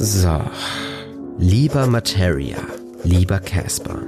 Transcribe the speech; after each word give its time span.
So, 0.00 0.40
lieber 1.38 1.88
Materia, 1.88 2.58
lieber 3.02 3.40
Casper. 3.40 3.98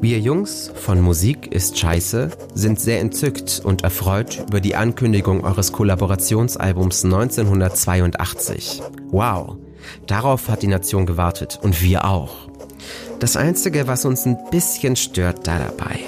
Wir 0.00 0.18
Jungs 0.18 0.72
von 0.74 1.00
Musik 1.00 1.52
ist 1.52 1.78
Scheiße 1.78 2.30
sind 2.54 2.80
sehr 2.80 2.98
entzückt 2.98 3.60
und 3.62 3.84
erfreut 3.84 4.44
über 4.48 4.60
die 4.60 4.74
Ankündigung 4.74 5.44
eures 5.44 5.70
Kollaborationsalbums 5.70 7.04
1982. 7.04 8.82
Wow, 9.12 9.58
darauf 10.08 10.48
hat 10.48 10.62
die 10.62 10.66
Nation 10.66 11.06
gewartet 11.06 11.60
und 11.62 11.80
wir 11.80 12.04
auch. 12.04 12.48
Das 13.20 13.36
Einzige, 13.36 13.86
was 13.86 14.04
uns 14.06 14.26
ein 14.26 14.36
bisschen 14.50 14.96
stört 14.96 15.46
da 15.46 15.60
dabei, 15.60 16.00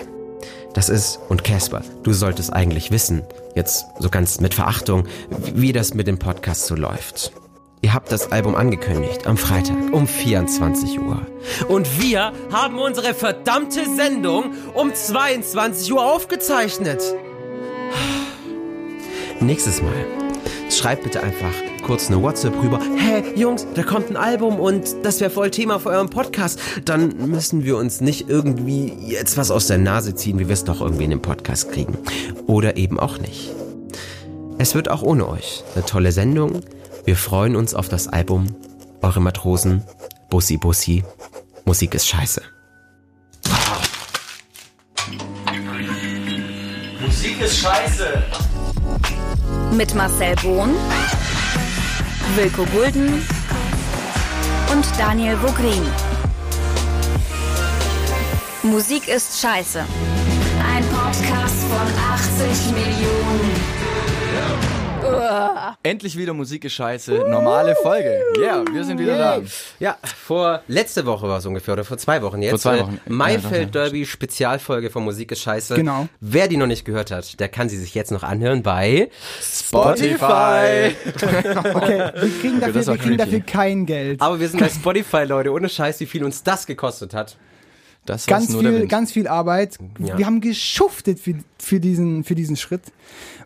das 0.75 0.89
ist, 0.89 1.21
und 1.29 1.45
Casper, 1.45 1.83
du 2.03 2.13
solltest 2.13 2.53
eigentlich 2.53 2.91
wissen, 2.91 3.23
jetzt 3.55 3.85
so 4.01 4.11
ganz 4.11 4.41
mit 4.41 4.55
Verachtung, 4.55 5.07
wie 5.55 5.73
das 5.73 5.95
mit 5.95 6.09
dem 6.09 6.19
Podcast 6.19 6.67
so 6.67 6.75
läuft. 6.75 7.31
Ihr 7.81 7.95
habt 7.95 8.11
das 8.11 8.33
Album 8.33 8.57
angekündigt 8.57 9.27
am 9.27 9.37
Freitag 9.37 9.77
um 9.93 10.07
24 10.09 11.01
Uhr. 11.01 11.25
Und 11.69 12.03
wir 12.03 12.33
haben 12.51 12.79
unsere 12.79 13.15
verdammte 13.15 13.85
Sendung 13.95 14.53
um 14.75 14.93
22 14.93 15.93
Uhr 15.93 16.05
aufgezeichnet. 16.05 17.01
Nächstes 19.41 19.81
Mal 19.81 19.95
schreibt 20.71 21.05
bitte 21.05 21.23
einfach 21.23 21.53
kurz 21.87 22.09
eine 22.09 22.21
WhatsApp 22.21 22.61
rüber. 22.61 22.81
Hey 22.97 23.23
Jungs, 23.37 23.65
da 23.75 23.85
kommt 23.85 24.11
ein 24.11 24.17
Album 24.17 24.59
und 24.59 24.97
das 25.05 25.21
wäre 25.21 25.31
voll 25.31 25.51
Thema 25.53 25.79
für 25.79 25.91
euren 25.91 26.11
Podcast. 26.11 26.59
Dann 26.85 27.31
müssen 27.31 27.65
wir 27.65 27.77
uns 27.77 28.01
nicht 28.01 28.29
irgendwie 28.29 28.93
jetzt 29.07 29.37
was 29.37 29.53
aus 29.53 29.69
der 29.69 29.79
Nase 29.79 30.17
ziehen, 30.17 30.41
wie 30.41 30.49
wir 30.49 30.55
es 30.55 30.65
doch 30.65 30.81
irgendwie 30.81 31.05
in 31.05 31.11
den 31.11 31.23
Podcast 31.23 31.71
kriegen. 31.71 31.97
Oder 32.49 32.77
eben 32.77 32.99
auch 32.99 33.19
nicht. 33.19 33.51
Es 34.59 34.75
wird 34.75 34.91
auch 34.91 35.03
ohne 35.03 35.29
euch 35.29 35.63
eine 35.77 35.85
tolle 35.85 36.11
Sendung. 36.11 36.61
Wir 37.09 37.17
freuen 37.17 37.57
uns 37.57 37.73
auf 37.73 37.89
das 37.89 38.07
Album. 38.07 38.55
Eure 39.01 39.23
Matrosen. 39.23 39.83
Bussi 40.29 40.59
Bussi. 40.59 41.03
Musik 41.65 41.95
ist 41.95 42.07
scheiße. 42.07 42.43
Musik 47.01 47.41
ist 47.41 47.61
scheiße. 47.61 48.23
Mit 49.73 49.95
Marcel 49.95 50.37
Bohn, 50.43 50.75
Wilko 52.37 52.67
Gulden 52.67 53.25
und 54.71 54.85
Daniel 54.99 55.39
Vogrin. 55.39 55.85
Musik 58.63 59.09
ist 59.09 59.41
scheiße. 59.41 59.81
Ein 59.81 60.85
Podcast 60.89 61.65
von 61.71 61.89
80 62.51 62.73
Millionen. 62.75 63.78
Endlich 65.83 66.17
wieder 66.17 66.33
Musik 66.35 66.65
ist 66.65 66.73
scheiße. 66.73 67.27
Normale 67.29 67.75
Folge. 67.83 68.23
Ja, 68.37 68.57
yeah, 68.59 68.65
wir 68.73 68.85
sind 68.85 68.99
wieder 68.99 69.19
da. 69.19 69.41
Ja, 69.79 69.97
vor 70.03 70.63
letzte 70.69 71.07
Woche 71.07 71.29
war 71.29 71.39
es 71.39 71.47
ungefähr 71.47 71.75
oder 71.75 71.85
vor 71.85 71.99
zwei 71.99 72.23
Wochen 72.23 72.43
jetzt. 72.43 72.51
Vor 72.51 72.59
zwei 72.59 72.81
Wochen. 72.81 73.01
Äh, 73.07 73.11
Maifeld 73.11 73.75
Derby 73.75 74.07
Spezialfolge 74.07 74.91
von 74.91 75.05
Musik 75.05 75.33
ist 75.33 75.43
scheiße. 75.43 75.75
Genau. 75.75 76.09
Wer 76.21 76.49
die 76.49 76.57
noch 76.57 76.67
nicht 76.67 76.85
gehört 76.85 77.11
hat, 77.11 77.39
der 77.41 77.49
kann 77.49 77.69
sie 77.69 77.79
sich 77.79 77.95
jetzt 77.95 78.11
noch 78.11 78.23
anhören 78.23 78.63
bei 78.63 79.11
Spotify. 79.41 80.95
Okay, 81.79 82.11
wir 82.15 82.41
kriegen 82.41 82.61
dafür, 82.61 82.87
war 82.87 82.95
wir 82.95 83.03
kriegen 83.03 83.17
dafür 83.19 83.41
kein 83.41 83.87
Geld. 83.87 84.21
Aber 84.21 84.41
wir 84.41 84.49
sind 84.49 84.61
bei 84.61 84.69
Spotify, 84.69 85.25
Leute. 85.25 85.53
Ohne 85.53 85.69
Scheiß, 85.69 86.01
wie 86.01 86.07
viel 86.07 86.25
uns 86.25 86.43
das 86.43 86.67
gekostet 86.67 87.15
hat. 87.15 87.37
Das 88.09 88.27
Ganz 88.27 88.49
nur 88.49 88.63
der 88.63 88.73
viel, 88.73 88.81
Wind. 88.83 88.91
ganz 88.91 89.13
viel 89.13 89.29
Arbeit. 89.29 89.77
Ja. 89.99 90.17
Wir 90.17 90.27
haben 90.27 90.41
geschuftet 90.41 91.21
für, 91.21 91.35
für, 91.59 91.79
diesen, 91.81 92.25
für 92.25 92.35
diesen 92.35 92.57
Schritt. 92.57 92.83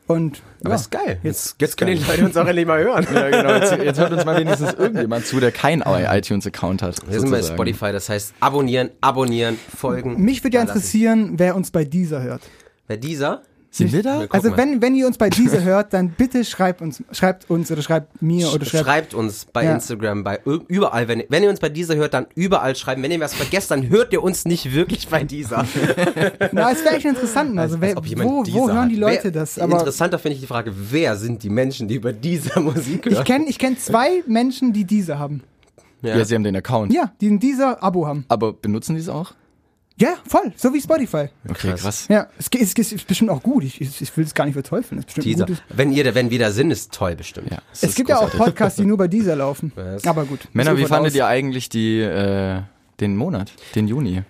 Und 0.06 0.42
Aber 0.60 0.70
ja, 0.70 0.76
ist 0.76 0.90
geil. 0.90 1.18
Jetzt, 1.22 1.56
jetzt 1.60 1.76
können 1.76 1.96
die 1.96 2.04
Leute 2.04 2.24
uns 2.24 2.36
auch 2.36 2.46
endlich 2.46 2.66
mal 2.66 2.82
hören. 2.82 3.06
Ja, 3.14 3.30
genau. 3.30 3.54
Jetzt, 3.54 3.72
jetzt 3.82 3.98
hört 4.00 4.12
uns 4.12 4.24
mal 4.24 4.38
wenigstens 4.38 4.72
irgendjemand 4.74 5.26
zu, 5.26 5.40
der 5.40 5.52
kein 5.52 5.82
iTunes-Account 5.82 6.82
hat. 6.82 6.96
Wir 7.10 7.20
sind 7.20 7.30
bei. 7.30 7.42
Spotify, 7.42 7.92
das 7.92 8.08
heißt 8.08 8.34
abonnieren, 8.40 8.90
abonnieren, 9.00 9.58
folgen. 9.76 10.20
mich 10.22 10.42
würde 10.44 10.56
ja 10.56 10.62
interessieren, 10.62 11.34
wer 11.36 11.56
uns 11.56 11.70
bei 11.70 11.84
dieser 11.84 12.22
hört. 12.22 12.42
Bei 12.88 12.96
dieser? 12.96 13.42
Sind 13.74 13.90
wir 13.94 14.02
da? 14.02 14.26
Also 14.28 14.54
wenn, 14.54 14.82
wenn 14.82 14.94
ihr 14.94 15.06
uns 15.06 15.16
bei 15.16 15.30
dieser 15.30 15.62
hört, 15.62 15.94
dann 15.94 16.10
bitte 16.10 16.44
schreibt 16.44 16.82
uns, 16.82 17.02
schreibt 17.10 17.48
uns 17.48 17.72
oder 17.72 17.80
schreibt 17.80 18.20
mir 18.20 18.52
oder 18.52 18.66
schreibt. 18.66 18.84
schreibt 18.84 19.14
uns 19.14 19.46
bei 19.46 19.64
Ja. 19.64 19.72
Instagram, 19.74 20.22
bei 20.24 20.40
überall. 20.68 21.08
Wenn, 21.08 21.22
wenn 21.30 21.42
ihr 21.42 21.48
uns 21.48 21.58
bei 21.58 21.70
dieser 21.70 21.96
hört, 21.96 22.12
dann 22.12 22.26
überall 22.34 22.76
schreiben. 22.76 23.02
Wenn 23.02 23.10
ihr 23.10 23.18
was 23.20 23.32
vergesst, 23.32 23.70
dann 23.70 23.88
hört 23.88 24.12
ihr 24.12 24.22
uns 24.22 24.44
nicht 24.44 24.74
wirklich 24.74 25.08
bei 25.08 25.24
dieser. 25.24 25.64
Na, 26.52 26.70
es 26.70 26.84
wäre 26.84 26.96
echt 26.96 27.06
interessant. 27.06 27.58
Also, 27.58 27.80
wer, 27.80 27.96
wo, 27.96 28.44
wo 28.46 28.70
hören 28.70 28.90
die. 28.90 28.96
Leute 28.96 29.24
wer, 29.24 29.30
das? 29.30 29.58
Aber 29.58 29.78
interessanter 29.78 30.18
finde 30.18 30.34
ich 30.34 30.40
die 30.42 30.46
Frage, 30.46 30.70
wer 30.76 31.16
sind 31.16 31.42
die 31.42 31.48
Menschen, 31.50 31.88
die 31.88 31.94
über 31.94 32.12
dieser 32.12 32.60
Musik 32.60 33.06
hören? 33.06 33.16
ich 33.20 33.24
kenne 33.24 33.44
ich 33.48 33.58
kenn 33.58 33.78
zwei 33.78 34.22
Menschen, 34.26 34.74
die 34.74 34.84
diese 34.84 35.18
haben. 35.18 35.42
ja. 36.02 36.18
Ja, 36.18 36.24
sie 36.26 36.34
haben 36.34 36.44
den 36.44 36.56
Account. 36.56 36.92
Ja, 36.92 37.10
die 37.22 37.28
ein 37.30 37.38
dieser 37.38 37.82
Abo 37.82 38.06
haben. 38.06 38.26
Aber 38.28 38.52
benutzen 38.52 38.96
die 38.96 39.00
es 39.00 39.08
auch? 39.08 39.32
Ja, 39.96 40.14
voll. 40.26 40.52
So 40.56 40.72
wie 40.72 40.80
Spotify. 40.80 41.28
Okay, 41.48 41.68
Krass. 41.70 41.80
krass. 41.82 42.06
Ja, 42.08 42.26
es, 42.38 42.48
es, 42.58 42.74
es 42.76 42.92
ist 42.92 43.06
bestimmt 43.06 43.30
auch 43.30 43.42
gut. 43.42 43.64
Ich, 43.64 43.80
ich, 43.80 44.00
ich 44.00 44.16
will 44.16 44.24
es 44.24 44.34
gar 44.34 44.44
nicht 44.44 44.54
verteufeln. 44.54 44.98
Es 44.98 45.02
ist 45.02 45.06
bestimmt 45.14 45.26
dieser. 45.26 45.46
gutes. 45.46 45.62
Wenn 45.68 45.92
ihr, 45.92 46.14
wenn 46.14 46.30
wir 46.30 46.38
da 46.38 46.50
sind, 46.50 46.70
ist 46.70 46.92
toll 46.92 47.14
bestimmt. 47.14 47.50
Ja, 47.50 47.58
es 47.72 47.82
Es 47.82 47.94
gibt 47.94 48.08
ja 48.08 48.18
auch. 48.18 48.30
Podcasts, 48.30 48.76
die 48.76 48.86
nur 48.86 48.96
bei 48.96 49.08
dieser 49.08 49.36
laufen. 49.36 49.70
Was? 49.76 50.06
Aber 50.06 50.24
gut. 50.24 50.48
Männer, 50.52 50.76
wie 50.76 50.86
fandet 50.86 51.12
aus. 51.12 51.16
ihr 51.16 51.26
eigentlich 51.26 51.68
die, 51.68 52.00
äh, 52.00 52.60
den 53.00 53.16
Monat, 53.16 53.52
den 53.74 53.86
Juni? 53.88 54.22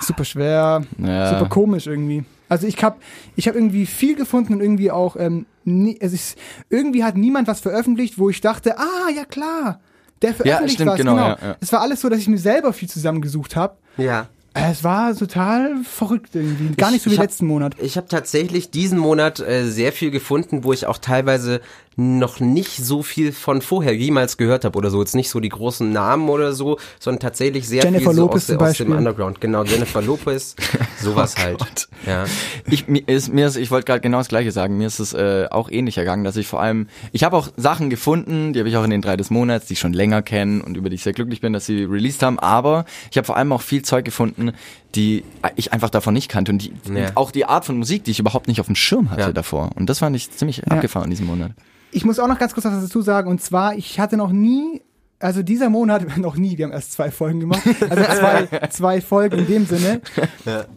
Super 0.00 0.24
schwer, 0.24 0.82
Ja. 0.98 1.38
super 1.38 1.48
komisch 1.48 1.86
irgendwie. 1.86 2.24
Also 2.48 2.66
ich 2.66 2.82
habe 2.82 2.96
ich 3.34 3.48
hab 3.48 3.54
irgendwie 3.56 3.86
viel 3.86 4.14
gefunden 4.14 4.54
und 4.54 4.60
irgendwie 4.60 4.90
auch, 4.90 5.16
ähm, 5.16 5.46
nie, 5.64 5.96
es 6.00 6.12
ist, 6.12 6.38
irgendwie 6.70 7.02
hat 7.02 7.16
niemand 7.16 7.48
was 7.48 7.60
veröffentlicht, 7.60 8.18
wo 8.18 8.30
ich 8.30 8.40
dachte, 8.40 8.78
ah, 8.78 9.10
ja 9.14 9.24
klar, 9.24 9.80
der 10.22 10.32
veröffentlicht 10.34 10.74
stimmt, 10.76 10.90
was. 10.92 10.96
genau, 10.98 11.16
ja, 11.16 11.38
ja. 11.42 11.56
Es 11.60 11.72
war 11.72 11.80
alles 11.80 12.00
so, 12.02 12.08
dass 12.08 12.20
ich 12.20 12.28
mir 12.28 12.38
selber 12.38 12.72
viel 12.72 12.88
zusammengesucht 12.88 13.56
habe. 13.56 13.76
Ja. 13.96 14.28
Es 14.58 14.82
war 14.82 15.14
total 15.14 15.76
verrückt 15.84 16.30
irgendwie. 16.34 16.74
Gar 16.76 16.90
nicht 16.90 17.02
so 17.02 17.10
wie 17.10 17.14
ich 17.14 17.18
hab- 17.20 17.26
letzten 17.26 17.46
Monat. 17.46 17.76
Ich 17.80 17.96
habe 17.96 18.08
tatsächlich 18.08 18.70
diesen 18.70 18.98
Monat 18.98 19.38
äh, 19.40 19.64
sehr 19.66 19.92
viel 19.92 20.10
gefunden, 20.10 20.64
wo 20.64 20.72
ich 20.72 20.86
auch 20.86 20.98
teilweise 20.98 21.60
noch 21.98 22.40
nicht 22.40 22.76
so 22.84 23.02
viel 23.02 23.32
von 23.32 23.62
vorher 23.62 23.96
jemals 23.96 24.36
gehört 24.36 24.66
habe 24.66 24.76
oder 24.76 24.90
so. 24.90 25.00
Jetzt 25.00 25.14
nicht 25.14 25.30
so 25.30 25.40
die 25.40 25.48
großen 25.48 25.90
Namen 25.90 26.28
oder 26.28 26.52
so, 26.52 26.78
sondern 27.00 27.20
tatsächlich 27.20 27.66
sehr 27.66 27.84
Jennifer 27.84 28.10
viel 28.10 28.16
so 28.16 28.20
Lopez 28.22 28.36
aus, 28.42 28.46
der, 28.48 28.58
zum 28.58 28.66
aus 28.66 28.76
dem. 28.76 28.92
Underground. 28.92 29.40
Genau, 29.40 29.64
Jennifer 29.64 30.02
Lopez, 30.02 30.56
sowas 31.00 31.36
halt. 31.38 31.58
Gott. 31.58 31.88
Ja. 32.06 32.24
Ich, 32.70 32.86
mir 32.86 33.02
ist, 33.08 33.32
mir 33.32 33.46
ist, 33.46 33.56
ich 33.56 33.70
wollte 33.70 33.86
gerade 33.86 34.02
genau 34.02 34.18
das 34.18 34.28
Gleiche 34.28 34.52
sagen. 34.52 34.76
Mir 34.76 34.86
ist 34.88 34.98
es 34.98 35.14
äh, 35.14 35.46
auch 35.50 35.70
ähnlich 35.70 35.96
ergangen, 35.96 36.24
dass 36.24 36.36
ich 36.36 36.46
vor 36.46 36.60
allem, 36.60 36.86
ich 37.12 37.24
habe 37.24 37.34
auch 37.34 37.48
Sachen 37.56 37.88
gefunden, 37.88 38.52
die 38.52 38.58
habe 38.58 38.68
ich 38.68 38.76
auch 38.76 38.84
in 38.84 38.90
den 38.90 39.00
drei 39.00 39.16
des 39.16 39.30
Monats, 39.30 39.64
die 39.66 39.72
ich 39.72 39.80
schon 39.80 39.94
länger 39.94 40.20
kenne 40.20 40.62
und 40.62 40.76
über 40.76 40.90
die 40.90 40.96
ich 40.96 41.02
sehr 41.02 41.14
glücklich 41.14 41.40
bin, 41.40 41.54
dass 41.54 41.64
sie 41.64 41.84
released 41.84 42.22
haben. 42.22 42.38
Aber 42.38 42.84
ich 43.10 43.16
habe 43.16 43.24
vor 43.24 43.38
allem 43.38 43.52
auch 43.52 43.62
viel 43.62 43.80
Zeug 43.80 44.04
gefunden, 44.04 44.45
die 44.94 45.24
ich 45.56 45.72
einfach 45.72 45.90
davon 45.90 46.14
nicht 46.14 46.28
kannte 46.28 46.52
und 46.52 46.58
die, 46.62 46.72
Ja. 46.92 47.10
auch 47.14 47.30
die 47.30 47.44
Art 47.44 47.64
von 47.64 47.76
Musik, 47.78 48.04
die 48.04 48.10
ich 48.10 48.18
überhaupt 48.18 48.48
nicht 48.48 48.60
auf 48.60 48.66
dem 48.66 48.74
Schirm 48.76 49.10
hatte 49.10 49.20
Ja. 49.22 49.32
davor. 49.32 49.70
Und 49.74 49.88
das 49.90 49.98
fand 50.00 50.14
ich 50.16 50.30
ziemlich 50.30 50.66
abgefahren 50.70 51.04
in 51.04 51.10
diesem 51.10 51.26
Monat. 51.26 51.52
Ich 51.92 52.04
muss 52.04 52.18
auch 52.18 52.28
noch 52.28 52.38
ganz 52.38 52.52
kurz 52.54 52.64
was 52.66 52.80
dazu 52.82 53.00
sagen. 53.02 53.28
Und 53.30 53.40
zwar, 53.40 53.74
ich 53.76 53.98
hatte 54.00 54.16
noch 54.16 54.30
nie, 54.32 54.82
also 55.18 55.42
dieser 55.42 55.70
Monat, 55.70 56.16
noch 56.18 56.36
nie, 56.36 56.58
wir 56.58 56.66
haben 56.66 56.72
erst 56.72 56.92
zwei 56.92 57.10
Folgen 57.10 57.40
gemacht. 57.40 57.62
Also 57.88 58.02
zwei, 58.18 58.46
zwei 58.70 59.00
Folgen 59.00 59.38
in 59.38 59.46
dem 59.46 59.66
Sinne. 59.66 60.00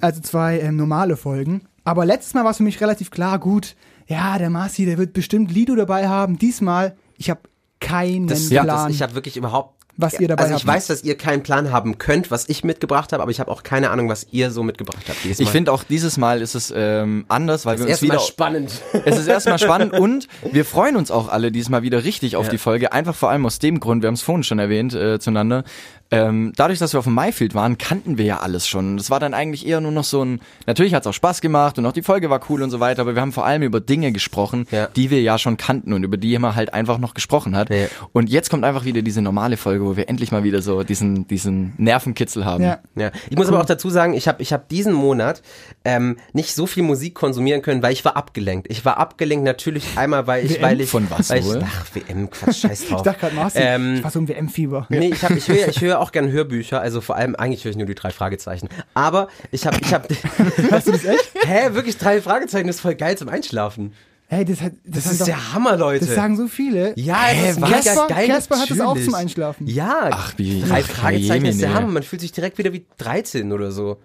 Also 0.01 0.21
zwei 0.21 0.59
ähm, 0.59 0.75
normale 0.75 1.17
Folgen. 1.17 1.61
Aber 1.83 2.05
letztes 2.05 2.33
Mal 2.35 2.43
war 2.43 2.51
es 2.51 2.57
für 2.57 2.63
mich 2.63 2.79
relativ 2.81 3.09
klar, 3.11 3.39
gut, 3.39 3.75
ja, 4.07 4.37
der 4.37 4.49
Marci, 4.49 4.85
der 4.85 4.97
wird 4.97 5.13
bestimmt 5.13 5.51
Lido 5.51 5.75
dabei 5.75 6.07
haben. 6.07 6.37
Diesmal, 6.37 6.95
ich 7.17 7.29
habe 7.29 7.41
keinen 7.79 8.27
Das, 8.27 8.49
ja, 8.49 8.63
Plan. 8.63 8.87
das, 8.87 8.95
ich 8.95 9.01
habe 9.01 9.15
wirklich 9.15 9.37
überhaupt 9.37 9.78
Was 10.01 10.19
ihr 10.19 10.27
dabei 10.27 10.43
Also 10.43 10.55
ich 10.55 10.61
habt. 10.65 10.67
weiß, 10.75 10.87
dass 10.87 11.03
ihr 11.03 11.17
keinen 11.17 11.43
Plan 11.43 11.71
haben 11.71 11.97
könnt, 11.97 12.31
was 12.31 12.47
ich 12.49 12.63
mitgebracht 12.63 13.11
habe, 13.13 13.21
aber 13.21 13.31
ich 13.31 13.39
habe 13.39 13.51
auch 13.51 13.63
keine 13.63 13.89
Ahnung, 13.89 14.07
was 14.09 14.27
ihr 14.31 14.49
so 14.51 14.63
mitgebracht 14.63 15.03
habt. 15.07 15.23
dieses 15.23 15.39
Ich 15.39 15.49
finde 15.49 15.71
auch 15.71 15.83
dieses 15.83 16.17
Mal 16.17 16.41
ist 16.41 16.55
es 16.55 16.73
ähm, 16.75 17.25
anders, 17.27 17.65
weil 17.65 17.77
wir 17.77 17.83
uns 17.83 17.89
erstmal 17.91 18.17
wieder 18.17 18.25
spannend. 18.25 18.71
Es 19.05 19.17
ist 19.17 19.27
erstmal 19.27 19.59
spannend 19.59 19.93
und 19.99 20.27
wir 20.51 20.65
freuen 20.65 20.95
uns 20.95 21.11
auch 21.11 21.27
alle 21.29 21.51
diesmal 21.51 21.81
wieder 21.83 22.03
richtig 22.03 22.35
auf 22.35 22.45
Ja. 22.45 22.51
die 22.51 22.57
Folge. 22.57 22.91
Einfach 22.93 23.15
vor 23.15 23.29
allem 23.29 23.45
aus 23.45 23.59
dem 23.59 23.79
Grund, 23.79 24.01
wir 24.03 24.07
haben 24.07 24.13
es 24.15 24.21
vorhin 24.21 24.43
schon 24.43 24.59
erwähnt 24.59 24.93
äh, 24.93 25.19
zueinander. 25.19 25.63
Ähm, 26.11 26.53
dadurch, 26.55 26.79
dass 26.79 26.93
wir 26.93 26.97
auf 26.99 27.05
dem 27.05 27.13
Mayfield 27.13 27.53
waren, 27.53 27.77
kannten 27.77 28.17
wir 28.17 28.25
ja 28.25 28.39
alles 28.39 28.67
schon. 28.67 28.97
Das 28.97 29.11
war 29.11 29.19
dann 29.19 29.35
eigentlich 29.35 29.67
eher 29.67 29.79
nur 29.79 29.91
noch 29.91 30.03
so 30.03 30.23
ein. 30.25 30.41
Natürlich 30.65 30.95
hat 30.95 31.03
es 31.03 31.07
auch 31.07 31.13
Spaß 31.13 31.39
gemacht 31.41 31.77
und 31.77 31.85
auch 31.85 31.91
die 31.91 32.01
Folge 32.01 32.31
war 32.31 32.39
cool 32.49 32.63
und 32.63 32.71
so 32.71 32.79
weiter, 32.79 33.03
aber 33.03 33.13
wir 33.13 33.21
haben 33.21 33.31
vor 33.31 33.45
allem 33.45 33.61
über 33.61 33.79
Dinge 33.79 34.11
gesprochen, 34.11 34.65
Ja. 34.71 34.87
die 34.87 35.11
wir 35.11 35.21
ja 35.21 35.37
schon 35.37 35.57
kannten 35.57 35.93
und 35.93 36.03
über 36.03 36.17
die 36.17 36.37
man 36.39 36.55
halt 36.55 36.73
einfach 36.73 36.97
noch 36.97 37.13
gesprochen 37.13 37.55
hat. 37.55 37.69
Ja. 37.69 37.85
Und 38.11 38.29
jetzt 38.29 38.49
kommt 38.49 38.63
einfach 38.65 38.85
wieder 38.85 39.03
diese 39.03 39.21
normale 39.21 39.55
Folge, 39.55 39.85
wo 39.85 39.97
wir 39.97 40.09
endlich 40.09 40.31
mal 40.31 40.43
wieder 40.43 40.63
so 40.63 40.83
diesen, 40.83 41.27
diesen 41.27 41.73
Nervenkitzel 41.77 42.43
haben. 42.43 42.63
ja. 42.63 42.79
Ja, 42.95 43.11
ich 43.29 43.37
muss 43.37 43.47
aber 43.47 43.59
auch 43.61 43.65
dazu 43.65 43.89
sagen, 43.91 44.13
ich 44.13 44.27
habe 44.27 44.41
ich 44.41 44.51
hab 44.51 44.67
diesen 44.67 44.93
Monat 44.93 45.41
ähm, 45.85 46.17
nicht 46.33 46.53
so 46.55 46.65
viel 46.65 46.83
Musik 46.83 47.13
konsumieren 47.13 47.61
können, 47.61 47.83
weil 47.83 47.93
ich 47.93 48.03
war 48.03 48.17
abgelenkt. 48.17 48.67
Ich 48.71 48.83
war 48.83 48.97
abgelenkt 48.97 49.45
natürlich 49.45 49.85
einmal, 49.95 50.25
weil 50.27 50.43
ich, 50.45 50.53
WM? 50.55 50.61
weil 50.63 50.81
ich, 50.81 50.89
Von 50.89 51.09
was 51.11 51.29
weil 51.29 51.39
ich, 51.39 51.63
ach 51.63 51.85
WM, 51.93 52.29
Quatsch, 52.31 52.61
scheiß 52.61 52.87
drauf. 52.87 52.99
Ich 52.99 53.03
dachte 53.03 53.29
gerade, 53.29 53.51
Ähm, 53.55 53.95
ich 53.97 54.03
war 54.03 54.11
so 54.11 54.19
im 54.19 54.27
WM-Fieber. 54.27 54.87
Nee, 54.89 55.11
ich, 55.13 55.23
hab, 55.23 55.31
ich 55.31 55.47
höre 55.47 55.67
ich 55.67 55.81
höre 55.99 56.05
auch 56.05 56.11
gern 56.11 56.31
Hörbücher, 56.31 56.81
also 56.81 57.01
vor 57.01 57.15
allem, 57.15 57.35
eigentlich 57.35 57.63
höre 57.63 57.71
ich 57.71 57.77
nur 57.77 57.85
die 57.85 57.95
drei 57.95 58.11
Fragezeichen. 58.11 58.69
Aber 58.93 59.27
ich 59.51 59.65
habe, 59.67 59.77
ich 59.81 59.93
habe, 59.93 60.07
Hast 60.71 60.87
du 60.87 60.91
das 60.91 61.05
echt? 61.05 61.31
hä, 61.45 61.73
wirklich 61.73 61.97
drei 61.97 62.21
Fragezeichen 62.21 62.67
ist 62.69 62.81
voll 62.81 62.95
geil 62.95 63.17
zum 63.17 63.29
Einschlafen. 63.29 63.93
Hey, 64.31 64.45
das, 64.45 64.61
hat, 64.61 64.73
das, 64.85 65.05
Das 65.05 65.11
ist 65.13 65.21
doch, 65.21 65.25
der 65.25 65.53
Hammer, 65.53 65.75
Leute. 65.75 66.05
Das 66.05 66.13
sagen 66.13 66.37
so 66.37 66.47
viele. 66.47 66.93
ja, 66.97 67.17
das 67.47 67.59
mega 67.59 67.71
Casper, 67.77 68.07
geil. 68.09 68.27
Casper 68.27 68.59
hat 68.59 68.69
es 68.69 68.79
auch 68.79 68.95
zum 68.99 69.15
Einschlafen. 69.15 69.65
Ja, 69.65 70.09
Ach, 70.11 70.33
wie- 70.37 70.61
drei 70.61 70.81
ach, 70.81 70.87
Fragezeichen 70.87 71.45
ist 71.45 71.61
der. 71.61 71.73
Hammer. 71.73 71.87
Man 71.87 72.03
fühlt 72.03 72.21
sich 72.21 72.31
direkt 72.31 72.59
wieder 72.59 72.71
wie 72.71 72.85
13 72.99 73.51
oder 73.51 73.71
so. 73.71 73.97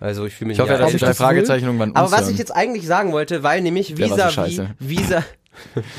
Also 0.00 0.26
ich 0.26 0.34
fühle 0.34 0.48
mich 0.48 0.56
Ich 0.58 0.60
hoffe, 0.60 0.72
ja 0.72 0.78
dass 0.78 0.92
ich 0.94 0.98
die 0.98 1.04
drei. 1.04 1.14
Fragezeichen 1.14 1.66
irgendwann 1.66 1.94
Aber 1.94 2.10
was 2.10 2.28
ich 2.28 2.38
jetzt 2.38 2.54
eigentlich 2.54 2.86
sagen 2.86 3.12
wollte, 3.12 3.42
weil 3.44 3.60
nämlich 3.62 3.94
vis-à-vis, 3.96 4.62
vis 4.80 5.10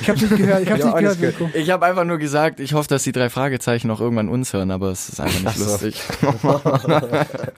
Ich 0.02 0.10
hab's 0.10 0.22
nicht 0.22 0.36
gehört, 0.38 0.62
ich 0.64 0.72
auch 0.84 1.00
nicht 1.00 1.20
gehört, 1.20 1.38
gehört. 1.38 1.56
Ich 1.56 1.70
habe 1.70 1.86
einfach 1.86 2.04
nur 2.04 2.18
gesagt, 2.18 2.60
ich 2.60 2.74
hoffe, 2.74 2.88
dass 2.90 3.04
die 3.04 3.12
drei 3.12 3.30
Fragezeichen 3.30 3.90
auch 3.92 4.02
irgendwann 4.02 4.30
uns 4.30 4.54
hören, 4.54 4.72
aber 4.72 4.90
es 4.92 5.10
ist 5.10 5.20
einfach 5.20 5.42
nicht 5.42 5.58
so. 5.58 5.66
lustig. 5.72 6.02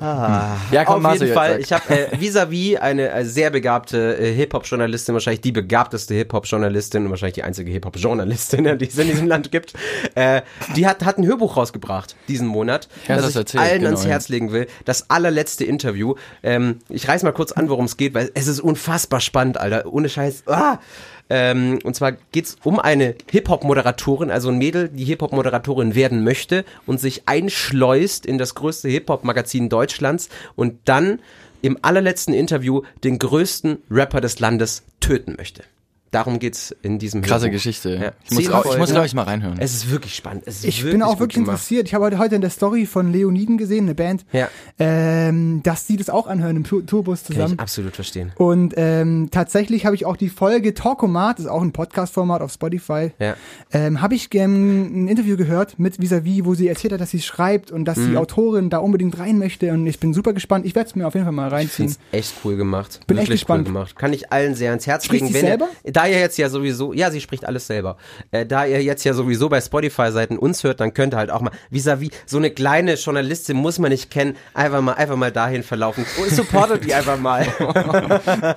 Ah, 0.00 0.56
Ja, 0.70 0.84
komm, 0.84 0.96
auf 0.96 1.02
Marcel, 1.02 1.28
jeden 1.28 1.34
Fall. 1.34 1.52
sag. 1.52 1.60
Ich 1.60 1.72
habe 1.72 2.12
äh, 2.12 2.16
vis-à-vis 2.18 2.76
eine 2.78 3.10
äh, 3.10 3.24
sehr 3.24 3.50
begabte 3.50 4.16
äh, 4.18 4.32
Hip-Hop-Journalistin, 4.34 5.14
wahrscheinlich 5.14 5.40
die 5.40 5.52
begabteste 5.52 6.14
Hip-Hop-Journalistin 6.14 7.04
und 7.04 7.10
wahrscheinlich 7.10 7.34
die 7.34 7.42
einzige 7.42 7.70
Hip-Hop-Journalistin, 7.72 8.64
die 8.78 8.88
es 8.88 8.98
in 8.98 9.08
diesem 9.08 9.26
Land 9.26 9.50
gibt. 9.52 9.74
Äh, 10.14 10.42
die 10.74 10.86
hat, 10.86 11.04
hat 11.04 11.18
ein 11.18 11.26
Hörbuch 11.26 11.56
rausgebracht 11.56 12.16
diesen 12.28 12.46
Monat, 12.46 12.88
Ja, 13.08 13.16
das 13.16 13.26
das 13.26 13.30
ich 13.30 13.36
erzählt, 13.36 13.62
allen 13.62 13.78
genau, 13.80 13.88
ans. 13.90 14.06
Herz 14.06 14.28
legen 14.28 14.52
will. 14.52 14.66
Das 14.84 15.10
allerletzte 15.10 15.64
Interview. 15.64 16.14
Ähm, 16.42 16.78
ich 16.88 17.08
reiß 17.08 17.22
mal 17.22 17.32
kurz 17.32 17.52
an, 17.52 17.68
worum 17.68 17.86
es 17.86 17.96
geht, 17.96 18.14
weil 18.14 18.30
es 18.34 18.46
ist 18.46 18.60
unfassbar 18.60 19.20
spannend, 19.20 19.58
Alter. 19.58 19.86
Ohne 19.86 20.08
Scheiß. 20.08 20.44
Ah! 20.46 20.78
Ähm, 21.28 21.78
und 21.82 21.94
zwar 21.94 22.12
geht's 22.12 22.56
um 22.62 22.78
eine 22.78 23.14
Hip-Hop-Moderatorin, 23.30 24.30
also 24.30 24.48
ein 24.48 24.58
Mädel, 24.58 24.88
die 24.88 25.04
Hip-Hop-Moderatorin 25.04 25.94
werden 25.94 26.22
möchte 26.22 26.64
und 26.86 27.00
sich 27.00 27.22
einschleust 27.26 28.26
in 28.26 28.38
das 28.38 28.54
größte 28.54 28.88
Hip-Hop-Magazin 28.88 29.68
Deutschlands 29.68 30.28
und 30.54 30.78
dann 30.84 31.20
im 31.62 31.78
allerletzten 31.82 32.34
Interview 32.34 32.82
den 33.02 33.18
größten 33.18 33.78
Rapper 33.90 34.20
des 34.20 34.38
Landes 34.38 34.84
töten 35.00 35.34
möchte. 35.36 35.64
Darum 36.12 36.38
geht's 36.38 36.74
in 36.82 36.98
diesem 36.98 37.20
Krasse 37.20 37.44
Hörbuch. 37.46 37.52
Geschichte. 37.56 37.90
Ja. 38.00 38.12
Ich, 38.24 38.30
muss, 38.30 38.48
auch, 38.50 38.64
ich 38.72 38.78
muss, 38.78 38.90
glaube 38.90 39.06
ich, 39.06 39.14
mal 39.14 39.24
reinhören. 39.24 39.58
Es 39.58 39.74
ist 39.74 39.90
wirklich 39.90 40.14
spannend. 40.14 40.44
Es 40.46 40.58
ist 40.58 40.64
Ich 40.64 40.78
wirklich 40.82 40.92
bin 40.94 41.02
auch 41.02 41.18
wirklich 41.18 41.34
gemacht. 41.34 41.48
interessiert. 41.56 41.88
Ich 41.88 41.94
habe 41.94 42.04
heute- 42.06 42.18
heute 42.18 42.36
in 42.36 42.40
der 42.40 42.50
Story 42.50 42.86
von 42.86 43.12
Leoniden 43.12 43.58
gesehen, 43.58 43.84
eine 43.86 43.94
Band, 43.94 44.24
Ja. 44.32 44.48
ähm, 44.78 45.62
dass 45.62 45.86
die 45.86 45.96
das 45.96 46.08
auch 46.10 46.26
anhören 46.26 46.56
im 46.56 46.64
Tour- 46.64 46.86
Tourbus 46.86 47.24
Kann 47.24 47.34
zusammen. 47.34 47.54
ich 47.54 47.60
absolut 47.60 47.94
verstehen. 47.94 48.32
Und 48.36 48.74
ähm, 48.76 49.28
tatsächlich 49.30 49.84
habe 49.84 49.94
ich 49.96 50.06
auch 50.06 50.16
die 50.16 50.28
Folge 50.28 50.74
Talkomat, 50.74 51.38
das 51.38 51.46
ist 51.46 51.50
auch 51.50 51.62
ein 51.62 51.72
Podcast-Format 51.72 52.40
auf 52.42 52.52
Spotify, 52.52 53.10
Ja. 53.18 53.34
ähm, 53.72 54.00
habe 54.00 54.14
ich 54.14 54.28
ähm, 54.34 55.04
ein 55.04 55.08
Interview 55.08 55.36
gehört 55.36 55.78
mit 55.78 56.00
Visavi, 56.00 56.44
wo 56.44 56.54
sie 56.54 56.68
erzählt 56.68 56.92
hat, 56.92 57.00
dass 57.00 57.10
sie 57.10 57.20
schreibt 57.20 57.70
und 57.72 57.84
dass 57.84 57.98
Mhm. 57.98 58.10
die 58.10 58.16
Autorin 58.16 58.70
da 58.70 58.78
unbedingt 58.78 59.18
rein 59.18 59.38
möchte. 59.38 59.72
Und 59.72 59.86
ich 59.86 59.98
bin 59.98 60.14
super 60.14 60.32
gespannt. 60.32 60.66
Ich 60.66 60.74
werde 60.74 60.88
es 60.88 60.94
mir 60.94 61.06
auf 61.06 61.14
jeden 61.14 61.24
Fall 61.26 61.32
mal 61.32 61.48
Ich 61.48 61.52
reinziehen. 61.52 61.88
find's 61.88 61.98
echt 62.12 62.34
cool 62.44 62.56
gemacht. 62.56 63.00
Bin 63.06 63.16
echt 63.18 63.26
Wirklich 63.26 63.40
gespannt. 63.40 63.66
cool 63.66 63.72
gemacht. 63.74 63.96
Kann 63.96 64.12
ich 64.12 64.32
allen 64.32 64.54
sehr 64.54 64.70
ans 64.70 64.86
Herz 64.86 65.08
legen. 65.10 65.26
sie 65.28 65.34
Wenn 65.34 65.40
selber? 65.40 65.68
Ihr, 65.84 65.92
da 65.96 66.06
ihr 66.06 66.20
jetzt 66.20 66.36
ja 66.36 66.50
sowieso, 66.50 66.92
ja, 66.92 67.10
sie 67.10 67.22
spricht 67.22 67.46
alles 67.46 67.66
selber. 67.66 67.96
Äh, 68.30 68.44
da 68.44 68.66
ihr 68.66 68.82
jetzt 68.82 69.04
ja 69.04 69.14
sowieso 69.14 69.48
bei 69.48 69.62
Spotify-Seiten 69.62 70.36
uns 70.36 70.62
hört, 70.62 70.80
dann 70.80 70.92
könnt 70.92 71.14
ihr 71.14 71.16
halt 71.16 71.30
auch 71.30 71.40
mal, 71.40 71.52
vis-à-vis, 71.70 72.10
so 72.26 72.36
eine 72.36 72.50
kleine 72.50 72.94
Journalistin 72.94 73.56
muss 73.56 73.78
man 73.78 73.90
nicht 73.90 74.10
kennen, 74.10 74.36
einfach 74.52 74.82
mal, 74.82 74.92
einfach 74.92 75.16
mal 75.16 75.32
dahin 75.32 75.62
verlaufen. 75.62 76.04
Und 76.20 76.30
supportet 76.30 76.84
die 76.84 76.92
einfach 76.92 77.18
mal. 77.18 77.46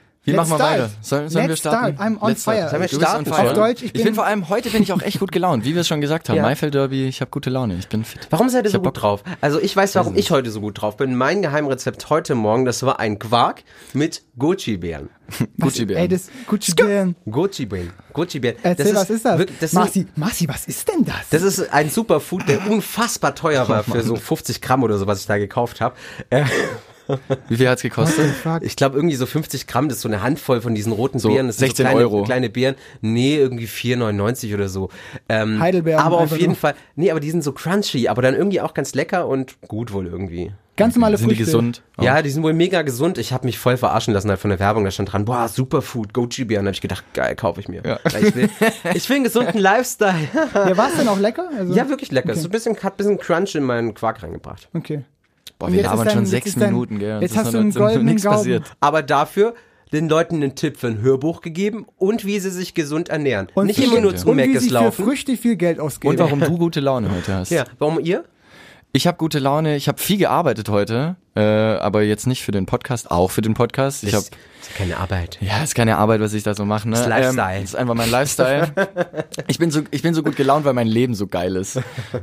Wie 0.22 0.32
Let's 0.32 0.50
machen 0.50 0.58
wir 0.60 0.64
weiter? 0.66 0.90
Sollen, 1.00 1.30
sollen 1.30 1.48
wir 1.48 1.56
starten? 1.56 1.94
start. 1.96 1.98
I'm 2.10 2.20
on 2.20 2.28
Let's 2.28 2.42
start. 2.42 2.58
fire. 2.58 2.68
Sollen 2.68 2.82
wir 2.82 2.88
starten? 2.88 3.24
fire. 3.24 3.46
Auf 3.48 3.52
Deutsch, 3.54 3.78
ich 3.80 3.84
ich 3.86 3.92
bin- 3.94 4.04
bin 4.04 4.14
vor 4.14 4.26
allem, 4.26 4.50
heute 4.50 4.68
bin 4.68 4.82
ich 4.82 4.92
auch 4.92 5.00
echt 5.00 5.18
gut 5.18 5.32
gelaunt, 5.32 5.64
wie 5.64 5.72
wir 5.74 5.80
es 5.80 5.88
schon 5.88 6.02
gesagt 6.02 6.28
haben. 6.28 6.36
Ja. 6.36 6.42
Maifeld 6.42 6.74
Derby, 6.74 7.08
ich 7.08 7.22
habe 7.22 7.30
gute 7.30 7.48
Laune, 7.48 7.76
ich 7.78 7.88
bin 7.88 8.04
fit. 8.04 8.26
Warum 8.28 8.50
seid 8.50 8.64
ihr 8.64 8.68
Ich 8.68 8.72
so 8.72 8.82
gut 8.82 9.00
drauf? 9.00 9.22
Also 9.40 9.58
ich 9.58 9.74
weiß, 9.74 9.94
warum 9.94 10.14
ich 10.18 10.30
heute 10.30 10.50
so 10.50 10.60
gut 10.60 10.82
drauf 10.82 10.98
bin. 10.98 11.14
Mein 11.16 11.40
Geheimrezept 11.40 12.10
heute 12.10 12.34
Morgen, 12.34 12.66
das 12.66 12.82
war 12.82 13.00
ein 13.00 13.18
Quark 13.18 13.62
mit 13.94 14.22
Goji-Beeren. 14.38 15.08
Gucci-Bären. 15.58 16.02
Ey, 16.02 16.08
das 16.08 16.28
Gucci 16.46 16.74
Bären. 16.74 17.16
Goji-Beeren. 17.30 17.90
Goji-Beeren. 18.12 18.56
Erzähl, 18.62 18.94
was 18.94 19.08
ist 19.08 19.24
das? 19.24 19.38
wirklich- 19.38 19.58
das 19.58 19.72
Marci, 19.72 20.06
Marci, 20.16 20.46
was 20.48 20.66
ist 20.66 20.86
denn 20.86 21.04
das? 21.06 21.30
Das 21.30 21.40
ist 21.42 21.72
ein 21.72 21.88
Superfood, 21.88 22.46
der 22.46 22.68
unfassbar 22.70 23.34
teuer 23.34 23.66
war 23.70 23.84
für 23.84 24.02
so 24.02 24.16
50 24.16 24.60
Gramm 24.60 24.82
oder 24.82 24.98
so, 24.98 25.06
was 25.06 25.20
ich 25.20 25.26
da 25.26 25.38
gekauft 25.38 25.80
habe. 25.80 25.94
Wie 27.48 27.56
viel 27.56 27.68
hat's 27.68 27.82
gekostet? 27.82 28.26
Ich 28.62 28.76
glaube 28.76 28.96
irgendwie 28.96 29.16
so 29.16 29.26
50 29.26 29.66
Gramm, 29.66 29.88
das 29.88 29.98
ist 29.98 30.02
so 30.02 30.08
eine 30.08 30.22
Handvoll 30.22 30.60
von 30.60 30.74
diesen 30.74 30.92
roten 30.92 31.18
So 31.18 31.28
Beeren. 31.28 31.46
Das 31.46 31.56
sind 31.56 31.68
16 31.68 31.86
so 31.86 31.90
kleine, 31.90 32.00
Euro. 32.04 32.22
kleine 32.24 32.50
Beeren. 32.50 32.74
Nee, 33.00 33.36
irgendwie 33.36 33.66
4,99 33.66 34.54
oder 34.54 34.68
so. 34.68 34.88
Ähm, 35.28 35.60
Heidelbeeren 35.60 36.00
Aber 36.02 36.18
auf 36.18 36.32
jeden 36.32 36.46
nur. 36.52 36.56
Fall, 36.56 36.74
nee, 36.96 37.10
aber 37.10 37.20
die 37.20 37.30
sind 37.30 37.42
so 37.44 37.52
crunchy, 37.52 38.08
aber 38.08 38.22
dann 38.22 38.34
irgendwie 38.34 38.60
auch 38.60 38.74
ganz 38.74 38.94
lecker 38.94 39.26
und 39.28 39.60
gut 39.62 39.92
wohl 39.92 40.06
irgendwie. 40.06 40.52
Ganz 40.76 40.94
normale 40.94 41.18
Sind 41.18 41.28
die 41.30 41.34
Früchte. 41.34 41.44
gesund? 41.44 41.82
Oh. 41.98 42.04
Ja, 42.04 42.22
die 42.22 42.30
sind 42.30 42.42
wohl 42.42 42.54
mega 42.54 42.80
gesund. 42.80 43.18
Ich 43.18 43.34
habe 43.34 43.44
mich 43.44 43.58
voll 43.58 43.76
verarschen 43.76 44.14
lassen 44.14 44.30
halt 44.30 44.40
von 44.40 44.48
der 44.48 44.58
Werbung. 44.58 44.84
Da 44.84 44.90
stand 44.90 45.12
dran, 45.12 45.26
boah, 45.26 45.46
Superfood, 45.46 46.14
Goji-Beeren. 46.14 46.64
Da 46.64 46.68
habe 46.68 46.74
ich 46.74 46.80
gedacht, 46.80 47.04
geil, 47.12 47.34
kaufe 47.36 47.60
ich 47.60 47.68
mir. 47.68 47.82
Ja. 47.84 47.98
Weil 48.10 48.24
Ich, 48.28 48.34
will, 48.34 48.48
ich 48.94 49.08
will 49.10 49.16
einen 49.16 49.24
gesunden 49.24 49.58
Lifestyle. 49.60 50.14
Ja, 50.54 50.74
war 50.78 50.88
es 50.88 50.96
denn 50.96 51.08
auch 51.08 51.18
lecker? 51.18 51.50
Also, 51.54 51.74
ja, 51.74 51.86
wirklich 51.90 52.10
lecker. 52.12 52.30
Okay. 52.30 52.38
So 52.40 52.48
ein 52.48 52.50
bisschen, 52.50 52.76
hat 52.82 52.94
ein 52.94 52.96
bisschen 52.96 53.18
Crunch 53.18 53.54
in 53.56 53.64
meinen 53.64 53.92
Quark 53.92 54.22
reingebracht. 54.22 54.70
Okay. 54.72 55.02
Boah, 55.60 55.66
Und 55.66 55.74
wir 55.74 55.80
ist 55.82 55.86
labern 55.86 56.10
schon 56.10 56.26
sechs 56.26 56.46
ist 56.48 56.56
Minuten, 56.56 56.98
gell? 56.98 57.22
jetzt 57.22 57.36
hast 57.36 57.46
ist 57.46 57.52
du 57.52 57.58
noch- 57.58 57.60
einen 57.60 57.68
ist 57.70 57.76
goldenen 57.76 58.04
nichts 58.06 58.22
Gaumen. 58.24 58.36
passiert. 58.38 58.64
aber 58.80 59.02
dafür 59.02 59.54
den 59.92 60.08
Leuten 60.08 60.36
einen 60.36 60.54
Tipp 60.56 60.76
für 60.76 60.86
ein 60.88 61.00
Hörbuch 61.02 61.40
gegeben 61.40 61.84
und 61.96 62.24
wie 62.24 62.38
sie 62.40 62.50
sich 62.50 62.74
gesund 62.74 63.08
ernähren. 63.10 63.48
Und 63.54 63.66
Nicht 63.66 63.78
wie- 63.78 63.84
immer 63.84 64.00
nur 64.00 64.16
zu 64.16 64.28
und 64.28 64.36
wie 64.38 64.46
Meckes 64.46 64.62
sie 64.64 64.68
für 64.70 64.74
laufen. 64.74 65.04
Früchte 65.04 65.36
viel 65.36 65.56
Geld 65.56 65.78
ausgeben. 65.80 66.12
Und 66.14 66.18
warum 66.18 66.40
du 66.40 66.58
gute 66.58 66.80
Laune 66.80 67.10
heute 67.14 67.34
hast. 67.34 67.50
Ja, 67.50 67.64
warum 67.78 68.00
ihr? 68.00 68.24
Ich 68.92 69.06
habe 69.06 69.16
gute 69.18 69.38
Laune, 69.38 69.76
ich 69.76 69.86
habe 69.86 70.00
viel 70.00 70.16
gearbeitet 70.18 70.68
heute, 70.68 71.14
äh, 71.36 71.40
aber 71.40 72.02
jetzt 72.02 72.26
nicht 72.26 72.42
für 72.42 72.50
den 72.50 72.66
Podcast, 72.66 73.08
auch 73.12 73.30
für 73.30 73.40
den 73.40 73.54
Podcast. 73.54 74.02
Ich 74.02 74.14
habe 74.14 74.24
ist 74.24 74.74
keine 74.76 74.96
Arbeit. 74.96 75.38
ja, 75.40 75.62
ist 75.62 75.76
keine 75.76 75.96
Arbeit, 75.96 76.20
was 76.20 76.32
ich 76.32 76.42
da 76.42 76.54
so 76.54 76.64
mache. 76.64 76.88
Ne? 76.88 76.92
Das 76.96 77.02
ist 77.02 77.08
Lifestyle. 77.08 77.56
Ähm, 77.58 77.64
ist 77.64 77.76
einfach 77.76 77.94
mein 77.94 78.10
Lifestyle. 78.10 78.72
ich 79.46 79.58
bin 79.58 79.70
so, 79.70 79.82
ich 79.92 80.02
bin 80.02 80.12
so 80.14 80.24
gut 80.24 80.34
gelaunt, 80.34 80.64
weil 80.64 80.72
mein 80.74 80.88
Leben 80.88 81.14
so 81.14 81.28
geil 81.28 81.54
ist. 81.54 81.78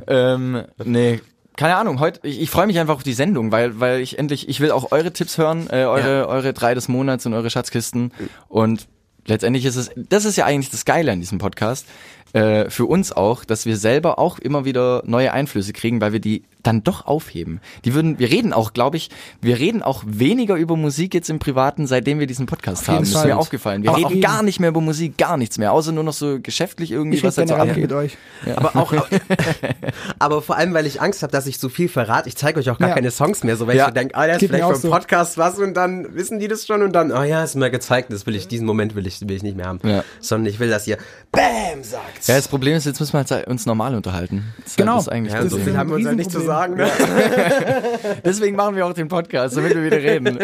ähm, 0.08 0.62
nee, 0.84 1.20
keine 1.58 1.76
Ahnung. 1.76 1.98
Heute, 1.98 2.20
ich, 2.22 2.40
ich 2.40 2.50
freue 2.50 2.68
mich 2.68 2.78
einfach 2.78 2.94
auf 2.94 3.02
die 3.02 3.12
Sendung, 3.12 3.50
weil, 3.50 3.80
weil 3.80 4.00
ich 4.00 4.16
endlich, 4.16 4.48
ich 4.48 4.60
will 4.60 4.70
auch 4.70 4.92
eure 4.92 5.12
Tipps 5.12 5.38
hören, 5.38 5.68
äh, 5.68 5.84
eure, 5.84 6.28
eure 6.28 6.52
drei 6.52 6.72
des 6.72 6.86
Monats 6.86 7.26
und 7.26 7.34
eure 7.34 7.50
Schatzkisten. 7.50 8.12
Und 8.48 8.86
letztendlich 9.26 9.64
ist 9.64 9.74
es, 9.74 9.90
das 9.96 10.24
ist 10.24 10.36
ja 10.36 10.44
eigentlich 10.44 10.70
das 10.70 10.84
Geile 10.84 11.10
an 11.10 11.18
diesem 11.18 11.38
Podcast. 11.38 11.84
Äh, 12.32 12.70
für 12.70 12.86
uns 12.86 13.10
auch, 13.10 13.44
dass 13.44 13.66
wir 13.66 13.76
selber 13.76 14.20
auch 14.20 14.38
immer 14.38 14.64
wieder 14.64 15.02
neue 15.04 15.32
Einflüsse 15.32 15.72
kriegen, 15.72 16.00
weil 16.00 16.12
wir 16.12 16.20
die 16.20 16.44
dann 16.62 16.82
doch 16.82 17.06
aufheben. 17.06 17.60
Die 17.84 17.94
würden, 17.94 18.18
wir 18.18 18.30
reden 18.30 18.52
auch, 18.52 18.72
glaube 18.72 18.96
ich, 18.96 19.10
wir 19.40 19.58
reden 19.58 19.82
auch 19.82 20.02
weniger 20.06 20.56
über 20.56 20.76
Musik 20.76 21.14
jetzt 21.14 21.30
im 21.30 21.38
Privaten, 21.38 21.86
seitdem 21.86 22.18
wir 22.18 22.26
diesen 22.26 22.46
Podcast 22.46 22.88
haben. 22.88 22.98
Das 23.00 23.10
ist 23.10 23.24
mir 23.24 23.36
aufgefallen. 23.38 23.82
Wir 23.84 23.90
Auf 23.92 23.96
reden 23.98 24.20
gar 24.20 24.42
nicht 24.42 24.58
mehr 24.60 24.70
über 24.70 24.80
Musik, 24.80 25.16
gar 25.18 25.36
nichts 25.36 25.56
mehr, 25.58 25.72
außer 25.72 25.92
nur 25.92 26.04
noch 26.04 26.12
so 26.12 26.38
geschäftlich 26.40 26.90
irgendwie, 26.90 27.18
ich 27.18 27.24
was 27.24 27.38
halt 27.38 27.48
generell 27.48 27.68
abgeht. 27.70 27.82
mit 27.84 27.92
euch. 27.92 28.18
Aber 28.56 28.76
auch, 28.76 28.92
aber 30.18 30.42
vor 30.42 30.56
allem, 30.56 30.74
weil 30.74 30.86
ich 30.86 31.00
Angst 31.00 31.22
habe, 31.22 31.32
dass 31.32 31.46
ich 31.46 31.58
so 31.58 31.68
viel 31.68 31.88
verrate. 31.88 32.28
Ich 32.28 32.36
zeige 32.36 32.58
euch 32.60 32.70
auch 32.70 32.78
gar 32.78 32.88
Ja. 32.90 32.94
keine 32.94 33.10
Songs 33.10 33.44
mehr, 33.44 33.56
so 33.56 33.66
weil 33.66 33.76
Ja. 33.76 33.84
ich 33.84 33.88
so 33.88 33.94
denke, 33.94 34.14
ah, 34.16 34.26
das 34.26 34.42
ist 34.42 34.48
vielleicht 34.48 34.64
auch 34.64 34.72
vom 34.72 34.80
so. 34.80 34.90
Podcast 34.90 35.38
was 35.38 35.58
und 35.58 35.74
dann 35.74 36.14
wissen 36.14 36.38
die 36.38 36.48
das 36.48 36.66
schon 36.66 36.82
und 36.82 36.92
dann, 36.92 37.12
ah 37.12 37.24
ja, 37.24 37.44
ist 37.44 37.54
mir 37.54 37.70
gezeigt, 37.70 38.12
das 38.12 38.26
will 38.26 38.34
ich, 38.34 38.48
diesen 38.48 38.66
Moment 38.66 38.94
will 38.94 39.06
ich, 39.06 39.20
will 39.20 39.36
ich 39.36 39.42
nicht 39.42 39.56
mehr 39.56 39.66
haben. 39.66 39.80
Ja. 39.84 40.04
Sondern 40.20 40.52
ich 40.52 40.58
will, 40.58 40.70
dass 40.70 40.86
ihr 40.86 40.98
BAM 41.32 41.82
sagt. 41.82 42.26
Ja, 42.26 42.36
das 42.36 42.48
Problem 42.48 42.74
ist, 42.76 42.86
jetzt 42.86 43.00
müssen 43.00 43.12
wir 43.12 43.24
halt 43.24 43.46
uns 43.46 43.66
normal 43.66 43.94
unterhalten. 43.94 44.44
Das 44.58 44.72
ist 44.72 44.76
Genau. 44.76 44.92
Halt 44.92 45.00
das 45.06 45.08
eigentlich 45.08 45.34
Ja, 45.34 45.42
das 45.42 45.52
so 45.52 45.58
ist 45.58 45.76
haben 45.76 45.90
wir 45.90 45.96
uns 45.96 46.04
ja 46.04 46.12
nicht 46.12 46.30
zu 46.30 46.40
sagen. 46.48 46.74
Ne? 46.74 46.90
Deswegen 48.24 48.56
machen 48.56 48.74
wir 48.74 48.84
auch 48.86 48.92
den 48.92 49.08
Podcast, 49.08 49.56
damit 49.56 49.74
wir 49.74 49.84
wieder 49.84 49.98
reden. 49.98 50.38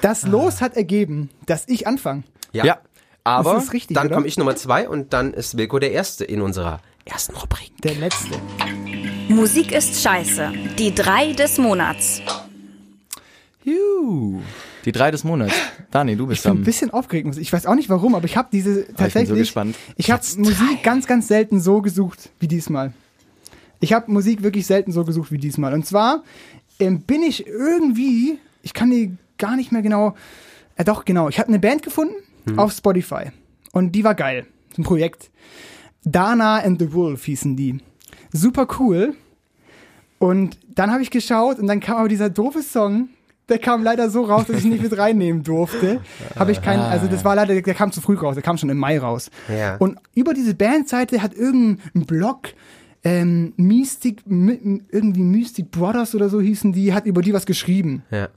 Das 0.00 0.26
Los 0.26 0.60
hat 0.60 0.76
ergeben, 0.76 1.30
dass 1.46 1.66
ich 1.66 1.86
anfange. 1.86 2.22
ja. 2.52 2.78
aber 3.24 3.54
das 3.54 3.64
ist 3.64 3.72
richtig, 3.72 3.96
Dann 3.96 4.10
komme 4.10 4.26
ich 4.26 4.36
Nummer 4.36 4.54
zwei 4.54 4.88
und 4.88 5.12
dann 5.12 5.34
ist 5.34 5.56
Wilko 5.56 5.78
der 5.78 5.92
Erste 5.92 6.24
in 6.24 6.40
unserer 6.42 6.80
ersten 7.04 7.34
Rubrik. 7.36 7.72
Der 7.82 7.94
letzte. 7.94 8.38
Musik 9.28 9.72
ist 9.72 10.02
scheiße. 10.02 10.52
Die 10.78 10.94
drei 10.94 11.32
des 11.32 11.58
Monats. 11.58 12.22
Juhu. 13.64 14.42
die 14.84 14.92
drei 14.92 15.10
des 15.10 15.24
Monats. 15.24 15.54
Dani, 15.90 16.16
du 16.16 16.24
Ich 16.24 16.28
bist 16.30 16.42
bin 16.44 16.52
ein 16.52 16.64
bisschen 16.64 16.90
aufgeregt. 16.90 17.38
Ich 17.38 17.50
weiß 17.52 17.64
auch 17.66 17.74
nicht 17.74 17.88
warum, 17.88 18.14
aber 18.14 18.26
ich 18.26 18.36
habe 18.36 18.48
diese 18.52 18.86
tatsächlich. 18.94 19.38
gespannt. 19.38 19.76
Ich 19.96 20.10
habe 20.10 20.22
Musik 20.36 20.82
ganz, 20.82 21.06
ganz 21.06 21.28
selten 21.28 21.60
so 21.60 21.80
gesucht 21.80 22.28
wie 22.40 22.48
diesmal. 22.48 22.92
Ich 23.84 23.92
habe 23.92 24.10
Musik 24.10 24.42
wirklich 24.42 24.66
selten 24.66 24.92
so 24.92 25.04
gesucht 25.04 25.30
wie 25.30 25.36
diesmal. 25.36 25.74
Und 25.74 25.84
zwar 25.84 26.22
ähm, 26.80 27.02
bin 27.02 27.22
ich 27.22 27.46
irgendwie, 27.46 28.38
ich 28.62 28.72
kann 28.72 28.90
die 28.90 29.14
gar 29.36 29.56
nicht 29.56 29.72
mehr 29.72 29.82
genau. 29.82 30.14
Äh, 30.76 30.84
doch, 30.84 31.04
genau. 31.04 31.28
Ich 31.28 31.38
habe 31.38 31.48
eine 31.48 31.58
Band 31.58 31.82
gefunden 31.82 32.14
auf 32.56 32.72
Spotify. 32.72 33.30
Und 33.72 33.92
die 33.92 34.02
war 34.02 34.14
geil. 34.14 34.46
Ein 34.78 34.84
Projekt. 34.84 35.30
Dana 36.02 36.60
and 36.60 36.78
the 36.78 36.94
Wolf 36.94 37.26
hießen 37.26 37.56
die. 37.56 37.78
Super 38.32 38.66
cool. 38.78 39.14
Und 40.18 40.58
dann 40.74 40.90
habe 40.90 41.02
ich 41.02 41.10
geschaut 41.10 41.58
und 41.58 41.66
dann 41.66 41.80
kam 41.80 41.98
aber 41.98 42.08
dieser 42.08 42.30
doofe 42.30 42.62
Song. 42.62 43.10
Der 43.50 43.58
kam 43.58 43.84
leider 43.84 44.08
so 44.08 44.24
raus, 44.24 44.46
dass 44.46 44.56
ich 44.56 44.64
ihn 44.64 44.70
nicht 44.70 44.82
mit 44.82 44.96
reinnehmen 44.96 45.42
durfte. 45.42 46.00
Habe 46.38 46.50
ich 46.52 46.62
keinen, 46.62 46.80
also 46.80 47.08
das 47.08 47.26
war 47.26 47.34
leider, 47.34 47.60
der 47.60 47.74
kam 47.74 47.92
zu 47.92 48.00
früh 48.00 48.16
raus, 48.16 48.32
der 48.32 48.42
kam 48.42 48.56
schon 48.56 48.70
im 48.70 48.78
Mai 48.78 48.98
raus. 48.98 49.30
Ja. 49.54 49.76
Und 49.76 49.98
über 50.14 50.32
diese 50.32 50.54
Bandseite 50.54 51.20
hat 51.20 51.34
irgendein 51.34 52.06
Blog, 52.06 52.54
ähm, 53.04 53.52
Mystic, 53.56 54.22
My- 54.26 54.80
irgendwie 54.90 55.22
Mystic 55.22 55.70
Brothers 55.70 56.14
oder 56.14 56.28
so 56.28 56.40
hießen 56.40 56.72
die, 56.72 56.92
hat 56.94 57.06
über 57.06 57.22
die 57.22 57.32
was 57.32 57.46
geschrieben. 57.46 58.02
Ja. 58.10 58.28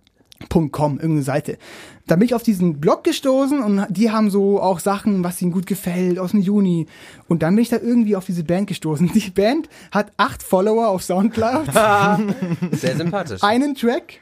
.com, 0.49 0.93
irgendeine 0.97 1.23
Seite. 1.23 1.57
Da 2.05 2.15
bin 2.15 2.25
ich 2.25 2.35
auf 2.35 2.43
diesen 2.43 2.79
Blog 2.79 3.03
gestoßen 3.03 3.63
und 3.63 3.87
die 3.89 4.11
haben 4.11 4.29
so 4.29 4.61
auch 4.61 4.79
Sachen, 4.79 5.23
was 5.23 5.41
ihnen 5.41 5.51
gut 5.51 5.65
gefällt, 5.65 6.19
aus 6.19 6.29
dem 6.31 6.41
Juni. 6.41 6.85
Und 7.27 7.41
dann 7.41 7.55
bin 7.55 7.63
ich 7.63 7.69
da 7.69 7.77
irgendwie 7.77 8.15
auf 8.15 8.25
diese 8.25 8.43
Band 8.43 8.67
gestoßen. 8.67 9.09
Die 9.15 9.31
Band 9.31 9.67
hat 9.91 10.13
acht 10.15 10.43
Follower 10.43 10.89
auf 10.89 11.01
Soundcloud, 11.03 11.65
Sehr 12.71 12.95
sympathisch. 12.97 13.41
einen 13.43 13.73
Track, 13.73 14.19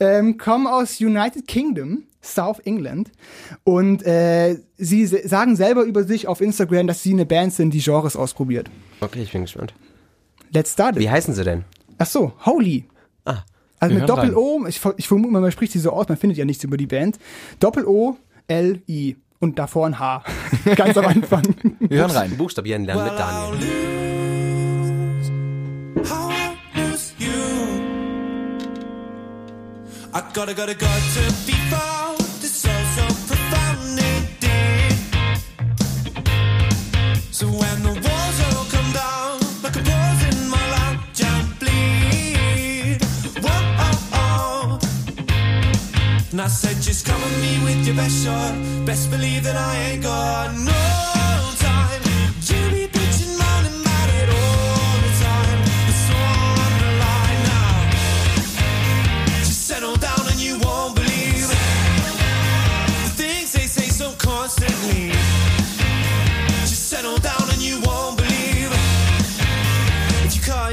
ähm, 0.00 0.36
kommen 0.38 0.66
aus 0.66 1.00
United 1.00 1.46
Kingdom, 1.46 2.04
South 2.22 2.58
England. 2.64 3.10
Und 3.64 4.04
äh, 4.04 4.56
sie 4.76 5.06
se- 5.06 5.26
sagen 5.28 5.56
selber 5.56 5.82
über 5.84 6.04
sich 6.04 6.26
auf 6.28 6.40
Instagram, 6.40 6.86
dass 6.86 7.02
sie 7.02 7.12
eine 7.12 7.26
Band 7.26 7.52
sind, 7.52 7.72
die 7.74 7.80
Genres 7.80 8.16
ausprobiert. 8.16 8.70
Okay, 9.00 9.22
ich 9.22 9.32
bin 9.32 9.42
gespannt. 9.42 9.74
Let's 10.52 10.72
start 10.72 10.96
it. 10.96 11.02
Wie 11.02 11.10
heißen 11.10 11.34
sie 11.34 11.44
denn? 11.44 11.64
Ach 11.98 12.06
so, 12.06 12.32
Holy. 12.44 12.84
Ah. 13.24 13.38
Also 13.80 13.94
mit 13.96 14.08
Doppel-O, 14.08 14.64
ich, 14.68 14.80
ich 14.96 15.08
vermute 15.08 15.32
mal, 15.32 15.40
man 15.40 15.50
spricht 15.50 15.72
sie 15.72 15.78
so 15.80 15.90
aus, 15.90 16.08
man 16.08 16.16
findet 16.16 16.38
ja 16.38 16.44
nichts 16.44 16.62
über 16.62 16.76
die 16.76 16.86
Band. 16.86 17.18
Doppel-O, 17.58 18.16
L-I. 18.46 19.16
Und 19.40 19.58
davor 19.58 19.86
ein 19.86 19.98
H. 19.98 20.22
Ganz 20.76 20.96
am 20.96 21.06
Anfang. 21.06 21.42
Wir 21.80 21.98
hören 21.98 22.12
rein. 22.12 22.36
Buchstabieren 22.36 22.84
lernen 22.84 23.04
mit 23.04 23.18
Daniel. 23.18 23.58
I 30.14 30.20
gotta, 30.34 30.52
gotta, 30.52 30.74
got 30.74 31.02
to 31.14 31.20
be 31.46 31.54
found. 31.72 32.20
It's 32.20 32.50
so, 32.50 32.68
so 32.96 33.04
profoundly 33.28 34.28
deep. 34.40 34.98
So 37.32 37.46
when 37.46 37.82
the 37.82 37.94
walls 38.04 38.38
all 38.44 38.66
come 38.66 38.92
down, 38.92 39.40
like 39.62 39.76
a 39.76 39.82
pause 39.88 40.22
in 40.28 40.50
my 40.50 40.64
lounge 40.76 41.22
and 41.24 41.58
bleed. 41.58 43.00
Whoa, 43.42 43.58
oh, 43.86 44.12
oh. 44.12 44.78
And 46.30 46.40
I 46.42 46.46
said, 46.48 46.76
just 46.82 47.06
come 47.06 47.20
with 47.22 47.40
me 47.40 47.64
with 47.64 47.86
your 47.86 47.96
best 47.96 48.22
shot. 48.22 48.54
Best 48.84 49.10
believe 49.10 49.44
that 49.44 49.56
I 49.56 49.92
ain't 49.92 50.02
got 50.02 50.54
no 50.58 51.11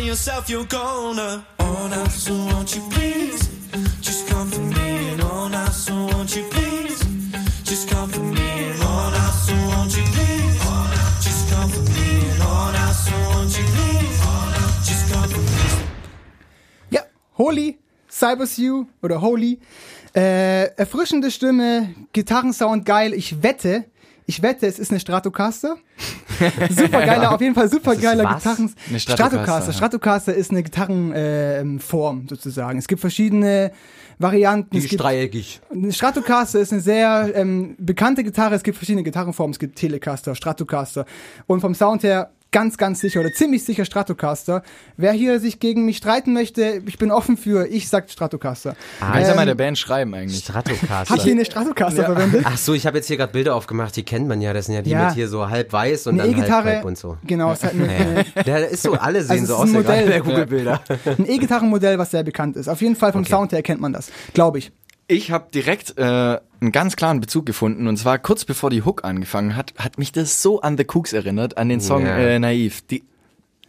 yourself, 0.09 0.49
you're 0.49 0.65
gonna 0.65 1.45
own 1.59 1.93
us. 1.93 2.23
So 2.23 2.33
won't 2.33 2.75
you 2.75 2.81
please 2.89 3.47
just 4.01 4.27
come 4.27 4.49
for 4.49 4.61
me 4.61 5.09
and 5.11 5.21
own 5.21 5.53
us? 5.53 5.85
So 5.85 5.93
won't 5.93 6.35
you 6.35 6.45
please 6.49 6.99
just 7.63 7.87
come 7.89 8.09
for 8.09 8.19
me 8.19 8.49
and 8.71 8.81
own 8.81 9.13
us? 9.13 9.45
So 9.45 9.53
won't 9.69 9.95
you 9.95 10.03
please 10.15 10.57
just 11.25 11.51
come 11.51 11.69
for 11.69 11.83
me 11.95 12.07
and 12.31 12.41
own 12.41 12.75
us? 12.85 13.05
So 13.05 13.13
won't 13.29 13.55
you 13.55 13.65
please 13.75 14.19
just 14.89 15.13
come 15.13 15.29
for 15.29 15.41
me? 15.41 15.69
Ja, 16.89 17.01
Holy, 17.37 17.77
Cybersue 18.09 18.87
oder 19.03 19.21
Holy. 19.21 19.59
Äh, 20.15 20.75
erfrischende 20.75 21.29
Stimme, 21.29 21.93
Gitarrensound 22.13 22.83
geil. 22.83 23.13
Ich 23.13 23.43
wette, 23.43 23.85
ich 24.29 24.43
wette, 24.43 24.67
es 24.67 24.77
ist 24.77 24.91
eine 24.91 24.99
Stratocaster. 24.99 25.77
super 26.69 27.03
geiler, 27.03 27.33
auf 27.33 27.41
jeden 27.41 27.55
Fall 27.55 27.67
super 27.67 27.95
geiler 27.95 28.25
was? 28.25 28.43
Gitarren. 28.43 28.75
Eine 28.87 28.99
Stratocaster, 28.99 29.39
Stratocaster. 29.39 29.71
ja. 29.71 29.73
Stratocaster 29.73 30.33
ist 30.35 30.51
eine 30.51 30.61
Gitarrenform 30.61 32.27
sozusagen. 32.29 32.77
Es 32.77 32.87
gibt 32.87 33.01
verschiedene 33.01 33.71
Varianten. 34.19 34.77
es 34.77 34.87
gibt, 34.87 35.01
dreieckig. 35.01 35.61
eine 35.71 35.91
Stratocaster 35.91 36.59
ist 36.59 36.71
eine 36.71 36.81
sehr 36.81 37.31
ähm, 37.33 37.75
bekannte 37.79 38.23
Gitarre. 38.23 38.53
Es 38.53 38.61
gibt 38.61 38.77
verschiedene 38.77 39.01
Gitarrenformen. 39.01 39.53
Es 39.53 39.59
gibt 39.59 39.79
Telecaster, 39.79 40.35
Stratocaster. 40.35 41.07
Und 41.47 41.61
vom 41.61 41.73
Sound 41.73 42.03
her 42.03 42.29
ganz, 42.51 42.77
ganz 42.77 42.99
sicher 42.99 43.19
oder 43.19 43.31
ziemlich 43.31 43.63
sicher 43.63 43.85
Stratocaster. 43.85 44.63
Wer 44.97 45.11
hier 45.11 45.39
sich 45.39 45.59
gegen 45.59 45.85
mich 45.85 45.97
streiten 45.97 46.33
möchte, 46.33 46.81
ich 46.85 46.97
bin 46.97 47.11
offen 47.11 47.37
für, 47.37 47.67
ich 47.67 47.87
sag 47.89 48.09
Stratocaster. 48.09 48.75
Kannst 48.99 49.29
ja 49.29 49.35
mal 49.35 49.41
Ähm, 49.41 49.47
der 49.47 49.55
Band 49.55 49.77
schreiben 49.77 50.13
eigentlich. 50.15 50.39
Stratocaster. 50.39 51.13
Hat 51.13 51.21
hier 51.21 51.33
eine 51.33 51.45
Stratocaster 51.45 52.05
verwendet? 52.05 52.41
Ach 52.45 52.57
so, 52.57 52.73
ich 52.73 52.85
habe 52.87 52.97
jetzt 52.97 53.07
hier 53.07 53.17
gerade 53.17 53.31
Bilder 53.33 53.55
aufgemacht, 53.55 53.95
die 53.95 54.03
kennt 54.03 54.27
man 54.27 54.41
ja. 54.41 54.53
Das 54.53 54.65
sind 54.65 54.75
ja 54.75 54.81
die 54.81 54.89
Ja. 54.91 55.05
mit 55.05 55.13
hier 55.15 55.27
so 55.27 55.49
halb 55.49 55.71
weiß 55.71 56.07
und 56.07 56.13
Eine 56.19 56.23
dann 56.23 56.31
halb 56.31 56.37
E-Gitarre. 56.39 56.71
gelb 56.71 56.85
und 56.85 56.97
so. 56.97 57.17
Genau, 57.25 57.51
es 57.51 57.63
hat 57.63 57.73
eine, 57.73 57.87
eine, 57.87 58.25
Der 58.45 58.69
ist 58.69 58.83
so, 58.83 58.93
alle 58.99 59.21
sehen 59.23 59.41
Also 59.41 59.45
so 59.45 59.55
aus, 59.55 59.69
ist 59.69 59.75
ein 59.75 59.75
ja, 59.75 59.81
gerade 59.83 60.01
Modell. 60.05 60.19
bei 60.19 60.25
Google-Bilder. 60.29 60.81
ein 61.19 61.29
E-Gitarrenmodell, 61.29 61.97
was 61.99 62.11
sehr 62.11 62.23
bekannt 62.23 62.55
ist. 62.57 62.67
Auf 62.67 62.81
jeden 62.81 62.95
Fall 62.95 63.11
vom 63.11 63.21
Okay. 63.21 63.29
Sound 63.31 63.51
her 63.51 63.61
kennt 63.61 63.81
man 63.81 63.93
das, 63.93 64.09
glaube 64.33 64.57
ich. 64.59 64.71
Ich 65.11 65.31
habe 65.31 65.47
direkt 65.51 65.97
äh, 65.97 66.03
einen 66.03 66.71
ganz 66.71 66.95
klaren 66.95 67.19
Bezug 67.19 67.45
gefunden 67.47 67.87
und 67.87 67.97
zwar 67.97 68.19
kurz 68.19 68.45
bevor 68.45 68.69
die 68.69 68.83
Hook 68.83 69.03
angefangen 69.03 69.55
hat, 69.55 69.73
hat 69.79 69.97
mich 69.97 70.11
das 70.11 70.43
so 70.43 70.61
an 70.61 70.77
The 70.77 70.85
Cooks 70.87 71.13
erinnert, 71.13 71.57
an 71.57 71.67
den 71.67 71.81
Song 71.81 72.05
Ja. 72.05 72.15
äh, 72.15 72.37
Naiv. 72.37 72.83
Die 72.85 73.03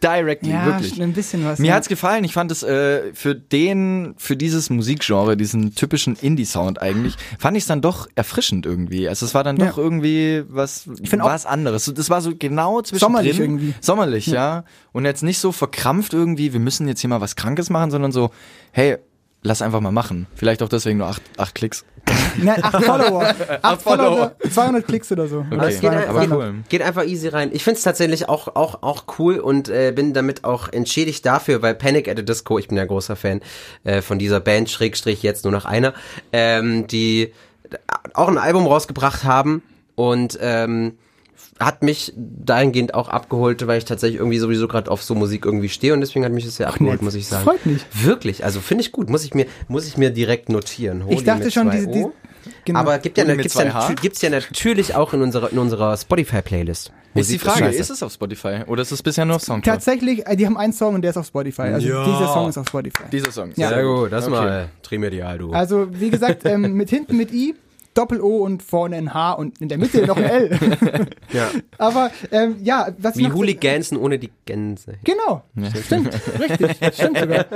directly, 0.03 0.51
Ja, 0.51 0.65
wirklich. 0.67 1.01
ein 1.01 1.13
bisschen 1.13 1.43
was. 1.43 1.57
Mir 1.57 1.69
ja. 1.69 1.73
hat's 1.75 1.87
gefallen. 1.87 2.23
Ich 2.25 2.33
fand 2.33 2.51
es 2.51 2.61
äh, 2.61 3.11
für 3.15 3.33
den, 3.33 4.13
für 4.17 4.37
dieses 4.37 4.69
Musikgenre, 4.69 5.35
diesen 5.35 5.73
typischen 5.73 6.15
Indie-Sound 6.15 6.79
eigentlich, 6.79 7.15
fand 7.39 7.57
ich 7.57 7.63
es 7.63 7.67
dann 7.67 7.81
doch 7.81 8.07
erfrischend 8.13 8.67
irgendwie. 8.67 9.09
Also 9.09 9.25
es 9.25 9.33
war 9.33 9.43
dann 9.43 9.57
Ja. 9.57 9.67
doch 9.69 9.79
irgendwie 9.79 10.43
was, 10.47 10.87
was 10.87 11.45
anderes. 11.47 11.91
Das 11.95 12.09
war 12.11 12.21
so 12.21 12.33
genau 12.37 12.81
zwischen 12.83 12.99
Sommerlich 12.99 13.39
irgendwie. 13.39 13.73
Sommerlich, 13.81 14.27
ja. 14.27 14.63
Und 14.91 15.05
jetzt 15.05 15.23
nicht 15.23 15.39
so 15.39 15.51
verkrampft 15.51 16.13
irgendwie, 16.13 16.53
wir 16.53 16.59
müssen 16.59 16.87
jetzt 16.87 17.01
hier 17.01 17.09
mal 17.09 17.21
was 17.21 17.35
Krankes 17.35 17.71
machen, 17.71 17.89
sondern 17.89 18.11
so, 18.11 18.29
hey, 18.71 18.97
lass 19.43 19.61
einfach 19.61 19.79
mal 19.79 19.91
machen. 19.91 20.27
Vielleicht 20.35 20.61
auch 20.63 20.69
deswegen 20.69 20.99
nur 20.99 21.07
acht, 21.07 21.21
acht 21.37 21.55
Klicks. 21.55 21.85
Nein, 22.37 22.63
acht 22.63 22.83
Follower. 22.83 23.35
acht 23.61 23.81
Follower. 23.81 24.35
200 24.49 24.87
Klicks 24.87 25.11
oder 25.11 25.27
so. 25.27 25.39
Okay, 25.39 25.55
Oder 25.55 25.71
200, 25.71 26.09
aber 26.09 26.19
300. 26.19 26.37
cool. 26.39 26.55
Geht 26.69 26.81
einfach 26.81 27.05
easy 27.05 27.27
rein. 27.27 27.49
Ich 27.53 27.63
find's 27.63 27.83
tatsächlich 27.83 28.27
auch, 28.29 28.55
auch, 28.55 28.81
auch 28.81 29.05
cool 29.19 29.39
und 29.39 29.69
äh, 29.69 29.91
bin 29.95 30.13
damit 30.13 30.43
auch 30.43 30.69
entschädigt 30.69 31.25
dafür, 31.25 31.61
weil 31.61 31.75
Panic 31.75 32.07
at 32.07 32.17
the 32.17 32.25
Disco, 32.25 32.57
ich 32.57 32.67
bin 32.67 32.77
ja 32.77 32.85
großer 32.85 33.15
Fan 33.15 33.41
äh, 33.83 34.01
von 34.01 34.19
dieser 34.19 34.39
Band, 34.39 34.69
Schrägstrich 34.69 35.21
jetzt 35.23 35.43
nur 35.43 35.51
noch 35.51 35.65
einer, 35.65 35.93
ähm, 36.31 36.87
die 36.87 37.33
auch 38.13 38.27
ein 38.27 38.37
Album 38.37 38.67
rausgebracht 38.67 39.23
haben 39.23 39.61
und 39.95 40.37
ähm, 40.41 40.97
hat 41.61 41.83
mich 41.83 42.13
dahingehend 42.15 42.93
auch 42.93 43.07
abgeholt, 43.09 43.65
weil 43.67 43.77
ich 43.77 43.85
tatsächlich 43.85 44.19
irgendwie 44.19 44.39
sowieso 44.39 44.67
gerade 44.67 44.89
auf 44.91 45.03
so 45.03 45.15
Musik 45.15 45.45
irgendwie 45.45 45.69
stehe 45.69 45.93
und 45.93 46.01
deswegen 46.01 46.25
hat 46.25 46.31
mich 46.31 46.45
das 46.45 46.55
sehr 46.57 46.67
abgeholt, 46.67 46.93
nett. 46.95 47.01
muss 47.01 47.13
ich 47.15 47.23
Das 47.23 47.29
sagen. 47.29 47.43
freut 47.43 47.65
mich. 47.65 47.85
Wirklich, 47.93 48.43
also 48.43 48.59
finde 48.59 48.83
ich 48.83 48.91
gut, 48.91 49.09
muss 49.09 49.23
ich 49.23 49.33
mir, 49.33 49.45
muss 49.67 49.87
ich 49.87 49.97
mir 49.97 50.09
direkt 50.09 50.49
notieren. 50.49 51.05
Holy 51.05 51.15
Ich 51.15 51.23
dachte 51.23 51.51
schon, 51.51 51.69
diese, 51.69 51.87
diese 51.87 52.11
genau. 52.65 52.79
Aber 52.79 52.97
gibt 52.99 53.17
ja, 53.17 53.23
gibt's 53.35 53.53
ja, 53.53 53.93
gibt's 54.01 54.21
ja 54.21 54.29
natürlich 54.29 54.95
auch 54.95 55.13
in 55.13 55.21
unserer, 55.21 55.51
in 55.51 55.59
unserer 55.59 55.95
Spotify-Playlist. 55.97 56.91
Ist 57.13 57.29
die 57.29 57.33
Musik 57.35 57.41
Frage, 57.41 57.59
scheiße. 57.65 57.77
ist 57.77 57.89
es 57.89 58.03
auf 58.03 58.13
Spotify 58.13 58.61
oder 58.67 58.81
ist 58.83 58.91
es 58.91 59.03
bisher 59.03 59.25
nur 59.25 59.35
auf 59.35 59.41
Soundcloud? 59.41 59.75
Tatsächlich, 59.75 60.25
äh, 60.27 60.37
die 60.37 60.45
haben 60.45 60.55
einen 60.55 60.71
Song 60.71 60.95
und 60.95 61.01
der 61.01 61.11
ist 61.11 61.17
auf 61.17 61.27
Spotify. 61.27 61.63
Also 61.63 61.87
dieser 61.87 62.33
Song 62.33 62.47
ist 62.47 62.57
auf 62.57 62.67
Spotify. 62.69 63.03
Dieser 63.11 63.31
Song. 63.33 63.51
Ja. 63.57 63.67
Sehr 63.67 63.83
gut, 63.83 64.11
das 64.13 64.27
Okay. 64.27 64.35
mal 64.35 64.69
trimedial, 64.81 65.37
du. 65.37 65.51
Also, 65.51 65.87
wie 65.91 66.09
gesagt, 66.09 66.45
ähm, 66.45 66.73
mit 66.73 66.89
hinten 66.89 67.17
mit 67.17 67.33
I, 67.33 67.53
Doppel-O 67.93 68.37
und 68.37 68.63
vorne 68.63 68.95
ein 68.95 69.13
H 69.13 69.33
und 69.33 69.59
in 69.59 69.69
der 69.69 69.77
Mitte 69.77 70.05
noch 70.05 70.17
ein 70.17 70.23
L. 70.23 70.59
ja. 71.33 71.51
Aber 71.77 72.11
ähm, 72.31 72.57
ja, 72.63 72.87
was 72.97 73.17
Wie 73.17 73.31
Hooligansen 73.31 73.97
ohne 73.97 74.17
die 74.19 74.31
Gänse. 74.45 74.97
Genau, 75.03 75.43
stimmt, 75.83 76.13
richtig, 76.39 76.93
stimmt 76.93 77.17
sogar. 77.17 77.45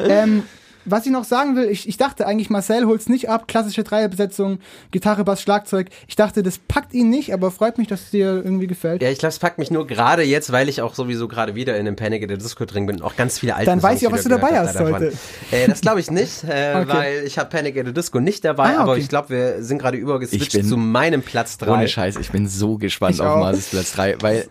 Ähm, 0.00 0.42
was 0.86 1.04
ich 1.06 1.12
noch 1.12 1.24
sagen 1.24 1.56
will, 1.56 1.68
ich, 1.68 1.88
ich 1.88 1.96
dachte 1.96 2.26
eigentlich, 2.26 2.48
Marcel 2.50 2.86
holt's 2.86 3.08
nicht 3.08 3.28
ab, 3.28 3.48
klassische 3.48 3.82
Dreierbesetzung, 3.84 4.58
Gitarre, 4.90 5.24
Bass, 5.24 5.42
Schlagzeug. 5.42 5.88
Ich 6.08 6.16
dachte, 6.16 6.42
das 6.42 6.58
packt 6.58 6.94
ihn 6.94 7.10
nicht, 7.10 7.32
aber 7.34 7.50
freut 7.50 7.78
mich, 7.78 7.88
dass 7.88 8.02
es 8.02 8.10
dir 8.10 8.42
irgendwie 8.44 8.66
gefällt. 8.66 9.02
Ja, 9.02 9.10
ich 9.10 9.18
glaube, 9.18 9.30
es 9.30 9.38
packt 9.38 9.58
mich 9.58 9.70
nur 9.70 9.86
gerade 9.86 10.22
jetzt, 10.22 10.52
weil 10.52 10.68
ich 10.68 10.80
auch 10.82 10.94
sowieso 10.94 11.28
gerade 11.28 11.54
wieder 11.54 11.76
in 11.76 11.84
dem 11.84 11.96
Panic 11.96 12.22
at 12.22 12.30
the 12.30 12.36
Disco 12.38 12.64
drin 12.64 12.86
bin 12.86 12.96
und 12.96 13.02
auch 13.02 13.16
ganz 13.16 13.38
viele 13.38 13.54
alte 13.54 13.66
Dann 13.66 13.82
weiß 13.82 14.00
Songs 14.00 14.02
ich 14.02 14.08
auch, 14.08 14.12
was 14.12 14.22
du 14.22 14.28
dabei 14.28 14.58
hast 14.58 14.78
heute. 14.78 15.12
Äh, 15.50 15.66
das 15.68 15.80
glaube 15.80 16.00
ich 16.00 16.10
nicht, 16.10 16.44
äh, 16.44 16.74
Okay. 16.76 16.88
weil 16.88 17.24
ich 17.24 17.38
habe 17.38 17.50
Panic 17.50 17.76
at 17.78 17.86
the 17.86 17.92
Disco 17.92 18.20
nicht 18.20 18.44
dabei, 18.44 18.76
Ah, 18.76 18.82
aber 18.82 18.92
okay. 18.92 19.00
ich 19.00 19.08
glaube, 19.08 19.30
wir 19.30 19.62
sind 19.62 19.78
gerade 19.78 19.96
übergeswitcht 19.96 20.52
zu 20.64 20.76
meinem 20.76 21.22
Platz 21.22 21.58
3. 21.58 21.70
Ohne 21.70 21.88
Scheiß, 21.88 22.16
ich 22.16 22.30
bin 22.30 22.46
so 22.48 22.78
gespannt 22.78 23.14
Ich 23.16 23.20
auf. 23.20 23.38
Marsis 23.40 23.68
Platz 23.70 23.92
3, 23.92 24.16
weil 24.20 24.48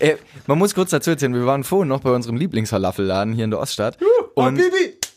äh, 0.00 0.14
man 0.46 0.58
muss 0.58 0.74
kurz 0.74 0.90
dazu 0.90 1.10
erzählen, 1.10 1.34
wir 1.34 1.46
waren 1.46 1.64
vorhin 1.64 1.88
noch 1.88 2.00
bei 2.00 2.10
unserem 2.10 2.36
Lieblingsfalafelladen 2.36 3.32
hier 3.34 3.44
in 3.44 3.50
der 3.50 3.60
Oststadt. 3.60 3.98
Und, 4.34 4.60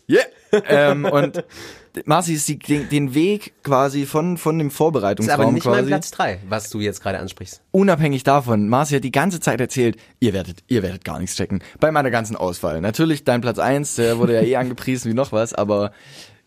yeah, 0.09 0.23
ähm, 0.67 1.05
und 1.05 1.43
Marci 2.05 2.33
ist 2.35 2.47
die, 2.47 2.57
den, 2.57 2.87
den 2.89 3.13
Weg 3.13 3.53
quasi 3.63 4.05
von, 4.05 4.37
von 4.37 4.57
dem 4.57 4.69
Das 4.69 4.75
ist 4.75 4.79
aber 4.81 4.93
Vorbereitungsraum 4.93 5.53
nicht 5.53 5.65
mein 5.65 5.73
quasi, 5.75 5.87
Platz 5.87 6.11
3, 6.11 6.39
was 6.47 6.69
du 6.69 6.79
jetzt 6.79 7.01
gerade 7.01 7.19
ansprichst. 7.19 7.61
unabhängig 7.71 8.23
davon, 8.23 8.69
Marci 8.69 8.95
hat 8.95 9.03
die 9.03 9.11
ganze 9.11 9.39
Zeit 9.39 9.59
erzählt, 9.59 9.97
ihr 10.19 10.33
werdet, 10.33 10.63
ihr 10.67 10.83
werdet 10.83 11.03
gar 11.03 11.19
nichts 11.19 11.35
checken. 11.35 11.61
Bei 11.79 11.91
meiner 11.91 12.11
ganzen 12.11 12.35
Auswahl. 12.35 12.79
Natürlich 12.81 13.23
dein 13.23 13.41
Platz 13.41 13.59
1, 13.59 13.95
der 13.95 14.17
wurde 14.17 14.35
ja 14.35 14.41
eh 14.41 14.55
angepriesen 14.57 15.11
wie 15.11 15.15
noch 15.15 15.31
was, 15.31 15.53
aber 15.53 15.91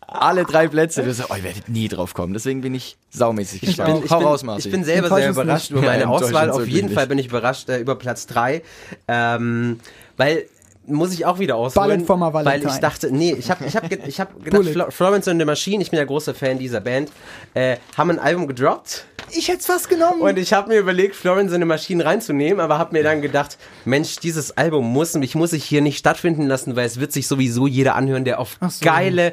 alle 0.07 0.45
drei 0.45 0.69
Plätze, 0.69 1.03
du 1.03 1.13
sagst, 1.13 1.31
oh, 1.31 1.37
ihr 1.37 1.45
werdet 1.45 1.69
nie 1.69 1.89
drauf 1.89 2.15
kommen. 2.15 2.35
Deswegen 2.35 2.61
bin 2.61 2.75
ich 2.75 2.97
saumäßig 3.11 3.63
gespannt. 3.63 4.05
ich 4.05 4.11
Hau 4.11 4.19
bin, 4.19 4.27
raus, 4.27 4.43
Marci. 4.45 4.69
Ich 4.69 4.73
bin 4.73 4.85
selber 4.85 5.09
sehr 5.15 5.31
überrascht 5.31 5.71
nicht. 5.71 5.79
über 5.79 5.89
meine 5.89 6.03
Ja, 6.03 6.09
Auswahl. 6.09 6.51
Auf 6.51 6.67
jeden. 6.67 6.91
Fall 6.91 7.07
bin 7.07 7.19
ich 7.19 7.27
überrascht 7.27 7.69
äh, 7.69 7.79
über 7.79 7.97
Platz 7.97 8.27
3. 8.27 8.63
Ähm, 9.09 9.81
weil 10.17 10.45
muss 10.87 11.13
ich 11.15 11.25
auch 11.25 11.39
wieder 11.39 11.57
ausholen, 11.57 12.05
Ballad 12.05 12.07
for 12.07 12.17
my 12.17 12.45
weil 12.45 12.65
ich 12.65 12.77
dachte, 12.79 13.11
nee, 13.11 13.35
ich 13.39 13.51
habe 13.51 13.65
ich 13.65 13.75
hab, 13.77 13.89
ge- 13.89 14.01
ich 14.07 14.21
hab 14.21 14.35
gedacht, 14.45 14.61
Bullet. 14.63 14.73
Flo 14.73 14.91
Florence 14.91 15.29
and 15.29 15.41
the 15.41 15.45
Machine, 15.47 15.81
ich 15.83 15.91
bin 15.91 15.99
ja 15.99 16.05
großer 16.05 16.35
Fan 16.35 16.59
dieser 16.59 16.81
Band, 16.81 17.11
äh, 17.55 17.77
haben 17.97 18.11
ein 18.11 18.19
Album 18.19 18.47
gedroppt 18.47 19.07
Ich 19.31 19.49
hätte 19.49 19.59
es 19.61 19.67
fast 19.67 19.89
genommen. 19.89 20.21
und 20.21 20.39
ich 20.39 20.53
habe 20.53 20.69
mir 20.69 20.79
überlegt, 20.79 21.15
Florence 21.17 21.53
and 21.53 21.63
the 21.63 21.67
Machine 21.67 22.05
reinzunehmen, 22.05 22.61
aber 22.61 22.79
habe 22.79 22.93
mir 22.97 23.03
dann 23.03 23.23
gedacht, 23.23 23.57
Mensch, 23.85 24.17
dieses 24.17 24.57
Album 24.57 24.93
muss, 24.93 25.15
ich 25.15 25.35
muss 25.35 25.53
ich 25.53 25.65
hier 25.65 25.81
nicht 25.81 25.99
stattfinden 25.99 26.47
lassen, 26.47 26.77
weil 26.77 26.87
es 26.87 27.01
wird 27.01 27.13
sich 27.13 27.27
sowieso 27.27 27.67
jeder 27.67 27.95
anhören, 27.95 28.25
der 28.25 28.39
auf 28.39 28.59
so. 28.61 28.85
geile 28.85 29.33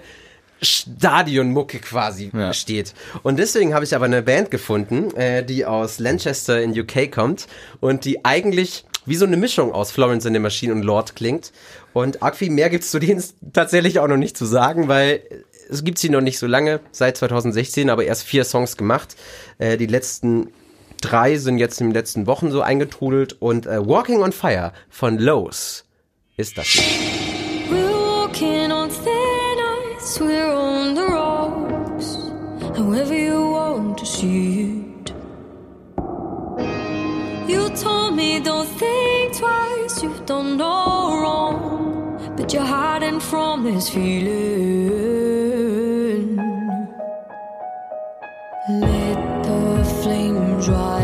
Stadionmucke 0.75 1.79
quasi 1.79 2.31
Ja. 2.33 2.53
steht. 2.53 2.93
Und 3.23 3.39
deswegen 3.39 3.73
habe 3.73 3.83
ich 3.83 3.95
aber 3.95 4.05
eine 4.05 4.21
Band 4.21 4.51
gefunden, 4.51 5.13
äh, 5.15 5.43
die 5.43 5.65
aus 5.65 5.99
Lancaster 5.99 6.61
in 6.61 6.79
UK 6.79 7.11
kommt 7.11 7.47
und 7.79 8.05
die 8.05 8.23
eigentlich 8.25 8.85
wie 9.05 9.15
so 9.15 9.25
eine 9.25 9.37
Mischung 9.37 9.71
aus 9.71 9.91
Florence 9.91 10.25
and 10.25 10.35
the 10.35 10.39
Machine 10.39 10.73
und 10.73 10.83
Lord 10.83 11.15
klingt. 11.15 11.51
Und 11.93 12.19
viel 12.33 12.51
mehr 12.51 12.69
gibt's 12.69 12.91
zu 12.91 12.99
denen 12.99 13.23
tatsächlich 13.53 13.99
auch 13.99 14.07
noch 14.07 14.17
nicht 14.17 14.37
zu 14.37 14.45
sagen, 14.45 14.87
weil 14.87 15.21
es 15.69 15.83
gibt 15.83 15.99
sie 15.99 16.09
noch 16.09 16.21
nicht 16.21 16.37
so 16.37 16.47
lange, 16.47 16.81
seit 16.91 17.17
2016, 17.17 17.89
aber 17.89 18.03
erst 18.03 18.23
vier 18.23 18.43
Songs 18.43 18.77
gemacht. 18.77 19.15
Äh, 19.57 19.77
die 19.77 19.87
letzten 19.87 20.49
drei 21.01 21.37
sind 21.37 21.57
jetzt 21.57 21.81
in 21.81 21.87
den 21.87 21.93
letzten 21.93 22.27
Wochen 22.27 22.51
so 22.51 22.61
eingetrudelt 22.61 23.41
und 23.41 23.65
äh, 23.65 23.85
Walking 23.85 24.21
on 24.21 24.31
Fire 24.31 24.73
von 24.89 25.17
Lowe's 25.17 25.85
ist 26.37 26.57
das. 26.57 26.67
We're 26.67 27.10
from 43.31 43.63
this 43.63 43.89
feeling. 43.89 44.35
Let 48.69 49.43
the 49.45 49.83
flames 50.03 50.67
rise 50.67 51.00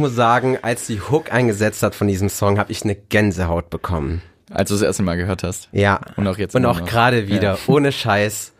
muss 0.00 0.14
sagen, 0.16 0.58
als 0.62 0.86
die 0.88 1.00
Hook 1.00 1.32
eingesetzt 1.32 1.82
hat 1.84 1.94
von 1.94 2.08
diesem 2.08 2.28
Song, 2.28 2.58
habe 2.58 2.72
ich 2.72 2.82
eine 2.82 2.96
Gänsehaut 2.96 3.70
bekommen. 3.70 4.22
Als 4.52 4.68
du 4.70 4.74
das 4.74 4.82
erste 4.82 5.04
Mal 5.04 5.16
gehört 5.16 5.44
hast. 5.44 5.68
Ja. 5.70 6.00
Und 6.16 6.26
auch 6.26 6.36
jetzt 6.38 6.56
Und 6.56 6.66
auch 6.66 6.84
gerade 6.84 7.28
wieder, 7.28 7.52
Ja. 7.54 7.58
ohne 7.68 7.92
Scheiß. 7.92 8.52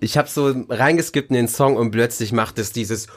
Ich 0.00 0.16
habe 0.16 0.28
so 0.28 0.54
reingeskippt 0.68 1.30
in 1.30 1.34
den 1.34 1.48
Song 1.48 1.76
und 1.76 1.90
plötzlich 1.90 2.32
macht 2.32 2.58
es 2.58 2.72
dieses 2.72 3.08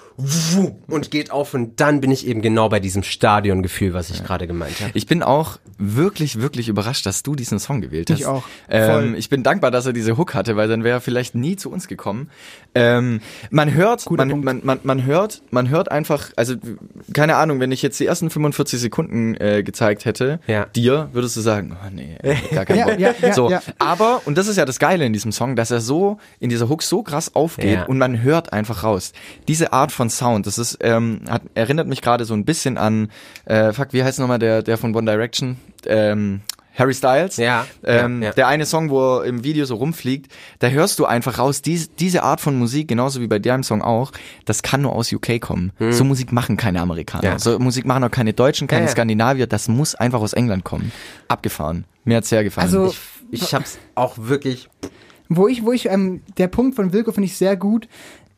und 0.88 1.12
geht 1.12 1.32
auf 1.32 1.54
und 1.54 1.80
dann 1.80 2.02
bin 2.02 2.10
ich 2.12 2.26
eben 2.28 2.42
genau 2.42 2.70
bei 2.70 2.80
diesem 2.80 3.04
Stadiongefühl, 3.04 3.94
was 3.94 4.10
ich 4.10 4.24
gerade 4.24 4.48
gemeint 4.48 4.80
habe. 4.82 4.92
Ich 4.96 5.06
bin 5.06 5.22
auch 5.24 5.58
wirklich, 5.78 6.42
wirklich 6.42 6.70
überrascht, 6.70 7.06
dass 7.06 7.24
du 7.24 7.36
diesen 7.36 7.60
Song 7.60 7.82
gewählt 7.82 8.10
hast. 8.10 8.20
Ich 8.20 8.26
auch. 8.26 8.44
Ähm, 8.70 8.92
Voll. 8.92 9.16
ich 9.18 9.30
bin 9.30 9.44
dankbar, 9.44 9.70
dass 9.72 9.86
er 9.86 9.94
diese 9.94 10.18
Hook 10.18 10.34
hatte, 10.34 10.56
weil 10.56 10.68
dann 10.68 10.84
wäre 10.84 10.98
er 10.98 11.02
vielleicht 11.02 11.36
nie 11.36 11.56
zu 11.56 11.72
uns 11.72 11.88
gekommen. 11.88 12.30
Ähm, 12.74 13.22
man 13.50 13.74
hört, 13.74 14.06
Guter 14.06 14.26
man, 14.26 14.44
man, 14.44 14.62
man, 14.64 14.80
man 14.84 15.06
hört, 15.06 15.42
man 15.52 15.70
hört 15.70 15.92
einfach, 15.92 16.32
also 16.36 16.56
keine 17.14 17.36
Ahnung, 17.36 17.60
wenn 17.60 17.72
ich 17.72 17.82
jetzt 17.82 18.00
die 18.00 18.06
ersten 18.06 18.30
45 18.30 18.80
Sekunden 18.80 19.36
äh, 19.36 19.62
gezeigt 19.64 20.06
hätte, 20.06 20.40
Ja. 20.48 20.66
dir 20.66 21.10
würdest 21.14 21.36
du 21.38 21.42
sagen, 21.42 21.76
oh 21.80 21.90
nee, 21.94 22.18
gar 22.54 22.66
keinen 22.66 22.78
Ja, 22.80 22.86
Bock. 22.86 23.00
ja, 23.00 23.14
ja, 23.22 23.34
so, 23.34 23.50
ja. 23.50 23.62
aber 23.80 24.22
und 24.26 24.38
das 24.38 24.48
ist 24.48 24.58
ja 24.58 24.66
das 24.66 24.80
Geile 24.80 25.06
in 25.06 25.14
diesem 25.14 25.32
Song, 25.32 25.56
dass 25.56 25.70
er 25.72 25.82
so 25.82 26.18
in 26.40 26.50
dieser 26.50 26.70
Hook 26.72 26.82
so 26.82 27.04
krass 27.04 27.36
aufgeht 27.36 27.72
Ja. 27.80 27.84
und 27.86 28.00
man 28.00 28.24
hört 28.24 28.52
einfach 28.54 28.84
raus. 28.84 29.14
Diese 29.48 29.74
Art 29.74 29.92
von 29.92 30.10
Sound, 30.10 30.48
das 30.48 30.58
ist 30.58 30.80
ähm, 30.82 31.22
hat, 31.30 31.44
erinnert 31.54 31.88
mich 31.88 32.02
gerade 32.02 32.26
so 32.26 32.34
ein 32.34 32.46
bisschen 32.46 32.80
an, 32.80 33.12
äh, 33.46 33.72
fuck, 33.74 33.90
wie 33.92 34.04
heißt 34.04 34.18
nochmal 34.18 34.40
der 34.40 34.64
der 34.64 34.80
von 34.80 34.96
One 34.96 35.12
Direction? 35.12 35.58
Ähm, 35.86 36.42
Harry 36.74 36.94
Styles, 36.94 37.36
Ja, 37.36 37.68
ähm, 37.84 38.22
ja, 38.22 38.30
ja. 38.30 38.34
der 38.34 38.48
eine 38.48 38.66
Song, 38.66 38.90
wo 38.90 39.18
er 39.18 39.26
im 39.26 39.44
Video 39.44 39.66
so 39.66 39.76
rumfliegt, 39.76 40.32
da 40.60 40.70
hörst 40.70 40.98
du 41.00 41.06
einfach 41.06 41.38
raus, 41.38 41.62
dies, 41.62 41.94
diese 41.96 42.24
Art 42.24 42.40
von 42.40 42.58
Musik, 42.58 42.88
genauso 42.88 43.20
wie 43.20 43.28
bei 43.28 43.40
deinem 43.40 43.62
Song 43.64 43.82
auch, 43.82 44.14
das 44.46 44.64
kann 44.64 44.82
nur 44.82 44.94
aus 44.94 45.12
UK 45.12 45.42
kommen. 45.42 45.74
So 45.90 46.06
Musik 46.06 46.32
machen 46.32 46.56
keine 46.56 46.80
Amerikaner. 46.80 47.24
Hm. 47.24 47.32
Ja. 47.34 47.40
So 47.40 47.60
Musik 47.60 47.86
machen 47.86 48.06
auch 48.06 48.10
keine 48.10 48.32
Deutschen, 48.32 48.68
keine 48.70 48.84
Ja, 48.84 48.88
ja. 48.88 48.92
Skandinavier, 48.94 49.48
das 49.48 49.68
muss 49.68 49.96
einfach 49.96 50.22
aus 50.22 50.32
England 50.32 50.64
kommen. 50.64 50.94
Abgefahren. 51.28 51.84
Mir 52.06 52.18
hat's 52.18 52.30
sehr 52.30 52.44
gefallen. 52.46 52.68
Also, 52.74 52.96
Ich, 53.32 53.42
ich 53.44 53.54
hab's 53.54 53.78
auch 53.96 54.16
wirklich. 54.18 54.70
Wo 55.34 55.48
ich, 55.48 55.66
wo 55.66 55.72
ich, 55.72 55.88
ähm, 55.88 56.22
der 56.38 56.48
Punkt 56.48 56.76
von 56.76 56.92
Wilco 56.92 57.12
finde 57.12 57.28
ich 57.28 57.38
sehr 57.38 57.56
gut. 57.56 57.88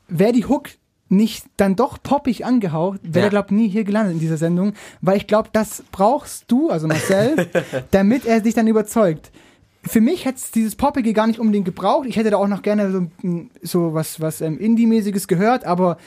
Wäre 0.07 0.31
die 0.31 0.45
Hook 0.45 0.69
nicht 1.09 1.45
dann 1.57 1.75
doch 1.75 2.01
poppig 2.01 2.45
angehaucht, 2.45 2.99
wäre 3.03 3.19
Ja. 3.19 3.23
er, 3.25 3.29
glaube 3.29 3.53
nie 3.53 3.67
hier 3.67 3.83
gelandet 3.83 4.13
in 4.13 4.19
dieser 4.19 4.37
Sendung, 4.37 4.73
weil 5.01 5.17
ich 5.17 5.27
glaube, 5.27 5.49
das 5.53 5.83
brauchst 5.91 6.45
du, 6.47 6.69
also 6.69 6.87
Marcel, 6.87 7.47
damit 7.91 8.25
er 8.25 8.39
dich 8.41 8.53
dann 8.53 8.67
überzeugt. 8.67 9.31
Für 9.83 10.01
mich 10.01 10.25
hätte 10.25 10.37
es 10.37 10.51
dieses 10.51 10.75
Poppige 10.75 11.13
gar 11.13 11.27
nicht 11.27 11.39
unbedingt 11.39 11.65
gebraucht. 11.65 12.07
Ich 12.07 12.15
hätte 12.15 12.29
da 12.31 12.37
auch 12.37 12.47
noch 12.47 12.61
gerne 12.61 12.91
so, 12.91 13.01
mm, 13.27 13.49
so 13.61 13.93
was, 13.93 14.21
was 14.21 14.41
ähm, 14.41 14.57
Indie-mäßiges 14.59 15.27
gehört, 15.27 15.65
aber 15.65 15.97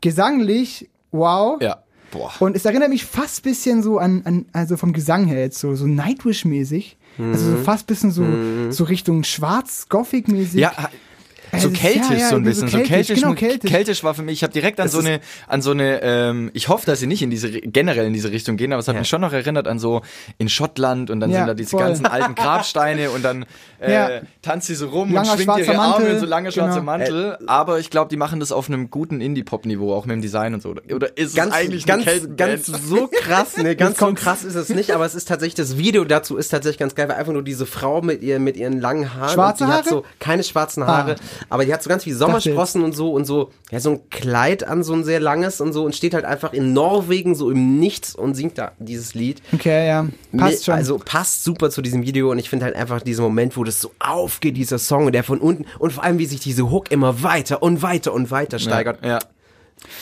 gesanglich, 0.00 0.88
wow. 1.12 1.60
ja. 1.60 1.78
Boah. 2.10 2.30
Und 2.40 2.54
es 2.54 2.66
erinnert 2.66 2.90
mich 2.90 3.06
fast 3.06 3.42
bisschen 3.42 3.82
so 3.82 3.96
an, 3.98 4.20
an 4.26 4.44
also 4.52 4.76
vom 4.76 4.92
Gesang 4.92 5.24
her 5.24 5.40
jetzt 5.40 5.58
so, 5.58 5.74
so 5.74 5.86
Nightwish-mäßig. 5.86 6.98
Also 7.18 7.50
so 7.50 7.56
fast 7.58 7.86
bisschen 7.86 8.10
so, 8.10 8.24
so 8.70 8.84
Richtung 8.84 9.24
schwarz-gothic-mäßig. 9.24 10.60
Ja, 10.60 10.72
so 11.52 11.68
Also, 11.68 11.70
keltisch 11.70 12.10
ja, 12.10 12.16
ja, 12.16 12.28
so 12.30 12.36
ein 12.36 12.44
so 12.44 12.50
bisschen. 12.50 12.68
So 12.68 12.76
keltisch, 12.78 12.88
keltisch, 13.08 13.20
genau, 13.20 13.34
keltisch. 13.34 13.70
keltisch 13.70 14.04
war 14.04 14.14
für 14.14 14.22
mich, 14.22 14.34
ich 14.34 14.42
habe 14.42 14.52
direkt 14.54 14.80
an 14.80 14.86
Es 14.86 14.92
so 14.92 15.00
eine, 15.00 15.20
an 15.48 15.60
so 15.60 15.72
eine, 15.72 16.00
ähm, 16.02 16.50
ich 16.54 16.68
hoffe, 16.68 16.86
dass 16.86 16.98
sie 17.00 17.06
nicht 17.06 17.20
in 17.22 17.28
diese, 17.30 17.50
generell 17.50 18.06
in 18.06 18.14
diese 18.14 18.30
Richtung 18.32 18.56
gehen, 18.56 18.72
aber 18.72 18.80
es 18.80 18.88
hat 18.88 18.94
Ja. 18.94 19.00
mich 19.02 19.08
schon 19.08 19.20
noch 19.20 19.32
erinnert 19.34 19.68
an 19.68 19.78
so 19.78 20.00
in 20.38 20.48
Schottland 20.48 21.10
und 21.10 21.20
dann 21.20 21.30
Ja, 21.30 21.38
sind 21.40 21.46
da 21.48 21.54
diese 21.54 21.70
voll. 21.70 21.80
ganzen 21.80 22.06
alten 22.06 22.34
Grabsteine 22.34 23.10
und 23.10 23.22
dann 23.22 23.44
äh, 23.80 23.92
Ja. 23.92 24.10
tanzt 24.40 24.66
sie 24.68 24.74
so 24.74 24.88
rum 24.88 25.12
Langer 25.12 25.32
und 25.32 25.40
schwingt 25.40 25.58
ihre 25.58 25.78
Arme 25.78 25.92
Mantel, 25.92 26.14
in 26.14 26.20
so 26.20 26.26
lange 26.26 26.52
schwarze 26.52 26.80
genau. 26.80 26.84
Mantel. 26.84 27.38
aber 27.46 27.78
ich 27.80 27.90
glaube, 27.90 28.08
die 28.08 28.16
machen 28.16 28.40
das 28.40 28.50
auf 28.50 28.68
einem 28.68 28.90
guten 28.90 29.20
Indie-Pop-Niveau, 29.20 29.92
auch 29.94 30.06
mit 30.06 30.14
dem 30.14 30.22
Design 30.22 30.54
und 30.54 30.62
so. 30.62 30.70
Oder 30.70 31.16
ist 31.18 31.36
Ganz, 31.36 31.52
es 31.52 31.58
eigentlich 31.60 31.84
ganz, 31.86 32.06
ganz 32.36 32.66
so 32.66 33.08
krass, 33.12 33.58
ne, 33.58 33.76
ganz 33.76 33.98
so 33.98 34.12
krass 34.14 34.42
ist 34.44 34.54
es 34.54 34.70
nicht, 34.70 34.92
aber 34.92 35.04
es 35.04 35.14
ist 35.14 35.28
tatsächlich, 35.28 35.54
das 35.54 35.76
Video 35.76 36.04
dazu 36.04 36.36
ist 36.38 36.48
tatsächlich 36.48 36.78
ganz 36.78 36.94
geil, 36.94 37.08
weil 37.10 37.16
einfach 37.16 37.32
nur 37.34 37.42
diese 37.42 37.66
Frau 37.66 38.00
mit 38.00 38.22
ihr, 38.22 38.38
mit 38.38 38.56
ihren 38.56 38.80
langen 38.80 39.12
Haaren. 39.14 39.28
Schwarze 39.34 39.64
und 39.64 39.70
die 39.70 39.74
hat 39.76 39.84
Haare? 39.84 39.94
so, 39.96 40.04
keine 40.18 40.42
schwarzen 40.44 40.86
Haare, 40.86 41.16
Ah. 41.16 41.41
Aber 41.48 41.64
die 41.64 41.72
hat 41.72 41.82
so 41.82 41.88
ganz 41.88 42.06
wie 42.06 42.12
Sommersprossen 42.12 42.82
und 42.82 42.94
so 42.94 43.12
und 43.12 43.24
so, 43.24 43.50
ja, 43.70 43.80
so 43.80 43.90
ein 43.90 44.10
Kleid 44.10 44.64
an, 44.64 44.82
so 44.82 44.92
ein 44.92 45.04
sehr 45.04 45.20
langes 45.20 45.60
und 45.60 45.72
so 45.72 45.84
und 45.84 45.94
steht 45.94 46.14
halt 46.14 46.24
einfach 46.24 46.52
in 46.52 46.72
Norwegen 46.72 47.34
so 47.34 47.50
im 47.50 47.78
Nichts 47.78 48.14
und 48.14 48.34
singt 48.34 48.58
da 48.58 48.72
dieses 48.78 49.14
Lied. 49.14 49.42
Okay, 49.52 49.86
ja. 49.86 50.06
Passt 50.36 50.64
schon. 50.64 50.74
Also 50.74 50.98
passt 50.98 51.44
super 51.44 51.70
zu 51.70 51.82
diesem 51.82 52.02
Video 52.02 52.30
und 52.30 52.38
ich 52.38 52.50
finde 52.50 52.64
halt 52.64 52.76
einfach 52.76 53.02
diesen 53.02 53.22
Moment, 53.22 53.56
wo 53.56 53.64
das 53.64 53.80
so 53.80 53.92
aufgeht, 53.98 54.56
dieser 54.56 54.78
Song 54.78 55.06
und 55.06 55.12
der 55.12 55.24
von 55.24 55.38
unten 55.38 55.66
und 55.78 55.92
vor 55.92 56.04
allem, 56.04 56.18
wie 56.18 56.26
sich 56.26 56.40
diese 56.40 56.70
Hook 56.70 56.90
immer 56.90 57.22
weiter 57.22 57.62
und 57.62 57.82
weiter 57.82 58.12
und 58.12 58.30
weiter 58.30 58.58
steigert. 58.58 59.04
Ja. 59.04 59.18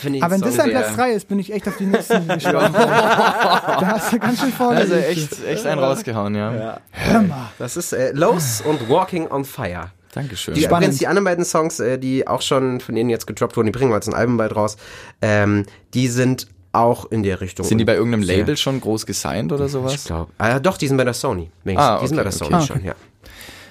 Finde 0.01 0.19
ich 0.19 0.25
aber 0.25 0.35
wenn 0.35 0.41
den 0.41 0.49
das 0.49 0.57
Song 0.57 0.65
an 0.65 0.71
Platz 0.71 0.97
3 0.97 1.13
ist, 1.13 1.29
bin 1.29 1.39
ich 1.39 1.53
echt 1.53 1.67
auf 1.67 1.77
die 1.77 1.87
nächsten 1.87 2.29
gespannt. 2.29 2.75
da 2.75 3.87
hast 3.87 4.13
du 4.13 4.19
ganz 4.19 4.41
schön 4.41 4.53
vorne. 4.53 4.81
Also 4.81 4.95
echt, 4.95 5.45
echt 5.47 5.67
einen 5.67 5.81
rausgehauen, 5.81 6.35
ja. 6.35 6.81
Hör 6.91 7.23
mal. 7.23 7.51
Das 7.59 7.77
ist 7.77 7.93
äh, 7.93 8.13
Los 8.13 8.63
und 8.63 8.89
Walking 8.89 9.29
on 9.29 9.45
Fire 9.45 9.91
Dankeschön. 10.13 10.55
Die, 10.55 10.63
Spannend. 10.63 10.83
übrigens, 10.83 10.99
die 10.99 11.07
anderen 11.07 11.25
beiden 11.25 11.45
Songs, 11.45 11.79
äh, 11.81 11.99
die 11.99 12.27
auch 12.27 12.43
schon 12.43 12.81
von 12.81 12.95
denen 12.95 13.11
jetzt 13.11 13.27
gedroppt 13.27 13.57
wurden, 13.57 13.67
die 13.67 13.73
bringen 13.73 13.91
wir 13.91 13.95
als 13.95 14.09
ein 14.09 14.15
Album 14.15 14.37
bald 14.37 14.55
raus, 14.57 14.77
ähm, 15.23 15.65
die 15.95 16.09
sind 16.09 16.49
auch 16.73 17.11
in 17.11 17.23
der 17.23 17.41
Richtung. 17.41 17.67
Sind 17.67 17.79
die 17.79 17.85
bei 17.85 17.95
irgendeinem 17.95 18.23
Label 18.23 18.57
schon 18.57 18.81
groß 18.81 19.07
gesigned 19.07 19.53
oder 19.53 19.67
Ich 19.67 19.73
sowas? 19.73 20.05
glaube. 20.05 20.33
Ah, 20.39 20.59
doch, 20.61 20.77
die 20.77 20.87
sind 20.89 20.97
bei 20.97 21.05
der 21.05 21.15
Sony. 21.15 21.51
Ah, 21.75 21.99
die 22.01 22.07
sind 22.07 22.17
bei 22.17 22.23
okay, 22.23 22.31
der 22.31 22.33
Sony 22.33 22.55
okay. 22.55 22.67
schon, 22.67 22.85
ja. 22.85 22.95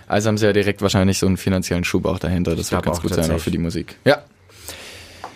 Also 0.07 0.27
haben 0.27 0.37
sie 0.37 0.45
ja 0.45 0.53
direkt 0.53 0.81
wahrscheinlich 0.81 1.19
so 1.19 1.27
einen 1.27 1.37
finanziellen 1.37 1.83
Schub 1.83 2.05
auch 2.05 2.19
dahinter. 2.19 2.55
Das 2.55 2.71
wird 2.71 2.83
ganz 2.83 2.97
auch 2.97 3.01
gut 3.01 3.13
sein, 3.13 3.31
auch 3.31 3.39
für 3.39 3.51
die 3.51 3.59
Musik. 3.59 3.95
Ja. 4.05 4.23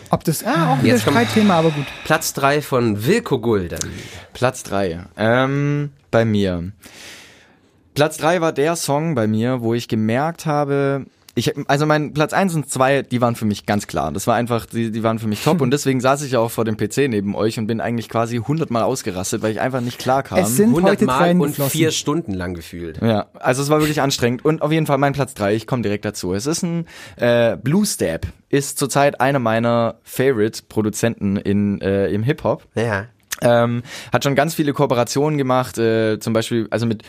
Ob 0.09 0.23
das, 0.23 0.43
ah, 0.43 0.73
auch 0.73 0.83
wieder 0.83 0.95
Jetzt 0.95 1.03
Streitthema, 1.03 1.55
aber 1.55 1.71
gut. 1.71 1.85
Platz 2.05 2.33
3 2.33 2.61
von 2.61 3.05
Wilko 3.05 3.39
Gulden. 3.39 3.79
Platz 4.33 4.63
3. 4.63 5.05
Ähm, 5.17 5.91
bei 6.11 6.25
mir. 6.25 6.71
Platz 7.93 8.17
3 8.17 8.41
war 8.41 8.51
der 8.51 8.75
Song 8.75 9.15
bei 9.15 9.27
mir, 9.27 9.61
wo 9.61 9.73
ich 9.73 9.87
gemerkt 9.87 10.45
habe, 10.45 11.05
ich, 11.35 11.51
also 11.67 11.87
mein 11.87 12.13
Platz 12.13 12.31
1 12.31 12.53
und 12.53 12.69
2, 12.69 13.01
die 13.03 13.19
waren 13.19 13.35
für 13.35 13.45
mich 13.45 13.65
ganz 13.65 13.87
klar. 13.87 14.11
Das 14.11 14.27
war 14.27 14.35
einfach, 14.35 14.67
die, 14.67 14.91
die 14.91 15.01
waren 15.01 15.17
für 15.17 15.27
mich 15.27 15.43
top 15.43 15.61
und 15.61 15.71
deswegen 15.71 15.99
saß 15.99 16.21
ich 16.21 16.33
ja 16.33 16.39
auch 16.39 16.51
vor 16.51 16.63
dem 16.63 16.77
PC 16.77 17.09
neben 17.09 17.35
euch 17.35 17.57
und 17.57 17.65
bin 17.65 17.81
eigentlich 17.81 18.07
quasi 18.07 18.37
hundertmal 18.37 18.83
ausgerastet, 18.83 19.41
weil 19.41 19.51
ich 19.51 19.59
einfach 19.59 19.81
nicht 19.81 19.97
klar 19.97 20.21
kam. 20.21 20.37
Es 20.37 20.55
sind 20.55 20.69
100 20.69 20.91
heute 20.91 21.05
Mal 21.05 21.31
und 21.31 21.47
geflossen. 21.47 21.71
vier 21.71 21.91
Stunden 21.91 22.33
lang 22.33 22.53
gefühlt. 22.53 23.01
Ja, 23.01 23.27
also 23.33 23.63
es 23.63 23.69
war 23.69 23.79
wirklich 23.79 24.01
anstrengend. 24.01 24.45
Und 24.45 24.61
auf 24.61 24.71
jeden 24.71 24.85
Fall 24.85 24.99
mein 24.99 25.13
Platz 25.13 25.33
drei. 25.33 25.55
ich 25.55 25.65
komme 25.65 25.81
direkt 25.81 26.05
dazu. 26.05 26.33
Es 26.35 26.45
ist 26.45 26.61
ein 26.61 26.85
äh, 27.15 27.57
Blue 27.57 27.85
Step, 27.85 28.27
ist 28.49 28.77
zurzeit 28.77 29.19
einer 29.19 29.39
meiner 29.39 29.95
Favorite-Produzenten 30.03 31.37
in, 31.37 31.81
äh, 31.81 32.09
im 32.09 32.21
Hip-Hop. 32.21 32.67
Ja. 32.75 33.07
Ähm, 33.43 33.83
hat 34.11 34.23
schon 34.23 34.35
ganz 34.35 34.55
viele 34.55 34.73
Kooperationen 34.73 35.37
gemacht, 35.37 35.77
äh, 35.77 36.19
zum 36.19 36.33
Beispiel, 36.33 36.67
also 36.69 36.85
mit, 36.85 37.03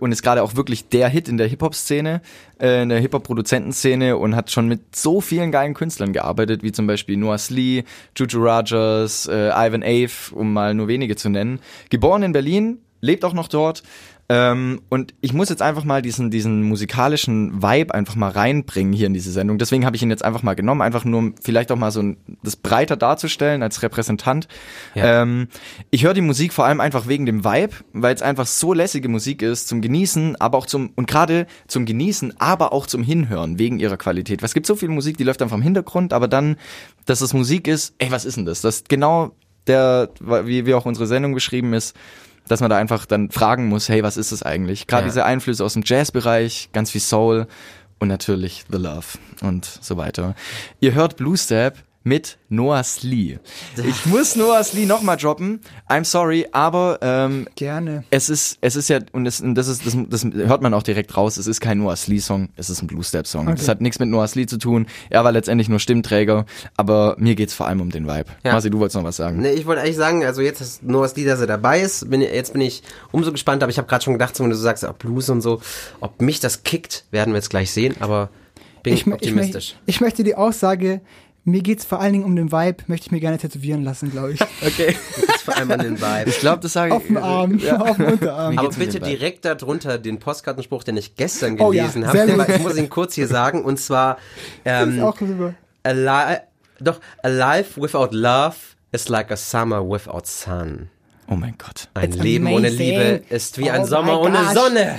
und 0.00 0.12
ist 0.12 0.22
gerade 0.22 0.42
auch 0.42 0.54
wirklich 0.54 0.88
der 0.88 1.08
Hit 1.08 1.28
in 1.28 1.36
der 1.36 1.48
Hip-Hop-Szene, 1.48 2.20
äh, 2.60 2.82
in 2.82 2.90
der 2.90 3.00
Hip-Hop-Produzentenszene 3.00 4.16
und 4.16 4.36
hat 4.36 4.50
schon 4.50 4.68
mit 4.68 4.94
so 4.94 5.20
vielen 5.20 5.50
geilen 5.50 5.74
Künstlern 5.74 6.12
gearbeitet, 6.12 6.62
wie 6.62 6.72
zum 6.72 6.86
Beispiel 6.86 7.16
Noah 7.16 7.38
Slee, 7.38 7.84
Juju 8.16 8.38
Rogers, 8.40 9.26
äh, 9.26 9.48
Ivan 9.48 9.82
Ave, 9.82 10.34
um 10.34 10.52
mal 10.52 10.74
nur 10.74 10.88
wenige 10.88 11.16
zu 11.16 11.30
nennen. 11.30 11.60
Geboren 11.90 12.22
in 12.22 12.32
Berlin, 12.32 12.78
lebt 13.00 13.24
auch 13.24 13.34
noch 13.34 13.48
dort. 13.48 13.82
Ähm, 14.30 14.82
und 14.90 15.14
ich 15.22 15.32
muss 15.32 15.48
jetzt 15.48 15.62
einfach 15.62 15.84
mal 15.84 16.02
diesen, 16.02 16.30
diesen 16.30 16.62
musikalischen 16.62 17.62
Vibe 17.62 17.94
einfach 17.94 18.14
mal 18.14 18.30
reinbringen 18.30 18.92
hier 18.92 19.06
in 19.06 19.14
diese 19.14 19.32
Sendung. 19.32 19.56
Deswegen 19.56 19.86
habe 19.86 19.96
ich 19.96 20.02
ihn 20.02 20.10
jetzt 20.10 20.22
einfach 20.24 20.42
mal 20.42 20.54
genommen, 20.54 20.82
einfach 20.82 21.06
nur 21.06 21.18
um 21.18 21.34
vielleicht 21.40 21.72
auch 21.72 21.76
mal 21.76 21.90
so 21.90 22.02
ein, 22.02 22.18
das 22.42 22.56
breiter 22.56 22.96
darzustellen 22.96 23.62
als 23.62 23.82
Repräsentant. 23.82 24.46
Ja. 24.94 25.22
Ähm, 25.22 25.48
ich 25.90 26.04
höre 26.04 26.12
die 26.12 26.20
Musik 26.20 26.52
vor 26.52 26.66
allem 26.66 26.80
einfach 26.80 27.08
wegen 27.08 27.24
dem 27.24 27.42
Vibe, 27.42 27.74
weil 27.94 28.14
es 28.14 28.20
einfach 28.20 28.46
so 28.46 28.74
lässige 28.74 29.08
Musik 29.08 29.40
ist 29.40 29.66
zum 29.66 29.80
Genießen, 29.80 30.36
aber 30.38 30.58
auch 30.58 30.66
zum, 30.66 30.90
und 30.94 31.08
gerade 31.08 31.46
zum 31.66 31.86
Genießen, 31.86 32.38
aber 32.38 32.74
auch 32.74 32.86
zum 32.86 33.02
Hinhören, 33.02 33.58
wegen 33.58 33.78
ihrer 33.78 33.96
Qualität. 33.96 34.42
Weil 34.42 34.48
es 34.48 34.54
gibt 34.54 34.66
so 34.66 34.76
viel 34.76 34.90
Musik, 34.90 35.16
die 35.16 35.24
läuft 35.24 35.40
einfach 35.40 35.56
im 35.56 35.62
Hintergrund, 35.62 36.12
aber 36.12 36.28
dann, 36.28 36.56
dass 37.06 37.22
es 37.22 37.32
Musik 37.32 37.66
ist, 37.66 37.94
ey, 37.96 38.10
was 38.10 38.26
ist 38.26 38.36
denn 38.36 38.44
das? 38.44 38.60
Das 38.60 38.76
ist 38.76 38.88
genau 38.90 39.32
der, 39.66 40.10
wie, 40.20 40.66
wie 40.66 40.74
auch 40.74 40.84
unsere 40.84 41.06
Sendung 41.06 41.32
beschrieben 41.32 41.72
ist, 41.72 41.96
dass 42.48 42.60
man 42.60 42.70
da 42.70 42.76
einfach 42.76 43.06
dann 43.06 43.30
fragen 43.30 43.68
muss, 43.68 43.88
hey, 43.88 44.02
was 44.02 44.16
ist 44.16 44.32
das 44.32 44.42
eigentlich? 44.42 44.86
Gerade 44.86 45.02
Ja. 45.04 45.08
diese 45.08 45.24
Einflüsse 45.24 45.64
aus 45.64 45.74
dem 45.74 45.82
Jazzbereich, 45.84 46.70
ganz 46.72 46.90
viel 46.90 47.00
Soul 47.00 47.46
und 47.98 48.08
natürlich 48.08 48.64
The 48.70 48.78
Love 48.78 49.06
und 49.42 49.64
so 49.64 49.96
weiter. 49.96 50.34
Ihr 50.80 50.94
hört 50.94 51.16
Blue 51.16 51.36
Step 51.36 51.78
mit 52.04 52.38
Noah 52.48 52.82
Slee. 52.84 53.38
Ich 53.76 54.06
muss 54.06 54.34
Noah 54.36 54.64
Slee 54.64 54.86
nochmal 54.86 55.16
droppen. 55.18 55.60
I'm 55.90 56.04
sorry, 56.04 56.46
aber 56.52 56.98
ähm, 57.02 57.46
Gerne. 57.54 58.04
es 58.10 58.30
ist, 58.30 58.56
es 58.62 58.76
ist 58.76 58.88
ja, 58.88 59.00
und 59.12 59.24
das, 59.24 59.40
und 59.40 59.54
das 59.56 59.68
ist, 59.68 59.84
das, 59.84 59.94
das 60.08 60.24
hört 60.24 60.62
man 60.62 60.72
auch 60.72 60.82
direkt 60.82 61.14
raus, 61.16 61.36
es 61.36 61.46
ist 61.46 61.60
kein 61.60 61.78
Noah 61.78 61.96
Slee 61.96 62.18
Song, 62.20 62.48
es 62.56 62.70
ist 62.70 62.80
ein 62.82 62.86
Blue 62.86 63.04
Step 63.04 63.26
Song. 63.26 63.46
Okay. 63.48 63.56
Das 63.58 63.68
hat 63.68 63.80
nichts 63.82 63.98
mit 63.98 64.08
Noah 64.08 64.26
Slee 64.28 64.46
zu 64.46 64.56
tun. 64.58 64.86
Er 65.10 65.24
war 65.24 65.32
letztendlich 65.32 65.68
nur 65.68 65.80
Stimmträger, 65.80 66.46
aber 66.76 67.16
mir 67.18 67.34
geht's 67.34 67.52
vor 67.52 67.66
allem 67.66 67.80
um 67.80 67.90
den 67.90 68.06
Vibe. 68.06 68.26
Ja. 68.44 68.52
Marci, 68.52 68.70
du 68.70 68.78
wolltest 68.78 68.96
noch 68.96 69.04
was 69.04 69.16
sagen. 69.16 69.40
Nee, 69.40 69.52
ich 69.52 69.66
wollte 69.66 69.82
eigentlich 69.82 69.96
sagen, 69.96 70.24
also 70.24 70.40
jetzt 70.40 70.60
ist 70.62 70.80
das 70.82 71.16
Lied, 71.16 71.26
dass 71.28 71.40
er 71.40 71.46
dabei 71.46 71.80
ist. 71.80 72.08
Bin, 72.08 72.22
jetzt 72.22 72.52
bin 72.52 72.62
ich 72.62 72.82
umso 73.12 73.32
gespannt, 73.32 73.62
aber 73.62 73.70
ich 73.70 73.76
habe 73.78 73.88
gerade 73.88 74.04
schon 74.04 74.14
gedacht, 74.14 74.34
so, 74.34 74.44
wenn 74.44 74.50
du 74.50 74.56
so 74.56 74.62
sagst, 74.62 74.84
auch 74.86 74.94
Blues 74.94 75.28
und 75.28 75.42
so, 75.42 75.60
ob 76.00 76.22
mich 76.22 76.40
das 76.40 76.62
kickt, 76.62 77.04
werden 77.10 77.32
wir 77.34 77.38
jetzt 77.38 77.50
gleich 77.50 77.70
sehen, 77.70 77.96
aber 78.00 78.30
bin 78.82 78.94
Ich, 78.94 79.06
ich, 79.06 79.12
optimistisch. 79.12 79.72
mö- 79.72 79.82
ich 79.86 80.00
möchte 80.00 80.22
die 80.24 80.36
Aussage, 80.36 81.00
mir 81.48 81.62
geht's 81.62 81.84
vor 81.84 82.00
allen 82.00 82.12
Dingen 82.12 82.24
um 82.24 82.36
den 82.36 82.52
Vibe, 82.52 82.84
möchte 82.86 83.06
ich 83.06 83.12
mir 83.12 83.20
gerne 83.20 83.38
tätowieren 83.38 83.82
lassen, 83.82 84.10
glaube 84.10 84.32
ich. 84.32 84.40
okay. 84.66 84.96
Jetzt 85.16 85.42
vor 85.42 85.56
allem 85.56 85.70
an 85.70 85.80
den 85.80 86.00
Vibe. 86.00 86.30
Ich 86.30 86.38
glaube, 86.38 86.60
das 86.62 86.72
sage 86.72 86.90
ich. 86.90 86.94
auf 86.94 87.06
dem 87.06 87.16
Arm, 87.16 87.60
auf 87.80 87.96
dem 87.96 88.06
Unterarm. 88.06 88.58
Aber 88.58 88.68
bitte 88.70 89.00
direkt 89.00 89.44
darunter 89.44 89.98
den 89.98 90.18
Postkartenspruch, 90.18 90.84
den 90.84 90.96
ich 90.96 91.16
gestern 91.16 91.60
Oh 91.60 91.72
ja, 91.72 91.82
gelesen 91.82 92.06
habe. 92.06 92.52
Ich 92.52 92.62
muss 92.62 92.76
ihn 92.76 92.88
kurz 92.88 93.14
hier 93.14 93.26
sagen. 93.26 93.64
Und 93.64 93.78
zwar 93.78 94.18
ähm, 94.64 95.02
auch 95.02 95.16
alive, 95.82 96.42
doch, 96.80 97.00
alive 97.22 97.80
without 97.80 98.10
love 98.12 98.56
is 98.92 99.08
like 99.08 99.30
a 99.30 99.36
summer 99.36 99.82
without 99.88 100.22
sun. 100.24 100.88
Oh 101.30 101.34
mein 101.34 101.54
Gott. 101.58 101.88
Ein 101.94 102.10
It's 102.10 102.22
Leben 102.22 102.46
ohne 102.46 102.68
amazing. 102.68 102.78
Liebe 102.78 103.22
ist 103.28 103.58
wie 103.58 103.70
Oh 103.70 103.72
ein 103.72 103.84
Sommer 103.84 104.20
ohne. 104.20 104.38
Sonne. 104.54 104.98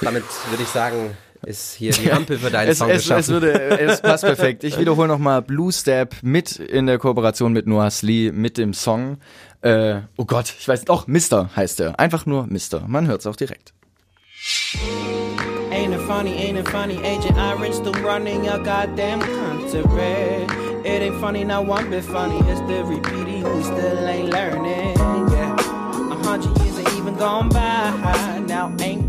Damit 0.00 0.24
würde 0.50 0.62
ich 0.62 0.68
sagen, 0.68 1.16
ist 1.46 1.74
hier 1.74 1.92
die 1.92 2.10
Ampel 2.12 2.38
für 2.38 2.50
deinen 2.50 2.68
Es, 2.70 2.78
Song 2.78 2.90
es, 2.90 2.96
es, 2.96 3.02
geschaffen. 3.04 3.32
würde, 3.34 3.78
es 3.78 4.00
passt 4.02 4.24
perfekt. 4.24 4.64
Ich 4.64 4.78
wiederhole 4.78 5.08
nochmal 5.08 5.42
Blue 5.42 5.72
Step 5.72 6.16
mit 6.22 6.56
in 6.56 6.86
der 6.86 6.98
Kooperation 6.98 7.52
mit 7.52 7.66
Noah 7.66 7.90
Slee 7.90 8.32
mit 8.32 8.58
dem 8.58 8.74
Song. 8.74 9.18
Äh, 9.62 10.00
oh 10.16 10.24
Gott, 10.24 10.52
ich 10.58 10.66
weiß 10.68 10.84
doch, 10.84 11.06
Mister 11.06 11.50
heißt 11.56 11.80
er. 11.80 11.98
Einfach 11.98 12.26
nur 12.26 12.46
Mister. 12.46 12.84
Man 12.88 13.06
hört 13.06 13.20
es 13.20 13.26
auch 13.26 13.36
direkt. 13.36 13.72
Ain't 15.72 15.92
it 15.94 16.00
funny, 16.06 16.32
ain't 16.36 16.58
it 16.58 16.68
funny, 16.68 16.96
Agent 16.98 17.36
Orange 17.36 17.74
still 17.76 17.92
running 18.04 18.44
your 18.44 18.58
goddamn 18.58 19.20
country. 19.20 20.46
It 20.84 21.02
ain't 21.02 21.20
funny, 21.20 21.44
not 21.44 21.66
one 21.66 21.90
bit 21.90 22.04
funny. 22.04 22.38
It's 22.50 22.60
the 22.68 22.84
repeating, 22.84 23.42
we 23.44 23.62
still 23.62 24.06
ain't 24.06 24.30
learning. 24.30 24.96
Yeah, 25.32 25.54
a 26.10 26.14
hundred 26.24 26.56
years 26.62 26.78
ain't 26.78 26.94
even 26.96 27.16
gone 27.16 27.48
by. 27.48 27.90
Now 28.46 28.72
ain't 28.80 29.05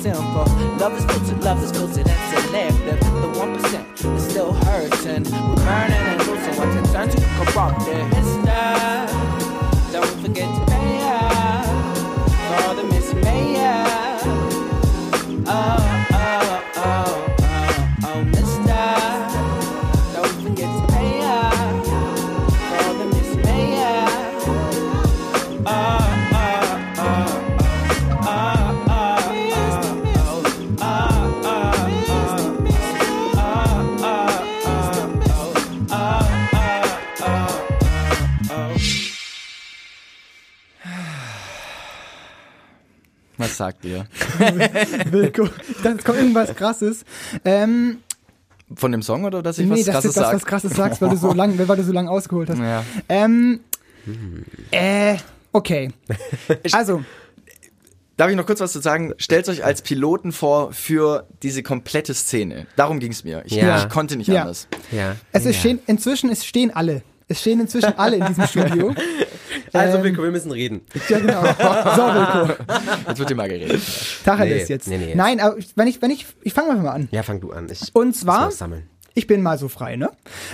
simple. 0.00 0.46
Love 0.78 0.94
is 0.96 1.04
filtered, 1.04 1.44
love 1.44 1.62
is 1.62 1.70
filtered 1.72 2.08
and 2.08 2.44
selective. 2.44 3.00
The 3.00 3.38
one 3.38 3.54
percent 3.54 4.04
is 4.04 4.24
still 4.24 4.52
hurting. 4.52 5.24
We're 5.24 5.56
burning 5.56 6.04
and 6.12 6.26
losing. 6.26 6.56
One 6.56 6.72
can 6.72 6.84
turn 6.92 7.08
to 7.10 7.20
corrupted. 7.44 8.39
Sagt 43.60 43.84
ihr? 43.84 44.06
Dachte, 44.38 45.50
es 45.98 46.04
kommt 46.04 46.18
irgendwas 46.18 46.54
krasses. 46.56 47.04
Ähm, 47.44 47.98
Von 48.74 48.90
dem 48.92 49.02
Song 49.02 49.24
oder 49.24 49.42
dass 49.42 49.58
ich 49.58 49.66
nee, 49.66 49.72
was 49.80 49.84
dass 49.84 49.94
krasses 49.94 50.14
du 50.14 50.20
das 50.20 50.28
sag? 50.28 50.34
was 50.36 50.44
krasses 50.46 50.72
sagst, 50.74 51.02
weil 51.02 51.10
du 51.10 51.16
so 51.16 51.32
lang, 51.34 51.58
weil 51.68 51.76
du 51.76 51.84
so 51.84 51.92
lang 51.92 52.08
ausgeholt 52.08 52.48
hast. 52.48 52.58
Ja. 52.58 52.82
Ähm, 53.08 53.60
äh, 54.70 55.16
okay. 55.52 55.90
Also, 56.72 57.04
Darf 58.16 58.28
ich 58.30 58.36
noch 58.36 58.44
kurz 58.46 58.60
was 58.60 58.72
zu 58.72 58.80
sagen? 58.80 59.14
Stellt 59.16 59.48
euch 59.48 59.64
als 59.64 59.80
Piloten 59.80 60.32
vor 60.32 60.72
für 60.74 61.26
diese 61.42 61.62
komplette 61.62 62.12
Szene. 62.12 62.66
Darum 62.76 62.98
ging 62.98 63.12
es 63.12 63.24
mir. 63.24 63.42
Ich, 63.46 63.52
Ja. 63.52 63.78
ich 63.78 63.88
konnte 63.88 64.16
nicht 64.16 64.28
Ja. 64.28 64.42
anders. 64.42 64.68
ja. 64.90 65.16
es 65.32 65.46
ist 65.46 65.56
stehen, 65.58 65.78
inzwischen 65.86 66.28
es 66.30 66.44
stehen 66.44 66.70
alle. 66.70 67.02
Es 67.30 67.40
stehen 67.40 67.60
inzwischen 67.60 67.96
alle 67.96 68.16
in 68.16 68.26
diesem 68.26 68.46
Studio. 68.46 68.94
Also, 69.72 69.98
Ähm, 69.98 70.04
Wilko, 70.04 70.22
wir 70.24 70.30
müssen 70.32 70.50
reden. 70.50 70.80
Ja, 71.08 71.18
genau. 71.20 71.42
So, 71.42 72.02
Wilko. 72.48 72.62
Jetzt 73.08 73.18
wird 73.18 73.28
hier 73.28 73.36
mal 73.36 73.48
geredet. 73.48 73.80
Tacheles 74.24 74.68
Nee, 74.68 74.74
jetzt. 74.74 74.88
nee, 74.88 74.98
nee, 74.98 75.06
jetzt. 75.08 75.16
Nein, 75.16 75.38
aber 75.38 75.56
wenn 75.76 75.86
ich, 75.86 76.02
wenn 76.02 76.10
ich, 76.10 76.26
ich 76.42 76.52
fange 76.52 76.74
mal 76.74 76.88
an. 76.88 77.08
Ja, 77.12 77.22
fang 77.22 77.40
du 77.40 77.52
an. 77.52 77.68
Ich 77.70 77.94
Und 77.94 78.08
muss 78.08 78.20
zwar, 78.20 78.50
ich 79.14 79.26
bin 79.28 79.42
mal 79.42 79.58
so 79.58 79.68
frei, 79.68 79.94
ne? 79.94 80.10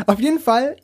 Auf 0.06 0.18
jeden 0.20 0.38
Fall, 0.38 0.76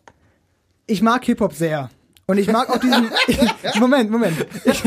ich 0.87 1.03
mag 1.03 1.25
Hip-Hop 1.25 1.53
sehr. 1.53 1.91
Und 2.33 2.39
ich 2.39 2.51
mag 2.51 2.71
auch 2.71 2.79
diesen, 2.79 3.11
Moment, 3.79 4.11
Moment. 4.11 4.47
Ich, 4.65 4.83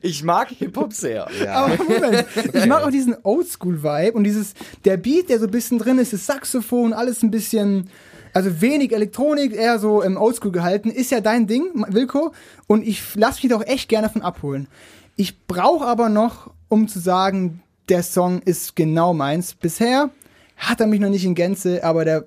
Ich 0.00 0.24
mag 0.24 0.48
Hip-Hop 0.48 0.94
sehr. 0.94 1.28
aber 1.50 1.76
Moment. 1.84 2.24
Ich 2.54 2.64
mag 2.64 2.82
auch 2.82 2.90
diesen 2.90 3.14
Oldschool-Vibe 3.22 4.12
und 4.16 4.24
dieses, 4.24 4.54
der 4.86 4.96
Beat, 4.96 5.28
der 5.28 5.38
so 5.38 5.44
ein 5.44 5.50
bisschen 5.50 5.78
drin 5.78 5.98
ist, 5.98 6.14
das 6.14 6.24
Saxophon, 6.24 6.94
alles 6.94 7.22
ein 7.22 7.30
bisschen, 7.30 7.90
Also 8.32 8.62
wenig 8.62 8.94
Elektronik, 8.94 9.52
eher 9.54 9.78
so 9.78 10.00
im 10.00 10.16
Oldschool 10.16 10.50
gehalten. 10.50 10.90
Ist 10.90 11.10
ja 11.10 11.20
dein 11.20 11.46
Ding, 11.46 11.64
Wilko. 11.88 12.32
Und 12.66 12.86
ich 12.86 13.02
lasse 13.14 13.40
mich 13.42 13.52
doch 13.52 13.66
echt 13.66 13.90
gerne 13.90 14.06
davon 14.06 14.22
abholen. 14.22 14.66
Ich 15.16 15.46
brauche 15.46 15.84
aber 15.84 16.08
noch, 16.08 16.50
um 16.68 16.88
zu 16.88 17.00
sagen, 17.00 17.62
der 17.90 18.02
Song 18.02 18.40
ist 18.40 18.76
genau 18.76 19.12
meins. 19.12 19.52
Bisher 19.52 20.08
hat 20.56 20.80
er 20.80 20.86
mich 20.86 21.00
noch 21.00 21.10
nicht 21.10 21.26
in 21.26 21.34
Gänze, 21.34 21.84
aber 21.84 22.06
der, 22.06 22.24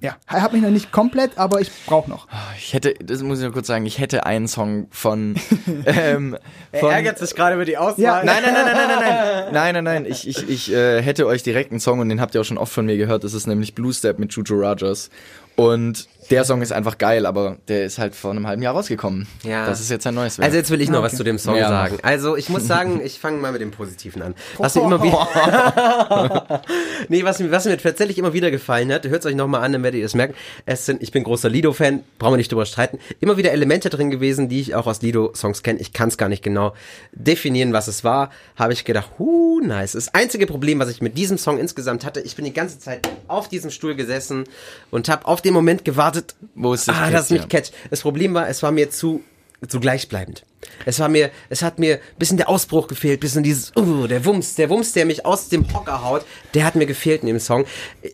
ja, 0.00 0.16
er 0.26 0.40
hat 0.40 0.54
mich 0.54 0.62
noch 0.62 0.70
nicht 0.70 0.92
komplett, 0.92 1.36
aber 1.36 1.60
ich 1.60 1.70
brauche 1.84 2.08
noch. 2.08 2.26
Ich 2.56 2.72
hätte, 2.72 2.94
das 2.94 3.22
muss 3.22 3.38
ich 3.38 3.44
nur 3.44 3.52
kurz 3.52 3.66
sagen, 3.66 3.84
ich 3.84 3.98
hätte 3.98 4.24
einen 4.24 4.48
Song 4.48 4.88
von, 4.90 5.34
ähm, 5.86 6.38
von 6.72 7.16
sich 7.16 7.34
gerade 7.34 7.56
über 7.56 7.66
die 7.66 7.76
Auswahl. 7.76 8.02
Ja. 8.02 8.22
Nein, 8.24 8.42
nein, 8.42 8.54
nein, 8.54 8.64
nein, 8.64 8.74
nein, 8.76 8.88
nein, 8.88 8.98
nein, 8.98 9.52
nein, 9.52 9.74
nein, 9.74 9.84
nein. 9.84 10.04
Ich, 10.06 10.26
ich, 10.26 10.48
ich 10.48 10.72
äh, 10.72 11.02
hätte 11.02 11.26
euch 11.26 11.42
direkt 11.42 11.70
einen 11.70 11.80
Song 11.80 12.00
und 12.00 12.08
den 12.08 12.20
habt 12.20 12.34
ihr 12.34 12.40
auch 12.40 12.44
schon 12.44 12.56
oft 12.56 12.72
von 12.72 12.86
mir 12.86 12.96
gehört. 12.96 13.24
Das 13.24 13.34
ist 13.34 13.46
nämlich 13.46 13.74
Blue 13.74 13.92
Step 13.92 14.18
mit 14.18 14.32
Juju 14.32 14.54
Rogers. 14.54 15.10
Und 15.56 16.08
der 16.30 16.44
Song 16.44 16.62
ist 16.62 16.72
einfach 16.72 16.96
geil, 16.98 17.26
aber 17.26 17.56
der 17.68 17.84
ist 17.84 17.98
halt 17.98 18.14
vor 18.14 18.30
einem 18.30 18.46
halben 18.46 18.62
Jahr 18.62 18.74
rausgekommen. 18.74 19.26
Ja. 19.42 19.66
Das 19.66 19.80
ist 19.80 19.90
jetzt 19.90 20.06
ein 20.06 20.14
neues 20.14 20.38
Werk. 20.38 20.46
Also 20.46 20.56
jetzt 20.58 20.70
will 20.70 20.80
ich 20.80 20.88
noch 20.88 20.98
Okay. 21.00 21.06
was 21.06 21.16
zu 21.16 21.24
dem 21.24 21.38
Song 21.38 21.56
Ja. 21.56 21.68
sagen. 21.68 21.98
Also 22.02 22.36
ich 22.36 22.48
muss 22.48 22.66
sagen, 22.68 23.00
ich 23.04 23.18
fange 23.18 23.38
mal 23.38 23.52
mit 23.52 23.60
dem 23.60 23.70
Positiven 23.70 24.22
an. 24.22 24.34
Was 24.58 24.74
mir 24.76 24.82
immer 24.82 25.02
wieder, 25.02 26.62
nee, 27.08 27.24
was 27.24 27.38
mir, 27.40 27.50
was 27.50 27.64
mir 27.64 27.76
tatsächlich 27.78 28.18
immer 28.18 28.32
wieder 28.32 28.50
gefallen 28.50 28.92
hat, 28.92 29.06
hört 29.06 29.20
es 29.20 29.26
euch 29.26 29.34
nochmal 29.34 29.62
an, 29.62 29.72
dann 29.72 29.82
werdet 29.82 29.98
ihr 30.00 30.06
es 30.06 30.14
merken. 30.14 30.34
Es 30.66 30.86
sind, 30.86 31.02
ich 31.02 31.10
bin 31.12 31.24
großer 31.24 31.48
Lido-Fan, 31.48 32.02
brauchen 32.18 32.32
wir 32.34 32.36
nicht 32.38 32.52
drüber 32.52 32.66
streiten. 32.66 32.98
Immer 33.20 33.36
wieder 33.36 33.52
Elemente 33.52 33.90
drin 33.90 34.10
gewesen, 34.10 34.48
die 34.48 34.60
ich 34.60 34.74
auch 34.74 34.86
aus 34.86 35.02
Lido-Songs 35.02 35.62
kenne. 35.62 35.80
Ich 35.80 35.92
kann 35.92 36.08
es 36.08 36.16
gar 36.18 36.28
nicht 36.28 36.42
genau 36.42 36.74
definieren, 37.12 37.72
was 37.72 37.88
es 37.88 38.04
war. 38.04 38.30
Habe 38.56 38.72
ich 38.72 38.84
gedacht, 38.84 39.10
huh, 39.18 39.60
nice. 39.62 39.92
Das 39.92 40.14
einzige 40.14 40.46
Problem, 40.46 40.78
was 40.78 40.88
ich 40.90 41.02
mit 41.02 41.16
diesem 41.18 41.38
Song 41.38 41.58
insgesamt 41.58 42.04
hatte, 42.04 42.20
ich 42.20 42.36
bin 42.36 42.44
die 42.44 42.52
ganze 42.52 42.78
Zeit 42.78 43.08
auf 43.28 43.48
diesem 43.48 43.70
Stuhl 43.70 43.94
gesessen 43.94 44.44
und 44.90 45.08
habe 45.08 45.26
auf 45.26 45.42
den 45.42 45.54
Moment 45.54 45.84
gewartet, 45.84 46.19
Wo 46.54 46.74
es 46.74 46.84
dich 46.84 46.94
ah, 46.94 47.02
catcht, 47.02 47.14
das 47.14 47.30
mich 47.30 47.42
ja. 47.42 47.48
catcht. 47.48 47.72
Das 47.90 48.00
Problem 48.02 48.34
war, 48.34 48.48
es 48.48 48.62
war 48.62 48.72
mir 48.72 48.90
zu 48.90 49.22
zu 49.68 49.80
gleichbleibend. 49.80 50.44
Es 50.86 50.98
war 51.00 51.08
mir, 51.08 51.30
es 51.48 51.62
hat 51.62 51.78
mir 51.78 52.00
bisschen 52.18 52.36
der 52.36 52.48
Ausbruch 52.48 52.88
gefehlt, 52.88 53.20
bisschen 53.20 53.42
dieses, 53.42 53.76
uh, 53.76 54.06
der 54.06 54.24
Wumms, 54.24 54.54
der 54.54 54.70
Wumms, 54.70 54.92
der 54.92 55.04
mich 55.04 55.26
aus 55.26 55.48
dem 55.48 55.72
Hocker 55.74 56.02
haut, 56.02 56.24
der 56.54 56.64
hat 56.64 56.76
mir 56.76 56.86
gefehlt 56.86 57.22
in 57.22 57.26
dem 57.26 57.40
Song. 57.40 57.64
Äh, 58.02 58.10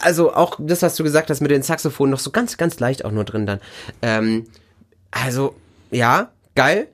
Also 0.00 0.32
auch 0.34 0.58
das, 0.58 0.82
was 0.82 0.96
du 0.96 1.04
gesagt 1.04 1.30
hast 1.30 1.40
mit 1.40 1.50
den 1.50 1.62
Saxophonen, 1.62 2.10
noch 2.10 2.18
so 2.18 2.30
ganz, 2.30 2.56
ganz 2.56 2.80
leicht 2.80 3.04
auch 3.04 3.10
nur 3.10 3.24
drin 3.24 3.46
dann. 3.46 3.60
Ähm, 4.00 4.46
also, 5.10 5.54
ja, 5.90 6.30
geil. 6.54 6.88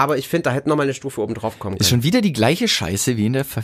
Aber 0.00 0.16
ich 0.16 0.28
finde, 0.28 0.44
da 0.44 0.52
hätte 0.52 0.66
noch 0.66 0.76
mal 0.76 0.84
eine 0.84 0.94
Stufe 0.94 1.20
oben 1.20 1.34
drauf 1.34 1.58
kommen 1.58 1.76
Ist 1.76 1.90
können. 1.90 2.00
schon 2.00 2.02
wieder 2.04 2.22
die 2.22 2.32
gleiche 2.32 2.68
Scheiße 2.68 3.18
wie 3.18 3.26
in 3.26 3.34
der, 3.34 3.44
Ver 3.44 3.62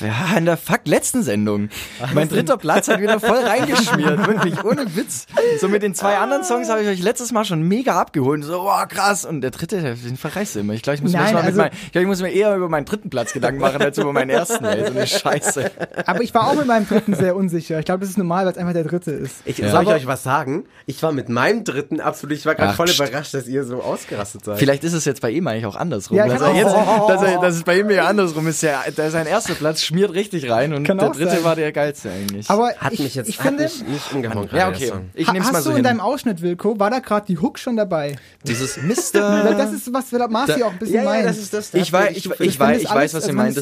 ja, 0.00 0.36
in 0.36 0.44
der 0.44 0.58
fuck 0.58 0.80
letzten 0.84 1.22
Sendung. 1.22 1.70
Mein 2.12 2.28
dritter 2.28 2.58
Platz 2.58 2.88
hat 2.88 3.00
wieder 3.00 3.18
voll 3.20 3.38
reingeschmiert, 3.38 4.18
wirklich, 4.26 4.62
ohne 4.62 4.94
Witz. 4.96 5.24
So 5.62 5.66
mit 5.66 5.82
den 5.82 5.94
zwei 5.94 6.18
anderen 6.18 6.44
Songs 6.44 6.68
habe 6.68 6.82
ich 6.82 6.88
euch 6.88 7.02
letztes 7.02 7.32
Mal 7.32 7.46
schon 7.46 7.62
mega 7.62 7.98
abgeholt. 7.98 8.44
So, 8.44 8.64
wow, 8.64 8.86
krass. 8.86 9.24
Und 9.24 9.40
der 9.40 9.50
dritte, 9.50 9.80
den 9.96 10.18
verreißt 10.18 10.56
du 10.56 10.60
immer. 10.60 10.74
Ich 10.74 10.82
glaube, 10.82 10.96
ich 10.96 11.02
muss, 11.02 11.12
mir 11.12 11.20
Nein, 11.20 11.34
also- 11.36 11.56
mein, 11.58 11.70
ich, 11.72 11.92
glaub, 11.92 12.02
ich 12.02 12.08
muss 12.08 12.20
mir 12.20 12.32
eher 12.32 12.54
über 12.54 12.68
meinen 12.68 12.84
dritten 12.84 13.08
Platz 13.08 13.32
Gedanken 13.32 13.58
machen, 13.62 13.80
als 13.80 13.96
über 13.96 14.12
meinen 14.12 14.28
ersten. 14.28 14.66
Ey, 14.66 14.80
so 14.84 14.90
eine 14.92 15.06
Scheiße. 15.06 15.70
Aber 16.04 16.20
ich 16.22 16.34
war 16.34 16.48
auch 16.48 16.54
mit 16.54 16.66
meinem 16.66 16.86
dritten 16.86 17.14
sehr 17.14 17.34
unsicher. 17.34 17.78
Ich 17.78 17.86
glaube, 17.86 18.00
das 18.00 18.10
ist 18.10 18.18
normal, 18.18 18.44
weil 18.44 18.52
es 18.52 18.58
einfach 18.58 18.74
der 18.74 18.84
dritte 18.84 19.12
ist. 19.12 19.36
Ich, 19.46 19.56
Ja. 19.56 19.70
Soll 19.70 19.84
ich 19.84 19.88
euch 19.88 20.06
was 20.06 20.22
sagen? 20.22 20.66
Ich 20.84 21.02
war 21.02 21.12
mit 21.12 21.30
meinem 21.30 21.64
dritten 21.64 22.02
absolut, 22.02 22.36
ich 22.36 22.44
war 22.44 22.54
gerade 22.54 22.74
voll 22.74 22.90
überrascht, 22.90 23.32
dass 23.32 23.46
ihr 23.48 23.64
so 23.64 23.82
ausgerastet 23.82 24.44
seid. 24.44 24.58
Vielleicht 24.58 24.84
ist 24.84 24.92
es 24.92 25.06
jetzt 25.06 25.22
bei 25.22 25.30
ihm 25.30 25.46
eigentlich 25.46 25.64
auch 25.64 25.77
andersrum. 25.78 26.16
Ja, 26.16 26.26
dass, 26.26 26.40
er 26.42 26.54
jetzt, 26.54 26.72
dass, 26.74 27.22
er, 27.22 27.40
dass 27.40 27.54
es 27.56 27.62
bei 27.62 27.78
ihm 27.80 27.90
ja 27.90 28.06
andersrum 28.06 28.46
ist. 28.48 28.62
Ja, 28.62 28.82
der, 28.96 29.10
sein 29.10 29.26
erster 29.26 29.54
Platz 29.54 29.82
schmiert 29.82 30.12
richtig 30.14 30.50
rein 30.50 30.72
und 30.74 30.84
Kann 30.84 30.98
der 30.98 31.10
dritte 31.10 31.30
sein. 31.30 31.44
war 31.44 31.56
der 31.56 31.72
geilste 31.72 32.10
eigentlich. 32.10 32.48
Aber 32.50 32.72
hat 32.78 32.92
ich, 32.92 33.00
mich 33.00 33.14
jetzt 33.14 33.28
ich 33.28 33.38
finde, 33.38 33.64
mich 33.64 33.82
nicht 33.86 34.12
umgehauen. 34.12 34.48
ja, 34.52 34.70
gerade, 34.70 34.76
okay. 34.76 34.86
der. 34.90 35.00
Ich 35.14 35.28
ha- 35.28 35.32
nehm's 35.32 35.46
mal 35.50 35.54
hast 35.58 35.64
so 35.64 35.70
du 35.70 35.76
in 35.76 35.76
hin. 35.76 35.84
deinem 35.84 36.00
Ausschnitt, 36.00 36.42
Wilko, 36.42 36.78
war 36.78 36.90
da 36.90 36.98
gerade 36.98 37.26
die 37.26 37.38
Hook 37.38 37.58
schon 37.58 37.76
dabei? 37.76 38.16
Dieses 38.44 38.76
Mr. 38.82 39.54
das 39.56 39.72
ist, 39.72 39.92
was 39.92 40.10
Marci 40.28 40.62
auch 40.62 40.72
ein 40.72 40.78
bisschen 40.78 40.96
Ja, 40.96 41.02
ja, 41.04 41.08
meint. 41.10 41.26
das 41.26 41.38
ist 41.38 41.54
das. 41.54 41.70
da 41.70 41.78
Ich 41.78 41.92
weiß, 41.92 42.16
ich, 42.16 42.26
ich, 42.40 42.60
weiß, 42.60 42.82
ich 42.82 42.90
weiß, 42.90 43.14
was 43.14 43.22
also 43.22 43.26
ihr 43.26 43.28
wenn 43.30 43.36
meint. 43.36 43.56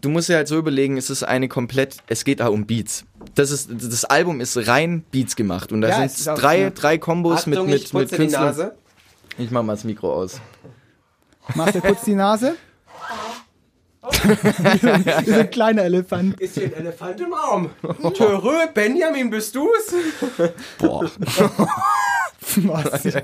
du 0.00 0.08
musst 0.10 0.28
dir 0.28 0.36
halt 0.36 0.48
so 0.48 0.58
überlegen, 0.58 0.96
es 0.96 1.10
ist 1.10 1.22
eine 1.22 1.48
komplett, 1.48 1.96
es 2.08 2.24
geht 2.24 2.40
da 2.40 2.48
um 2.48 2.66
Beats. 2.66 3.04
Das 3.34 3.50
ist, 3.50 3.70
das 3.72 4.04
Album 4.04 4.40
ist 4.40 4.66
rein 4.66 5.04
Beats 5.10 5.36
gemacht 5.36 5.70
und 5.72 5.80
da 5.80 5.88
Ja, 5.88 6.08
sind 6.08 6.26
drei, 6.42 6.60
ja. 6.62 6.70
drei 6.70 6.98
Kombos 6.98 7.40
Achtung, 7.46 7.66
mit, 7.66 7.82
ich 7.82 7.92
mit, 7.92 8.10
mit 8.10 8.12
Künstlern. 8.12 8.44
Nase. 8.46 8.74
Ich 9.38 9.50
mach 9.50 9.62
mal 9.62 9.74
das 9.74 9.84
Mikro 9.84 10.12
aus. 10.12 10.40
Macht 11.54 11.74
der 11.74 11.80
putzt 11.80 12.06
die 12.06 12.14
Nase? 12.14 12.56
das 14.02 15.22
ist 15.26 15.32
ein 15.32 15.50
kleiner 15.50 15.82
Elefant. 15.82 16.40
Ist 16.40 16.54
hier 16.54 16.66
ein 16.66 16.72
Elefant 16.72 17.20
im 17.20 17.32
Raum? 17.32 17.70
Törö, 18.14 18.66
Benjamin, 18.74 19.30
bist 19.30 19.54
du's? 19.54 19.94
Boah. 20.78 21.08
Marci. 22.62 23.12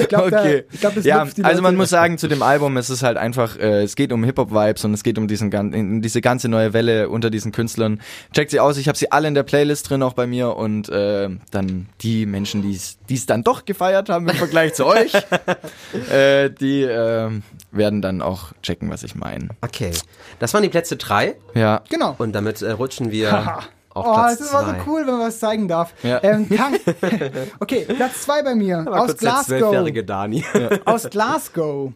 Ich 0.00 0.08
glaube, 0.08 0.26
Okay. 0.34 0.64
ich 0.72 0.80
glaub, 0.80 0.94
das 0.94 1.04
ja, 1.04 1.26
also 1.42 1.60
man 1.60 1.76
muss 1.76 1.90
sagen, 1.90 2.16
zu 2.16 2.28
dem 2.28 2.42
Album, 2.42 2.76
es 2.78 2.88
ist 2.88 3.02
halt 3.02 3.18
einfach, 3.18 3.58
äh, 3.58 3.82
es 3.82 3.94
geht 3.94 4.10
um 4.10 4.24
Hip-Hop-Vibes 4.24 4.84
und 4.86 4.94
es 4.94 5.02
geht 5.02 5.18
um 5.18 5.28
diesen, 5.28 5.52
in 5.52 6.00
diese 6.00 6.22
ganze 6.22 6.48
neue 6.48 6.72
Welle 6.72 7.10
unter 7.10 7.28
diesen 7.28 7.52
Künstlern. 7.52 8.00
Checkt 8.32 8.50
sie 8.52 8.60
aus, 8.60 8.78
ich 8.78 8.88
habe 8.88 8.96
sie 8.96 9.12
alle 9.12 9.28
in 9.28 9.34
der 9.34 9.42
Playlist 9.42 9.90
drin, 9.90 10.02
auch 10.02 10.14
bei 10.14 10.26
mir 10.26 10.56
und 10.56 10.88
äh, 10.88 11.28
dann 11.50 11.88
die 12.00 12.24
Menschen, 12.24 12.62
die 12.62 12.74
es 13.14 13.26
dann 13.26 13.44
doch 13.44 13.66
gefeiert 13.66 14.08
haben 14.08 14.26
im 14.28 14.36
Vergleich 14.36 14.72
zu 14.72 14.86
euch, 14.86 15.12
äh, 16.10 16.48
die 16.50 16.82
äh, 16.82 17.30
werden 17.70 18.00
dann 18.00 18.22
auch 18.22 18.52
checken, 18.62 18.90
was 18.90 19.02
ich 19.02 19.14
meine. 19.14 19.48
Okay, 19.60 19.90
das 20.38 20.54
waren 20.54 20.62
die 20.62 20.70
Plätze 20.70 20.96
drei 20.96 21.34
Ja. 21.54 21.82
Genau. 21.90 22.14
und 22.16 22.32
damit 22.32 22.62
äh, 22.62 22.70
rutschen 22.70 23.10
wir 23.10 23.28
auf 23.96 24.06
Oh, 24.06 24.14
Platz 24.14 24.38
das 24.38 24.46
ist 24.46 24.52
immer 24.52 24.66
so 24.66 24.74
cool, 24.86 25.06
wenn 25.06 25.14
man 25.14 25.28
was 25.28 25.38
zeigen 25.38 25.68
darf. 25.68 25.94
Ja. 26.02 26.22
Ähm, 26.22 26.46
okay, 27.60 27.86
Platz 27.96 28.22
zwei 28.22 28.42
bei 28.42 28.54
mir. 28.54 28.82
Mal 28.82 28.98
Aus 28.98 29.16
Glasgow. 29.16 29.90
Dani. 30.04 30.44
Aus 30.84 31.08
Glasgow. 31.08 31.92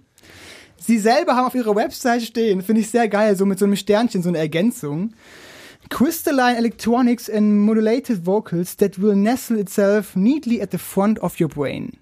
Sie 0.78 0.98
selber 0.98 1.36
haben 1.36 1.46
auf 1.46 1.54
ihrer 1.54 1.76
Website 1.76 2.22
stehen, 2.22 2.62
finde 2.62 2.80
ich 2.80 2.90
sehr 2.90 3.06
geil, 3.08 3.36
so 3.36 3.44
mit 3.44 3.58
so 3.58 3.66
einem 3.66 3.76
Sternchen, 3.76 4.22
so 4.22 4.30
eine 4.30 4.38
Ergänzung. 4.38 5.12
Crystalline 5.90 6.56
electronics 6.56 7.28
and 7.28 7.60
modulated 7.60 8.24
vocals 8.24 8.76
that 8.76 9.00
will 9.00 9.14
nestle 9.14 9.58
itself 9.58 10.16
neatly 10.16 10.62
at 10.62 10.70
the 10.70 10.78
front 10.78 11.18
of 11.20 11.38
your 11.40 11.48
brain. 11.48 11.92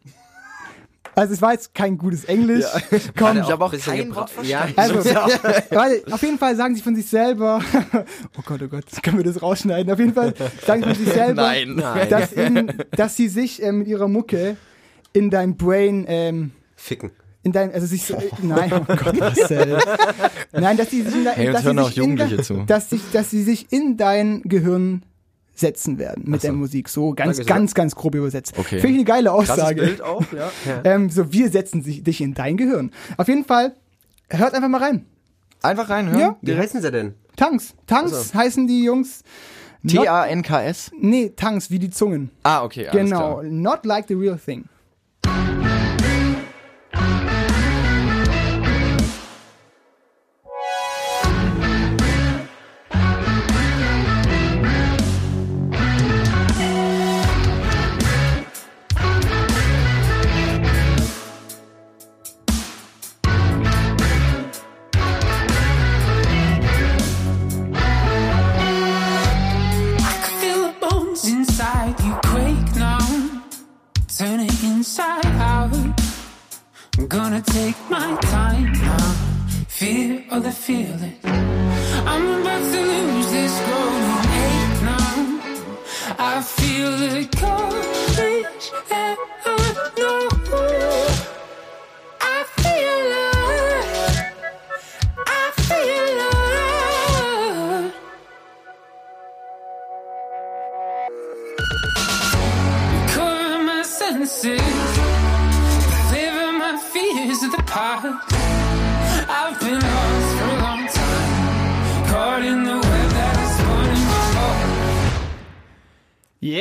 Also 1.19 1.35
es 1.35 1.43
war 1.43 1.53
jetzt 1.53 1.75
kein 1.75 1.99
gutes 1.99 2.25
Englisch. 2.25 2.65
Komm, 3.19 3.39
Ich 3.39 3.51
habe 3.51 3.65
auch 3.65 3.71
bisschen 3.73 3.93
kein 3.97 4.15
Wort 4.15 4.31
Ja, 4.43 4.67
verstanden. 4.69 5.05
also, 5.05 5.11
weil 5.71 6.03
auf 6.11 6.23
jeden 6.23 6.39
Fall 6.39 6.55
sagen 6.57 6.75
sie 6.77 6.83
von 6.83 6.95
sich 6.95 7.07
selber, 7.07 7.61
oh 8.39 8.43
Gott, 8.45 8.61
oh 8.63 8.69
Gott, 8.69 8.85
können 9.03 9.17
wir 9.19 9.25
das 9.25 9.43
rausschneiden? 9.43 9.93
Auf 9.93 9.99
jeden 9.99 10.15
Fall 10.15 10.33
sagen 10.65 10.83
sie 10.85 10.95
von 10.95 11.05
sich 11.05 11.13
selber, 11.13 11.43
Nein. 11.43 11.83
Dass, 12.09 12.33
ihnen, 12.33 12.73
dass 12.93 13.17
sie 13.17 13.29
sich 13.29 13.63
äh, 13.63 13.73
mit 13.73 13.89
ihrer 13.89 14.07
Mucke 14.09 14.57
in 15.13 15.31
dein 15.31 15.57
Brain, 15.57 16.05
ähm, 16.07 16.53
ficken. 16.77 17.11
in 17.43 17.51
dein, 17.53 17.73
also 17.73 17.87
sich 17.87 18.05
so, 18.05 18.17
nein, 18.43 18.71
oh 18.73 18.85
Gott, 18.95 19.19
Marcel. 19.19 19.79
Nein, 20.53 20.77
dass 20.77 20.91
sie 20.91 21.03
sich 21.03 21.15
in 21.15 21.25
dein, 21.25 21.35
Hey, 21.35 21.53
dass 21.53 21.63
sie 21.65 21.69
sich 21.71 21.97
in 21.97 22.03
Jugendliche 22.03 22.37
dein, 22.37 22.45
zu. 22.45 22.55
Dass, 22.67 22.91
sich, 22.91 23.01
dass 23.13 23.31
sie 23.31 23.43
sich 23.43 23.73
in 23.73 23.97
dein 23.97 24.43
Gehirn 24.43 25.03
setzen 25.59 25.99
werden 25.99 26.25
mit 26.27 26.42
der 26.42 26.53
Musik. 26.53 26.88
So 26.88 27.12
ganz, 27.14 27.44
ganz, 27.44 27.75
ganz 27.75 27.94
grob 27.94 28.14
übersetzt. 28.14 28.55
Okay. 28.57 28.81
Finde 28.81 28.88
ich 28.88 28.94
eine 28.97 29.05
geile 29.05 29.33
Aussage. 29.33 29.99
auch, 30.05 30.25
ja. 30.33 30.51
Ähm, 30.85 31.11
so, 31.11 31.33
wir 31.33 31.51
setzen 31.51 31.83
dich 31.83 32.21
in 32.21 32.35
dein 32.35 32.57
Gehirn. 32.57 32.92
Auf 33.16 33.29
jeden 33.29 33.44
Fall, 33.44 33.75
hört 34.31 34.55
einfach 34.55 34.68
mal 34.68 34.83
rein. 34.83 35.07
Einfach 35.62 35.90
reinhören. 35.90 36.21
Ja. 36.21 36.37
Wie 36.40 36.57
heißen 36.57 36.81
sie 36.81 36.90
denn? 36.90 37.14
Tanks. 37.37 37.75
Tanks 37.87 38.35
heißen 38.35 38.66
die 38.66 38.85
Jungs. 38.85 39.23
T-A-N-K-S? 39.87 40.90
nee, 40.99 41.33
Tanks, 41.37 41.71
wie 41.71 41.79
die 41.79 41.90
Zungen. 41.90 42.31
Ah, 42.42 42.64
okay. 42.64 42.88
Alles 42.88 43.05
genau. 43.05 43.38
Klar. 43.38 43.44
Not 43.44 43.87
like 43.87 44.07
the 44.09 44.14
real 44.14 44.38
thing. 44.38 44.64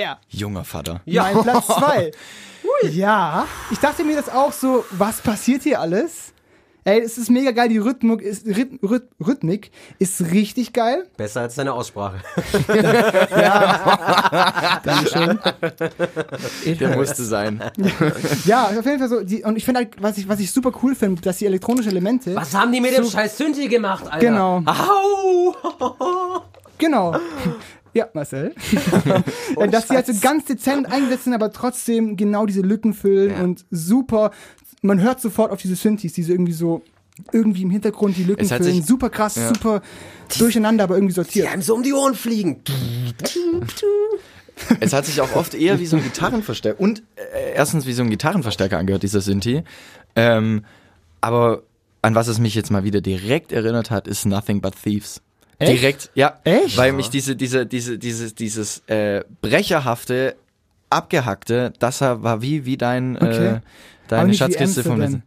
Yeah. 0.08 0.20
Junger 0.30 0.64
Vater. 0.64 1.02
Mein 1.06 1.42
Platz 1.42 1.68
2. 1.68 2.12
Ja, 2.92 3.48
ich 3.72 3.80
dachte 3.80 4.04
mir 4.04 4.16
das 4.18 4.30
auch 4.30 4.52
so, 4.52 4.86
was 4.92 5.22
passiert 5.22 5.64
hier 5.64 5.80
alles? 5.80 6.34
Ey, 6.84 7.00
es 7.02 7.18
ist 7.18 7.30
mega 7.30 7.52
geil, 7.52 7.70
die 7.70 7.80
Rhythmik 7.80 8.22
ist, 8.22 8.46
Rhyth, 8.46 8.80
Rhyth, 8.84 9.08
Rhythmik 9.26 9.72
ist 10.00 10.22
richtig 10.32 10.74
geil. 10.74 11.08
Besser 11.18 11.42
als 11.42 11.56
deine 11.56 11.74
Aussprache. 11.74 12.18
Dankeschön. 14.84 15.40
Der 16.80 16.96
musste 16.96 17.24
sein. 17.24 17.64
Ja, 18.46 18.66
auf 18.66 18.86
jeden 18.86 19.00
Fall 19.00 19.10
so. 19.10 19.24
Die, 19.24 19.44
und 19.44 19.56
ich 19.56 19.66
finde 19.66 19.80
halt, 19.80 20.02
was 20.02 20.18
ich, 20.18 20.28
was 20.30 20.40
ich 20.40 20.52
super 20.52 20.72
cool 20.84 20.94
finde, 20.94 21.22
dass 21.22 21.38
die 21.38 21.46
elektronischen 21.46 21.92
Elemente. 21.92 22.36
Was 22.36 22.54
haben 22.54 22.72
die 22.72 22.82
mit 22.82 22.96
dem 22.96 23.06
scheiß 23.06 23.38
Synthi 23.38 23.68
gemacht, 23.70 24.06
Alter? 24.06 24.20
Genau. 24.20 24.62
Au! 24.66 26.42
Genau. 26.78 27.16
Ja, 27.94 28.08
Marcel. 28.14 28.54
Äh, 29.58 29.68
dass 29.70 29.88
die 29.88 29.96
halt 29.96 30.06
so 30.06 30.14
ganz 30.22 30.46
dezent 30.46 30.86
eingesetzt 30.92 31.24
sind, 31.24 31.34
aber 31.34 31.52
trotzdem 31.52 32.16
genau 32.18 32.46
diese 32.46 32.62
Lücken 32.62 32.94
füllen 32.94 33.32
Ja. 33.32 33.44
und 33.44 33.66
super. 33.72 34.32
Man 34.82 35.02
hört 35.02 35.20
sofort 35.20 35.52
auf 35.52 35.62
diese 35.62 35.76
Synthes, 35.76 36.14
diese 36.14 36.32
irgendwie 36.34 36.54
so 36.54 36.84
irgendwie 37.32 37.64
im 37.64 37.72
Hintergrund 37.72 38.16
die 38.18 38.24
Lücken 38.24 38.46
füllen. 38.48 38.62
sich- 38.64 38.86
Super 38.86 39.10
krass, 39.10 39.36
Ja. 39.36 39.48
super 39.48 39.82
durcheinander, 40.38 40.84
aber 40.84 40.96
irgendwie 40.96 41.14
Die 41.14 41.16
sortiert. 41.16 41.48
einem 41.52 41.64
so 41.64 41.74
um 41.74 41.82
die 41.82 41.94
Ohren 41.94 42.14
fliegen. 42.14 42.62
Es 44.80 44.94
hat 44.94 45.06
sich 45.06 45.22
auch 45.22 45.36
oft 45.36 45.54
eher 45.54 45.80
wie 45.80 45.86
so 45.86 45.98
ein 45.98 46.04
Gitarrenverstärker 46.04 46.80
und 46.80 47.04
äh, 47.16 47.54
erstens 47.56 47.86
wie 47.86 47.94
so 47.94 48.04
ein 48.04 48.10
Gitarrenverstärker 48.10 48.78
angehört, 48.78 49.04
dieser 49.04 49.22
Synthi. 49.22 49.64
Ähm, 50.16 50.64
aber 51.22 51.64
an 52.02 52.16
was 52.16 52.28
es 52.28 52.40
mich 52.40 52.56
jetzt 52.56 52.72
mal 52.72 52.84
wieder 52.84 53.02
direkt 53.02 53.52
erinnert 53.52 53.92
hat, 53.92 54.08
ist 54.08 54.26
Nothing 54.26 54.62
But 54.62 54.76
Thieves. 54.82 55.22
Echt? 55.60 55.72
Direkt, 55.82 56.10
ja. 56.14 56.40
Echt? 56.44 56.78
Weil 56.78 56.94
mich 56.94 57.10
diese, 57.10 57.36
diese, 57.36 57.66
diese, 57.66 57.98
dieses, 57.98 58.36
dieses 58.36 58.84
äh, 58.88 59.24
brecherhafte, 59.42 60.36
abgehackte, 60.90 61.74
das 61.80 62.02
war 62.02 62.42
wie, 62.42 62.66
wie 62.66 62.78
dein, 62.78 63.18
Okay. 63.18 63.48
äh, 63.56 63.60
deine 64.08 64.34
Schatzkiste 64.34 64.84
vom 64.84 64.94
Amsterdam. 65.02 65.24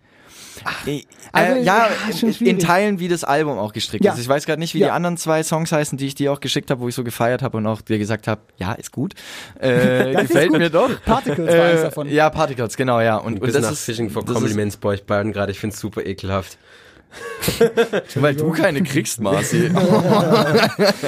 Äh, 0.87 1.03
Also, 1.33 1.53
äh, 1.55 1.62
ja, 1.62 1.88
ja, 2.11 2.29
in, 2.40 2.59
Teilen 2.59 2.99
wie 2.99 3.09
das 3.09 3.25
Album 3.25 3.57
auch 3.59 3.73
gestrickt 3.73 4.05
Ja. 4.05 4.12
ist. 4.12 4.19
Ich 4.21 4.29
weiß 4.29 4.45
gerade 4.47 4.61
nicht, 4.61 4.75
wie 4.75 4.79
die 4.79 4.85
Ja. 4.85 4.95
anderen 4.95 5.16
zwei 5.16 5.43
Songs 5.43 5.73
heißen, 5.73 5.97
die 5.97 6.07
ich 6.07 6.14
dir 6.14 6.33
auch 6.33 6.40
geschickt 6.40 6.71
habe, 6.71 6.81
wo 6.83 6.88
ich 6.88 6.95
so 6.95 7.03
gefeiert 7.05 7.40
habe 7.43 7.57
und 7.57 7.66
auch 7.66 7.81
dir 7.81 7.99
gesagt 7.99 8.27
habe, 8.29 8.43
ja, 8.59 8.73
ist 8.73 8.93
gut. 8.93 9.14
Äh, 9.59 10.12
gefällt 10.23 10.51
gut. 10.51 10.59
mir 10.59 10.69
doch. 10.71 10.90
Particles 11.05 11.49
war 11.57 11.64
eins 11.64 11.81
Äh, 11.81 11.85
davon. 11.85 12.09
Ja, 12.11 12.29
Particles, 12.31 12.77
genau, 12.77 13.01
ja. 13.01 13.16
Und, 13.16 13.35
und 13.35 13.40
Bis 13.40 13.55
das 13.55 13.62
nach 13.62 13.73
ist, 13.73 13.85
Fishing 13.85 14.11
for 14.11 14.25
Compliments 14.25 14.77
bei 14.77 14.90
euch 14.90 15.05
beiden 15.05 15.33
gerade. 15.33 15.51
Ich 15.53 15.59
finde 15.61 15.75
es 15.75 15.81
super 15.81 16.05
ekelhaft. 16.05 16.59
Weil 18.14 18.35
du 18.37 18.51
keine 18.51 18.83
kriegst, 18.83 19.20
Marci. 19.20 19.70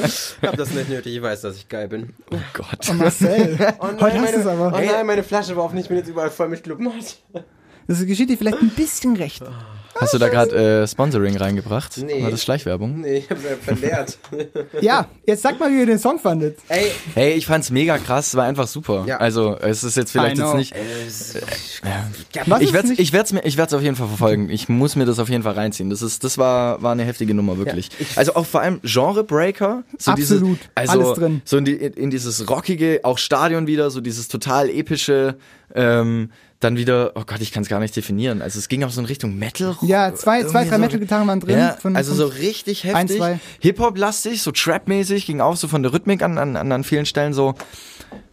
Ich 0.05 0.49
hab 0.49 0.57
das 0.57 0.71
nicht 0.73 0.88
nötig. 0.88 1.17
Ich 1.17 1.23
weiß, 1.23 1.43
dass 1.43 1.57
ich 1.57 1.69
geil 1.69 1.88
bin. 1.88 2.15
Oh 2.33 2.37
Gott. 2.53 2.88
Oh, 2.91 2.95
Marcel. 2.95 3.57
Heute 4.01 4.21
hast 4.21 4.35
du 4.35 4.41
es 4.41 4.47
aber. 4.47 4.73
Oh 4.75 4.81
nein, 4.81 5.07
meine 5.07 5.23
Flasche 5.23 5.57
war 5.57 5.65
auf 5.65 5.73
nicht. 5.73 5.85
Ich 5.85 5.88
bin 5.88 5.99
jetzt 5.99 6.09
überall 6.09 6.31
voll 6.31 6.49
mit 6.49 6.62
Clubmat. 6.65 7.19
Das 7.87 8.05
geschieht 8.05 8.31
dir 8.31 8.38
vielleicht 8.38 8.61
ein 8.61 8.71
bisschen 8.71 9.17
recht. 9.17 9.43
Hast 10.00 10.14
du 10.14 10.18
da 10.18 10.28
gerade 10.28 10.83
äh, 10.83 10.87
Sponsoring 10.88 11.37
reingebracht? 11.37 11.96
Nee. 11.98 12.22
War 12.22 12.31
das 12.31 12.42
Schleichwerbung? 12.42 13.00
Nee, 13.02 13.18
ich 13.18 13.31
hab's 13.31 13.42
ja 13.44 13.57
verleert. 13.57 14.18
Ja, 14.81 15.09
jetzt 15.26 15.42
sag 15.42 15.61
mal, 15.61 15.70
wie 15.70 15.78
ihr 15.81 15.87
den 15.87 15.98
Song 15.98 16.18
fandet. 16.18 16.59
Ey, 16.68 16.90
Hey, 17.14 17.33
ich 17.35 17.46
fand's 17.46 17.70
mega 17.70 17.98
krass, 17.98 18.28
es 18.28 18.35
war 18.37 18.44
einfach 18.44 18.66
super. 18.66 19.05
Ja. 19.07 19.18
Also, 19.18 19.57
es 19.61 19.85
ist 19.85 19.96
jetzt 19.96 20.11
vielleicht 20.12 20.38
jetzt 20.38 20.55
nicht. 20.55 20.74
Was 22.46 22.61
Ich 22.61 22.68
ist 22.68 22.72
werde 22.72 22.88
nicht- 22.88 23.00
ich 23.00 23.12
werd's 23.12 23.33
mir 23.33 23.44
ich 23.44 23.57
werd's 23.57 23.72
auf 23.74 23.83
jeden 23.83 23.96
Fall 23.96 24.09
verfolgen. 24.09 24.48
Ich 24.50 24.68
muss 24.68 24.96
mir 24.96 25.05
das 25.05 25.18
auf 25.18 25.28
jeden 25.28 25.42
Fall 25.42 25.52
reinziehen. 25.55 25.90
Das 25.90 26.02
ist 26.02 26.24
das 26.24 26.38
war 26.38 26.83
war 26.83 26.92
eine 26.92 27.05
heftige 27.05 27.35
Nummer 27.35 27.59
wirklich. 27.59 27.90
also 28.16 28.35
auch 28.35 28.46
vor 28.46 28.61
allem 28.61 28.81
Genre 28.83 29.24
Breaker, 29.24 29.85
so 29.98 30.11
Absolut. 30.12 30.59
Diese, 30.59 30.70
also 30.74 31.00
Alles 31.00 31.18
drin. 31.18 31.42
So 31.44 31.57
in, 31.59 31.64
die, 31.64 31.72
in 31.74 32.11
dieses 32.11 32.48
rockige, 32.48 33.00
auch 33.05 33.18
Stadion 33.18 33.66
wieder, 33.66 33.90
so 33.90 34.00
dieses 34.00 34.28
total 34.28 34.68
epische 34.70 35.37
ähm, 35.74 36.31
dann 36.62 36.77
wieder, 36.77 37.12
oh 37.14 37.22
Gott, 37.27 37.40
ich 37.40 37.53
kann 37.53 37.62
es 37.62 37.68
gar 37.68 37.81
nicht 37.81 37.94
definieren. 37.96 38.40
Also 38.42 38.59
es 38.59 38.68
ging 38.68 38.85
auch 38.85 38.90
so 38.90 39.01
in 39.01 39.07
Richtung 39.07 39.38
Metal. 39.38 39.77
Ja, 39.83 40.14
zwei, 40.14 40.44
zwei 40.44 40.64
drei 40.64 40.77
so- 40.77 40.79
Metal-Gitarren 40.81 41.27
waren 41.27 41.40
drin. 41.40 41.59
Ja, 41.59 41.77
von- 41.81 41.96
also 41.96 42.14
von- 42.14 42.18
so 42.18 42.27
richtig 42.38 42.85
heftig. 42.85 43.20
Hip-Hop-lastig, 43.61 44.42
so 44.42 44.53
Trap-mäßig, 44.53 45.27
ging 45.27 45.40
auch 45.40 45.57
so 45.57 45.68
von 45.68 45.83
der 45.83 45.92
Rhythmik 45.92 46.22
an, 46.22 46.38
an, 46.38 46.57
an, 46.57 46.70
an 46.72 46.85
vielen 46.85 47.07
Stellen 47.07 47.33
so. 47.33 47.55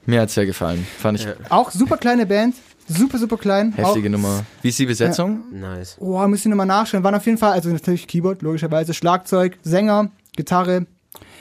Mir 0.06 0.22
hat's 0.22 0.34
sehr 0.34 0.46
gefallen. 0.46 0.86
Fand 1.00 1.20
ich 1.20 1.28
Auch 1.50 1.72
super 1.72 1.98
kleine 1.98 2.26
Band. 2.26 2.56
Super, 2.88 3.20
super 3.20 3.38
klein. 3.38 3.72
heftige 3.74 4.08
auch, 4.08 4.12
Nummer. 4.12 4.46
Wie 4.64 4.70
ist 4.70 4.80
die 4.80 4.88
Besetzung? 4.88 5.44
nice. 5.52 5.96
Oh, 6.00 6.18
müssen 6.28 6.46
wir 6.46 6.50
nochmal 6.52 6.66
nachschauen. 6.66 7.04
Waren 7.04 7.14
auf 7.14 7.26
jeden 7.28 7.38
Fall, 7.38 7.52
also 7.52 7.70
natürlich 7.70 8.08
Keyboard, 8.08 8.42
logischerweise, 8.42 8.96
Schlagzeug, 8.96 9.60
Sänger, 9.62 10.10
Gitarre. 10.36 10.88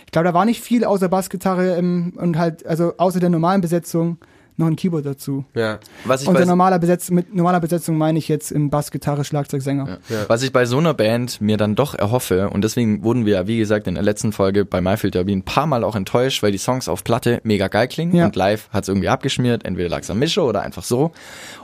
Ich 0.05 0.13
glaube, 0.13 0.29
da 0.29 0.35
war 0.35 0.45
nicht 0.45 0.63
viel 0.63 0.85
außer 0.85 1.09
Bassgitarre 1.09 1.77
ähm, 1.77 2.13
und 2.17 2.37
halt, 2.37 2.67
also 2.67 2.95
außer 2.99 3.21
der 3.21 3.31
normalen 3.31 3.63
Besetzung 3.63 4.19
noch 4.59 4.67
ein 4.67 4.77
Keyboard 4.77 5.07
dazu. 5.07 5.45
Ja. 5.55 5.79
Was 6.05 6.23
ich 6.23 6.29
der 6.29 6.47
normaler 6.47 6.79
Besetz 6.79 7.11
mit 7.11 7.35
normaler 7.35 7.61
Besetzung 7.61 7.97
meine 7.97 8.19
ich 8.19 8.29
jetzt 8.29 8.51
im 8.51 8.71
Bassgitarre, 8.71 9.25
Schlagzeug, 9.25 9.63
Sänger. 9.63 9.99
was 10.27 10.43
ich 10.43 10.53
bei 10.53 10.67
so 10.67 10.79
einer 10.79 10.95
Band 10.95 11.41
mir 11.41 11.57
dann 11.57 11.75
doch 11.75 11.95
erhoffe, 11.95 12.51
und 12.51 12.63
deswegen 12.65 13.03
wurden 13.05 13.25
wir 13.27 13.35
ja, 13.35 13.47
wie 13.47 13.59
gesagt, 13.59 13.87
in 13.87 13.95
der 13.95 14.03
letzten 14.05 14.33
Folge 14.33 14.65
bei 14.65 14.81
Myfield 14.81 15.15
Derby 15.15 15.33
ein 15.33 15.45
paar 15.45 15.67
Mal 15.67 15.85
auch 15.85 15.97
enttäuscht, 15.97 16.43
weil 16.43 16.53
die 16.53 16.59
Songs 16.59 16.89
auf 16.89 17.05
Platte 17.05 17.41
mega 17.45 17.69
geil 17.69 17.89
klingen 17.89 18.15
Ja. 18.15 18.27
und 18.27 18.37
live 18.37 18.69
hat's 18.73 18.89
irgendwie 18.89 19.09
abgeschmiert, 19.09 19.65
entweder 19.65 19.89
lag's 19.89 20.11
am 20.11 20.19
Mischer 20.19 20.45
oder 20.45 20.63
einfach 20.63 20.83
so. 20.85 21.13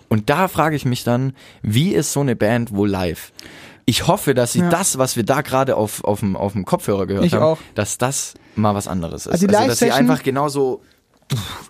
Und 0.09 0.30
da 0.30 0.48
frage 0.48 0.76
ich 0.76 0.85
mich 0.85 1.02
dann, 1.04 1.33
wie 1.62 1.92
ist 1.94 2.12
so 2.12 2.20
eine 2.20 2.37
Band 2.37 2.74
wohl 2.74 2.88
live? 2.88 3.33
Ich 3.87 4.07
hoffe, 4.07 4.33
dass 4.35 4.52
sie 4.52 4.61
Ja. 4.61 4.70
das, 4.70 4.96
was 4.98 5.16
wir 5.16 5.24
da 5.24 5.42
gerade 5.42 5.76
auf, 5.76 6.04
auf, 6.04 6.20
dem, 6.20 6.37
auf 6.37 6.52
dem 6.52 6.64
Kopfhörer 6.64 7.07
gehört 7.07 7.24
Ich 7.26 7.35
haben, 7.35 7.42
auch. 7.42 7.59
dass 7.74 7.98
das 7.98 8.35
mal 8.54 8.74
was 8.74 8.88
anderes 8.88 9.26
ist. 9.26 9.33
Also 9.33 9.46
die 9.46 9.52
dass 9.52 9.78
sie 9.78 9.90
einfach 9.90 10.22
genauso 10.22 10.80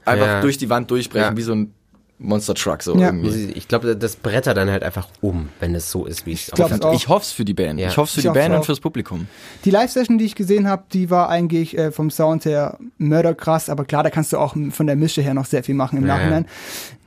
einfach 0.04 0.26
Ja. 0.26 0.40
durch 0.40 0.58
die 0.58 0.68
Wand 0.70 0.90
durchbrechen, 0.90 1.30
Ja. 1.32 1.36
wie 1.36 1.42
so 1.42 1.52
ein 1.54 1.74
Monster 2.18 2.54
Truck 2.54 2.82
so 2.82 2.96
Ja. 2.96 3.06
irgendwie. 3.06 3.52
Ich 3.54 3.66
glaube, 3.66 3.96
das 3.96 4.14
brettert 4.16 4.56
dann 4.56 4.70
halt 4.70 4.84
einfach 4.84 5.08
um, 5.20 5.48
wenn 5.58 5.74
es 5.74 5.90
so 5.90 6.06
ist, 6.06 6.24
wie 6.26 6.32
es 6.32 6.52
auf- 6.52 6.70
es 6.70 6.80
auch. 6.80 6.94
Ich 6.94 7.08
hoff's 7.08 7.32
für 7.32 7.44
die 7.44 7.54
Band. 7.54 7.80
Ja. 7.80 7.88
Ich 7.88 7.96
hoff's 7.96 8.12
für 8.14 8.20
Ich 8.20 8.26
die 8.26 8.32
Band 8.32 8.54
und 8.54 8.60
auch. 8.60 8.64
fürs 8.64 8.78
Publikum. 8.80 9.26
Die 9.64 9.70
Live-Session, 9.70 10.16
die 10.18 10.24
ich 10.24 10.36
gesehen 10.36 10.68
habe, 10.68 10.84
die 10.92 11.10
war 11.10 11.28
eigentlich 11.28 11.76
äh, 11.76 11.90
vom 11.90 12.10
Sound 12.10 12.44
her 12.44 12.78
mörderkrass, 12.98 13.68
aber 13.68 13.84
klar, 13.84 14.04
da 14.04 14.10
kannst 14.10 14.32
du 14.32 14.38
auch 14.38 14.54
von 14.70 14.86
der 14.86 14.94
Mische 14.96 15.22
her 15.22 15.34
noch 15.34 15.44
sehr 15.44 15.64
viel 15.64 15.74
machen 15.74 15.98
im 15.98 16.06
Ja, 16.06 16.16
Nachhinein. 16.16 16.46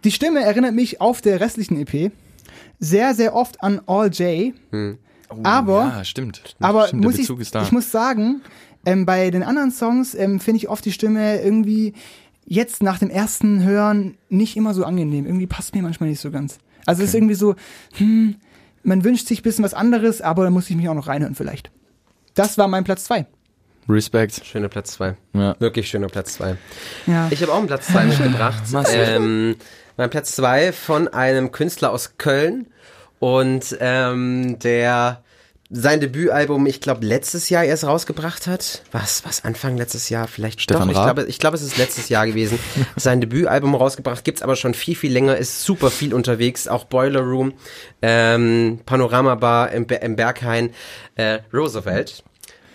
Die 0.04 0.12
Stimme 0.12 0.44
erinnert 0.44 0.74
mich 0.76 1.00
auf 1.00 1.22
der 1.22 1.40
restlichen 1.40 1.78
EP 1.80 2.12
sehr, 2.80 3.16
sehr 3.16 3.34
oft 3.34 3.64
an 3.64 3.82
All 3.88 4.10
J, 4.10 4.54
aber 5.44 5.94
Ja, 5.98 6.04
stimmt. 6.04 6.56
Aber 6.60 6.88
stimmt, 6.88 7.04
muss 7.04 7.18
ich, 7.18 7.30
ich 7.30 7.72
muss 7.72 7.92
sagen, 7.92 8.42
ähm, 8.86 9.06
bei 9.06 9.30
den 9.32 9.44
anderen 9.44 9.72
Songs 9.72 10.14
ähm, 10.16 10.40
finde 10.40 10.58
ich 10.58 10.70
oft 10.70 10.86
die 10.86 10.92
Stimme 10.92 11.42
irgendwie 11.42 11.94
jetzt 12.48 12.82
nach 12.82 12.98
dem 12.98 13.10
ersten 13.10 13.64
Hören 13.64 14.18
nicht 14.30 14.58
immer 14.58 14.74
so 14.74 14.86
angenehm. 14.86 15.26
Irgendwie 15.26 15.48
passt 15.48 15.76
mir 15.76 15.84
manchmal 15.84 16.10
nicht 16.10 16.22
so 16.22 16.32
ganz. 16.32 16.58
Also 16.86 17.04
es 17.04 17.10
ist 17.10 17.16
irgendwie 17.16 17.36
so, 17.36 17.56
hm, 17.98 18.36
man 18.84 19.04
wünscht 19.04 19.28
sich 19.28 19.42
ein 19.42 19.44
bisschen 19.44 19.66
was 19.66 19.74
anderes, 19.74 20.22
aber 20.22 20.46
da 20.46 20.50
muss 20.50 20.70
ich 20.70 20.76
mich 20.76 20.88
auch 20.88 20.94
noch 20.96 21.08
reinhören 21.08 21.36
vielleicht. 21.36 21.70
Das 22.34 22.58
war 22.58 22.68
mein 22.68 22.86
Platz 22.86 23.04
zwei. 23.04 23.26
Respekt. 23.90 24.42
Schöner 24.46 24.68
Platz 24.68 24.92
2. 24.94 25.16
Ja. 25.34 25.56
Wirklich 25.60 25.88
schöner 25.88 26.08
Platz 26.08 26.34
2. 26.34 26.58
Ja. 27.06 27.28
Ich 27.30 27.42
habe 27.42 27.54
auch 27.54 27.58
einen 27.58 27.68
Platz 27.68 27.88
2 27.88 28.06
mitgebracht. 28.06 28.64
ähm, 28.94 29.56
mein 29.96 30.10
Platz 30.10 30.36
2 30.36 30.74
von 30.74 31.08
einem 31.08 31.52
Künstler 31.52 31.92
aus 31.92 32.18
Köln 32.18 32.68
und 33.20 33.78
ähm, 33.80 34.60
der 34.60 35.24
sein 35.70 36.00
Debütalbum, 36.00 36.66
ich 36.66 36.80
glaube, 36.80 37.06
letztes 37.06 37.50
Jahr 37.50 37.64
erst 37.66 37.84
rausgebracht 37.84 38.48
hat. 38.48 38.84
Was, 38.94 39.26
was 39.26 39.44
Anfang 39.44 39.76
letztes 39.76 40.08
Jahr? 40.10 40.28
Vielleicht 40.28 40.62
Stefan 40.62 40.88
doch. 40.88 40.96
Ich 40.96 41.04
glaube, 41.04 41.24
ich 41.26 41.40
glaube, 41.40 41.56
es 41.58 41.62
ist 41.62 41.78
letztes 41.78 42.08
Jahr 42.10 42.26
gewesen. 42.26 42.58
Sein 42.96 43.20
Debütalbum 43.20 43.76
rausgebracht, 43.76 44.24
gibt's 44.24 44.42
aber 44.42 44.56
schon 44.56 44.74
viel, 44.74 44.96
viel 44.96 45.12
länger, 45.12 45.36
ist 45.38 45.64
super 45.64 45.92
viel 45.92 46.14
unterwegs, 46.14 46.68
auch 46.70 46.86
Boiler 46.86 47.20
Room, 47.22 47.54
ähm, 48.02 48.80
Panorama 48.86 49.36
Bar 49.36 49.72
im, 49.72 49.88
Be- 49.88 49.96
im 49.96 50.16
Berghain, 50.16 50.74
äh, 51.16 51.40
Roosevelt. 51.54 52.24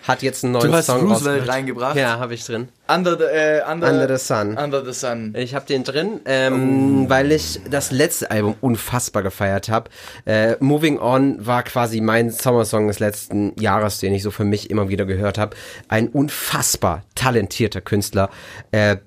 Hat 0.03 0.21
jetzt 0.21 0.43
einen 0.43 0.53
neuen 0.53 0.69
Du 0.69 0.77
hast 0.77 0.87
Song 0.87 1.09
Roosevelt 1.09 1.47
reingebracht? 1.47 1.95
Ja, 1.95 2.19
habe 2.19 2.33
ich 2.33 2.45
drin. 2.45 2.67
Under 2.89 3.17
the, 3.17 3.23
äh, 3.23 3.61
under, 3.71 3.89
Under 3.89 4.17
the 4.17 4.23
Sun. 4.23 4.57
Under 4.57 4.83
the 4.83 4.91
Sun. 4.91 5.33
Ich 5.37 5.55
habe 5.55 5.65
den 5.65 5.85
drin, 5.85 6.19
ähm, 6.25 7.09
weil 7.09 7.31
ich 7.31 7.61
das 7.69 7.91
letzte 7.91 8.29
Album 8.29 8.55
unfassbar 8.59 9.23
gefeiert 9.23 9.69
habe. 9.69 9.89
Äh, 10.25 10.57
Moving 10.59 10.99
On 10.99 11.37
war 11.45 11.63
quasi 11.63 12.01
mein 12.01 12.31
Sommersong 12.31 12.87
des 12.87 12.99
letzten 12.99 13.57
Jahres, 13.57 13.99
den 13.99 14.13
ich 14.13 14.23
so 14.23 14.31
für 14.31 14.43
mich 14.43 14.69
immer 14.69 14.89
wieder 14.89 15.05
gehört 15.05 15.37
habe. 15.37 15.55
Ein 15.87 16.09
unfassbar 16.09 17.03
talentierter 17.15 17.79
Künstler, 17.79 18.29
äh, 18.71 18.97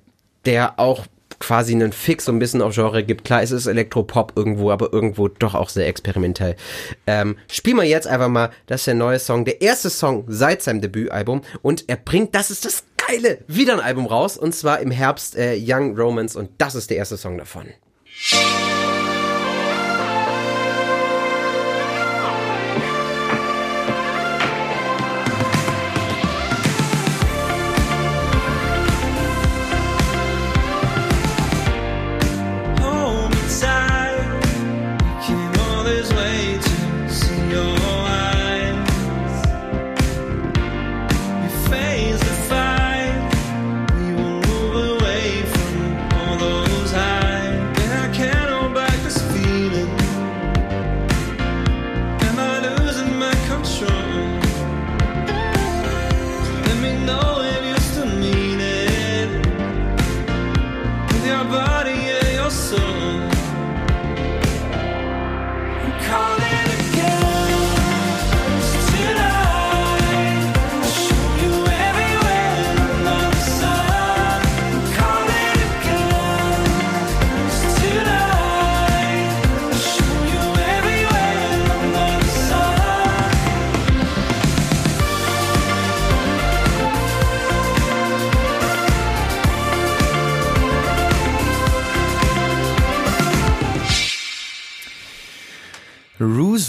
der 0.47 0.81
auch 0.81 1.05
quasi 1.39 1.73
einen 1.73 1.93
Fix 1.93 2.25
so 2.25 2.33
ein 2.33 2.39
bisschen 2.39 2.63
auf 2.63 2.75
Genre 2.75 3.05
gibt. 3.05 3.25
Klar, 3.25 3.43
es 3.43 3.51
ist 3.51 3.67
Elektropop 3.67 4.33
irgendwo, 4.37 4.71
aber 4.71 4.93
irgendwo 4.93 5.29
doch 5.29 5.55
auch 5.55 5.69
sehr 5.69 5.87
experimentell. 5.87 6.57
Ähm, 7.07 7.37
spielen 7.51 7.77
wir 7.77 7.85
jetzt 7.85 8.07
einfach 8.07 8.29
mal, 8.29 8.51
das 8.67 8.83
ist 8.83 8.87
der 8.87 8.95
neue 8.95 9.19
Song, 9.19 9.45
der 9.45 9.61
erste 9.63 9.91
Song 9.91 10.25
seit 10.29 10.63
seinem 10.63 10.81
Debütalbum 10.81 11.43
und 11.63 11.85
er 11.89 11.97
bringt, 11.97 12.35
das 12.35 12.51
ist 12.51 12.65
das 12.65 12.85
Geile, 12.97 13.39
wieder 13.47 13.75
ein 13.75 13.81
Album 13.81 14.07
raus 14.07 14.37
und 14.37 14.55
zwar 14.55 14.81
im 14.81 14.91
Herbst 14.91 15.37
äh, 15.37 15.57
Young 15.61 15.97
Romance 15.97 16.37
und 16.37 16.51
das 16.59 16.75
ist 16.75 16.91
der 16.91 16.97
erste 16.97 17.17
Song 17.17 17.39
davon. 17.39 17.67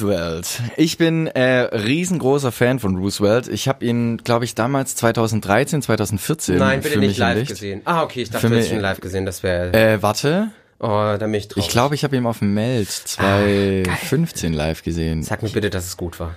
Roosevelt. 0.02 0.62
Ich 0.76 0.98
bin 0.98 1.28
äh, 1.28 1.42
riesengroßer 1.76 2.52
Fan 2.52 2.80
von 2.80 2.98
Roosevelt. 2.98 3.48
Ich 3.48 3.68
habe 3.68 3.86
ihn, 3.86 4.18
glaube 4.18 4.46
ich, 4.46 4.56
damals 4.56 4.96
2013, 4.96 5.82
2014 5.82 6.58
Nein, 6.58 6.82
bitte 6.82 6.94
für 6.96 7.00
nicht 7.00 7.10
mich 7.10 7.18
live 7.18 7.30
entdeckt. 7.38 7.50
gesehen. 7.50 7.82
Ah, 7.86 8.04
okay, 8.04 8.22
ich 8.24 8.30
dachte, 8.30 8.50
du 8.50 8.56
hättest 8.56 8.72
ihn 8.72 8.80
live 8.80 9.00
gesehen, 9.00 9.26
das 9.26 9.44
wäre. 9.44 9.74
Äh, 9.74 10.02
warte. 10.02 10.50
oh, 10.80 10.88
da 10.88 11.18
bin 11.18 11.34
ich 11.34 11.48
drauf. 11.48 11.64
Ich 11.64 11.70
glaube, 11.70 11.96
ich 11.96 12.04
habe 12.04 12.16
ihn 12.16 12.26
auf 12.26 12.40
dem 12.40 12.54
Meld 12.54 12.90
2015 12.90 14.54
live 14.54 14.84
gesehen. 14.84 15.24
Sag 15.24 15.44
mir 15.44 15.50
bitte, 15.50 15.70
dass 15.70 15.86
es 15.86 15.98
gut 15.98 16.20
war. 16.20 16.36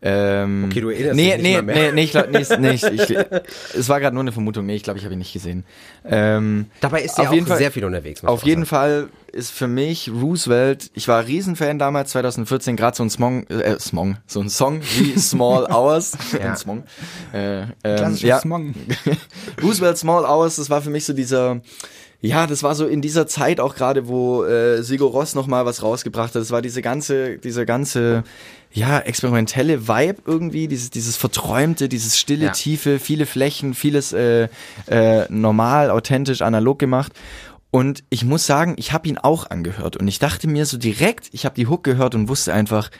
Ähm, 0.00 0.66
Okay, 0.66 0.80
du 0.80 0.90
erinnerst 0.90 1.16
nee, 1.16 1.32
dich 1.34 1.42
nicht 1.42 1.56
nee, 1.56 1.62
mehr. 1.62 1.74
nee, 1.74 1.92
nee, 1.92 2.02
ich 2.04 2.10
glaub, 2.12 2.30
nee, 2.30 2.44
nee, 2.60 2.70
ich, 2.70 2.82
ich, 3.10 3.16
es 3.76 3.88
war 3.88 3.98
gerade 3.98 4.14
nur 4.14 4.22
eine 4.22 4.30
Vermutung. 4.32 4.64
Nee, 4.64 4.76
ich 4.76 4.84
glaube, 4.84 4.98
ich 4.98 5.04
habe 5.04 5.14
ihn 5.14 5.18
nicht 5.18 5.32
gesehen. 5.32 5.64
Ähm, 6.04 6.66
Dabei 6.80 7.02
ist 7.02 7.18
er 7.18 7.22
Auf 7.24 7.28
auch 7.30 7.32
jeden 7.32 7.46
Fall- 7.48 7.58
sehr 7.58 7.72
viel 7.72 7.84
unterwegs. 7.84 8.22
Auf 8.24 8.44
jeden 8.44 8.64
sagen. 8.64 8.68
Fall 8.68 9.08
ist 9.32 9.50
für 9.50 9.66
mich 9.66 10.08
Roosevelt, 10.10 10.90
ich 10.94 11.08
war 11.08 11.26
Riesenfan 11.26 11.78
damals, 11.80 12.12
2014, 12.12 12.76
gerade 12.76 12.96
so 12.96 13.02
ein 13.02 13.10
Smong, 13.10 13.46
äh, 13.48 13.78
Smong, 13.80 14.18
so 14.26 14.40
ein 14.40 14.48
Song 14.48 14.80
wie 14.98 15.18
Small 15.18 15.66
Hours. 15.66 16.16
Ja. 16.32 16.38
Ein 16.50 16.56
Smong. 16.56 16.84
Äh, 17.32 17.62
ähm, 17.84 18.14
ja. 18.20 18.38
Smong. 18.40 18.74
Roosevelt 19.62 19.98
Small 19.98 20.24
Hours, 20.24 20.56
das 20.56 20.70
war 20.70 20.80
für 20.80 20.90
mich 20.90 21.04
so 21.04 21.12
dieser, 21.12 21.60
ja, 22.20 22.46
das 22.46 22.62
war 22.62 22.74
so 22.74 22.86
in 22.86 23.00
dieser 23.02 23.26
Zeit 23.26 23.60
auch 23.60 23.74
gerade, 23.74 24.08
wo 24.08 24.44
äh, 24.44 24.82
Sigur 24.82 25.10
Ross 25.10 25.34
noch 25.34 25.46
mal 25.46 25.66
was 25.66 25.82
rausgebracht 25.82 26.34
hat. 26.34 26.40
Das 26.42 26.50
war 26.50 26.62
diese 26.62 26.82
ganze, 26.82 27.38
diese 27.38 27.64
ganze, 27.66 28.24
ja, 28.72 28.98
experimentelle 28.98 29.88
Vibe 29.88 30.22
irgendwie, 30.26 30.68
dieses, 30.68 30.90
dieses 30.90 31.16
verträumte, 31.16 31.88
dieses 31.88 32.18
stille, 32.18 32.46
Ja. 32.46 32.52
tiefe, 32.52 32.98
viele 32.98 33.26
Flächen, 33.26 33.74
vieles 33.74 34.12
äh, 34.12 34.48
äh, 34.86 35.26
normal, 35.30 35.90
authentisch, 35.90 36.42
analog 36.42 36.78
gemacht. 36.78 37.12
Und 37.70 38.02
ich 38.08 38.24
muss 38.24 38.46
sagen, 38.46 38.74
ich 38.78 38.92
habe 38.92 39.08
ihn 39.08 39.18
auch 39.18 39.50
angehört 39.50 39.96
und 39.96 40.08
ich 40.08 40.18
dachte 40.18 40.48
mir 40.48 40.64
so 40.66 40.78
direkt, 40.78 41.28
ich 41.32 41.44
habe 41.44 41.54
die 41.54 41.66
Hook 41.66 41.84
gehört 41.84 42.14
und 42.14 42.28
wusste 42.28 42.52
einfach, 42.54 42.90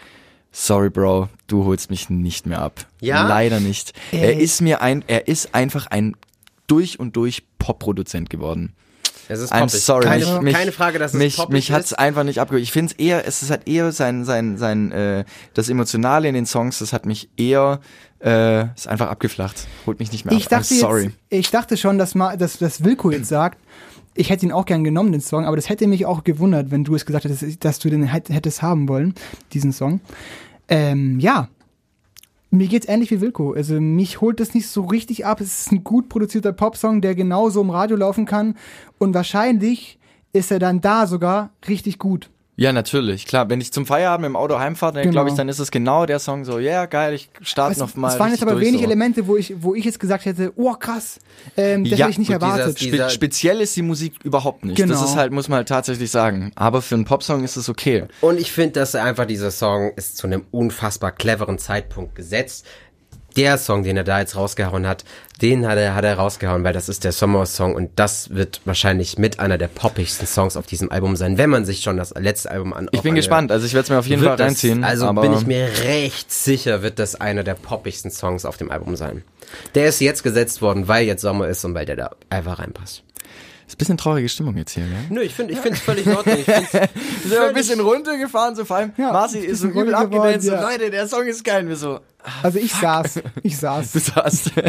sorry 0.53 0.91
Bro, 0.91 1.29
du 1.47 1.65
holst 1.65 1.91
mich 1.91 2.11
nicht 2.11 2.47
mehr 2.47 2.61
ab. 2.61 2.87
Ja? 3.01 3.27
Leider 3.27 3.61
nicht. 3.61 3.93
Ey. 4.13 4.21
Er 4.21 4.39
ist 4.41 4.61
mir 4.61 4.83
ein, 4.83 5.05
er 5.07 5.29
ist 5.29 5.55
einfach 5.55 5.87
ein 5.87 6.17
durch 6.67 6.99
und 7.01 7.17
durch 7.17 7.45
Pop-Produzent 7.59 8.29
geworden. 8.31 8.75
Es 9.29 9.41
ist 9.41 9.53
I'm 9.53 9.69
sorry. 9.69 10.05
Keine, 10.05 10.41
mich, 10.41 10.55
keine 10.55 10.73
Frage, 10.73 10.99
dass 10.99 11.13
es 11.13 11.19
mich, 11.19 11.37
poppig 11.37 11.53
mich 11.53 11.71
hat's 11.73 11.93
ist. 11.93 11.99
einfach 11.99 12.25
nicht 12.25 12.41
abgeholt. 12.41 12.63
Ich 12.63 12.73
finde 12.73 12.93
es 12.93 12.99
eher, 12.99 13.27
es 13.27 13.43
ist 13.43 13.51
halt 13.51 13.69
eher 13.69 13.93
sein, 13.93 14.25
sein, 14.25 14.57
sein, 14.57 14.91
äh, 14.93 15.25
das 15.55 15.69
Emotionale 15.69 16.29
in 16.29 16.35
den 16.35 16.47
Songs, 16.47 16.79
das 16.79 16.93
hat 16.93 17.05
mich 17.07 17.29
eher, 17.37 17.81
äh, 18.25 18.65
ist 18.75 18.89
einfach 18.89 19.09
abgeflacht. 19.09 19.67
Holt 19.87 19.99
mich 19.99 20.13
nicht 20.13 20.25
mehr 20.25 20.35
Ich 20.35 20.45
ab. 20.47 20.51
dachte, 20.63 20.75
I'm 20.75 20.81
sorry. 20.81 21.03
jetzt, 21.05 21.15
ich 21.31 21.51
dachte 21.51 21.77
schon, 21.77 21.99
dass, 21.99 22.15
Ma, 22.15 22.37
dass, 22.37 22.59
dass 22.59 22.83
Wilko 22.85 23.11
jetzt 23.11 23.29
sagt, 23.29 23.59
ich 24.15 24.31
hätte 24.31 24.47
ihn 24.47 24.53
auch 24.53 24.65
gern 24.67 24.83
genommen, 24.83 25.13
den 25.13 25.21
Song, 25.21 25.45
aber 25.45 25.55
das 25.57 25.69
hätte 25.69 25.87
mich 25.87 26.05
auch 26.07 26.25
gewundert, 26.25 26.71
wenn 26.71 26.83
du 26.83 26.95
es 26.95 27.07
gesagt 27.07 27.25
hättest, 27.25 27.65
dass 27.65 27.79
du 27.79 27.89
den 27.91 28.05
hätt- 28.05 28.31
hättest 28.33 28.63
haben 28.63 28.89
wollen, 28.89 29.15
diesen 29.53 29.73
Song. 29.73 30.01
Ähm, 30.69 31.21
ja. 31.21 31.49
Mir 32.51 32.67
geht's 32.67 32.89
ähnlich 32.89 33.11
wie 33.11 33.21
Wilko. 33.21 33.53
Also 33.53 33.81
mich 33.81 34.21
holt 34.21 34.41
das 34.41 34.55
nicht 34.55 34.69
so 34.69 34.83
richtig 34.83 35.27
ab. 35.27 35.41
Es 35.41 35.67
ist 35.67 35.73
ein 35.73 35.85
gut 35.85 36.09
produzierter 36.09 36.53
Popsong, 36.53 37.03
der 37.03 37.15
genauso 37.15 37.61
im 37.61 37.71
Radio 37.71 37.97
laufen 37.97 38.25
kann. 38.25 38.57
Und 38.99 39.15
wahrscheinlich 39.15 39.99
ist 40.33 40.51
er 40.51 40.59
dann 40.59 40.81
da 40.81 41.07
sogar 41.07 41.51
richtig 41.69 41.99
gut. 41.99 42.31
Ja, 42.61 42.73
natürlich, 42.73 43.25
klar. 43.25 43.49
Wenn 43.49 43.61
ich 43.61 43.73
zum 43.73 43.87
Feierabend 43.87 44.27
im 44.27 44.35
Auto 44.35 44.59
heimfahre, 44.59 44.95
dann 44.95 45.03
Genau. 45.05 45.13
glaube 45.13 45.31
ich, 45.31 45.37
dann 45.37 45.49
ist 45.49 45.61
es 45.61 45.71
genau 45.71 46.07
der 46.07 46.19
Song 46.19 46.45
so, 46.45 46.59
ja, 46.59 46.87
geil, 46.87 47.15
ich 47.15 47.31
starte 47.41 47.75
Es, 47.75 47.79
noch 47.79 47.95
mal. 47.95 48.13
es 48.13 48.19
waren 48.19 48.33
jetzt 48.33 48.43
aber 48.43 48.59
wenig 48.59 48.81
so. 48.81 48.85
Elemente, 48.87 49.29
wo 49.29 49.37
ich, 49.37 49.55
wo 49.61 49.77
ich 49.77 49.85
jetzt 49.85 50.01
gesagt 50.01 50.25
hätte, 50.25 50.53
oh 50.57 50.73
krass, 50.75 51.21
ähm, 51.57 51.85
das 51.85 51.97
Ja, 51.97 52.07
hätte 52.07 52.11
ich 52.11 52.19
nicht 52.19 52.33
gut, 52.33 52.43
dieser- 52.43 52.53
erwartet. 52.53 52.81
dieser- 52.81 53.11
Spe 53.11 53.15
speziell 53.15 53.61
ist 53.61 53.77
die 53.77 53.83
Musik 53.83 54.15
überhaupt 54.25 54.65
nicht. 54.65 54.77
Genau. 54.77 54.93
Das 54.93 55.09
ist 55.09 55.15
halt, 55.15 55.31
muss 55.31 55.49
man 55.49 55.59
halt 55.59 55.69
tatsächlich 55.69 56.11
sagen. 56.11 56.51
Aber 56.57 56.83
für 56.83 56.97
einen 56.97 57.05
Popsong 57.05 57.45
ist 57.45 57.55
es 57.57 57.69
okay. 57.69 58.07
Und 58.23 58.41
ich 58.41 58.51
finde, 58.51 58.73
dass 58.81 58.97
einfach 58.97 59.27
dieser 59.27 59.53
Song 59.53 59.93
ist 59.95 60.17
zu 60.17 60.27
einem 60.27 60.45
unfassbar 60.51 61.13
cleveren 61.13 61.59
Zeitpunkt 61.59 62.17
gesetzt. 62.17 62.67
Der 63.39 63.59
Song, 63.59 63.83
den 63.83 63.97
er 63.97 64.05
da 64.05 64.21
jetzt 64.21 64.37
rausgehauen 64.37 64.87
hat, 64.87 65.05
den 65.41 65.67
hat 65.67 65.79
er, 65.79 65.95
hat 65.95 66.05
er 66.05 66.17
rausgehauen, 66.17 66.65
weil 66.65 66.73
das 66.73 66.89
ist 66.89 67.05
der 67.05 67.13
Sommersong 67.13 67.75
und 67.75 67.91
das 67.97 68.31
wird 68.35 68.61
wahrscheinlich 68.65 69.19
mit 69.19 69.39
einer 69.39 69.59
der 69.59 69.69
poppigsten 69.69 70.27
Songs 70.27 70.57
auf 70.57 70.67
diesem 70.67 70.91
Album 70.91 71.17
sein, 71.17 71.39
wenn 71.39 71.49
man 71.49 71.65
sich 71.65 71.81
schon 71.81 71.97
das 71.97 72.13
letzte 72.19 72.51
Album 72.51 72.73
an. 72.73 72.89
Ich 72.93 73.03
bin 73.03 73.15
gespannt. 73.15 73.53
Also 73.53 73.65
ich 73.67 73.75
werde 73.75 73.85
es 73.85 73.91
mir 73.91 73.99
auf 73.99 74.07
jeden 74.07 74.23
Fall 74.23 74.37
das, 74.37 74.47
reinziehen. 74.47 74.85
Also 74.85 75.07
aber 75.07 75.23
bin 75.23 75.33
ich 75.35 75.47
mir 75.47 75.69
recht 75.85 76.33
sicher, 76.33 76.83
wird 76.83 76.99
das 76.99 77.15
einer 77.15 77.45
der 77.45 77.55
poppigsten 77.55 78.11
Songs 78.11 78.45
auf 78.45 78.57
dem 78.57 78.71
Album 78.71 78.97
sein. 78.97 79.23
Der 79.75 79.89
ist 79.89 80.01
jetzt 80.01 80.23
gesetzt 80.23 80.61
worden, 80.61 80.89
weil 80.89 81.07
jetzt 81.07 81.23
Sommer 81.23 81.49
ist 81.49 81.65
und 81.65 81.75
weil 81.75 81.87
der 81.87 81.97
da 81.97 82.11
einfach 82.29 82.59
reinpasst. 82.59 83.03
Ist 83.69 83.75
ein 83.75 83.79
bisschen 83.79 83.99
traurige 83.99 84.29
Stimmung 84.31 84.57
jetzt 84.57 84.73
hier, 84.73 84.85
gell? 84.85 84.97
Nö, 85.11 85.21
ich 85.21 85.35
finde, 85.35 85.53
ich 85.53 85.59
finde 85.59 85.77
es 85.77 85.83
völlig 85.83 86.07
in 86.07 86.17
Ordnung. 86.17 86.39
Ich 86.39 86.47
find's, 86.47 86.73
Wir 86.73 86.91
sind 87.31 87.39
ein 87.39 87.55
bisschen 87.55 87.81
runtergefahren, 87.81 88.57
so 88.57 88.65
vor 88.65 88.79
allem 88.79 88.93
Ja, 88.97 89.13
Marci 89.13 89.41
ist 89.41 89.61
so 89.61 89.69
übel 89.69 89.95
abgedanced, 89.95 90.45
so 90.49 90.53
ja. 90.53 90.63
Leute, 90.63 90.91
der 90.91 91.07
Song 91.07 91.27
ist 91.27 91.45
geil. 91.45 91.69
Wir 91.69 91.77
so, 91.77 92.01
Also 92.43 92.59
ich 92.59 92.73
saß, 92.73 93.21
ich 93.43 93.59
saß. 93.59 93.93
du 93.93 94.15
hast. 94.17 94.53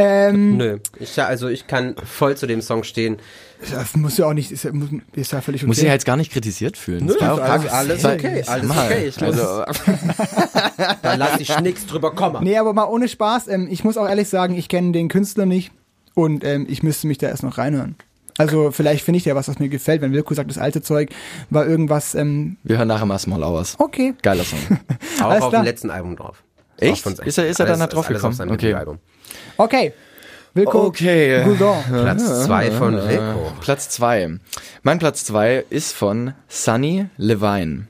Ähm, 0.00 0.56
nö, 0.56 0.78
ich, 1.00 1.20
also 1.20 1.48
ich 1.48 1.66
kann 1.66 1.96
voll 2.04 2.36
zu 2.36 2.46
dem 2.46 2.62
Song 2.62 2.84
stehen. 2.84 3.16
das 3.72 3.96
muss 3.96 4.16
ja 4.16 4.26
auch 4.26 4.32
nicht, 4.32 4.52
ist 4.52 4.62
ja, 4.62 4.72
muss, 4.72 4.90
ist 5.12 5.32
ja 5.32 5.40
völlig 5.40 5.62
okay. 5.62 5.66
Muss 5.66 5.78
ich 5.78 5.84
jetzt 5.84 6.06
gar 6.06 6.16
nicht 6.16 6.30
kritisiert 6.30 6.76
fühlen. 6.76 7.08
Das 7.08 7.20
war 7.20 7.34
auch 7.34 7.40
alles, 7.40 8.04
okay, 8.04 8.44
alles 8.46 8.68
Mal, 8.68 8.86
okay. 8.86 9.06
Ich 9.08 9.20
Also, 9.20 9.64
da 11.02 11.14
lass 11.16 11.40
ich 11.40 11.58
nix 11.58 11.84
drüber 11.86 12.14
kommen. 12.14 12.44
Nee, 12.44 12.56
aber 12.56 12.72
mal 12.74 12.84
ohne 12.84 13.08
Spaß, 13.08 13.48
ähm, 13.48 13.66
ich 13.68 13.82
muss 13.82 13.96
auch 13.96 14.08
ehrlich 14.08 14.28
sagen, 14.28 14.56
ich 14.56 14.68
kenne 14.68 14.92
den 14.92 15.08
Künstler 15.08 15.46
nicht 15.46 15.72
und 16.14 16.44
ähm, 16.44 16.66
ich 16.68 16.84
müsste 16.84 17.08
mich 17.08 17.18
da 17.18 17.26
erst 17.26 17.42
noch 17.42 17.58
reinhören. 17.58 17.96
Also 18.38 18.70
vielleicht 18.70 19.04
finde 19.04 19.18
ich 19.18 19.24
ja 19.24 19.34
was, 19.34 19.48
was 19.48 19.58
mir 19.58 19.68
gefällt. 19.68 20.00
Wenn 20.00 20.12
Wilko 20.12 20.32
sagt, 20.32 20.48
das 20.48 20.58
alte 20.58 20.80
Zeug 20.80 21.10
war 21.50 21.66
irgendwas, 21.66 22.14
ähm, 22.14 22.56
wir 22.62 22.78
hören 22.78 22.88
nachher 22.88 23.04
mal 23.06 23.18
Small 23.18 23.42
Hours. 23.42 23.74
okay. 23.78 24.14
Geiler 24.22 24.44
Song. 24.44 24.58
Auch 25.20 25.30
alles 25.30 25.42
auf 25.42 25.50
klar. 25.50 25.62
dem 25.62 25.66
letzten 25.66 25.90
Album 25.90 26.16
drauf. 26.16 26.42
Echt? 26.78 27.04
Ist 27.06 27.38
er- 27.38 27.48
ist 27.48 27.58
er 27.60 27.66
dann 27.66 27.80
da 27.80 27.88
drauf 27.88 28.06
alles 28.06 28.18
gekommen? 28.18 28.32
auf 28.32 28.36
seinem 28.38 28.52
Okay. 28.52 28.72
Album. 28.74 28.98
Okay. 29.56 29.92
Wilko. 30.54 30.86
Okay. 30.86 31.42
Goudon. 31.44 31.76
Platz 31.88 32.44
zwei 32.44 32.70
von 32.70 32.94
Wilco. 32.94 33.52
Platz 33.60 33.88
zwei. 33.90 34.38
Mein 34.82 34.98
Platz 34.98 35.24
zwei 35.24 35.64
ist 35.68 35.92
von 35.92 36.32
Sunny 36.48 37.06
Levine. 37.16 37.88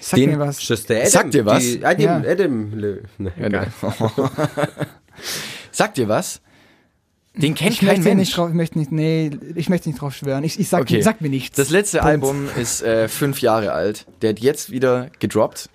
Sag 0.00 0.16
Den- 0.18 0.30
mir 0.30 0.38
was. 0.38 0.58
Adam. 0.70 1.06
Sagt 1.06 1.34
dir 1.34 1.46
was? 1.46 1.62
Die, 1.62 1.84
Adam, 1.84 2.00
Ja. 2.24 2.30
Adam. 2.30 2.72
Le- 2.74 3.02
Ne. 3.18 3.32
Sagt 5.70 5.96
dir 5.96 6.08
was? 6.08 6.40
Den 7.36 7.54
kennt 7.54 7.72
Ich 7.72 7.78
kein 7.80 7.88
möchte 7.88 8.02
Mensch. 8.04 8.18
nicht 8.20 8.36
drauf, 8.36 8.48
ich 8.50 8.54
möchte 8.54 8.78
nicht, 8.78 8.92
nee, 8.92 9.30
ich 9.56 9.68
möchte 9.68 9.88
nicht 9.88 10.00
drauf 10.00 10.14
schwören. 10.14 10.44
Ich, 10.44 10.58
ich 10.60 10.68
sag, 10.68 10.82
Okay. 10.82 11.02
sag 11.02 11.20
mir 11.20 11.28
nichts. 11.28 11.56
Das 11.56 11.70
letzte 11.70 11.98
Punkt. 11.98 12.10
Album 12.10 12.48
ist 12.56 12.82
äh, 12.82 13.08
fünf 13.08 13.40
Jahre 13.40 13.72
alt. 13.72 14.06
Der 14.22 14.30
hat 14.30 14.38
jetzt 14.40 14.70
wieder 14.70 15.08
gedroppt. 15.18 15.68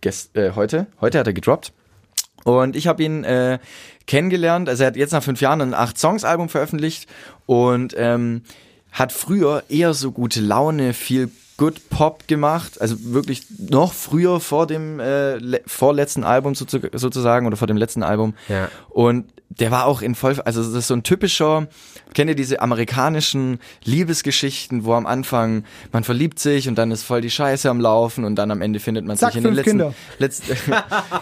Gest 0.00 0.34
äh, 0.36 0.52
heute. 0.54 0.86
Heute 1.00 1.18
hat 1.18 1.26
er 1.26 1.32
gedroppt. 1.34 1.72
Und 2.44 2.74
ich 2.76 2.86
habe 2.86 3.02
ihn 3.02 3.24
äh, 3.24 3.58
kennengelernt. 4.06 4.68
Also 4.68 4.84
er 4.84 4.88
hat 4.88 4.96
jetzt 4.96 5.12
nach 5.12 5.22
fünf 5.22 5.40
Jahren 5.40 5.60
ein 5.60 5.74
acht 5.74 5.98
Songs 5.98 6.24
Album 6.24 6.48
veröffentlicht 6.48 7.06
und 7.46 7.94
ähm, 7.98 8.42
hat 8.92 9.12
früher 9.12 9.62
eher 9.68 9.92
so 9.94 10.10
gute 10.12 10.40
Laune, 10.40 10.92
viel 10.94 11.30
Good 11.56 11.88
Pop 11.88 12.26
gemacht. 12.28 12.80
Also 12.80 12.96
wirklich 13.12 13.44
noch 13.58 13.92
früher 13.92 14.40
vor 14.40 14.66
dem 14.66 15.00
äh, 15.00 15.36
le- 15.36 15.62
vorletzten 15.66 16.24
Album 16.24 16.54
sozu 16.54 16.78
sozusagen 16.92 17.46
oder 17.46 17.56
vor 17.56 17.66
dem 17.66 17.76
letzten 17.76 18.02
Album. 18.02 18.34
Ja. 18.48 18.68
Und 18.90 19.26
der 19.50 19.70
war 19.70 19.86
auch 19.86 20.02
in 20.02 20.14
voll, 20.14 20.40
also 20.44 20.62
das 20.62 20.72
ist 20.72 20.88
so 20.88 20.94
ein 20.94 21.02
typischer, 21.02 21.68
kennt 22.12 22.28
ihr 22.28 22.34
diese 22.34 22.60
amerikanischen 22.60 23.58
Liebesgeschichten, 23.84 24.84
wo 24.84 24.94
am 24.94 25.06
Anfang 25.06 25.64
man 25.92 26.04
verliebt 26.04 26.38
sich 26.38 26.68
und 26.68 26.76
dann 26.76 26.90
ist 26.90 27.02
voll 27.02 27.20
die 27.20 27.30
Scheiße 27.30 27.68
am 27.70 27.80
Laufen 27.80 28.24
und 28.24 28.36
dann 28.36 28.50
am 28.50 28.62
Ende 28.62 28.80
findet 28.80 29.04
man 29.04 29.16
Zack, 29.16 29.32
sich 29.32 29.38
in 29.38 29.44
den 29.44 29.54
letzten, 29.54 29.70
Kinder. 29.70 29.94
letzten 30.18 30.56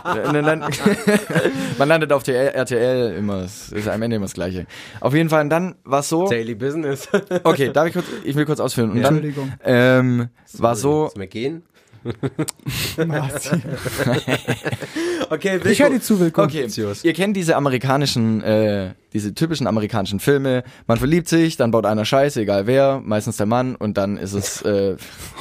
dann, 0.05 0.61
man 1.79 1.89
landet 1.89 2.13
auf 2.13 2.23
der 2.23 2.55
RTL 2.55 3.15
immer, 3.17 3.43
es 3.43 3.71
ist 3.71 3.89
am 3.89 4.01
Ende 4.01 4.17
immer 4.17 4.27
das 4.27 4.35
Gleiche. 4.35 4.67
Auf 5.01 5.15
jeden 5.15 5.29
Fall, 5.29 5.43
und 5.43 5.51
dann 5.51 5.75
war 5.85 6.01
es 6.01 6.09
so, 6.09 6.27
Daily 6.27 6.55
Business. 6.55 7.09
okay, 7.45 7.71
darf 7.73 7.89
ich 7.89 7.93
kurz, 7.93 8.07
ich 8.25 8.35
will 8.37 8.47
kurz 8.47 8.61
ausführen. 8.61 8.93
Und 8.93 9.03
dann 9.03 9.17
Entschuldigung. 9.17 9.53
ähm, 9.65 10.29
war 10.55 10.77
so, 10.77 11.11
wir 11.15 11.27
gehen? 11.27 11.63
Martin. 13.07 13.63
Okay, 15.31 15.61
Ich 15.65 15.81
höre 15.81 15.91
dir 15.91 16.01
zu, 16.01 16.21
Wilko. 16.21 16.43
Okay, 16.43 16.67
ihr 17.03 17.13
kennt 17.13 17.37
diese 17.37 17.57
amerikanischen, 17.57 18.43
äh, 18.43 18.95
diese 19.13 19.35
typischen 19.35 19.67
amerikanischen 19.67 20.21
Filme. 20.21 20.63
Man 20.87 20.99
verliebt 20.99 21.29
sich, 21.29 21.57
dann 21.57 21.71
baut 21.71 21.87
einer 21.87 22.05
Scheiße, 22.05 22.41
egal 22.41 22.67
wer, 22.67 23.01
meistens 23.05 23.37
der 23.37 23.47
Mann, 23.47 23.75
und 23.77 23.97
dann 23.97 24.17
ist 24.17 24.33
es, 24.33 24.63
äh, 24.63 24.97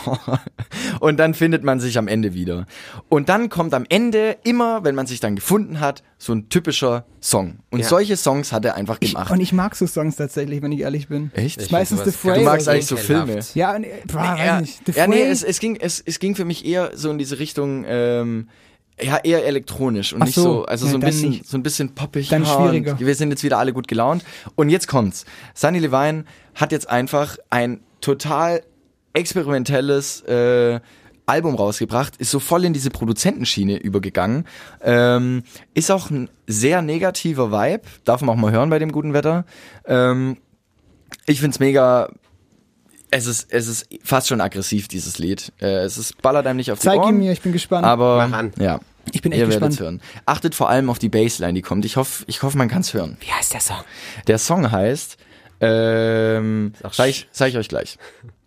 und 0.99 1.17
dann 1.19 1.33
findet 1.33 1.63
man 1.63 1.79
sich 1.79 1.97
am 1.97 2.07
Ende 2.07 2.33
wieder. 2.33 2.65
Und 3.09 3.29
dann 3.29 3.49
kommt 3.49 3.73
am 3.73 3.85
Ende 3.89 4.37
immer, 4.43 4.83
wenn 4.83 4.95
man 4.95 5.07
sich 5.07 5.19
dann 5.19 5.35
gefunden 5.35 5.79
hat, 5.79 6.03
so 6.17 6.33
ein 6.33 6.49
typischer 6.49 7.05
Song. 7.19 7.59
Und 7.71 7.79
Ja. 7.79 7.87
solche 7.87 8.15
Songs 8.17 8.51
hat 8.51 8.63
er 8.65 8.75
einfach 8.75 8.97
Ich, 8.99 9.13
gemacht. 9.13 9.31
und 9.31 9.39
ich 9.39 9.53
mag 9.53 9.75
so 9.75 9.87
Songs 9.87 10.15
tatsächlich, 10.17 10.61
wenn 10.61 10.71
ich 10.71 10.81
ehrlich 10.81 11.07
bin. 11.07 11.31
Echt? 11.33 11.61
Ich 11.61 11.71
meistens 11.71 12.03
The 12.03 12.11
Fray. 12.11 12.39
du 12.39 12.45
magst 12.45 12.67
eigentlich 12.69 12.85
so 12.85 12.95
Filme. 12.97 13.39
Ja, 13.55 13.75
und, 13.75 13.83
äh, 13.83 13.89
boah, 14.05 14.23
ja, 14.37 14.55
weiß 14.55 14.61
nicht. 14.61 14.81
The 14.85 14.91
ja, 14.93 15.07
nee, 15.07 15.21
es, 15.23 15.43
es, 15.43 15.59
ging, 15.59 15.77
es, 15.79 16.01
es 16.05 16.19
ging 16.19 16.35
für 16.35 16.45
mich 16.45 16.50
eher 16.65 16.91
so 16.95 17.09
in 17.11 17.17
diese 17.17 17.39
Richtung, 17.39 17.85
ähm, 17.87 18.49
ja, 19.01 19.17
eher 19.17 19.45
elektronisch 19.45 20.13
und 20.13 20.21
Ach 20.21 20.25
nicht 20.27 20.35
so. 20.35 20.41
so, 20.43 20.65
also 20.65 20.85
Nee, 20.85 20.91
so 20.91 20.97
ein 20.97 21.01
bisschen, 21.01 21.29
nicht. 21.29 21.47
so 21.47 21.57
ein 21.57 21.63
bisschen 21.63 21.95
poppig. 21.95 22.29
Dann 22.29 22.43
ja, 22.43 22.53
schwieriger. 22.55 22.99
Wir 22.99 23.15
sind 23.15 23.31
jetzt 23.31 23.43
wieder 23.43 23.57
alle 23.57 23.73
gut 23.73 23.87
gelaunt. 23.87 24.23
Und 24.55 24.69
jetzt 24.69 24.87
kommt's. 24.87 25.25
Sunny 25.55 25.79
Levine 25.79 26.25
hat 26.55 26.71
jetzt 26.71 26.89
einfach 26.89 27.37
ein 27.49 27.79
total 28.01 28.61
experimentelles 29.13 30.21
äh, 30.21 30.79
Album 31.25 31.55
rausgebracht, 31.55 32.17
ist 32.17 32.31
so 32.31 32.39
voll 32.39 32.65
in 32.65 32.73
diese 32.73 32.89
Produzentenschiene 32.89 33.77
übergegangen. 33.77 34.45
Ähm, 34.81 35.43
ist 35.73 35.89
auch 35.91 36.09
ein 36.09 36.29
sehr 36.47 36.81
negativer 36.81 37.51
Vibe, 37.51 37.83
darf 38.03 38.21
man 38.21 38.35
auch 38.35 38.39
mal 38.41 38.51
hören 38.51 38.69
bei 38.69 38.79
dem 38.79 38.91
guten 38.91 39.13
Wetter. 39.13 39.45
Ähm, 39.85 40.37
ich 41.25 41.39
find's 41.39 41.59
mega. 41.59 42.09
Es 43.13 43.25
ist, 43.27 43.51
es 43.51 43.67
ist 43.67 43.87
fast 44.03 44.29
schon 44.29 44.39
aggressiv, 44.41 44.87
dieses 44.87 45.19
Lied. 45.19 45.51
Äh, 45.61 45.83
es 45.83 45.97
ist, 45.97 46.21
ballert 46.21 46.47
einem 46.47 46.57
nicht 46.57 46.71
auf 46.71 46.79
die 46.79 46.85
Zeig 46.85 46.99
Ohren. 46.99 47.15
ihn 47.15 47.19
mir, 47.19 47.31
ich 47.33 47.41
bin 47.41 47.51
gespannt. 47.51 47.85
Aber 47.85 48.25
Mach 48.27 48.37
an. 48.37 48.53
ja, 48.57 48.79
Ich 49.11 49.21
bin 49.21 49.31
echt 49.33 49.41
ihr 49.41 49.47
werdet's 49.49 49.77
gespannt. 49.77 49.79
hören. 49.79 50.01
Achtet 50.25 50.55
vor 50.55 50.69
allem 50.69 50.89
auf 50.89 50.97
die 50.97 51.09
Bassline, 51.09 51.53
die 51.53 51.61
kommt. 51.61 51.83
Ich 51.85 51.97
hoffe, 51.97 52.23
ich 52.27 52.41
hoffe, 52.41 52.57
man 52.57 52.69
kann's 52.69 52.93
hören. 52.93 53.17
Wie 53.19 53.31
heißt 53.31 53.53
der 53.53 53.59
Song? 53.59 53.83
Der 54.27 54.37
Song 54.37 54.71
heißt, 54.71 55.17
ähm, 55.59 56.73
sag 56.91 57.07
ich, 57.09 57.27
sag 57.31 57.49
ich 57.49 57.57
euch 57.57 57.67
gleich. 57.69 57.97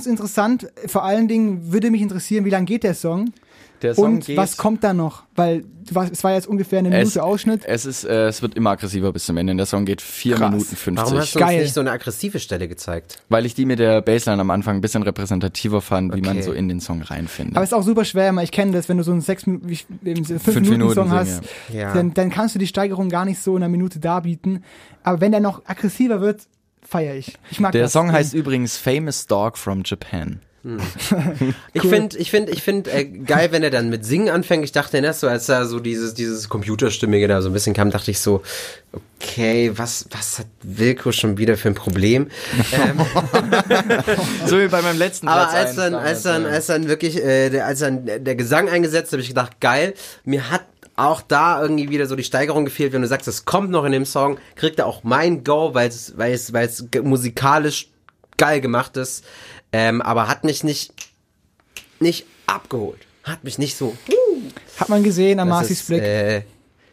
es 0.02 0.06
interessant. 0.06 0.68
Vor 0.86 1.04
allen 1.04 1.28
Dingen 1.28 1.72
würde 1.72 1.90
mich 1.90 2.02
interessieren, 2.02 2.44
wie 2.44 2.50
lange 2.50 2.66
geht 2.66 2.82
der 2.84 2.94
Song? 2.94 3.32
Der 3.82 3.96
Song 3.96 4.04
Und 4.14 4.26
geht, 4.26 4.36
was 4.36 4.56
kommt 4.56 4.84
da 4.84 4.94
noch? 4.94 5.24
Weil 5.34 5.64
warst- 5.90 6.12
es 6.12 6.22
war 6.22 6.32
jetzt 6.34 6.46
ungefähr 6.46 6.78
eine 6.78 6.90
es, 6.90 6.98
Minute 6.98 7.24
Ausschnitt. 7.24 7.62
Es 7.64 7.84
ist, 7.84 8.04
äh, 8.04 8.28
es 8.28 8.40
wird 8.40 8.54
immer 8.54 8.70
aggressiver 8.70 9.12
bis 9.12 9.24
zum 9.24 9.36
Ende. 9.36 9.56
Der 9.56 9.66
Song 9.66 9.84
geht 9.84 10.00
4 10.00 10.36
Krass. 10.36 10.50
Minuten 10.52 10.76
50. 10.76 10.96
Warum 11.04 11.18
hast 11.18 11.34
du 11.34 11.38
Geil. 11.40 11.54
uns 11.56 11.62
nicht 11.64 11.74
so 11.74 11.80
eine 11.80 11.90
aggressive 11.90 12.38
Stelle 12.38 12.68
gezeigt? 12.68 13.16
weil 13.28 13.44
ich 13.44 13.54
die 13.54 13.64
mit 13.66 13.80
der 13.80 14.00
Bassline 14.00 14.40
am 14.40 14.50
Anfang 14.50 14.76
ein 14.76 14.80
bisschen 14.82 15.02
repräsentativer 15.02 15.80
fand, 15.80 16.14
wie 16.14 16.20
man 16.20 16.36
Okay. 16.36 16.42
so 16.42 16.52
in 16.52 16.68
den 16.68 16.78
Song 16.78 17.02
reinfindet. 17.02 17.56
Aber 17.56 17.64
es 17.64 17.70
ist 17.70 17.74
auch 17.74 17.82
super 17.82 18.04
schwer, 18.04 18.34
weil 18.36 18.44
ich 18.44 18.52
kenne 18.52 18.70
das, 18.70 18.88
wenn 18.88 18.98
du 18.98 19.02
so 19.02 19.10
einen 19.10 19.20
sechs 19.20 19.46
Minuten, 19.48 19.68
wie 19.68 19.72
ich- 19.72 19.86
eben 20.04 20.22
so 20.24 20.34
fünf, 20.34 20.44
Fünf 20.44 20.56
Minuten, 20.70 20.70
Minuten 20.78 20.94
Song 20.94 21.08
singen, 21.08 21.18
hast, 21.18 21.74
ja. 21.74 21.92
dann, 21.92 22.14
dann 22.14 22.30
kannst 22.30 22.54
du 22.54 22.60
die 22.60 22.68
Steigerung 22.68 23.08
gar 23.08 23.24
nicht 23.24 23.40
so 23.42 23.56
in 23.56 23.64
einer 23.64 23.68
Minute 23.70 23.98
darbieten. 23.98 24.62
Aber 25.02 25.20
wenn 25.20 25.32
der 25.32 25.40
noch 25.40 25.62
aggressiver 25.66 26.20
wird, 26.20 26.42
feiere 26.92 27.14
ich. 27.14 27.32
Ich 27.50 27.58
mag 27.58 27.72
der 27.72 27.82
das. 27.82 27.92
Song 27.92 28.12
heißt 28.12 28.34
übrigens 28.34 28.76
Famous 28.76 29.26
Dog 29.26 29.58
from 29.58 29.82
Japan. 29.84 30.40
Ich 31.72 31.82
finde, 31.82 32.16
ich 32.18 32.30
finde, 32.30 32.52
ich 32.52 32.62
finde 32.62 32.90
äh, 32.92 33.04
geil, 33.04 33.48
wenn 33.50 33.62
er 33.64 33.70
dann 33.70 33.88
mit 33.88 34.04
Singen 34.04 34.28
anfängt. 34.28 34.62
Ich 34.64 34.70
dachte 34.72 34.98
erst 34.98 35.20
so, 35.20 35.26
als 35.26 35.46
da 35.46 35.64
so 35.64 35.80
dieses, 35.80 36.14
dieses 36.14 36.48
Computerstimmige 36.48 37.26
da 37.26 37.42
so 37.42 37.50
ein 37.50 37.52
bisschen 37.52 37.74
kam, 37.74 37.90
dachte 37.90 38.10
ich 38.12 38.20
so, 38.20 38.42
okay, 38.92 39.72
was, 39.74 40.06
was 40.10 40.38
hat 40.38 40.46
Wilko 40.62 41.10
schon 41.10 41.38
wieder 41.38 41.56
für 41.56 41.68
ein 41.68 41.74
Problem? 41.74 42.28
ähm, 42.72 43.00
So 44.46 44.60
wie 44.60 44.68
bei 44.68 44.82
meinem 44.82 44.98
letzten 44.98 45.26
aber 45.26 45.50
Platz 45.50 45.54
als 45.54 45.76
dann, 45.76 45.92
damals, 45.94 46.08
als 46.08 46.22
dann, 46.22 46.46
als 46.46 46.66
dann 46.66 46.88
wirklich, 46.88 47.16
äh, 47.16 47.50
der, 47.50 47.66
als 47.66 47.80
dann 47.80 48.06
der 48.06 48.36
Gesang 48.36 48.68
eingesetzt, 48.68 49.12
habe 49.12 49.22
ich 49.22 49.28
gedacht, 49.28 49.60
geil. 49.60 49.94
Mir 50.24 50.50
hat 50.50 50.62
auch 50.96 51.22
da 51.22 51.62
irgendwie 51.62 51.90
wieder 51.90 52.06
so 52.06 52.16
die 52.16 52.24
Steigerung 52.24 52.64
gefehlt, 52.64 52.92
wenn 52.92 53.02
du 53.02 53.08
sagst, 53.08 53.28
es 53.28 53.44
kommt 53.44 53.70
noch 53.70 53.84
in 53.84 53.92
dem 53.92 54.04
Song, 54.04 54.38
kriegt 54.56 54.78
er 54.78 54.86
auch 54.86 55.04
mein 55.04 55.44
Go, 55.44 55.74
weil 55.74 55.88
es, 55.88 56.16
weil 56.16 56.32
es, 56.32 56.52
weil 56.52 56.66
es 56.66 56.84
musikalisch 57.02 57.88
geil 58.36 58.60
gemacht 58.60 58.96
ist, 58.96 59.24
ähm, 59.72 60.02
aber 60.02 60.28
hat 60.28 60.44
mich 60.44 60.64
nicht, 60.64 60.92
nicht 62.00 62.26
abgeholt. 62.46 63.00
Hat 63.24 63.44
mich 63.44 63.58
nicht 63.58 63.76
so. 63.76 63.96
Hat 64.78 64.88
man 64.88 65.02
gesehen 65.02 65.38
am 65.38 65.48
Das 65.48 65.58
Marcis 65.58 65.82
Blick. 65.84 66.02
Äh, 66.02 66.42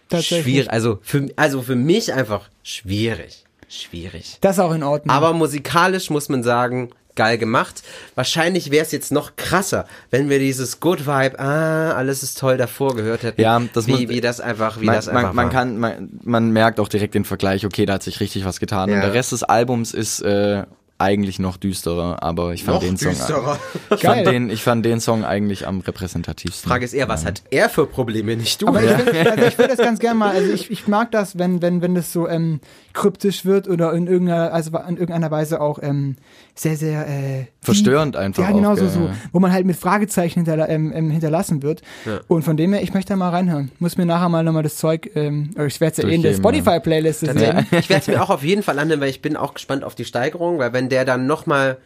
Tatsächlich. 0.10 0.43
schwierig. 0.43 0.72
Also 0.72 1.00
für, 1.02 1.28
also 1.36 1.62
für 1.62 1.76
mich 1.76 2.14
einfach 2.14 2.50
schwierig. 2.64 3.45
Schwierig. 3.68 4.38
Das 4.41 4.58
ist 4.58 4.60
auch 4.60 4.74
in 4.74 4.84
Ordnung. 4.84 5.16
Aber 5.16 5.34
musikalisch 5.34 6.10
muss 6.10 6.30
man 6.30 6.43
sagen, 6.43 6.89
geil 7.20 7.38
gemacht. 7.38 7.84
Wahrscheinlich 8.15 8.72
wäre 8.72 8.86
es 8.86 8.91
jetzt 8.93 9.11
noch 9.11 9.36
krasser, 9.36 9.86
wenn 10.09 10.30
wir 10.30 10.39
dieses 10.39 10.80
Good 10.80 11.05
Vibe, 11.05 11.38
ah, 11.39 11.91
alles 11.91 12.24
ist 12.24 12.39
toll 12.39 12.55
davor 12.57 12.95
gehört 12.95 13.24
hätten. 13.24 13.41
Ja, 13.41 13.61
das 13.74 13.88
wie, 13.88 13.91
muss- 13.91 14.07
wie 14.07 14.22
das 14.22 14.39
einfach, 14.39 14.80
wie 14.80 14.86
man, 14.86 14.95
das 14.95 15.09
einfach 15.09 15.34
man, 15.34 15.36
man 15.36 15.45
war. 15.47 15.51
kann, 15.51 15.78
man, 15.78 16.09
man 16.24 16.51
merkt 16.51 16.80
auch 16.80 16.88
direkt 16.88 17.13
den 17.15 17.26
Vergleich, 17.26 17.65
okay, 17.65 17.86
da 17.86 17.93
hat 17.95 18.03
sich 18.03 18.22
richtig 18.22 18.45
was 18.45 18.59
getan. 18.61 18.89
Und 18.89 18.95
Ja. 18.95 19.01
der 19.01 19.13
Rest 19.13 19.34
des 19.34 19.43
Albums 19.43 19.93
ist 19.93 20.22
äh, 20.22 20.63
eigentlich 21.01 21.39
noch 21.39 21.55
düsterer, 21.55 22.22
aber 22.24 22.53
ich 22.53 22.65
fand 22.65 22.76
Noch 22.76 22.84
den 22.84 22.97
Song. 22.97 23.11
düsterer. 23.11 23.57
Ich 23.95 24.01
Geil. 24.01 24.15
fand, 24.24 24.28
den, 24.28 24.49
ich 24.49 24.63
fand 24.63 24.86
den 24.86 24.99
Song 24.99 25.24
eigentlich 25.24 25.65
am 25.67 25.80
repräsentativsten. 25.80 26.70
Frage 26.70 26.84
ist 26.86 26.93
eher, 26.93 27.07
was 27.09 27.26
hat 27.26 27.41
er 27.51 27.70
für 27.70 27.86
Probleme, 27.86 28.36
nicht 28.36 28.61
du? 28.61 28.67
Aber 28.67 28.84
ich 28.84 28.89
will, 29.05 29.28
also 29.30 29.45
ich 29.45 29.57
will 29.57 29.67
das 29.67 29.78
ganz 29.78 29.99
gerne 29.99 30.20
mal, 30.20 30.36
also 30.36 30.51
ich, 30.51 30.70
ich 30.70 30.88
mag 30.88 31.11
das, 31.11 31.38
wenn, 31.39 31.61
wenn, 31.61 31.82
wenn 31.82 31.95
das 31.95 32.11
so 32.13 32.28
ähm, 32.28 32.59
kryptisch 32.94 33.46
wird 33.46 33.68
oder 33.68 33.94
in 33.94 34.08
irgendeiner, 34.08 34.54
also 34.54 34.72
in 34.78 34.98
irgendeiner 34.98 35.32
Weise 35.32 35.62
auch 35.62 35.80
ähm, 35.82 36.16
sehr, 36.56 36.76
sehr 36.76 37.08
äh, 37.08 37.46
verstörend 37.62 38.16
die, 38.16 38.20
einfach. 38.20 38.44
Ja, 38.44 38.52
genau 38.52 38.76
so, 38.76 38.88
so, 38.88 39.10
wo 39.32 39.40
man 39.40 39.52
halt 39.52 39.66
mit 39.66 39.76
Fragezeichen 39.76 40.40
hinterla 40.40 40.68
ähm, 40.68 40.92
ähm, 40.94 41.10
hinterlassen 41.10 41.62
wird. 41.64 41.82
Ja. 42.06 42.20
Und 42.28 42.44
von 42.44 42.58
dem 42.58 42.74
her, 42.74 42.82
ich 42.82 42.94
möchte 42.94 43.14
da 43.14 43.16
mal 43.16 43.30
reinhören. 43.30 43.72
Muss 43.80 43.98
mir 43.98 44.06
nachher 44.06 44.30
mal 44.30 44.44
nochmal 44.44 44.64
das 44.64 44.78
Zeug, 44.78 45.12
ähm, 45.16 45.52
ich 45.66 45.80
werde 45.80 45.92
es 45.92 45.98
ja 45.98 46.10
eh 46.10 46.16
in 46.16 46.22
der 46.22 46.34
Spotify-Playlist 46.34 47.20
sehen. 47.22 47.40
Ja. 47.40 47.64
Ich 47.72 47.90
werde 47.90 48.02
es 48.02 48.08
mir 48.08 48.22
auch 48.22 48.30
auf 48.30 48.44
jeden 48.44 48.64
Fall 48.64 48.80
annehmen, 48.80 49.02
weil 49.02 49.10
ich 49.10 49.22
bin 49.22 49.36
auch 49.36 49.54
gespannt 49.54 49.84
auf 49.84 49.96
die 49.96 50.06
Steigerung, 50.06 50.60
weil 50.60 50.74
wenn 50.74 50.90
der 50.90 51.06
dann 51.06 51.28
nochmal 51.28 51.78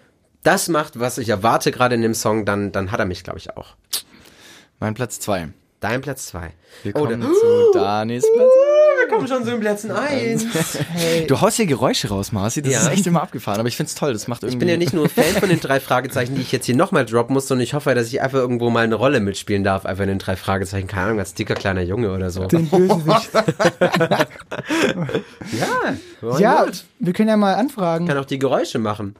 das 0.43 0.67
macht, 0.67 0.99
was 0.99 1.17
ich 1.17 1.29
erwarte 1.29 1.71
gerade 1.71 1.95
in 1.95 2.01
dem 2.01 2.13
Song, 2.13 2.45
dann, 2.45 2.71
dann 2.71 2.91
hat 2.91 2.99
er 2.99 3.05
mich, 3.05 3.23
glaube 3.23 3.39
ich, 3.39 3.55
auch. 3.55 3.75
Mein 4.79 4.93
Platz 4.93 5.19
2. 5.19 5.49
Dein 5.79 6.01
Platz 6.01 6.27
2. 6.27 6.51
Wir 6.83 6.93
kommen 6.93 7.23
oh, 7.23 7.33
zu 7.33 7.71
Danis 7.73 8.25
Platz 8.33 8.47
2 8.47 8.92
komm 9.17 9.27
schon 9.27 9.45
so 9.45 9.51
im 9.51 9.61
letzten 9.61 9.91
Eins. 9.91 10.45
Hey. 10.93 11.25
Du 11.27 11.41
haust 11.41 11.57
hier 11.57 11.65
Geräusche 11.65 12.09
raus, 12.09 12.31
Marci. 12.31 12.61
Das 12.61 12.71
ja. 12.71 12.81
ist 12.81 12.89
echt 12.89 13.07
immer 13.07 13.21
abgefahren, 13.21 13.59
aber 13.59 13.67
ich 13.67 13.75
finde 13.75 13.89
es 13.89 13.95
toll. 13.95 14.13
Das 14.13 14.27
macht 14.27 14.43
irgendwie. 14.43 14.55
Ich 14.55 14.59
bin 14.59 14.69
ja 14.69 14.77
nicht 14.77 14.93
nur 14.93 15.09
Fan 15.09 15.25
von 15.39 15.49
den 15.49 15.59
drei 15.59 15.79
Fragezeichen, 15.79 16.35
die 16.35 16.41
ich 16.41 16.51
jetzt 16.51 16.65
hier 16.65 16.75
nochmal 16.75 17.05
droppen 17.05 17.33
muss, 17.33 17.47
sondern 17.47 17.63
ich 17.63 17.73
hoffe, 17.73 17.93
dass 17.95 18.07
ich 18.07 18.21
einfach 18.21 18.39
irgendwo 18.39 18.69
mal 18.69 18.83
eine 18.83 18.95
Rolle 18.95 19.19
mitspielen 19.19 19.63
darf, 19.63 19.85
einfach 19.85 20.03
in 20.03 20.09
den 20.09 20.19
drei 20.19 20.35
Fragezeichen. 20.35 20.87
Keine 20.87 21.07
Ahnung, 21.07 21.19
als 21.19 21.33
dicker 21.33 21.55
kleiner 21.55 21.81
Junge 21.81 22.13
oder 22.13 22.29
so. 22.29 22.45
Den 22.45 22.69
Bösewicht. 22.69 23.31
ja. 25.51 26.39
Ja, 26.39 26.65
gut. 26.65 26.83
wir 26.99 27.13
können 27.13 27.29
ja 27.29 27.37
mal 27.37 27.55
anfragen. 27.55 28.05
Ich 28.05 28.09
kann 28.09 28.17
auch 28.17 28.25
die 28.25 28.39
Geräusche 28.39 28.79
machen. 28.79 29.15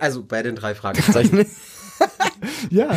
Also 0.00 0.22
bei 0.22 0.42
den 0.42 0.56
drei 0.56 0.74
Fragezeichen. 0.74 1.46
ja. 2.70 2.86
ja. 2.86 2.96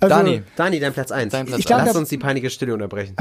Also, 0.00 0.14
Dani, 0.14 0.42
Dani, 0.56 0.80
dein 0.80 0.92
Platz 0.92 1.12
1. 1.12 1.32
Ich 1.56 1.66
glaub, 1.66 1.82
Lass 1.84 1.96
uns 1.96 2.08
die 2.08 2.18
peinliche 2.18 2.50
Stille 2.50 2.74
unterbrechen. 2.74 3.16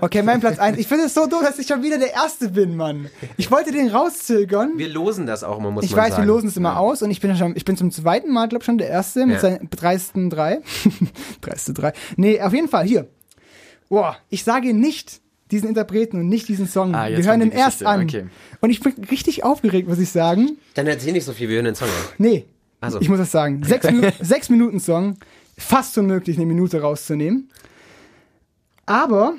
Okay, 0.00 0.22
mein 0.22 0.40
Platz 0.40 0.58
eins. 0.58 0.78
Ich 0.78 0.86
finde 0.86 1.04
es 1.04 1.14
so 1.14 1.26
doof, 1.26 1.42
dass 1.42 1.58
ich 1.58 1.66
schon 1.66 1.82
wieder 1.82 1.98
der 1.98 2.12
Erste 2.12 2.48
bin, 2.48 2.76
Mann. 2.76 3.08
Ich 3.36 3.50
wollte 3.50 3.72
den 3.72 3.88
rauszögern. 3.88 4.72
Wir 4.76 4.88
losen 4.88 5.26
das 5.26 5.44
auch 5.44 5.58
immer, 5.58 5.70
muss 5.70 5.84
Ich 5.84 5.92
man 5.92 6.00
weiß, 6.00 6.10
sagen. 6.16 6.22
wir 6.22 6.26
losen 6.32 6.48
es 6.48 6.56
immer 6.56 6.78
aus 6.78 7.02
und 7.02 7.10
ich 7.10 7.20
bin 7.20 7.36
schon, 7.36 7.54
ich 7.56 7.64
bin 7.64 7.76
zum 7.76 7.90
zweiten 7.90 8.32
Mal, 8.32 8.48
glaube 8.48 8.62
ich, 8.62 8.66
schon 8.66 8.78
der 8.78 8.88
Erste 8.88 9.26
mit 9.26 9.36
Ja. 9.36 9.40
seinen 9.40 9.68
dreisten 9.70 10.30
drei. 10.30 10.60
dreiste 11.40 11.72
drei. 11.72 11.92
Nee, 12.16 12.40
auf 12.40 12.52
jeden 12.52 12.68
Fall, 12.68 12.84
hier. 12.86 13.06
Boah, 13.88 14.16
ich 14.28 14.44
sage 14.44 14.72
nicht 14.74 15.20
diesen 15.50 15.68
Interpreten 15.68 16.20
und 16.20 16.28
nicht 16.28 16.46
diesen 16.48 16.68
Song. 16.68 16.94
Ah, 16.94 17.08
wir 17.08 17.24
hören 17.24 17.40
die 17.40 17.50
erst 17.50 17.84
an. 17.84 18.02
okay. 18.04 18.26
Und 18.60 18.70
ich 18.70 18.80
bin 18.80 18.94
richtig 19.10 19.42
aufgeregt, 19.42 19.88
muss 19.88 19.98
ich 19.98 20.10
sagen. 20.10 20.58
Dann 20.74 20.86
erzähl 20.86 21.12
nicht 21.12 21.24
so 21.24 21.32
viel, 21.32 21.48
wir 21.48 21.56
hören 21.56 21.64
den 21.64 21.74
Song 21.74 21.88
an. 21.88 21.94
Nee, 22.18 22.44
Also. 22.80 23.00
ich 23.00 23.08
muss 23.08 23.18
das 23.18 23.32
sagen. 23.32 23.62
Sechs, 23.66 23.84
Minu 23.90 24.08
sechs 24.20 24.48
Minuten 24.48 24.78
Song, 24.78 25.16
fast 25.58 25.98
unmöglich, 25.98 26.36
eine 26.36 26.46
Minute 26.46 26.80
rauszunehmen. 26.80 27.50
Aber 28.86 29.34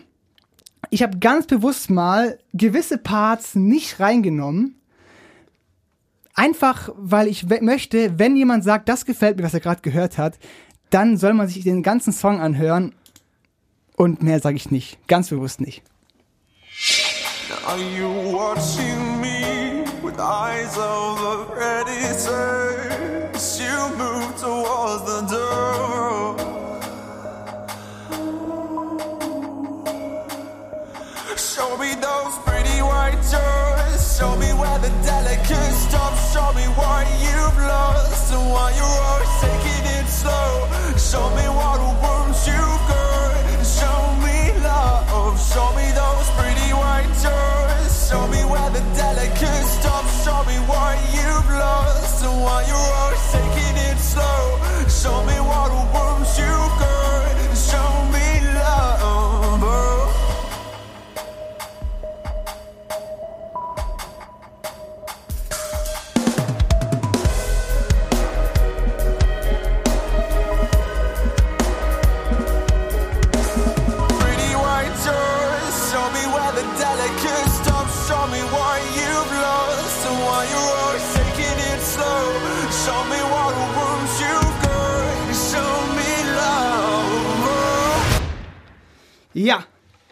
ich 0.92 1.02
habe 1.02 1.18
ganz 1.18 1.48
bewusst 1.48 1.90
mal 1.90 2.38
gewisse 2.54 2.98
Parts 2.98 3.56
nicht 3.56 4.00
reingenommen. 4.00 4.76
Einfach, 6.36 6.90
weil 6.96 7.28
ich 7.28 7.48
möchte, 7.62 8.20
wenn 8.20 8.36
jemand 8.36 8.64
sagt, 8.64 8.88
das 8.90 9.06
gefällt 9.06 9.38
mir, 9.38 9.44
was 9.44 9.54
er 9.54 9.60
gerade 9.62 9.82
gehört 9.82 10.18
hat, 10.18 10.38
dann 10.90 11.18
soll 11.18 11.34
man 11.34 11.48
sich 11.48 11.64
den 11.64 11.82
ganzen 11.82 12.14
Song 12.14 12.40
anhören 12.40 12.94
Und 13.96 14.24
mehr 14.24 14.40
sage 14.40 14.56
ich 14.56 14.72
nicht. 14.72 14.98
Ganz 15.08 15.30
bewusst 15.30 15.62
nicht. 15.62 15.84
Are 17.66 17.78
you 17.78 18.08
watching 18.34 19.22
me 19.22 19.84
with 20.02 20.18
eyes 20.18 20.78
of 20.78 21.22
a 21.22 21.46
predator? 21.54 22.72
You 23.60 23.98
move 23.98 24.36
towards 24.42 25.06
the 25.06 25.36
door. 25.36 26.01
Show 31.42 31.76
me 31.76 31.96
those 31.96 32.38
pretty 32.46 32.82
white 32.86 33.18
doors. 33.34 34.18
Show 34.18 34.38
me 34.38 34.54
where 34.54 34.78
the 34.78 34.94
delicate 35.02 35.74
stops. 35.74 36.34
Show 36.34 36.54
me 36.54 36.66
what 36.78 37.08
you've 37.18 37.58
lost 37.66 38.32
and 38.32 38.46
why 38.54 38.70
you're 38.78 39.02
always 39.10 39.34
taking 39.42 39.86
it 39.98 40.06
slow. 40.06 40.70
Show 41.02 41.28
me 41.34 41.46
what 41.50 41.82
wounds 41.98 42.46
you've 42.46 42.84
got. 42.86 43.66
Show 43.66 44.02
me 44.22 44.54
love. 44.62 45.34
Show 45.42 45.74
me 45.74 45.90
those 45.98 46.30
pretty 46.38 46.72
white 46.78 47.10
doors. 47.26 47.90
Show 48.08 48.28
me 48.28 48.46
where 48.46 48.70
the 48.70 48.84
delicate 48.94 49.66
stops. 49.66 50.24
Show 50.24 50.46
me 50.46 50.58
what 50.70 50.94
you've 51.10 51.50
lost 51.58 52.24
and 52.24 52.38
why 52.46 52.62
you're 52.70 52.94
always 53.02 53.41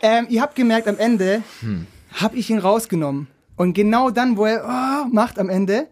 ähm, 0.01 0.27
ihr 0.29 0.41
habt 0.41 0.55
gemerkt, 0.55 0.87
am 0.87 0.97
Ende 0.97 1.41
habe 2.13 2.35
ich 2.37 2.49
ihn 2.49 2.59
rausgenommen. 2.59 3.27
Und 3.55 3.73
genau 3.73 4.09
dann, 4.09 4.37
wo 4.37 4.45
er 4.45 4.63
oh, 4.65 5.09
macht 5.13 5.37
am 5.39 5.49
Ende, 5.49 5.87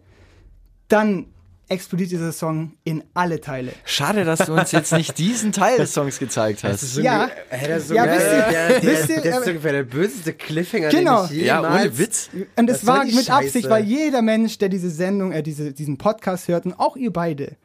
dann 0.88 1.26
explodiert 1.70 2.10
dieser 2.10 2.32
Song 2.32 2.72
in 2.84 3.04
alle 3.12 3.42
Teile. 3.42 3.72
Schade, 3.84 4.24
dass 4.24 4.38
du 4.38 4.54
uns 4.54 4.72
jetzt 4.72 4.90
nicht 4.90 5.18
diesen 5.18 5.52
Teil 5.52 5.76
des 5.76 5.92
Songs 5.92 6.18
gezeigt 6.18 6.64
hast. 6.64 6.80
so 6.80 7.02
Ja. 7.02 7.28
Hey, 7.50 7.68
das 7.68 7.82
ist 7.82 7.88
so 7.88 7.94
Ja, 7.94 8.06
geil. 8.06 8.16
wisst 8.18 8.30
ihr- 8.32 8.40
der, 8.50 8.68
der, 8.80 8.82
wisst 8.82 9.08
ihr, 9.10 9.16
das 9.16 9.24
ist 9.26 9.32
aber- 9.34 9.46
ungefähr 9.48 9.72
der 9.72 9.82
böseste 9.82 10.32
Cliffhanger, 10.32 10.88
Genau. 10.88 11.26
den 11.26 11.36
ich 11.40 11.44
Ja, 11.44 11.60
ohne 11.60 11.98
Witz. 11.98 12.30
Und 12.56 12.70
Was 12.70 12.76
es 12.78 12.86
war 12.86 13.04
mit 13.04 13.30
Absicht, 13.30 13.52
Scheiße? 13.66 13.68
weil 13.70 13.84
jeder 13.84 14.22
Mensch, 14.22 14.56
der 14.56 14.70
diese 14.70 14.88
Sendung, 14.88 15.32
äh, 15.32 15.42
diese, 15.42 15.72
diesen 15.74 15.98
Podcast 15.98 16.48
hört, 16.48 16.64
und 16.64 16.72
auch 16.72 16.96
ihr 16.96 17.12
beide, 17.12 17.56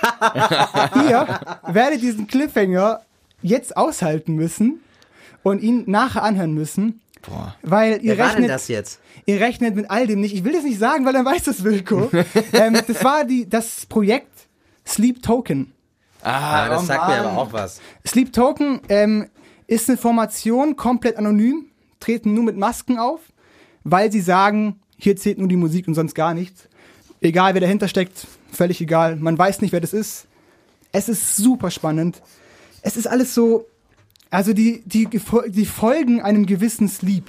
ihr 1.10 1.26
werdet 1.66 2.00
diesen 2.00 2.26
Cliffhanger 2.26 3.02
jetzt 3.42 3.76
aushalten 3.76 4.36
müssen 4.36 4.80
und 5.42 5.62
ihn 5.62 5.84
nachher 5.86 6.22
anhören 6.22 6.52
müssen. 6.52 7.00
Boah. 7.22 7.54
Weil 7.62 8.02
ihr 8.02 8.16
Wer 8.16 8.18
war 8.18 8.26
denn 8.28 8.34
rechnet, 8.36 8.50
das 8.50 8.68
jetzt? 8.68 9.00
ihr 9.26 9.40
rechnet 9.40 9.76
mit 9.76 9.90
all 9.90 10.06
dem 10.06 10.20
nicht. 10.20 10.34
Ich 10.34 10.44
will 10.44 10.52
das 10.52 10.64
nicht 10.64 10.78
sagen, 10.78 11.04
weil 11.04 11.12
dann 11.12 11.24
weiß 11.24 11.44
das 11.44 11.64
Wilko. 11.64 12.10
ähm, 12.52 12.78
das 12.86 13.04
war 13.04 13.24
die, 13.24 13.48
das 13.48 13.86
Projekt 13.86 14.30
Sleep 14.86 15.22
Token. 15.22 15.72
Ah, 16.22 16.68
das 16.68 16.82
oh 16.82 16.86
sagt 16.86 17.08
mir 17.08 17.16
Mann. 17.16 17.26
aber 17.26 17.38
auch 17.38 17.52
was. 17.52 17.80
Sleep 18.06 18.32
Token 18.32 18.80
ähm, 18.88 19.28
ist 19.66 19.88
eine 19.88 19.98
Formation, 19.98 20.76
komplett 20.76 21.16
anonym, 21.16 21.66
treten 21.98 22.34
nur 22.34 22.44
mit 22.44 22.56
Masken 22.56 22.98
auf, 22.98 23.20
weil 23.84 24.10
sie 24.12 24.20
sagen, 24.20 24.80
hier 24.98 25.16
zählt 25.16 25.38
nur 25.38 25.48
die 25.48 25.56
Musik 25.56 25.88
und 25.88 25.94
sonst 25.94 26.14
gar 26.14 26.34
nichts. 26.34 26.68
Egal, 27.20 27.54
wer 27.54 27.60
dahinter 27.60 27.88
steckt, 27.88 28.26
völlig 28.50 28.80
egal. 28.80 29.16
Man 29.16 29.38
weiß 29.38 29.60
nicht, 29.60 29.72
wer 29.72 29.80
das 29.80 29.92
ist. 29.92 30.26
Es 30.92 31.08
ist 31.08 31.36
super 31.36 31.70
spannend. 31.70 32.20
Es 32.82 32.96
ist 32.96 33.06
alles 33.06 33.34
so, 33.34 33.66
also 34.30 34.52
die, 34.52 34.82
die, 34.86 35.08
die 35.48 35.66
folgen 35.66 36.20
einem 36.20 36.46
gewissen 36.46 36.88
Sleep 36.88 37.24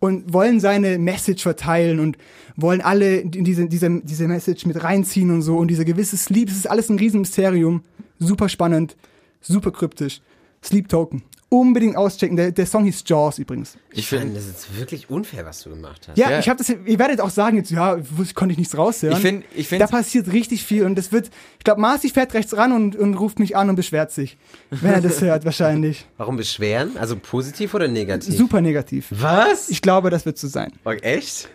und 0.00 0.32
wollen 0.32 0.60
seine 0.60 0.98
Message 0.98 1.42
verteilen 1.42 2.00
und 2.00 2.16
wollen 2.56 2.80
alle 2.80 3.18
in 3.18 3.44
diese, 3.44 3.66
diese, 3.66 4.00
diese 4.02 4.26
Message 4.28 4.66
mit 4.66 4.82
reinziehen 4.82 5.30
und 5.30 5.42
so. 5.42 5.58
Und 5.58 5.68
dieser 5.68 5.84
gewisse 5.84 6.16
Sleep, 6.16 6.48
es 6.48 6.56
ist 6.56 6.70
alles 6.70 6.88
ein 6.88 6.98
Riesenmysterium. 6.98 7.82
Super 8.18 8.48
spannend, 8.48 8.96
super 9.40 9.70
kryptisch. 9.70 10.20
Sleep 10.62 10.88
Token. 10.88 11.22
Unbedingt 11.50 11.96
auschecken. 11.96 12.36
Der, 12.36 12.52
der 12.52 12.66
Song 12.66 12.84
hieß 12.84 13.04
Jaws 13.06 13.38
übrigens. 13.38 13.78
Ich 13.92 14.06
finde, 14.06 14.34
das 14.34 14.46
ist 14.46 14.78
wirklich 14.78 15.08
unfair, 15.08 15.46
was 15.46 15.62
du 15.62 15.70
gemacht 15.70 16.06
hast. 16.06 16.18
Ja, 16.18 16.30
Ja. 16.30 16.38
ich 16.40 16.48
habe 16.50 16.58
das, 16.58 16.68
ihr 16.68 16.98
werdet 16.98 17.22
auch 17.22 17.30
sagen 17.30 17.56
jetzt, 17.56 17.70
ja, 17.70 17.96
konnte 18.34 18.52
ich 18.52 18.58
nichts 18.58 18.76
raushören. 18.76 19.16
ich 19.16 19.22
finde, 19.22 19.46
ich 19.54 19.66
da 19.68 19.76
finde, 19.76 19.86
passiert 19.86 20.30
richtig 20.30 20.62
viel 20.62 20.84
und 20.84 20.94
das 20.96 21.10
wird, 21.10 21.30
ich 21.58 21.64
glaube, 21.64 21.80
Marci 21.80 22.10
fährt 22.10 22.34
rechts 22.34 22.54
ran 22.54 22.72
und, 22.72 22.96
und 22.96 23.14
ruft 23.14 23.38
mich 23.38 23.56
an 23.56 23.70
und 23.70 23.76
beschwert 23.76 24.12
sich, 24.12 24.36
wenn 24.70 24.92
er 24.92 25.00
das 25.00 25.20
hört, 25.22 25.46
wahrscheinlich. 25.46 26.06
Warum 26.18 26.36
beschweren? 26.36 26.98
Also 26.98 27.16
positiv 27.16 27.72
oder 27.72 27.88
negativ? 27.88 28.36
Super 28.36 28.60
negativ. 28.60 29.06
Was? 29.10 29.70
Ich 29.70 29.80
glaube, 29.80 30.10
das 30.10 30.26
wird 30.26 30.36
so 30.36 30.48
sein. 30.48 30.72
Oh, 30.84 30.90
echt? 30.90 31.48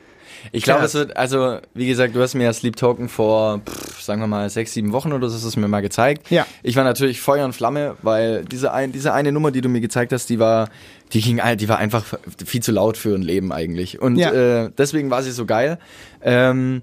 Ich 0.52 0.64
glaube, 0.64 0.84
es 0.84 0.94
wird, 0.94 1.16
also, 1.18 1.58
wie 1.74 1.88
gesagt, 1.88 2.16
du 2.16 2.22
hast 2.22 2.34
mir 2.36 2.44
ja 2.44 2.54
Sleep 2.54 2.76
Token 2.76 3.10
vor, 3.10 3.62
pff, 3.66 4.02
sagen 4.02 4.22
wir 4.22 4.28
mal, 4.28 4.50
sechs, 4.50 4.74
sieben 4.74 4.92
Wochen 4.92 5.14
oder 5.14 5.30
so, 5.30 5.36
hast 5.36 5.44
du 5.44 5.48
es 5.48 5.56
mir 5.58 5.68
mal 5.68 5.82
gezeigt. 5.82 6.30
Ja. 6.30 6.46
Ich 6.62 6.76
war 6.76 6.84
natürlich 6.84 7.22
Feuer 7.22 7.46
und 7.46 7.54
Flamme, 7.54 7.96
weil 8.02 8.44
diese, 8.46 8.74
ein, 8.74 8.92
diese 8.92 9.14
eine 9.14 9.32
Nummer, 9.32 9.52
die 9.52 9.62
du 9.62 9.70
mir 9.70 9.82
gezeigt 9.82 10.12
hast, 10.12 10.30
die 10.30 10.40
war, 10.40 10.70
die 11.14 11.22
ging, 11.22 11.40
die 11.58 11.70
war 11.70 11.78
einfach 11.78 12.04
viel 12.46 12.62
zu 12.62 12.72
laut 12.72 12.98
für 12.98 13.16
ein 13.16 13.22
Leben 13.22 13.52
eigentlich. 13.52 14.02
Und 14.02 14.18
Ja. 14.18 14.32
äh, 14.66 14.72
deswegen 14.78 15.10
war 15.10 15.24
sie 15.24 15.32
so 15.32 15.46
geil. 15.46 15.78
Ähm, 16.22 16.82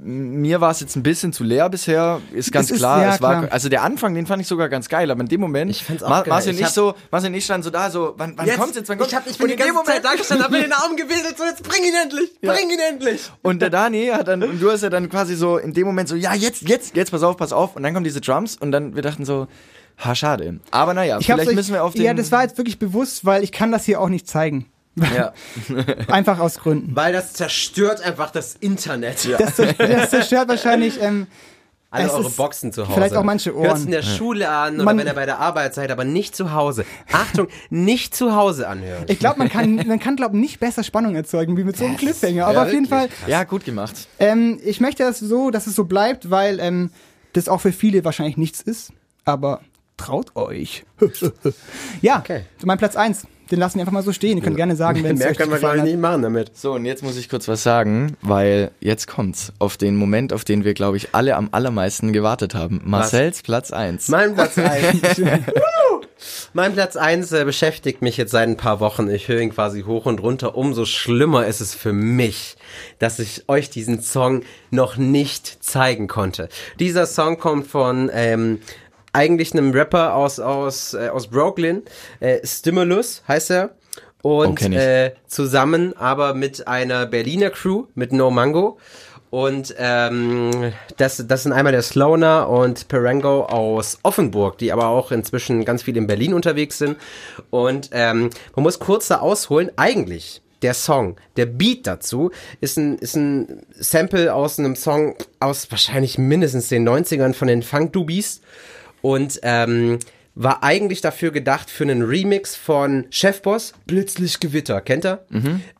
mir 0.00 0.60
war 0.60 0.70
es 0.70 0.80
jetzt 0.80 0.96
ein 0.96 1.02
bisschen 1.02 1.32
zu 1.32 1.44
leer 1.44 1.68
bisher, 1.68 2.20
ist 2.32 2.52
ganz 2.52 2.66
Es 2.66 2.72
ist- 2.72 2.78
klar. 2.78 3.02
ja, 3.02 3.14
es 3.14 3.20
war, 3.22 3.40
klar. 3.40 3.52
also 3.52 3.68
der 3.68 3.82
Anfang, 3.82 4.14
den 4.14 4.26
fand 4.26 4.40
ich 4.40 4.48
sogar 4.48 4.68
ganz 4.68 4.88
geil, 4.88 5.10
aber 5.10 5.20
in 5.20 5.28
dem 5.28 5.40
Moment, 5.40 5.70
Ich 5.70 5.84
fand's 5.84 6.02
auch 6.02 6.08
Ma- 6.08 6.20
geil. 6.22 6.28
Marcel 6.30 6.50
Ich 6.52 6.56
und 6.56 6.60
ich 6.60 6.66
hab- 6.66 6.72
so, 6.72 6.94
Marcel 7.10 7.28
und 7.30 7.34
ich 7.34 7.44
standen 7.44 7.64
so 7.64 7.70
da, 7.70 7.90
so, 7.90 8.14
wann, 8.16 8.34
wann 8.36 8.48
kommt's 8.56 8.76
jetzt, 8.76 8.88
wann 8.88 8.98
kommt's? 8.98 9.12
Ich, 9.12 9.16
hab, 9.18 9.26
ich 9.26 9.36
bin 9.38 9.46
Und 9.46 9.52
in 9.52 9.58
dem 9.58 9.74
Moment- 9.74 10.00
da 10.04 10.14
gestanden, 10.14 10.44
hab 10.44 10.50
mir 10.52 10.60
den 10.62 10.72
Arm 10.72 10.96
gewedelt, 10.96 11.36
so 11.36 11.44
jetzt 11.44 11.62
bring 11.62 11.82
ihn 11.84 11.94
endlich, 12.02 12.40
bring 12.40 12.70
ihn 12.70 12.78
endlich. 12.90 13.30
Und 13.42 13.60
der 13.60 13.70
Dani 13.70 14.06
hat 14.12 14.28
dann, 14.28 14.42
und 14.42 14.60
du 14.62 14.70
hast 14.70 14.82
ja 14.82 14.90
dann 14.90 15.08
quasi 15.08 15.34
so 15.36 15.58
in 15.58 15.72
dem 15.74 15.86
Moment 15.86 16.08
so, 16.08 16.14
ja, 16.16 16.32
jetzt, 16.34 16.62
jetzt, 16.68 16.94
jetzt, 16.96 17.10
pass 17.10 17.22
auf, 17.22 17.36
pass 17.36 17.52
auf. 17.52 17.76
Und 17.76 17.82
dann 17.82 17.92
kommen 17.94 18.04
diese 18.04 18.20
Drums 18.20 18.56
und 18.56 18.72
dann, 18.72 18.94
wir 18.94 19.02
dachten 19.02 19.24
so, 19.24 19.48
ha, 20.04 20.14
schade. 20.14 20.60
Aber 20.70 20.94
naja, 20.94 21.18
Ich 21.18 21.26
vielleicht 21.26 21.48
euch- 21.48 21.54
müssen 21.54 21.74
wir 21.74 21.82
auf 21.82 21.94
den. 21.94 22.02
Ja, 22.04 22.14
das 22.14 22.30
war 22.30 22.42
jetzt 22.42 22.56
wirklich 22.56 22.78
bewusst, 22.78 23.24
weil 23.24 23.42
ich 23.42 23.52
kann 23.52 23.72
das 23.72 23.84
hier 23.84 24.00
auch 24.00 24.08
nicht 24.08 24.28
zeigen. 24.28 24.66
Ja. 25.14 25.32
Einfach 26.08 26.38
aus 26.38 26.58
Gründen. 26.58 26.94
Weil 26.96 27.12
das 27.12 27.32
zerstört 27.32 28.00
einfach 28.02 28.30
das 28.30 28.54
Internet. 28.60 29.28
Das, 29.38 29.56
das 29.56 30.10
zerstört 30.10 30.48
wahrscheinlich 30.48 31.00
ähm, 31.02 31.26
Alle 31.90 32.04
Es 32.06 32.12
eure 32.12 32.30
Boxen 32.30 32.72
zu 32.72 32.82
Hause. 32.84 32.94
vielleicht 32.94 33.14
auch 33.16 33.22
manche 33.22 33.54
Ohren. 33.56 33.66
Hört's 33.68 33.84
in 33.84 33.90
der 33.90 34.02
Schule 34.02 34.48
an 34.48 34.74
oder 34.76 34.84
Man- 34.84 34.98
wenn 34.98 35.06
ihr 35.06 35.14
bei 35.14 35.24
der 35.26 35.38
Arbeit 35.38 35.74
seid, 35.74 35.90
aber 35.90 36.04
nicht 36.04 36.36
zu 36.36 36.52
Hause. 36.52 36.84
Achtung, 37.12 37.48
nicht 37.70 38.14
zu 38.14 38.34
Hause 38.34 38.68
anhören. 38.68 39.04
Ich 39.08 39.18
glaube, 39.18 39.38
man 39.38 39.48
kann, 39.48 39.76
man 39.76 39.98
kann 39.98 40.16
glaube 40.16 40.36
nicht 40.36 40.60
besser 40.60 40.82
Spannung 40.84 41.14
erzeugen 41.14 41.56
wie 41.56 41.64
mit 41.64 41.76
so 41.76 41.84
einem 41.84 41.96
Cliffhanger. 41.96 42.46
Aber 42.46 42.62
auf 42.62 42.72
jeden 42.72 42.86
Fall, 42.86 43.08
wirklich 43.10 43.28
ja, 43.28 43.44
gut 43.44 43.64
gemacht. 43.64 44.08
ähm, 44.18 44.60
ich 44.64 44.80
möchte 44.80 45.02
das 45.04 45.18
so, 45.18 45.50
dass 45.50 45.66
es 45.66 45.74
so 45.74 45.84
bleibt, 45.84 46.30
weil 46.30 46.60
ähm, 46.60 46.90
das 47.32 47.48
auch 47.48 47.60
für 47.60 47.72
viele 47.72 48.04
wahrscheinlich 48.04 48.36
nichts 48.36 48.60
ist. 48.60 48.92
Aber 49.24 49.60
traut 49.96 50.36
euch. 50.36 50.84
ja, 52.02 52.18
Okay. 52.18 52.44
mein 52.64 52.78
Platz 52.78 52.96
1. 52.96 53.26
Den 53.50 53.58
lassen 53.58 53.76
wir 53.76 53.82
einfach 53.82 53.92
mal 53.92 54.02
so 54.02 54.12
stehen. 54.12 54.38
Ihr 54.38 54.44
könnt 54.44 54.56
gerne 54.56 54.76
sagen, 54.76 55.02
wenn 55.04 55.16
es 55.16 55.20
Mehr 55.20 55.34
können 55.34 55.50
wir 55.50 55.74
ich 55.76 55.82
nicht 55.82 55.98
machen 55.98 56.22
damit. 56.22 56.56
So, 56.56 56.72
und 56.72 56.84
jetzt 56.84 57.02
muss 57.02 57.16
ich 57.16 57.28
kurz 57.28 57.48
was 57.48 57.62
sagen, 57.62 58.16
weil 58.22 58.70
jetzt 58.80 59.06
kommt's 59.06 59.52
auf 59.58 59.76
den 59.76 59.96
Moment, 59.96 60.32
auf 60.32 60.44
den 60.44 60.64
wir, 60.64 60.74
glaube 60.74 60.96
ich, 60.96 61.14
alle 61.14 61.36
am 61.36 61.48
allermeisten 61.52 62.12
gewartet 62.12 62.54
haben. 62.54 62.80
Marcells 62.84 63.42
Platz 63.42 63.70
1. 63.70 64.08
Mein 64.08 64.34
Platz 64.34 64.58
1. 64.58 65.22
mein 66.52 66.72
Platz 66.74 66.96
1 66.96 67.32
äh, 67.32 67.44
beschäftigt 67.44 68.02
mich 68.02 68.16
jetzt 68.16 68.32
seit 68.32 68.48
ein 68.48 68.56
paar 68.56 68.80
Wochen. 68.80 69.08
Ich 69.08 69.28
höre 69.28 69.40
ihn 69.40 69.50
quasi 69.50 69.82
hoch 69.82 70.06
und 70.06 70.22
runter. 70.22 70.56
Umso 70.56 70.84
schlimmer 70.84 71.46
ist 71.46 71.60
es 71.60 71.74
für 71.74 71.92
mich, 71.92 72.56
dass 72.98 73.18
ich 73.18 73.44
euch 73.48 73.70
diesen 73.70 74.02
Song 74.02 74.42
noch 74.70 74.96
nicht 74.96 75.62
zeigen 75.64 76.06
konnte. 76.06 76.48
Dieser 76.78 77.06
Song 77.06 77.38
kommt 77.38 77.66
von 77.66 78.10
ähm, 78.12 78.60
eigentlich 79.18 79.52
einem 79.52 79.72
Rapper 79.72 80.14
aus, 80.14 80.38
aus, 80.38 80.94
äh, 80.94 81.08
aus 81.08 81.26
Brooklyn. 81.26 81.82
Äh, 82.20 82.38
Stimulus 82.46 83.24
heißt 83.26 83.50
er. 83.50 83.70
Oh, 84.22 84.42
Und 84.44 84.60
ich. 84.62 84.76
äh, 84.76 85.12
zusammen 85.26 85.96
aber 85.96 86.34
mit 86.34 86.68
einer 86.68 87.06
Berliner 87.06 87.50
Crew, 87.50 87.86
mit 87.96 88.12
No 88.12 88.30
Mango. 88.30 88.78
Und 89.30 89.74
ähm, 89.76 90.72
das, 90.96 91.22
das 91.26 91.42
sind 91.42 91.52
einmal 91.52 91.72
der 91.72 91.82
Sloaner 91.82 92.48
und 92.48 92.88
Perengo 92.88 93.44
aus 93.44 93.98
Offenburg, 94.02 94.56
die 94.58 94.72
aber 94.72 94.86
auch 94.86 95.10
inzwischen 95.10 95.64
ganz 95.64 95.82
viel 95.82 95.96
in 95.96 96.06
Berlin 96.06 96.32
unterwegs 96.32 96.78
sind. 96.78 96.96
Und 97.50 97.90
ähm, 97.92 98.30
man 98.54 98.62
muss 98.62 98.78
kurz 98.78 99.08
da 99.08 99.18
ausholen, 99.18 99.70
eigentlich 99.76 100.42
der 100.62 100.74
Song, 100.74 101.16
der 101.36 101.46
Beat 101.46 101.86
dazu, 101.86 102.30
ist 102.60 102.78
ein, 102.78 102.98
ist 102.98 103.16
ein 103.16 103.66
Sample 103.78 104.32
aus 104.32 104.58
einem 104.58 104.76
Song 104.76 105.16
aus 105.40 105.70
wahrscheinlich 105.70 106.18
mindestens 106.18 106.68
den 106.68 106.88
90ern 106.88 107.34
von 107.34 107.48
den 107.48 107.62
Funk 107.62 107.92
Doobies. 107.92 108.40
Und 109.02 109.40
ähm, 109.42 109.98
war 110.34 110.62
eigentlich 110.62 111.00
dafür 111.00 111.32
gedacht 111.32 111.68
für 111.68 111.82
einen 111.84 112.02
Remix 112.02 112.54
von 112.54 113.06
Chefboss, 113.10 113.72
Plötzlich 113.86 114.38
Gewitter, 114.38 114.80
kennt 114.80 115.04
er? 115.04 115.24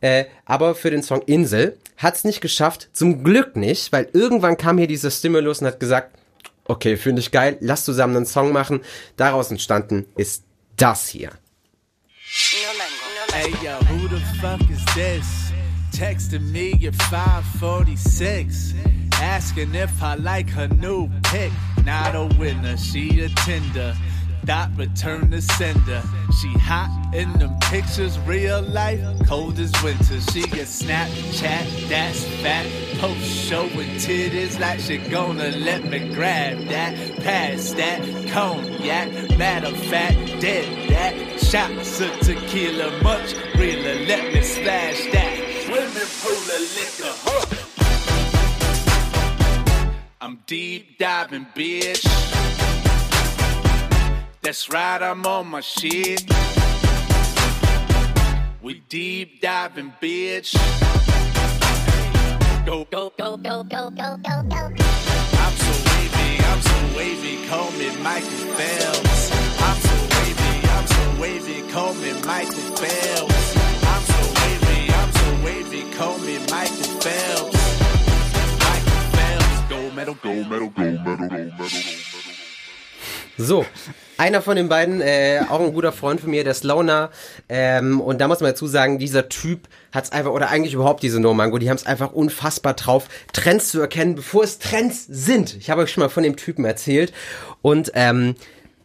Äh, 0.01 0.25
aber 0.45 0.75
für 0.75 0.91
den 0.91 1.01
Song 1.01 1.21
Insel 1.21 1.77
hat's 1.97 2.25
nicht 2.25 2.41
geschafft, 2.41 2.89
zum 2.91 3.23
Glück 3.23 3.55
nicht, 3.55 3.93
weil 3.93 4.09
irgendwann 4.11 4.57
kam 4.57 4.77
hier 4.77 4.87
dieser 4.87 5.11
Stimulus 5.11 5.61
und 5.61 5.67
hat 5.67 5.79
gesagt, 5.79 6.17
okay, 6.65 6.97
finde 6.97 7.21
ich 7.21 7.31
geil, 7.31 7.57
lass 7.61 7.85
zusammen 7.85 8.17
einen 8.17 8.25
Song 8.25 8.51
machen. 8.51 8.81
Daraus 9.15 9.49
entstanden 9.49 10.05
ist 10.17 10.43
das 10.75 11.07
hier. 11.07 11.31
Hey 13.31 13.51
yo, 13.63 13.77
who 13.87 14.07
the 14.09 14.21
fuck 14.41 14.59
is 14.69 14.83
this? 14.93 15.53
Texting 15.97 16.51
me 16.51 16.73
at 16.87 16.95
546. 17.09 18.73
Asking 19.21 19.73
if 19.73 19.89
I 20.01 20.15
like 20.15 20.49
her 20.49 20.67
new 20.67 21.09
pick. 21.23 21.51
Not 21.85 22.15
a 22.15 22.25
winner, 22.37 22.77
she 22.77 23.21
a 23.21 23.29
tender. 23.29 23.95
Dot 24.45 24.69
return 24.77 25.31
to 25.31 25.41
sender. 25.41 26.01
She 26.41 26.47
hot 26.57 26.89
in 27.13 27.31
them 27.33 27.57
pictures, 27.59 28.17
real 28.19 28.61
life, 28.61 29.01
cold 29.27 29.59
as 29.59 29.71
winter. 29.83 30.19
She 30.31 30.41
get 30.41 30.67
Snapchat, 30.67 31.89
that's 31.89 32.23
fat. 32.41 32.65
Post 32.99 33.21
showing 33.21 33.91
titties 33.99 34.59
like 34.59 34.79
she 34.79 34.97
gonna 34.97 35.49
let 35.49 35.83
me 35.83 36.13
grab 36.13 36.57
that. 36.67 36.95
Pass 37.21 37.73
that 37.73 38.01
cognac, 38.29 39.37
matter 39.37 39.67
of 39.67 39.77
fact, 39.85 40.17
dead 40.39 40.89
that. 40.89 41.39
Shots 41.39 42.01
of 42.01 42.11
tequila, 42.21 43.01
much 43.03 43.35
realer. 43.55 44.05
Let 44.05 44.33
me 44.33 44.41
splash 44.41 45.03
that. 45.11 45.37
Swimming 45.65 46.09
pool 46.21 46.33
of 46.33 46.61
liquor, 46.75 47.13
huh? 47.23 47.68
I'm 50.21 50.41
deep 50.47 50.97
diving, 50.97 51.47
bitch. 51.55 52.03
That's 54.41 54.69
right, 54.69 55.01
I'm 55.01 55.25
on 55.25 55.47
my 55.47 55.61
shit. 55.61 56.25
We 58.61 58.81
deep 58.89 59.39
diving, 59.39 59.93
bitch. 60.01 60.53
Go, 62.65 62.85
go, 62.91 63.13
go, 63.17 63.37
go, 63.37 63.63
go, 63.63 63.89
go, 63.91 64.17
go, 64.17 64.43
go. 64.43 64.57
I'm 64.57 65.55
so 65.55 65.73
wavy, 65.87 66.43
I'm 66.43 66.61
so 66.63 66.97
wavy, 66.97 67.47
call 67.47 67.71
me 67.71 67.95
Michael 68.03 68.53
Phelps. 68.59 69.31
I'm 69.61 69.77
so 69.77 69.95
wavy, 70.17 70.67
I'm 70.67 70.87
so 70.87 71.21
wavy, 71.21 71.71
call 71.71 71.93
me 71.93 72.11
Michael 72.25 72.75
Phelps. 72.75 73.57
I'm 73.87 74.03
so 74.03 74.19
wavy, 74.41 74.93
I'm 74.93 75.11
so 75.13 75.45
wavy, 75.45 75.91
call 75.93 76.17
me 76.19 76.39
Michael 76.51 76.99
Phelps. 76.99 77.58
Medal, 79.99 80.15
gold 80.23 80.49
medal, 80.49 80.69
gold 80.69 81.03
medal, 81.03 81.27
gold 81.27 81.29
medal. 81.29 81.73
So, 83.37 83.65
einer 84.17 84.41
von 84.41 84.55
den 84.55 84.69
beiden, 84.69 85.01
äh, 85.01 85.41
auch 85.49 85.59
ein 85.59 85.73
guter 85.73 85.91
Freund 85.91 86.21
von 86.21 86.29
mir, 86.29 86.45
der 86.45 86.53
Sloner. 86.53 87.09
Ähm, 87.49 87.99
und 87.99 88.21
da 88.21 88.29
muss 88.29 88.39
man 88.39 88.51
dazu 88.51 88.65
sagen, 88.65 88.97
dieser 88.97 89.27
Typ 89.27 89.67
hat's 89.91 90.13
einfach, 90.13 90.31
oder 90.31 90.51
eigentlich 90.51 90.73
überhaupt 90.73 91.03
diese 91.03 91.19
No 91.19 91.33
Mango, 91.33 91.57
die 91.57 91.69
haben 91.69 91.75
es 91.75 91.85
einfach 91.85 92.13
unfassbar 92.13 92.75
drauf, 92.75 93.09
Trends 93.33 93.71
zu 93.71 93.81
erkennen, 93.81 94.15
bevor 94.15 94.45
es 94.45 94.59
Trends 94.59 95.05
sind. 95.05 95.57
Ich 95.57 95.69
habe 95.69 95.81
euch 95.81 95.91
schon 95.91 96.01
mal 96.01 96.09
von 96.09 96.23
dem 96.23 96.37
Typen 96.37 96.63
erzählt. 96.63 97.11
Und 97.61 97.91
ähm, 97.93 98.35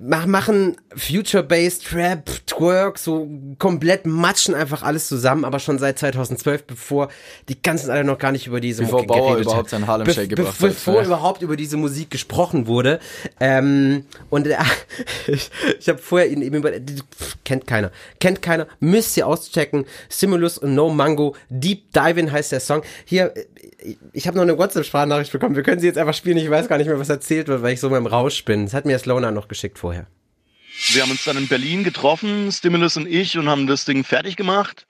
machen 0.00 0.76
Future-Based 0.96 1.86
Trap, 1.86 2.24
Twerk, 2.46 2.98
so 2.98 3.28
komplett 3.58 4.06
matschen 4.06 4.54
einfach 4.54 4.82
alles 4.82 5.06
zusammen, 5.06 5.44
aber 5.44 5.60
schon 5.60 5.78
seit 5.78 5.98
2012, 5.98 6.64
bevor 6.64 7.08
die 7.48 7.60
ganzen 7.62 7.90
alle 7.90 8.02
noch 8.04 8.18
gar 8.18 8.32
nicht 8.32 8.46
über 8.46 8.60
diese 8.60 8.82
Bevor 8.82 9.00
Mucke 9.02 9.06
Bauer 9.08 9.26
geredet 9.30 9.44
überhaupt 9.46 9.64
hat. 9.66 9.70
seinen 9.70 9.86
Harlem 9.86 10.06
Shake 10.10 10.30
Be- 10.30 10.36
gebracht 10.36 10.58
be- 10.58 10.66
hat. 10.68 10.74
Bevor 10.74 10.94
Ja. 11.00 11.04
überhaupt 11.06 11.42
über 11.42 11.56
diese 11.56 11.76
Musik 11.76 12.10
gesprochen 12.10 12.66
wurde. 12.66 12.98
Ähm, 13.40 14.04
und 14.30 14.46
äh, 14.48 14.56
ich, 15.28 15.50
ich 15.78 15.88
habe 15.88 15.98
vorher 15.98 16.28
ihn 16.28 16.42
eben 16.42 16.56
über, 16.56 16.72
kennt 17.44 17.66
keiner, 17.66 17.90
kennt 18.20 18.42
keiner, 18.42 18.66
müsst 18.80 19.16
ihr 19.16 19.26
auschecken. 19.26 19.84
Stimulus 20.10 20.58
und 20.58 20.74
No 20.74 20.90
Mango, 20.90 21.36
Deep 21.48 21.92
Diving 21.92 22.32
heißt 22.32 22.52
der 22.52 22.60
Song. 22.60 22.82
Hier, 23.04 23.32
äh, 23.36 23.44
ich 24.12 24.26
habe 24.26 24.36
noch 24.36 24.42
eine 24.42 24.56
WhatsApp-Sprachnachricht 24.58 25.32
bekommen. 25.32 25.56
Wir 25.56 25.62
können 25.62 25.80
sie 25.80 25.86
jetzt 25.86 25.98
einfach 25.98 26.14
spielen. 26.14 26.36
Ich 26.36 26.50
weiß 26.50 26.68
gar 26.68 26.78
nicht 26.78 26.86
mehr, 26.86 26.98
was 26.98 27.08
erzählt 27.08 27.48
wird, 27.48 27.62
weil 27.62 27.74
ich 27.74 27.80
so 27.80 27.90
mal 27.90 27.98
im 27.98 28.06
Rausch 28.06 28.44
bin. 28.44 28.64
Das 28.64 28.74
hat 28.74 28.84
mir 28.84 28.98
Slona 28.98 29.30
noch 29.30 29.48
geschickt 29.48 29.78
vorher. 29.78 30.06
Wir 30.88 31.02
haben 31.02 31.10
uns 31.10 31.24
dann 31.24 31.36
in 31.36 31.46
Berlin 31.46 31.84
getroffen, 31.84 32.50
Stimulus 32.50 32.96
und 32.96 33.06
ich, 33.06 33.38
und 33.38 33.48
haben 33.48 33.66
das 33.66 33.84
Ding 33.84 34.02
fertig 34.02 34.36
gemacht. 34.36 34.86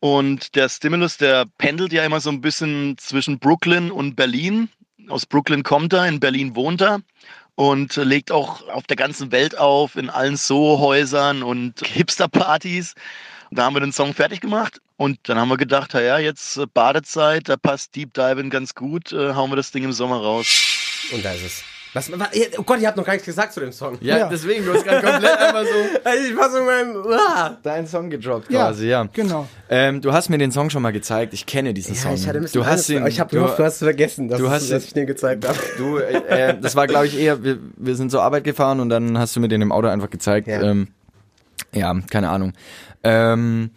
Und 0.00 0.54
der 0.56 0.68
Stimulus, 0.68 1.16
der 1.16 1.46
pendelt 1.58 1.92
ja 1.92 2.04
immer 2.04 2.20
so 2.20 2.30
ein 2.30 2.40
bisschen 2.40 2.96
zwischen 2.98 3.38
Brooklyn 3.38 3.90
und 3.90 4.16
Berlin. 4.16 4.68
Aus 5.08 5.26
Brooklyn 5.26 5.62
kommt 5.62 5.92
er, 5.92 6.06
in 6.06 6.20
Berlin 6.20 6.54
wohnt 6.54 6.82
er 6.82 7.00
und 7.54 7.96
legt 7.96 8.30
auch 8.30 8.68
auf 8.68 8.84
der 8.84 8.96
ganzen 8.96 9.32
Welt 9.32 9.58
auf, 9.58 9.96
in 9.96 10.10
allen 10.10 10.36
Soho-Häusern 10.36 11.42
und 11.42 11.80
Hipster-Partys. 11.84 12.94
Da 13.50 13.64
haben 13.64 13.74
wir 13.74 13.80
den 13.80 13.92
Song 13.92 14.14
fertig 14.14 14.40
gemacht 14.40 14.80
und 14.96 15.18
dann 15.28 15.38
haben 15.38 15.48
wir 15.48 15.56
gedacht, 15.56 15.94
ja, 15.94 16.18
jetzt 16.18 16.56
äh, 16.56 16.66
Badezeit, 16.72 17.48
da 17.48 17.56
passt 17.56 17.94
Deep 17.96 18.12
Diving 18.14 18.50
ganz 18.50 18.74
gut, 18.74 19.12
äh, 19.12 19.34
hauen 19.34 19.50
wir 19.50 19.56
das 19.56 19.70
Ding 19.70 19.84
im 19.84 19.92
Sommer 19.92 20.16
raus. 20.20 20.46
Und 21.12 21.24
da 21.24 21.32
ist 21.32 21.44
es. 21.44 21.62
Was, 21.94 22.12
was, 22.12 22.28
oh 22.58 22.62
Gott, 22.64 22.80
ihr 22.80 22.86
habt 22.86 22.98
noch 22.98 23.04
gar 23.04 23.14
nichts 23.14 23.24
gesagt 23.24 23.54
zu 23.54 23.60
dem 23.60 23.72
Song. 23.72 23.96
Ja, 24.02 24.18
Ja. 24.18 24.28
deswegen, 24.28 24.64
du 24.66 24.74
hast 24.74 24.84
gerade 24.84 25.06
komplett 25.06 25.38
einfach 25.38 25.62
so 25.64 26.10
ich 26.28 26.36
war 26.36 26.50
so 26.50 26.58
in 26.58 26.66
meinem, 26.66 26.96
ah. 27.18 27.56
deinen 27.62 27.86
Song 27.86 28.10
gedroppt 28.10 28.50
Ja, 28.50 28.66
quasi, 28.66 28.88
ja. 28.88 29.08
genau. 29.10 29.48
Ähm, 29.70 30.02
du 30.02 30.12
hast 30.12 30.28
mir 30.28 30.36
den 30.36 30.52
Song 30.52 30.68
schon 30.68 30.82
mal 30.82 30.90
gezeigt. 30.92 31.32
Ich 31.32 31.46
kenne 31.46 31.72
diesen 31.72 31.94
Ja, 31.94 32.00
Song. 32.02 32.14
ich 32.14 32.28
hatte 32.28 32.38
ein 32.38 32.42
bisschen 32.42 32.60
du 32.60 32.66
hast 32.66 32.88
ihn, 32.90 33.06
ich 33.06 33.18
habe 33.20 33.30
du, 33.30 33.36
gehofft, 33.36 33.58
du 33.58 33.64
hast 33.64 33.74
es 33.74 33.78
vergessen, 33.78 34.28
dass, 34.28 34.38
du 34.38 34.50
hast 34.50 34.70
dass 34.70 34.84
ich 34.84 34.92
den 34.92 35.06
gezeigt 35.06 35.48
habe. 35.48 35.58
du, 35.78 35.96
äh, 35.96 36.50
äh, 36.50 36.60
das 36.60 36.76
war 36.76 36.86
glaube 36.86 37.06
ich 37.06 37.18
eher, 37.18 37.42
wir, 37.42 37.58
wir 37.76 37.96
sind 37.96 38.10
zur 38.10 38.22
Arbeit 38.22 38.44
gefahren 38.44 38.80
und 38.80 38.90
dann 38.90 39.16
hast 39.18 39.34
du 39.34 39.40
mir 39.40 39.48
den 39.48 39.62
im 39.62 39.72
Auto 39.72 39.88
einfach 39.88 40.10
gezeigt. 40.10 40.46
Ja. 40.46 40.60
Ja, 40.62 40.70
ähm, 40.70 40.88
ja 41.72 41.96
keine 42.10 42.28
Ahnung. 42.28 42.52
Ähm, 43.04 43.70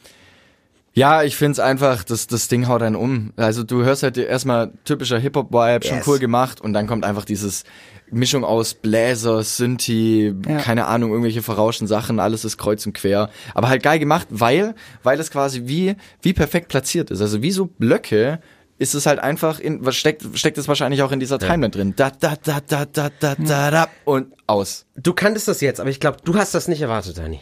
ja, 0.93 1.23
ich 1.23 1.37
find's 1.37 1.59
einfach, 1.59 2.03
das, 2.03 2.27
das 2.27 2.49
Ding 2.49 2.67
haut 2.67 2.81
einen 2.81 2.97
um. 2.97 3.31
Also 3.37 3.63
du 3.63 3.83
hörst 3.83 4.03
halt 4.03 4.17
erstmal 4.17 4.73
typischer 4.83 5.17
Hip-Hop-Vibe, 5.19 5.85
schon 5.87 5.97
Yes. 5.99 6.07
cool 6.07 6.19
gemacht 6.19 6.59
und 6.59 6.73
dann 6.73 6.85
kommt 6.85 7.05
einfach 7.05 7.23
dieses 7.23 7.63
Mischung 8.11 8.43
aus 8.43 8.73
Bläser, 8.73 9.41
Synthi, 9.41 10.35
Ja. 10.45 10.57
keine 10.57 10.87
Ahnung, 10.87 11.11
irgendwelche 11.11 11.41
verrauschten 11.41 11.87
Sachen, 11.87 12.19
alles 12.19 12.43
ist 12.43 12.57
kreuz 12.57 12.85
und 12.85 12.91
quer. 12.91 13.29
Aber 13.53 13.69
halt 13.69 13.83
geil 13.83 13.99
gemacht, 13.99 14.27
weil, 14.31 14.75
weil 15.01 15.17
es 15.17 15.31
quasi 15.31 15.61
wie, 15.65 15.95
wie 16.21 16.33
perfekt 16.33 16.67
platziert 16.67 17.09
ist. 17.09 17.21
Also 17.21 17.41
wie 17.41 17.51
so 17.51 17.67
Blöcke 17.67 18.41
ist 18.77 18.93
es 18.95 19.05
halt 19.05 19.19
einfach 19.19 19.59
in, 19.61 19.85
was 19.85 19.95
steckt, 19.95 20.25
steckt 20.33 20.57
es 20.57 20.67
wahrscheinlich 20.67 21.03
auch 21.03 21.13
in 21.13 21.21
dieser 21.21 21.39
Timeline 21.39 21.69
drin. 21.69 21.93
Da, 21.95 22.09
da, 22.09 22.33
da, 22.43 22.59
da, 22.67 22.83
da, 22.85 23.09
da, 23.17 23.35
da, 23.35 23.71
da, 23.71 23.87
und 24.03 24.33
aus. 24.45 24.87
Du 24.97 25.13
kanntest 25.13 25.47
das 25.47 25.61
jetzt, 25.61 25.79
aber 25.79 25.89
ich 25.89 26.01
glaube, 26.01 26.17
du 26.25 26.35
hast 26.35 26.53
das 26.53 26.67
nicht 26.67 26.81
erwartet, 26.81 27.17
Dani. 27.17 27.39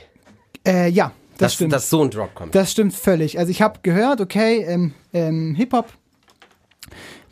Äh, 0.67 0.89
ja, 0.89 1.13
das 1.39 1.47
Dass, 1.47 1.53
stimmt. 1.55 1.73
dass 1.73 1.89
so 1.89 2.03
ein 2.03 2.09
Drop 2.11 2.35
kommt. 2.35 2.53
Das 2.53 2.71
stimmt 2.71 2.93
völlig. 2.93 3.39
Also 3.39 3.49
ich 3.49 3.61
habe 3.61 3.79
gehört, 3.81 4.21
okay, 4.21 4.63
ähm, 4.67 4.93
ähm, 5.13 5.55
Hip-Hop 5.55 5.87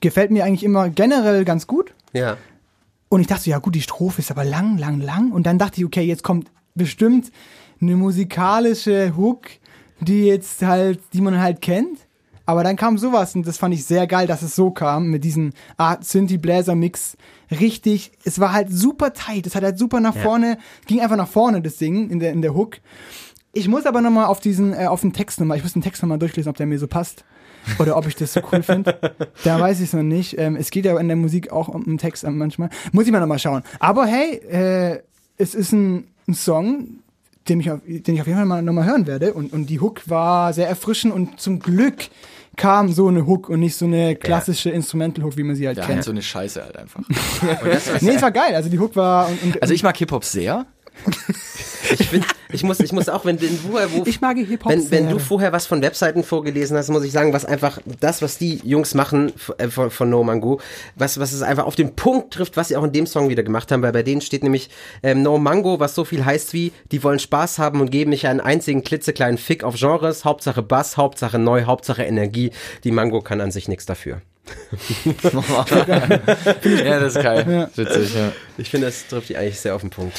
gefällt 0.02 0.32
mir 0.32 0.46
eigentlich 0.46 0.64
immer 0.64 0.90
generell 0.90 1.46
ganz 1.46 1.68
gut. 1.68 1.94
ja. 2.14 2.38
Und 3.10 3.22
ich 3.22 3.28
dachte, 3.28 3.50
ja 3.50 3.60
gut, 3.60 3.74
die 3.74 3.82
Strophe 3.82 4.20
ist 4.20 4.32
aber 4.32 4.44
lang, 4.44 4.78
lang, 4.78 5.00
lang. 5.00 5.32
Und 5.32 5.44
dann 5.48 5.58
dachte 5.58 5.80
ich, 5.80 5.86
okay, 5.86 6.02
jetzt 6.02 6.24
kommt 6.24 6.52
bestimmt 6.76 7.32
eine 7.80 7.96
musikalische 7.96 9.16
Hook, 9.16 9.48
die 10.02 10.26
jetzt 10.26 10.62
halt, 10.62 11.00
die 11.14 11.22
man 11.22 11.40
halt 11.40 11.62
kennt. 11.62 12.00
Aber 12.46 12.66
dann 12.66 12.76
kam 12.76 12.98
sowas 12.98 13.34
und 13.34 13.48
das 13.48 13.58
fand 13.58 13.74
ich 13.74 13.86
sehr 13.86 14.08
geil, 14.08 14.28
dass 14.28 14.42
es 14.42 14.58
so 14.58 14.72
kam 14.72 15.08
mit 15.08 15.24
diesem 15.24 15.54
Art 15.78 16.04
Synthi-Bläser-Mix. 16.04 17.16
Richtig, 17.50 18.12
es 18.26 18.40
war 18.40 18.52
halt 18.52 18.74
super 18.74 19.14
tight, 19.14 19.48
es 19.48 19.56
hat 19.56 19.64
halt 19.64 19.80
super 19.80 20.02
nach 20.02 20.16
vorne, 20.16 20.58
ging 20.86 21.00
einfach 21.00 21.16
nach 21.16 21.30
vorne, 21.30 21.62
das 21.62 21.78
Ding 21.78 22.10
in 22.10 22.20
der, 22.20 22.34
in 22.34 22.42
der 22.42 22.54
Hook. 22.54 22.80
Ich 23.54 23.68
muss 23.68 23.86
aber 23.86 24.02
nochmal 24.02 24.26
auf 24.26 24.40
diesen, 24.40 24.74
äh, 24.74 24.86
auf 24.86 25.02
den 25.02 25.14
Text 25.14 25.40
nochmal, 25.40 25.58
ich 25.58 25.64
muss 25.64 25.74
den 25.74 25.82
Text 25.82 26.02
nochmal 26.02 26.20
durchlesen, 26.20 26.50
ob 26.50 26.58
der 26.58 26.66
mir 26.68 26.78
so 26.80 26.88
passt. 26.88 27.24
Oder 27.80 27.98
ob 27.98 28.08
ich 28.08 28.16
das 28.16 28.32
so 28.34 28.40
cool 28.52 28.64
finde. 28.64 28.98
Da 29.44 29.60
weiß 29.60 29.80
ich 29.80 29.88
es 29.88 29.94
noch 29.94 30.04
nicht. 30.04 30.38
Ähm, 30.38 30.56
es 30.56 30.70
geht 30.72 30.86
ja 30.86 30.98
in 30.98 31.08
der 31.08 31.18
Musik 31.18 31.52
auch 31.52 31.68
um 31.68 31.84
den 31.84 31.98
Text 31.98 32.24
manchmal. 32.26 32.70
Muss 32.94 33.06
ich 33.08 33.12
mal 33.12 33.20
nochmal 33.20 33.40
schauen. 33.40 33.62
Aber 33.80 34.06
hey, 34.06 34.36
äh, 34.50 35.02
es 35.38 35.54
ist 35.54 35.74
ein, 35.74 36.08
ein 36.28 36.34
Song, 36.34 37.00
den 37.50 37.60
ich, 37.60 37.70
auf, 37.70 37.80
den 37.86 38.16
ich 38.16 38.22
auf 38.22 38.28
jeden 38.28 38.38
Fall 38.40 38.46
mal 38.46 38.62
nochmal 38.62 38.86
hören 38.86 39.06
werde. 39.06 39.34
Und, 39.34 39.52
und 39.52 39.70
die 39.70 39.80
Hook 39.82 40.08
war 40.10 40.54
sehr 40.54 40.68
erfrischend 40.70 41.14
und 41.14 41.40
zum 41.42 41.60
Glück 41.60 42.08
kam 42.56 42.92
so 42.92 43.08
eine 43.08 43.26
Hook 43.28 43.50
und 43.50 43.60
nicht 43.60 43.76
so 43.76 43.86
eine 43.86 44.16
klassische 44.16 44.70
Instrumental-Hook, 44.70 45.36
wie 45.38 45.44
man 45.44 45.56
sie 45.56 45.68
halt 45.68 45.78
Ja, 45.78 45.86
kennt. 45.86 46.04
so 46.04 46.12
eine 46.12 46.22
Scheiße 46.22 46.64
halt 46.64 46.78
einfach. 46.78 47.02
Nee, 48.02 48.12
es 48.16 48.22
war 48.22 48.32
geil. 48.32 48.56
Also 48.56 48.70
die 48.70 48.80
Hook 48.80 48.96
war. 48.96 49.28
Und, 49.28 49.44
und, 49.44 49.62
Also 49.62 49.74
ich 49.74 49.84
mag 49.84 49.96
Hip-Hop 49.98 50.24
sehr. 50.24 50.66
Ich, 51.90 52.10
find, 52.10 52.26
ich, 52.52 52.64
muss, 52.64 52.80
ich 52.80 52.92
muss 52.92 53.08
auch, 53.08 53.26
wenn, 53.26 53.42
wenn, 53.42 53.58
vorher, 53.58 53.92
wo, 53.92 54.04
Ich 54.06 54.20
mag 54.20 54.38
wenn, 54.38 54.92
wenn 54.92 55.10
du 55.10 55.20
vorher 55.20 55.54
was 55.54 55.66
von 55.66 55.82
Webseiten 55.82 56.24
vorgelesen 56.24 56.76
hast, 56.76 56.90
muss 56.90 57.04
ich 57.04 57.12
sagen, 57.12 57.34
was 57.34 57.46
einfach 57.46 57.80
das, 58.00 58.22
was 58.22 58.38
die 58.38 58.62
Jungs 58.64 58.94
machen 58.94 59.32
äh, 59.58 59.68
von, 59.68 59.90
von 59.90 60.10
No 60.10 60.24
Mango, 60.24 60.60
was, 60.96 61.20
was 61.20 61.34
es 61.34 61.42
einfach 61.42 61.66
auf 61.66 61.76
den 61.76 61.96
Punkt 61.96 62.34
trifft, 62.34 62.58
was 62.58 62.70
sie 62.70 62.78
auch 62.78 62.84
in 62.84 62.92
dem 62.92 63.08
Song 63.08 63.30
wieder 63.30 63.44
gemacht 63.44 63.72
haben, 63.72 63.82
weil 63.84 63.92
bei 63.92 64.04
denen 64.04 64.22
steht 64.22 64.44
nämlich 64.44 64.70
ähm, 65.04 65.22
No 65.22 65.38
Mango, 65.38 65.80
was 65.80 65.96
so 65.96 66.04
viel 66.04 66.26
heißt 66.26 66.54
wie, 66.54 66.72
die 66.92 67.04
wollen 67.04 67.20
Spaß 67.20 67.60
haben 67.60 67.80
und 67.82 67.92
geben 67.92 68.10
nicht 68.10 68.28
einen 68.28 68.42
einzigen 68.42 68.84
klitzekleinen 68.84 69.38
Fick 69.38 69.64
auf 69.64 69.76
Genres, 69.76 70.26
Hauptsache 70.26 70.62
Bass, 70.62 70.98
Hauptsache 70.98 71.40
neu, 71.40 71.64
Hauptsache 71.64 72.04
Energie. 72.04 72.52
Die 72.84 72.92
Mango 72.92 73.22
kann 73.22 73.42
an 73.42 73.52
sich 73.52 73.68
nichts 73.68 73.86
dafür. 73.86 74.22
ja, 76.64 77.00
das 77.00 77.16
ist 77.16 77.22
geil. 77.22 77.70
Witzig, 77.76 78.16
ja. 78.16 78.32
Ich 78.58 78.70
finde, 78.70 78.88
das 78.88 79.08
trifft 79.08 79.30
die 79.30 79.38
eigentlich 79.38 79.60
sehr 79.60 79.76
auf 79.76 79.82
den 79.82 79.90
Punkt. 79.90 80.18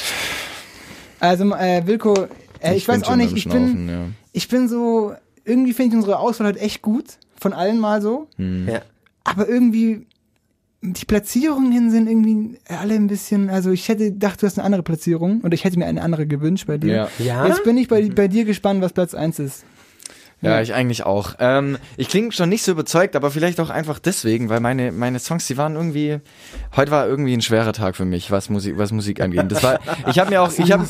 Also, 1.19 1.45
äh, 1.53 1.85
Wilko, 1.85 2.27
äh, 2.61 2.75
ich, 2.75 2.87
weiß 2.87 3.01
bin 3.01 3.09
auch 3.09 3.15
nicht, 3.15 3.35
ich 3.35 3.47
bin, 3.47 3.89
ja. 3.89 4.05
ich 4.31 4.47
bin 4.47 4.67
so, 4.67 5.13
irgendwie 5.45 5.73
finde 5.73 5.95
ich 5.95 5.95
unsere 5.97 6.19
Auswahl 6.19 6.47
halt 6.47 6.61
echt 6.61 6.81
gut, 6.81 7.05
von 7.39 7.53
allen 7.53 7.79
mal 7.79 8.01
so. 8.01 8.27
Ja. 8.37 8.81
Aber 9.23 9.47
irgendwie, 9.47 10.07
die 10.81 11.05
Platzierungen 11.05 11.71
hin 11.71 11.91
sind 11.91 12.07
irgendwie 12.07 12.57
alle 12.67 12.95
ein 12.95 13.07
bisschen, 13.07 13.49
also 13.49 13.71
ich 13.71 13.87
hätte 13.89 14.11
gedacht, 14.11 14.41
du 14.41 14.45
hast 14.45 14.57
eine 14.57 14.65
andere 14.65 14.83
Platzierung 14.83 15.41
und 15.41 15.53
ich 15.53 15.63
hätte 15.63 15.77
mir 15.77 15.85
eine 15.85 16.01
andere 16.01 16.25
gewünscht 16.25 16.67
bei 16.67 16.77
dir. 16.77 16.93
Ja. 16.93 17.09
Ja? 17.19 17.47
Jetzt 17.47 17.63
bin 17.63 17.77
ich 17.77 17.87
bei, 17.87 18.07
bei 18.09 18.27
dir 18.27 18.45
gespannt, 18.45 18.81
was 18.81 18.93
Platz 18.93 19.13
1 19.13 19.39
ist. 19.39 19.65
Ja, 20.41 20.61
ich 20.61 20.73
eigentlich 20.73 21.03
auch. 21.05 21.35
Ähm, 21.39 21.77
ich 21.97 22.07
klinge 22.07 22.31
schon 22.31 22.49
nicht 22.49 22.63
so 22.63 22.71
überzeugt, 22.71 23.15
aber 23.15 23.29
vielleicht 23.29 23.59
auch 23.59 23.69
einfach 23.69 23.99
deswegen, 23.99 24.49
weil 24.49 24.59
meine, 24.61 24.91
meine 24.91 25.19
Songs, 25.19 25.47
die 25.47 25.57
waren 25.57 25.75
irgendwie, 25.75 26.19
heute 26.75 26.91
war 26.91 27.07
irgendwie 27.07 27.33
ein 27.33 27.41
schwerer 27.41 27.73
Tag 27.73 27.95
für 27.95 28.05
mich, 28.05 28.31
was 28.31 28.49
Musik, 28.49 28.77
was 28.77 28.91
Musik 28.91 29.21
angeht. 29.21 29.45
Das 29.49 29.63
war, 29.63 29.79
ich 30.07 30.17
habe 30.17 30.29
mir 30.29 30.41
auch, 30.41 30.51
ich 30.57 30.71
habe, 30.71 30.87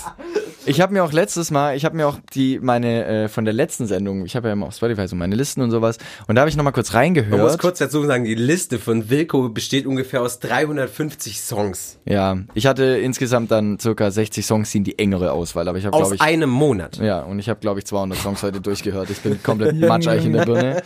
ich 0.65 0.81
habe 0.81 0.93
mir 0.93 1.03
auch 1.03 1.11
letztes 1.11 1.49
Mal, 1.49 1.75
ich 1.75 1.83
habe 1.83 1.95
mir 1.95 2.07
auch 2.07 2.17
die, 2.33 2.59
meine, 2.59 3.05
äh, 3.05 3.27
von 3.27 3.43
der 3.43 3.53
letzten 3.55 3.87
Sendung, 3.87 4.23
ich 4.23 4.35
habe 4.35 4.49
ja 4.49 4.53
immer 4.53 4.67
auf 4.67 4.75
Spotify 4.75 5.07
so 5.07 5.15
meine 5.15 5.35
Listen 5.35 5.61
und 5.61 5.71
sowas, 5.71 5.97
und 6.27 6.35
da 6.35 6.41
habe 6.41 6.49
ich 6.49 6.55
nochmal 6.55 6.73
kurz 6.73 6.93
Man 6.93 7.01
muss 7.01 7.17
reingehört. 7.17 7.59
kurz 7.59 7.79
dazu 7.79 8.05
sagen, 8.05 8.25
die 8.25 8.35
Liste 8.35 8.77
von 8.77 9.09
Wilco 9.09 9.49
besteht 9.49 9.87
ungefähr 9.87 10.21
aus 10.21 10.39
350 10.39 11.41
Songs. 11.41 11.97
Ja, 12.05 12.37
ich 12.53 12.67
hatte 12.67 12.83
insgesamt 12.83 13.49
dann 13.49 13.79
circa 13.79 14.11
60 14.11 14.45
Songs, 14.45 14.71
die 14.71 14.77
in 14.77 14.83
die 14.83 14.99
engere 14.99 15.31
Auswahl, 15.31 15.67
aber 15.67 15.77
ich 15.79 15.85
habe, 15.85 15.95
Aus 15.95 16.01
glaube 16.09 16.15
ich, 16.15 16.21
einem 16.21 16.49
Monat. 16.51 16.97
Ja, 16.97 17.21
und 17.21 17.39
ich 17.39 17.49
habe, 17.49 17.59
glaube 17.59 17.79
ich, 17.79 17.85
200 17.85 18.19
Songs 18.19 18.43
heute 18.43 18.61
durchgehört. 18.61 19.09
Ich 19.09 19.21
bin 19.21 19.38
komplett 19.43 19.75
matscheich 19.79 20.25
in 20.25 20.33
der 20.33 20.45
Birne. 20.45 20.83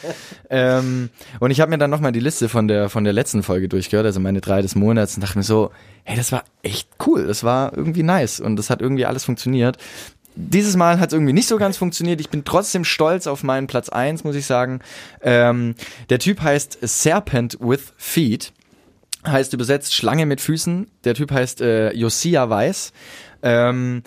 Ähm, 0.50 1.10
und 1.40 1.52
ich 1.52 1.62
habe 1.62 1.72
mir 1.72 1.78
dann 1.78 1.90
nochmal 1.90 2.12
die 2.12 2.20
Liste 2.20 2.50
von 2.50 2.68
der, 2.68 2.90
von 2.90 3.04
der 3.04 3.14
letzten 3.14 3.44
Folge 3.44 3.70
durchgehört, 3.70 4.06
also 4.06 4.20
meine 4.20 4.42
drei 4.42 4.62
des 4.62 4.76
Monats, 4.76 5.16
und 5.16 5.22
dachte 5.22 5.38
mir 5.38 5.44
so, 5.44 5.72
hey, 6.04 6.16
das 6.16 6.32
war 6.32 6.44
echt 6.62 6.90
cool. 7.08 7.26
Das 7.26 7.44
war 7.44 7.76
irgendwie 7.76 8.04
nice 8.04 8.40
und 8.40 8.56
das 8.56 8.70
hat 8.70 8.82
irgendwie 8.82 9.06
alles 9.06 9.26
funktioniert. 9.26 9.78
Dieses 10.36 10.76
Mal 10.76 11.00
hat 11.00 11.10
es 11.10 11.14
irgendwie 11.14 11.34
nicht 11.34 11.48
so 11.48 11.58
ganz 11.58 11.78
funktioniert. 11.78 12.20
Ich 12.20 12.30
bin 12.30 12.44
trotzdem 12.44 12.84
stolz 12.84 13.28
auf 13.28 13.44
meinen 13.44 13.68
Platz 13.68 13.90
eins, 13.90 14.24
muss 14.24 14.36
ich 14.36 14.46
sagen. 14.46 14.80
Ähm, 15.22 15.76
der 16.10 16.20
Typ 16.20 16.42
heißt 16.42 16.80
Serpent 16.82 17.58
with 17.60 17.94
Feet 17.98 18.52
heißt 19.26 19.54
übersetzt 19.54 19.94
Schlange 19.94 20.26
mit 20.26 20.42
Füßen. 20.42 20.88
Der 21.04 21.16
Typ 21.16 21.32
heißt 21.32 21.62
äh, 21.62 21.92
Josia 21.94 22.50
Weiß. 22.50 22.94
Ähm, 23.42 24.04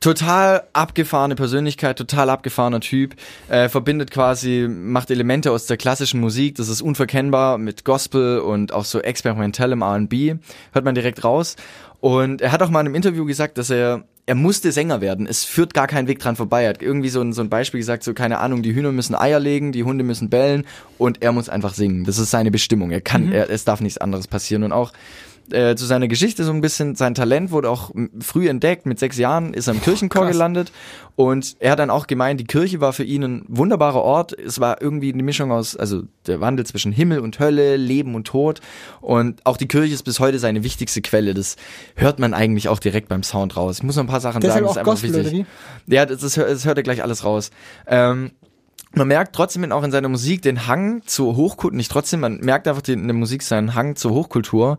total 0.00 0.64
abgefahrene 0.72 1.34
Persönlichkeit, 1.34 1.98
total 1.98 2.30
abgefahrener 2.30 2.80
Typ, 2.80 3.14
äh, 3.48 3.68
verbindet 3.68 4.10
quasi, 4.10 4.68
macht 4.68 5.10
Elemente 5.10 5.50
aus 5.50 5.66
der 5.66 5.76
klassischen 5.76 6.20
Musik, 6.20 6.54
das 6.56 6.68
ist 6.68 6.82
unverkennbar 6.82 7.58
mit 7.58 7.84
Gospel 7.84 8.38
und 8.38 8.72
auch 8.72 8.84
so 8.84 9.00
experimentellem 9.00 9.82
R&B, 9.82 10.36
hört 10.72 10.84
man 10.84 10.94
direkt 10.94 11.24
raus. 11.24 11.56
Und 12.00 12.40
er 12.42 12.52
hat 12.52 12.62
auch 12.62 12.70
mal 12.70 12.80
in 12.80 12.86
einem 12.86 12.94
Interview 12.94 13.24
gesagt, 13.24 13.58
dass 13.58 13.70
er 13.70 14.04
er 14.28 14.34
musste 14.34 14.72
Sänger 14.72 15.00
werden. 15.00 15.26
Es 15.26 15.44
führt 15.44 15.72
gar 15.72 15.86
kein 15.86 16.06
Weg 16.06 16.18
dran 16.18 16.36
vorbei. 16.36 16.64
Er 16.64 16.68
hat 16.68 16.82
irgendwie 16.82 17.08
so 17.08 17.22
ein, 17.22 17.32
so 17.32 17.40
ein 17.40 17.48
Beispiel 17.48 17.80
gesagt, 17.80 18.04
so 18.04 18.12
keine 18.12 18.40
Ahnung, 18.40 18.62
die 18.62 18.74
Hühner 18.74 18.92
müssen 18.92 19.14
Eier 19.14 19.40
legen, 19.40 19.72
die 19.72 19.84
Hunde 19.84 20.04
müssen 20.04 20.28
bellen 20.28 20.66
und 20.98 21.22
er 21.22 21.32
muss 21.32 21.48
einfach 21.48 21.72
singen. 21.72 22.04
Das 22.04 22.18
ist 22.18 22.30
seine 22.30 22.50
Bestimmung. 22.50 22.90
Er 22.90 23.00
kann, 23.00 23.32
er, 23.32 23.48
es 23.48 23.64
darf 23.64 23.80
nichts 23.80 23.96
anderes 23.96 24.26
passieren. 24.28 24.64
Und 24.64 24.72
auch 24.72 24.92
äh, 25.52 25.76
zu 25.76 25.86
seiner 25.86 26.08
Geschichte 26.08 26.44
so 26.44 26.52
ein 26.52 26.60
bisschen, 26.60 26.94
sein 26.94 27.14
Talent 27.14 27.50
wurde 27.50 27.70
auch 27.70 27.90
früh 28.20 28.48
entdeckt. 28.48 28.86
Mit 28.86 28.98
sechs 28.98 29.18
Jahren 29.18 29.54
ist 29.54 29.66
er 29.66 29.74
im 29.74 29.82
Kirchenchor 29.82 30.22
Krass. 30.22 30.32
gelandet 30.32 30.72
und 31.16 31.56
er 31.58 31.72
hat 31.72 31.78
dann 31.78 31.90
auch 31.90 32.06
gemeint, 32.06 32.40
die 32.40 32.44
Kirche 32.44 32.80
war 32.80 32.92
für 32.92 33.04
ihn 33.04 33.22
ein 33.24 33.44
wunderbarer 33.48 34.02
Ort. 34.02 34.38
Es 34.38 34.60
war 34.60 34.80
irgendwie 34.80 35.12
eine 35.12 35.22
Mischung 35.22 35.52
aus, 35.52 35.76
also 35.76 36.02
der 36.26 36.40
Wandel 36.40 36.66
zwischen 36.66 36.92
Himmel 36.92 37.20
und 37.20 37.38
Hölle, 37.38 37.76
Leben 37.76 38.14
und 38.14 38.26
Tod 38.26 38.60
und 39.00 39.44
auch 39.44 39.56
die 39.56 39.68
Kirche 39.68 39.94
ist 39.94 40.04
bis 40.04 40.20
heute 40.20 40.38
seine 40.38 40.62
wichtigste 40.62 41.02
Quelle. 41.02 41.34
Das 41.34 41.56
hört 41.96 42.18
man 42.18 42.34
eigentlich 42.34 42.68
auch 42.68 42.78
direkt 42.78 43.08
beim 43.08 43.22
Sound 43.22 43.56
raus. 43.56 43.78
Ich 43.78 43.82
muss 43.82 43.96
noch 43.96 44.04
ein 44.04 44.08
paar 44.08 44.20
Sachen 44.20 44.40
Deshalb 44.40 44.64
sagen, 44.64 44.66
das 44.66 44.70
auch 44.70 44.76
ist 44.76 44.78
einfach 44.78 44.92
Gospel, 44.92 45.24
wichtig. 45.24 45.46
Ja, 45.86 46.06
das, 46.06 46.22
ist, 46.22 46.36
das 46.36 46.64
hört 46.64 46.76
er 46.76 46.82
gleich 46.82 47.02
alles 47.02 47.24
raus. 47.24 47.50
Ähm, 47.86 48.30
man 48.94 49.08
merkt 49.08 49.34
trotzdem 49.34 49.70
auch 49.72 49.82
in 49.82 49.90
seiner 49.90 50.08
Musik 50.08 50.42
den 50.42 50.66
Hang 50.66 51.02
zur 51.06 51.36
Hochkultur, 51.36 51.76
nicht 51.76 51.90
trotzdem, 51.90 52.20
man 52.20 52.38
merkt 52.38 52.66
einfach 52.68 52.82
den, 52.82 53.00
in 53.00 53.08
der 53.08 53.14
Musik 53.16 53.42
seinen 53.42 53.74
Hang 53.74 53.96
zur 53.96 54.12
Hochkultur. 54.12 54.78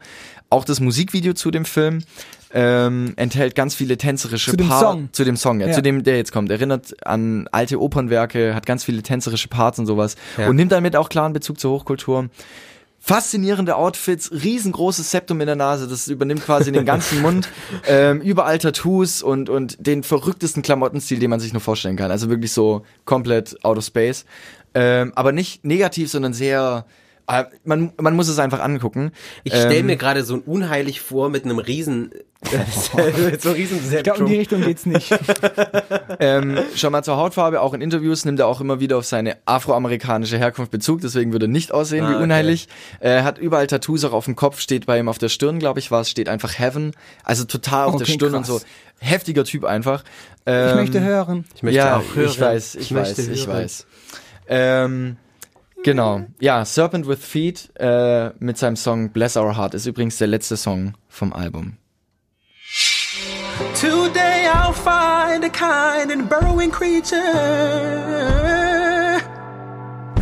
Auch 0.49 0.65
das 0.65 0.79
Musikvideo 0.79 1.33
zu 1.33 1.51
dem 1.51 1.63
Film 1.63 2.03
ähm, 2.51 3.13
enthält 3.17 3.53
ganz 3.53 3.75
viele 3.75 3.97
tänzerische 3.97 4.51
Zu 4.51 4.57
dem 4.57 4.71
Song. 4.71 5.09
Zu 5.11 5.23
dem 5.23 5.37
Song, 5.37 5.59
ja, 5.59 5.67
Ja. 5.67 5.73
zu 5.73 5.83
dem, 5.83 6.03
der 6.03 6.17
jetzt 6.17 6.31
kommt. 6.31 6.49
Erinnert 6.49 7.05
an 7.05 7.47
alte 7.51 7.79
Opernwerke, 7.79 8.55
hat 8.55 8.65
ganz 8.65 8.83
viele 8.83 9.03
tänzerische 9.03 9.47
Parts 9.47 9.77
und 9.77 9.85
sowas. 9.85 10.15
Ja. 10.37 10.49
Und 10.49 10.55
nimmt 10.55 10.71
damit 10.71 10.95
auch 10.95 11.09
klaren 11.09 11.33
Bezug 11.33 11.59
zur 11.59 11.71
Hochkultur. 11.71 12.29
Faszinierende 13.01 13.75
Outfits, 13.75 14.31
riesengroßes 14.31 15.09
Septum 15.09 15.39
in 15.39 15.47
der 15.47 15.55
Nase, 15.55 15.87
das 15.87 16.07
übernimmt 16.07 16.43
quasi 16.43 16.71
den 16.71 16.85
ganzen 16.85 17.21
Mund, 17.21 17.49
ähm, 17.87 18.21
überall 18.21 18.59
Tattoos 18.59 19.23
und, 19.23 19.49
und 19.49 19.77
den 19.79 20.03
verrücktesten 20.03 20.61
Klamottenstil, 20.63 21.19
den 21.19 21.29
man 21.29 21.39
sich 21.39 21.53
nur 21.53 21.61
vorstellen 21.61 21.95
kann. 21.95 22.11
Also 22.11 22.29
wirklich 22.29 22.51
so 22.51 22.83
komplett 23.05 23.63
out 23.63 23.77
of 23.77 23.85
space. 23.85 24.25
Ähm, 24.73 25.13
aber 25.15 25.31
nicht 25.31 25.63
negativ, 25.65 26.09
sondern 26.11 26.33
sehr, 26.33 26.85
man, 27.63 27.93
man 27.99 28.15
muss 28.15 28.27
es 28.27 28.39
einfach 28.39 28.59
angucken. 28.59 29.11
Ich 29.43 29.53
stelle 29.53 29.75
Ähm, 29.77 29.85
mir 29.85 29.97
gerade 29.97 30.23
so 30.23 30.33
ein 30.35 30.41
unheilig 30.41 30.99
vor 31.01 31.29
mit 31.29 31.45
einem 31.45 31.59
riesen, 31.59 32.11
mit 32.41 33.41
so 33.41 33.49
einem 33.49 33.55
riesen 33.55 33.79
Ich 33.95 34.03
glaube, 34.03 34.19
in 34.21 34.25
die 34.25 34.37
Richtung 34.37 34.61
geht's 34.61 34.85
nicht. 34.85 35.11
Ähm, 36.21 36.57
schon 36.75 36.91
mal 36.91 37.01
zur 37.03 37.15
Hautfarbe, 37.15 37.61
auch 37.61 37.73
in 37.73 37.79
Interviews 37.81 38.25
nimmt 38.25 38.39
er 38.39 38.47
auch 38.47 38.59
immer 38.59 38.79
wieder 38.81 38.97
auf 38.97 39.05
seine 39.05 39.37
afroamerikanische 39.45 40.37
Herkunft 40.37 40.69
Bezug, 40.71 40.99
deswegen 41.01 41.31
würde 41.31 41.45
er 41.45 41.49
nicht 41.49 41.71
aussehen 41.71 42.03
Ah, 42.05 42.09
wie 42.09 42.13
okay. 42.15 42.23
unheilig. 42.23 42.67
Er 42.99 43.23
hat 43.23 43.37
überall 43.37 43.67
Tattoos, 43.67 44.03
auch 44.03 44.11
auf 44.11 44.25
dem 44.25 44.35
Kopf, 44.35 44.59
steht 44.59 44.85
bei 44.85 44.99
ihm 44.99 45.07
auf 45.07 45.17
der 45.17 45.29
Stirn, 45.29 45.59
glaube 45.59 45.79
ich, 45.79 45.91
war 45.91 46.01
es, 46.01 46.09
steht 46.09 46.27
einfach 46.27 46.57
Heaven. 46.59 46.91
Also 47.23 47.45
total 47.45 47.85
auf 47.87 47.95
der 47.95 48.01
Okay, 48.01 48.13
Stirn 48.13 48.31
krass. 48.33 48.49
und 48.49 48.59
so. 48.59 48.65
Heftiger 48.99 49.45
Typ 49.45 49.63
einfach. 49.63 50.03
Ich 50.03 50.41
Ähm, 50.47 50.75
möchte 50.75 50.99
hören. 51.01 51.45
Ich 51.55 51.63
möchte 51.63 51.77
ja, 51.77 51.97
auch 51.97 52.15
hören. 52.15 52.29
ich 52.29 52.41
weiß, 52.41 52.75
ich, 52.75 52.81
Ich 52.81 52.91
möchte 52.91 53.17
weiß, 53.19 53.27
ich 53.29 53.47
hören. 53.47 53.57
weiß. 53.63 53.87
Ähm, 54.49 55.17
genau. 55.83 56.21
Ja, 56.39 56.65
Serpent 56.65 57.07
with 57.07 57.19
Feet 57.19 57.69
äh, 57.75 58.31
mit 58.39 58.57
seinem 58.57 58.75
Song 58.75 59.11
Bless 59.11 59.37
Our 59.37 59.55
Heart 59.57 59.73
ist 59.73 59.85
übrigens 59.85 60.17
der 60.17 60.27
letzte 60.27 60.57
Song 60.57 60.93
vom 61.07 61.33
Album. 61.33 61.77
Today 63.79 64.47
I'll 64.47 64.73
find 64.73 65.43
a 65.43 65.49
kind 65.49 66.11
and 66.11 66.29
burrowing 66.29 66.71
creature 66.71 67.17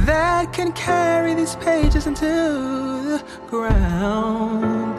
that 0.06 0.52
can 0.54 0.72
carry 0.74 1.36
these 1.36 1.56
pages 1.58 2.08
into 2.08 2.26
the 2.26 3.24
ground. 3.50 4.96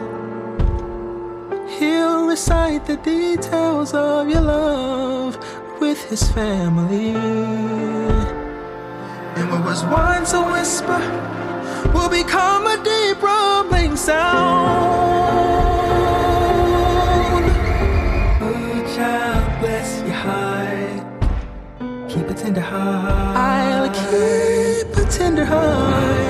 He'll 1.79 2.27
recite 2.27 2.85
the 2.85 2.97
details 2.97 3.93
of 3.93 4.29
your 4.29 4.41
love 4.41 5.37
with 5.79 6.03
his 6.09 6.23
family. 6.31 7.15
And 9.39 9.49
what 9.49 9.63
was 9.63 9.85
once 9.85 10.33
a 10.33 10.41
whisper 10.41 10.99
will 11.93 12.09
become 12.09 12.67
a 12.67 12.75
deep 12.83 13.21
rumbling 13.23 13.95
sound. 13.95 14.99
Oh, 18.41 18.95
child, 18.95 19.61
bless 19.61 20.01
your 20.01 20.19
heart. 20.25 22.09
Keep 22.09 22.29
a 22.29 22.33
tender 22.33 22.59
heart. 22.59 23.37
I'll 23.37 23.89
keep 23.89 24.97
a 24.97 25.09
tender 25.09 25.45
heart. 25.45 26.28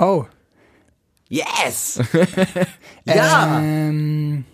Oh. 0.00 0.24
Yes! 1.28 2.00
Ja. 3.04 3.60
Ähm, 3.60 4.44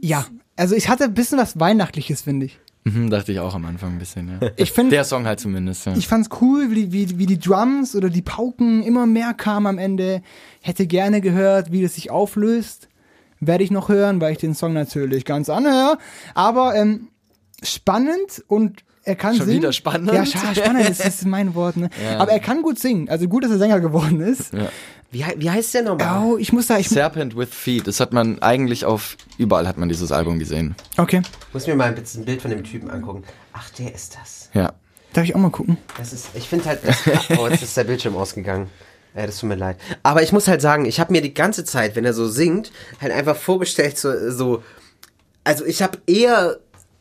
ja. 0.00 0.26
Also 0.56 0.74
ich 0.74 0.88
hatte 0.88 1.04
ein 1.04 1.14
bisschen 1.14 1.38
was 1.38 1.58
Weihnachtliches, 1.58 2.22
finde 2.22 2.46
ich. 2.46 2.58
Mhm, 2.84 3.10
dachte 3.10 3.32
ich 3.32 3.40
auch 3.40 3.54
am 3.54 3.64
Anfang 3.66 3.92
ein 3.92 3.98
bisschen, 3.98 4.28
ja. 4.40 4.50
Ich 4.56 4.72
finde, 4.72 4.90
Der 4.90 5.04
Song 5.04 5.26
halt 5.26 5.40
zumindest, 5.40 5.86
ja. 5.86 5.94
ich 5.96 6.08
fand's 6.08 6.28
cool, 6.40 6.70
wie, 6.70 6.92
wie, 6.92 7.18
wie 7.18 7.26
die 7.26 7.38
Drums 7.38 7.94
oder 7.94 8.08
die 8.10 8.22
Pauken 8.22 8.82
immer 8.82 9.06
mehr 9.06 9.34
kamen 9.34 9.66
am 9.66 9.78
Ende. 9.78 10.22
Hätte 10.62 10.86
gerne 10.86 11.20
gehört, 11.20 11.72
wie 11.72 11.82
das 11.82 11.94
sich 11.94 12.10
auflöst. 12.10 12.88
Werde 13.40 13.64
ich 13.64 13.70
noch 13.70 13.88
hören, 13.88 14.20
weil 14.20 14.32
ich 14.32 14.38
den 14.38 14.54
Song 14.54 14.72
natürlich 14.72 15.24
ganz 15.24 15.48
anhöre. 15.48 15.98
Aber 16.34 16.74
ähm, 16.74 17.08
spannend 17.62 18.42
und 18.48 18.84
er 19.08 19.16
kann 19.16 19.34
Schon 19.36 19.46
singen. 19.46 19.58
wieder 19.58 19.72
spannend. 19.72 20.12
Ja, 20.12 20.24
spannend, 20.26 20.88
das 20.88 21.00
ist 21.00 21.24
mein 21.26 21.54
Wort. 21.54 21.76
Ne? 21.76 21.88
Ja. 22.04 22.18
Aber 22.18 22.30
er 22.32 22.40
kann 22.40 22.62
gut 22.62 22.78
singen. 22.78 23.08
Also 23.08 23.26
gut, 23.26 23.44
dass 23.44 23.50
er 23.50 23.58
Sänger 23.58 23.80
geworden 23.80 24.20
ist. 24.20 24.52
Ja. 24.52 24.68
Wie, 25.10 25.24
wie 25.36 25.50
heißt 25.50 25.72
der 25.72 25.82
nochmal? 25.82 26.22
Oh, 26.22 26.36
ich 26.36 26.52
muss 26.52 26.66
da, 26.66 26.76
ich, 26.78 26.88
Serpent 26.88 27.34
with 27.34 27.48
Feet, 27.50 27.86
das 27.86 27.98
hat 27.98 28.12
man 28.12 28.42
eigentlich 28.42 28.84
auf, 28.84 29.16
überall 29.38 29.66
hat 29.66 29.78
man 29.78 29.88
dieses 29.88 30.12
Album 30.12 30.38
gesehen. 30.38 30.74
okay, 30.98 31.22
Muss 31.54 31.66
mir 31.66 31.74
mal 31.76 31.88
ein 31.88 31.94
bisschen 31.94 32.22
ein 32.22 32.24
Bild 32.26 32.42
von 32.42 32.50
dem 32.50 32.62
Typen 32.62 32.90
angucken. 32.90 33.24
Ach, 33.54 33.70
der 33.70 33.94
ist 33.94 34.18
das. 34.20 34.50
Ja. 34.52 34.74
darf 35.14 35.24
ich 35.24 35.34
auch 35.34 35.40
mal 35.40 35.50
gucken? 35.50 35.78
Das 35.96 36.12
ist, 36.12 36.28
ich 36.34 36.46
finde 36.46 36.66
halt, 36.66 36.80
das, 36.84 36.98
oh, 37.38 37.48
jetzt 37.48 37.62
ist 37.62 37.74
der 37.74 37.84
Bildschirm 37.84 38.16
ausgegangen. 38.16 38.68
Ja, 39.16 39.24
das 39.26 39.38
tut 39.38 39.48
mir 39.48 39.54
leid. 39.54 39.78
Aber 40.02 40.22
ich 40.22 40.32
muss 40.32 40.46
halt 40.46 40.60
sagen, 40.60 40.84
ich 40.84 41.00
habe 41.00 41.10
mir 41.12 41.22
die 41.22 41.32
ganze 41.32 41.64
Zeit, 41.64 41.96
wenn 41.96 42.04
er 42.04 42.12
so 42.12 42.28
singt, 42.28 42.70
halt 43.00 43.10
einfach 43.12 43.34
vorgestellt, 43.36 43.96
so, 43.96 44.30
so 44.30 44.62
also 45.42 45.64
ich 45.64 45.80
habe 45.80 45.96
eher 46.06 46.58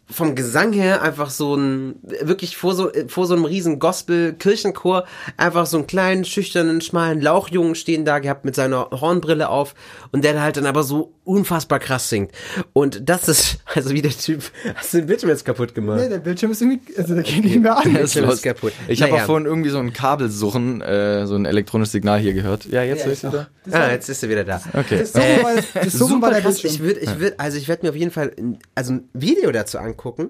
vom 0.09 0.35
Gesang 0.35 0.71
her 0.71 1.01
einfach 1.01 1.29
so 1.29 1.55
ein, 1.55 1.95
wirklich 2.21 2.55
vor 2.55 2.73
so, 2.73 2.89
vor 3.07 3.25
so 3.25 3.35
einem 3.35 3.45
riesen 3.45 3.79
Gospel-Kirchenchor, 3.79 5.05
einfach 5.35 5.65
so 5.65 5.77
einen 5.77 5.87
kleinen, 5.87 6.23
schüchternen, 6.23 6.81
schmalen 6.81 7.21
Lauchjungen 7.21 7.75
stehen 7.75 8.05
da 8.05 8.19
gehabt 8.19 8.45
mit 8.45 8.55
seiner 8.55 8.89
Hornbrille 8.91 9.49
auf 9.49 9.75
und 10.11 10.23
der 10.23 10.41
halt 10.41 10.57
dann 10.57 10.65
aber 10.65 10.83
so 10.83 11.13
unfassbar 11.27 11.79
krass 11.79 12.09
singt. 12.09 12.31
Und 12.73 13.07
das 13.09 13.27
ist, 13.27 13.57
also 13.75 13.91
wie 13.91 14.01
der 14.01 14.11
Typ, 14.11 14.41
hast 14.75 14.93
du 14.93 14.97
den 14.99 15.07
Bildschirm 15.07 15.29
jetzt 15.29 15.45
kaputt 15.45 15.75
gemacht? 15.75 15.99
Nee, 16.01 16.09
der 16.09 16.19
Bildschirm 16.19 16.51
ist 16.51 16.61
irgendwie, 16.61 16.79
also 16.97 17.13
der 17.13 17.23
geht 17.23 17.43
nicht 17.43 17.59
mehr 17.59 17.77
an. 17.77 17.83
Bildschirm 17.93 18.23
ist 18.25 18.29
los. 18.29 18.41
kaputt. 18.41 18.73
Ich 18.87 19.01
habe 19.01 19.11
Naja. 19.11 19.23
auch 19.23 19.27
vorhin 19.27 19.45
irgendwie 19.45 19.69
so 19.69 19.79
ein 19.79 19.93
Kabelsuchen, 19.93 20.81
äh, 20.81 21.27
so 21.27 21.35
ein 21.35 21.45
elektronisches 21.45 21.91
Signal 21.91 22.19
hier 22.19 22.33
gehört. 22.33 22.65
Ja, 22.65 22.83
jetzt 22.83 23.05
höre 23.05 23.13
ich 23.13 23.23
wieder. 23.23 23.47
Ah, 23.71 23.91
jetzt 23.91 24.07
ist 24.09 24.23
er 24.23 24.29
wieder 24.29 24.45
da. 24.45 24.61
Okay. 24.73 24.99
Das 24.99 25.11
Suchen 25.11 25.43
war, 25.43 25.53
das 25.83 25.93
Suchen 25.93 26.21
war 26.21 26.29
Super 26.29 26.29
der 26.31 26.41
krass. 26.41 26.61
Bildschirm. 26.61 26.71
Ich 26.71 26.79
würde, 26.81 26.99
ich 27.01 27.19
würde, 27.19 27.39
also 27.39 27.57
ich 27.57 27.67
werde 27.67 27.85
mir 27.85 27.89
auf 27.89 27.95
jeden 27.97 28.11
Fall, 28.11 28.31
ein- 28.37 28.57
also 28.75 28.93
ein 28.93 29.09
Video 29.13 29.51
dazu 29.51 29.77
angucken. 29.79 30.29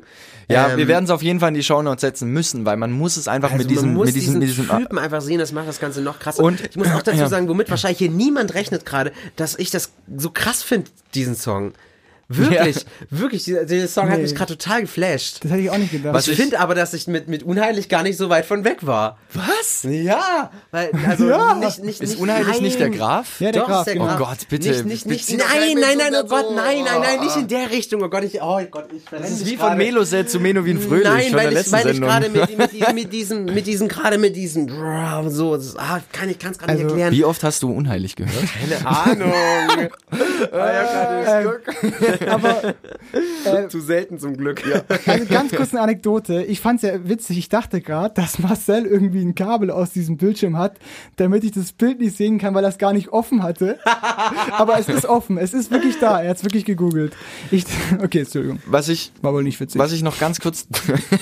Ja, 0.49 0.71
Ähm, 0.71 0.77
wir 0.77 0.87
werden 0.87 1.05
es 1.05 1.11
auf 1.11 1.21
jeden 1.21 1.39
Fall 1.39 1.49
in 1.49 1.55
die 1.55 1.63
Shownotes 1.63 2.01
setzen 2.01 2.29
müssen, 2.31 2.65
weil 2.65 2.77
man 2.77 2.91
muss 2.91 3.17
es 3.17 3.27
einfach 3.27 3.51
Also 3.51 3.61
mit 3.63 3.69
diesem, 3.69 3.93
mit 3.95 4.07
diesem, 4.07 4.19
diesen 4.19 4.39
mit 4.39 4.47
diesem, 4.49 4.67
Typen 4.69 4.97
einfach 4.97 5.21
sehen, 5.21 5.37
das 5.39 5.51
macht 5.51 5.67
das 5.67 5.79
Ganze 5.79 6.01
noch 6.01 6.17
krasser. 6.19 6.43
Und- 6.43 6.61
ich 6.67 6.75
muss 6.75 6.87
auch 6.91 7.01
dazu 7.03 7.17
ja. 7.19 7.27
sagen, 7.29 7.47
womit 7.47 7.69
wahrscheinlich 7.69 7.99
hier 7.99 8.09
niemand 8.09 8.55
rechnet 8.55 8.85
gerade, 8.85 9.11
dass 9.35 9.55
ich 9.59 9.69
das 9.69 9.91
so 10.15 10.31
krass 10.31 10.63
finde, 10.63 10.86
diesen 11.13 11.35
Song. 11.35 11.73
Wirklich, 12.29 12.75
Ja. 12.75 12.81
wirklich, 13.09 13.43
dieser, 13.45 13.63
dieser 13.63 13.87
Song 13.87 14.09
hat 14.09 14.17
Nee. 14.17 14.23
mich 14.23 14.35
gerade 14.35 14.57
total 14.57 14.81
geflasht. 14.81 15.45
Das 15.45 15.51
hätte 15.51 15.61
ich 15.61 15.69
auch 15.69 15.77
nicht 15.77 15.93
gedacht. 15.93 16.13
Was 16.13 16.27
ich 16.27 16.33
ich- 16.33 16.39
finde 16.39 16.59
aber, 16.59 16.75
dass 16.75 16.93
ich 16.93 17.07
mit, 17.07 17.29
mit 17.29 17.43
Unheilig 17.43 17.87
gar 17.87 18.03
nicht 18.03 18.17
so 18.17 18.27
weit 18.29 18.45
von 18.45 18.65
weg 18.65 18.85
war. 18.85 19.17
was? 19.33 19.83
Ja, 19.83 20.51
weil, 20.71 20.91
also 21.07 21.29
Ja. 21.29 21.53
nicht, 21.55 21.81
nicht, 21.85 22.01
Ist 22.01 22.09
nicht, 22.11 22.19
unheilig 22.21 22.47
nein. 22.47 22.63
nicht 22.63 22.79
der 22.81 22.89
Graf? 22.89 23.39
Ja, 23.39 23.53
der 23.53 23.61
Doch, 23.61 23.69
Graf, 23.69 23.79
ist 23.79 23.85
der 23.87 23.93
genau. 23.93 24.05
Graf. 24.07 24.19
Oh 24.19 24.25
Gott, 24.25 24.37
bitte, 24.49 24.67
Nicht, 24.69 24.85
nicht, 24.85 25.05
nicht, 25.05 25.25
bitte 25.27 25.37
nein, 25.41 25.77
nein, 25.79 25.97
nein, 25.99 26.13
oh 26.21 26.27
Gott, 26.27 26.47
nein, 26.53 26.83
nein, 26.83 26.99
nein, 27.01 27.19
nicht 27.21 27.37
in 27.37 27.47
der 27.47 27.71
Richtung. 27.71 28.03
Oh 28.03 28.09
Gott, 28.09 28.23
ich, 28.25 28.41
oh 28.41 28.59
Gott, 28.69 28.89
ich 28.93 29.05
Das 29.09 29.31
ist 29.31 29.45
wie 29.45 29.55
von 29.55 29.77
Meloset 29.77 30.29
zu 30.29 30.41
Menowin 30.41 30.81
Fröhlich 30.81 31.05
Nein, 31.05 31.31
weil 31.33 31.55
ich, 31.55 31.71
weil 31.71 31.87
ich 31.91 32.01
gerade 32.01 32.29
mit, 32.29 32.57
mit, 32.57 32.71
diesem- 32.73 32.95
mit 32.95 33.13
diesem, 33.13 33.45
mit 33.45 33.67
diesem, 33.67 33.87
gerade 33.87 34.17
mit 34.17 34.35
diesem, 34.35 34.67
so, 35.29 35.55
das, 35.55 35.77
ah, 35.77 36.01
kann 36.11 36.27
ich, 36.29 36.39
kann 36.39 36.51
es 36.51 36.59
nicht 36.59 36.69
Also, 36.69 36.83
erklären. 36.87 37.13
Wie 37.13 37.23
oft 37.23 37.41
hast 37.45 37.63
du 37.63 37.71
unheilig 37.71 38.17
gehört? 38.17 38.33
Keine 38.59 38.85
Ahnung. 38.85 39.31
Aber 42.27 42.75
äh, 43.45 43.67
Zu 43.67 43.81
selten 43.81 44.19
zum 44.19 44.35
Glück. 44.37 44.63
also 45.05 45.25
ganz 45.25 45.51
kurz 45.53 45.71
eine 45.73 45.81
Anekdote. 45.81 46.43
Ich 46.43 46.59
fand's 46.61 46.83
ja 46.83 47.07
witzig. 47.07 47.37
Ich 47.37 47.49
dachte 47.49 47.81
gerade, 47.81 48.13
dass 48.13 48.39
Marcel 48.39 48.85
irgendwie 48.85 49.21
ein 49.21 49.35
Kabel 49.35 49.71
aus 49.71 49.91
diesem 49.91 50.17
Bildschirm 50.17 50.57
hat, 50.57 50.77
damit 51.17 51.43
ich 51.43 51.51
das 51.51 51.71
Bild 51.73 51.99
nicht 51.99 52.17
sehen 52.17 52.37
kann, 52.39 52.53
weil 52.53 52.63
er 52.63 52.69
es 52.69 52.77
gar 52.77 52.93
nicht 52.93 53.09
offen 53.09 53.43
hatte. 53.43 53.79
Aber 54.51 54.79
es 54.79 54.89
ist 54.89 55.05
offen. 55.05 55.37
Es 55.37 55.53
ist 55.53 55.71
wirklich 55.71 55.99
da. 55.99 56.21
Er 56.21 56.31
hat's 56.31 56.43
wirklich 56.43 56.65
gegoogelt. 56.65 57.15
Ich, 57.51 57.65
okay, 58.03 58.19
Entschuldigung. 58.19 58.59
Was 58.65 58.89
ich, 58.89 59.11
War 59.21 59.33
wohl 59.33 59.43
nicht 59.43 59.59
witzig. 59.59 59.79
was 59.79 59.91
ich 59.91 60.03
noch 60.03 60.19
ganz 60.19 60.39
kurz, 60.39 60.67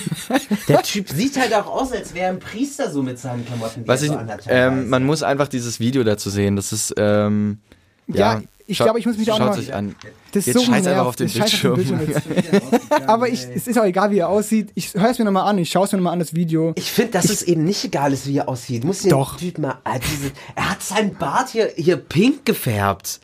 Der 0.68 0.82
Typ 0.82 1.08
sieht 1.08 1.38
halt 1.38 1.54
auch 1.54 1.66
aus, 1.66 1.92
als 1.92 2.14
wäre 2.14 2.28
ein 2.30 2.38
Priester 2.38 2.90
so 2.90 3.02
mit 3.02 3.18
seinen 3.18 3.44
Klamotten, 3.46 3.82
was 3.86 4.02
ich, 4.02 4.10
so 4.10 4.18
ähm, 4.48 4.88
man 4.88 5.04
muss 5.04 5.22
einfach 5.22 5.48
dieses 5.48 5.80
Video 5.80 6.04
dazu 6.04 6.30
sehen. 6.30 6.56
Das 6.56 6.72
ist, 6.72 6.94
ähm, 6.96 7.58
Ja, 8.06 8.40
ich 8.66 8.78
glaube, 8.78 8.98
ich 8.98 9.06
muss 9.06 9.16
mich 9.16 9.26
da 9.26 9.34
auch 9.34 9.38
Schaut 9.38 9.46
noch- 9.48 9.56
sich 9.56 9.72
an. 9.74 9.94
das 10.32 10.46
Jetzt 10.46 10.58
so 10.58 10.64
scheiß 10.64 10.86
einfach 10.86 11.06
auf 11.06 11.16
den 11.16 11.28
scheiß 11.28 11.64
auf 11.64 11.78
den 11.78 11.98
Bildschirm. 11.98 12.62
Aber 13.06 13.28
ich, 13.28 13.46
es 13.54 13.66
ist 13.66 13.78
auch 13.78 13.84
egal, 13.84 14.10
wie 14.10 14.18
er 14.18 14.28
aussieht. 14.28 14.70
Ich 14.74 14.92
höre 14.94 15.10
es 15.10 15.18
mir 15.18 15.24
nochmal 15.24 15.48
an. 15.48 15.58
Ich 15.58 15.70
schaue 15.70 15.84
es 15.86 15.92
mir 15.92 15.98
nochmal 15.98 16.12
an, 16.14 16.18
das 16.18 16.34
Video. 16.34 16.72
Ich 16.76 16.90
finde, 16.90 17.12
dass 17.12 17.26
es 17.30 17.42
eben 17.42 17.64
nicht 17.64 17.84
egal 17.84 18.12
ist, 18.12 18.26
wie 18.26 18.38
er 18.38 18.48
aussieht. 18.48 18.84
Muss 18.84 19.02
den 19.02 19.10
Doch. 19.10 19.36
Typ 19.36 19.58
mal, 19.58 19.78
ah, 19.84 19.98
diese, 19.98 20.32
er 20.54 20.70
hat 20.70 20.82
seinen 20.82 21.14
Bart 21.14 21.50
hier, 21.50 21.70
hier 21.76 21.96
pink 21.96 22.44
gefärbt. 22.44 23.20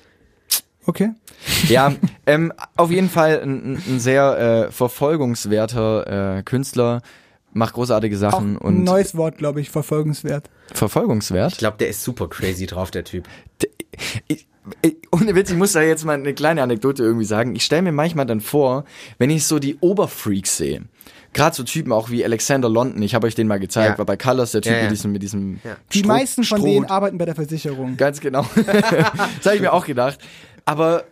Okay. 0.86 1.11
Ja, 1.68 1.95
ähm, 2.26 2.53
auf 2.76 2.90
jeden 2.90 3.09
Fall 3.11 3.40
ein, 3.43 3.80
ein- 3.86 4.01
sehr 4.01 4.66
äh, 4.68 4.72
verfolgungswerter 4.72 6.38
äh, 6.38 6.43
Künstler, 6.43 7.03
macht 7.53 7.74
großartige 7.74 8.16
Auch 8.16 8.20
Sachen 8.20 8.55
ein 8.55 8.59
und 8.59 8.84
neues 8.84 9.16
Wort, 9.16 9.38
glaube 9.38 9.61
ich, 9.61 9.70
verfolgenswert. 9.70 10.49
verfolgungswert. 10.72 11.53
Ich 11.53 11.59
glaube, 11.59 11.76
der 11.78 11.88
ist 11.88 12.03
super 12.03 12.28
crazy 12.28 12.66
drauf, 12.66 12.90
der 12.90 13.05
Typ. 13.05 13.28
Ich, 14.26 14.47
ich, 14.83 14.97
ohne 15.11 15.35
Witz, 15.35 15.51
ich 15.51 15.57
muss 15.57 15.73
da 15.73 15.83
jetzt 15.83 16.05
mal 16.05 16.15
eine 16.15 16.35
kleine 16.35 16.63
Anekdote 16.63 17.03
irgendwie 17.03 17.25
sagen. 17.25 17.55
Ich 17.57 17.65
stelle 17.65 17.83
mir 17.83 17.93
manchmal 17.93 18.27
dann 18.27 18.41
vor, 18.41 18.85
wenn 19.19 19.31
ich 19.31 19.45
so 19.47 19.59
die 19.59 19.77
Oberfreaks 19.81 20.57
sehe, 20.57 20.83
gerade 21.33 21.57
so 21.57 21.63
Typen 21.63 21.93
auch 21.93 22.11
wie 22.11 22.25
Alexander 22.25 22.69
London, 22.69 23.03
ich 23.03 23.15
habe 23.15 23.27
euch 23.27 23.35
den 23.35 23.49
mal 23.49 23.59
gezeigt, 23.59 23.93
Ja. 23.95 23.99
war 23.99 24.07
bei 24.07 24.17
Colors 24.17 24.53
der 24.53 24.61
Typ 24.63 24.73
Ja, 24.73 24.79
ja. 24.79 24.83
mit 24.85 24.93
diesem, 24.93 25.13
mit 25.13 25.23
diesem 25.23 25.61
Die 25.93 26.01
Stroh- 26.03 26.07
meisten 26.07 26.45
von 26.45 26.59
Stroh- 26.61 26.65
denen 26.67 26.85
arbeiten 26.87 27.19
bei 27.19 27.25
der 27.25 27.35
Versicherung. 27.35 27.97
Ganz 27.97 28.21
genau. 28.21 28.47
das 28.55 29.47
habe 29.47 29.57
ich 29.57 29.61
mir 29.63 29.73
auch 29.73 29.85
gedacht. 29.87 30.19
Aber 30.65 31.05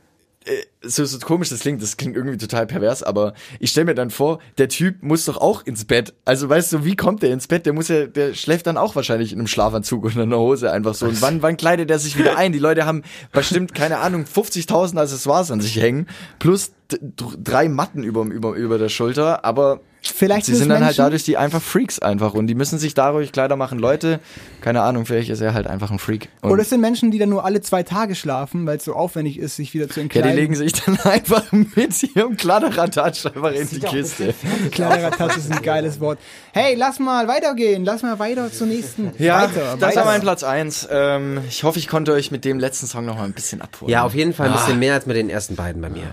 äh, 0.45 0.80
so, 0.83 1.05
so 1.05 1.19
komisch 1.19 1.51
das 1.51 1.61
klingt, 1.61 1.83
das 1.83 1.97
klingt 1.99 2.17
irgendwie 2.17 2.39
total 2.39 2.67
pervers, 2.67 3.03
aber 3.03 3.35
ich 3.59 3.71
stelle 3.71 3.87
mir 3.87 3.95
dann 3.95 4.11
vor, 4.11 4.39
der 4.59 4.69
Typ 4.69 5.03
muss 5.03 5.27
doch 5.27 5.37
auch 5.37 5.65
ins 5.67 5.85
Bett. 5.85 6.15
Also 6.25 6.49
weißt 6.49 6.73
du, 6.73 6.85
wie 6.85 6.97
kommt 6.97 7.23
der 7.23 7.33
ins 7.33 7.47
Bett? 7.49 7.67
Der 7.67 7.73
muss 7.75 7.89
ja, 7.89 8.07
der 8.07 8.33
schläft 8.35 8.67
dann 8.67 8.77
auch 8.79 8.97
wahrscheinlich 8.97 9.33
in 9.33 9.39
einem 9.39 9.47
Schlafanzug 9.47 10.05
oder 10.05 10.23
einer 10.23 10.39
Hose 10.39 10.73
einfach 10.73 10.95
so. 10.95 11.07
Und 11.07 11.21
wann, 11.21 11.43
wann 11.43 11.57
kleidet 11.59 11.91
er 11.91 11.99
sich 11.99 12.19
wieder 12.19 12.37
ein? 12.39 12.53
Die 12.53 12.59
Leute 12.59 12.87
haben 12.87 13.03
bestimmt, 13.33 13.75
keine 13.75 13.99
Ahnung, 13.99 14.25
50.000 14.25 14.97
Accessoires 14.99 15.51
an 15.51 15.61
sich 15.61 15.77
hängen, 15.81 16.07
plus 16.39 16.73
drei 16.89 17.69
Matten 17.69 18.03
über, 18.03 18.23
über, 18.25 18.55
über 18.55 18.79
der 18.79 18.89
Schulter, 18.89 19.45
aber 19.45 19.81
Vielleicht 20.03 20.47
sie 20.47 20.55
sind 20.55 20.71
dann 20.71 20.79
halt 20.79 20.97
Menschen- 20.97 21.03
dadurch 21.05 21.25
die 21.25 21.37
einfach 21.37 21.61
Freaks 21.61 21.99
einfach 21.99 22.33
und 22.33 22.47
die 22.47 22.55
müssen 22.55 22.79
sich 22.79 22.95
dadurch 22.95 23.33
Kleider 23.33 23.57
machen. 23.57 23.79
Leute, 23.79 24.19
keine 24.63 24.81
Ahnung, 24.81 25.05
vielleicht 25.05 25.29
ist 25.29 25.43
er 25.43 25.53
halt 25.53 25.67
einfach 25.67 25.91
ein 25.91 25.99
Freak. 25.99 26.31
Und 26.41 26.51
Oder 26.51 26.63
es 26.63 26.71
sind 26.71 26.81
Menschen, 26.81 27.11
die 27.11 27.19
dann 27.19 27.29
nur 27.29 27.45
alle 27.45 27.61
zwei 27.61 27.83
Tage 27.83 28.15
schlafen, 28.15 28.65
weil 28.65 28.79
es 28.79 28.85
so 28.87 28.95
aufwendig 28.95 29.39
ist, 29.39 29.57
sich 29.57 29.75
wieder 29.75 29.91
zu 29.91 30.01
Ja, 30.01 30.05
entkleiden. 30.05 30.31
die 30.31 30.37
legen 30.39 30.55
sich 30.55 30.70
dann 30.73 30.99
einfach 31.05 31.53
mit 31.53 32.03
ihrem 32.03 32.37
Kladderadatsch 32.37 33.27
einfach 33.27 33.53
in 33.53 33.69
die 33.69 33.81
Kiste. 33.81 34.35
Touch 34.73 35.37
ist 35.37 35.51
ein 35.53 35.63
geiles 35.63 36.01
Wort. 36.01 36.19
Hey, 36.53 36.75
lass 36.75 36.99
mal 36.99 37.29
weitergehen. 37.29 37.85
Lass 37.85 38.03
mal 38.03 38.19
weiter 38.19 38.51
zur 38.53 38.67
nächsten. 38.67 39.13
Ja, 39.19 39.43
weiter, 39.43 39.77
das 39.79 39.81
weiter. 39.81 39.97
war 40.01 40.05
mein 40.07 40.21
Platz 40.21 40.43
eins. 40.43 40.89
Ähm, 40.91 41.41
ich 41.49 41.65
hoffe, 41.65 41.79
ich 41.79 41.89
konnte 41.89 42.13
euch 42.13 42.31
mit 42.31 42.45
dem 42.45 42.59
letzten 42.59 42.87
Song 42.87 43.05
noch 43.05 43.17
mal 43.17 43.25
ein 43.25 43.33
bisschen 43.33 43.61
abholen. 43.63 43.91
Ja, 43.93 44.05
auf 44.05 44.15
jeden 44.15 44.33
Fall 44.33 44.47
ein 44.49 44.53
bisschen 44.55 44.75
Ah. 44.75 44.79
mehr 44.79 44.95
als 44.95 45.07
mit 45.07 45.17
den 45.17 45.31
ersten 45.31 45.57
beiden 45.57 45.81
bei 45.83 45.89
mir. 45.91 46.13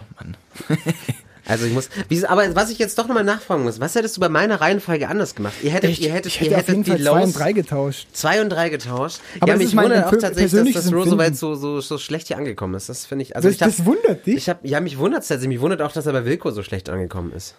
Also 1.48 1.66
ich 1.66 1.74
muss, 1.74 1.90
wie, 2.10 2.26
aber 2.26 2.56
was 2.56 2.70
ich 2.70 2.78
jetzt 2.78 2.98
doch 3.00 3.08
nochmal 3.08 3.24
nachfragen 3.24 3.64
muss, 3.64 3.80
was 3.80 3.96
hättest 3.96 4.18
du 4.18 4.22
bei 4.22 4.30
meiner 4.30 4.60
Reihenfolge 4.60 5.08
anders 5.08 5.34
gemacht? 5.36 5.54
Ihr 5.64 5.72
hättet, 5.72 5.92
Ich, 5.92 6.02
ihr 6.04 6.12
hättet, 6.12 6.34
ich 6.36 6.42
ihr 6.42 6.48
hätte 6.48 6.58
auf 6.60 6.68
jeden 6.68 6.84
hättet 6.84 7.06
Fall 7.06 7.14
zwei 7.14 7.24
und 7.24 7.38
drei 7.40 7.54
getauscht. 7.54 8.08
zwei 8.14 8.42
und 8.42 8.50
drei 8.50 8.70
getauscht. 8.70 9.20
Aber 9.40 9.52
ja, 9.54 9.58
mich 9.58 9.76
wundert 9.76 10.06
auch 10.06 10.12
tatsächlich, 10.18 10.74
dass 10.74 10.84
das 10.86 10.94
Rose 10.94 11.10
so 11.34 11.56
so, 11.56 11.56
so, 11.56 11.82
so 11.82 11.98
schlecht 11.98 12.28
hier 12.28 12.38
angekommen 12.38 12.74
ist. 12.76 12.90
Das 12.90 13.06
finde 13.06 13.24
ich, 13.24 13.36
also 13.36 13.48
Das, 13.48 13.56
ich 13.56 13.62
hab, 13.62 13.70
das 13.70 13.86
wundert 13.86 14.26
dich. 14.26 14.36
ich 14.36 14.50
hab, 14.50 14.66
ja, 14.66 14.80
mich 14.82 14.98
wundert 14.98 15.22
es 15.22 15.28
tatsächlich. 15.30 15.56
Mich 15.58 15.62
wundert 15.62 15.82
auch, 15.82 15.92
dass 15.92 16.06
er 16.06 16.14
bei 16.14 16.26
Wilco 16.26 16.52
so 16.52 16.64
schlecht 16.64 16.90
angekommen 16.90 17.32
ist. 17.32 17.56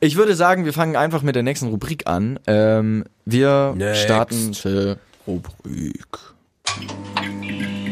Ich 0.00 0.16
würde 0.16 0.34
sagen, 0.34 0.64
wir 0.64 0.72
fangen 0.72 0.96
einfach 0.96 1.22
mit 1.22 1.34
der 1.34 1.42
nächsten 1.42 1.68
Rubrik 1.68 2.06
an. 2.06 2.38
Ähm, 2.46 3.04
wir 3.26 3.74
Next. 3.76 4.02
starten 4.02 4.54
Rubrik. 5.26 6.06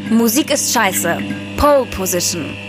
Musik 0.09 0.51
ist 0.51 0.73
scheiße. 0.73 1.17
Pole 1.57 1.85
Position. 1.95 2.68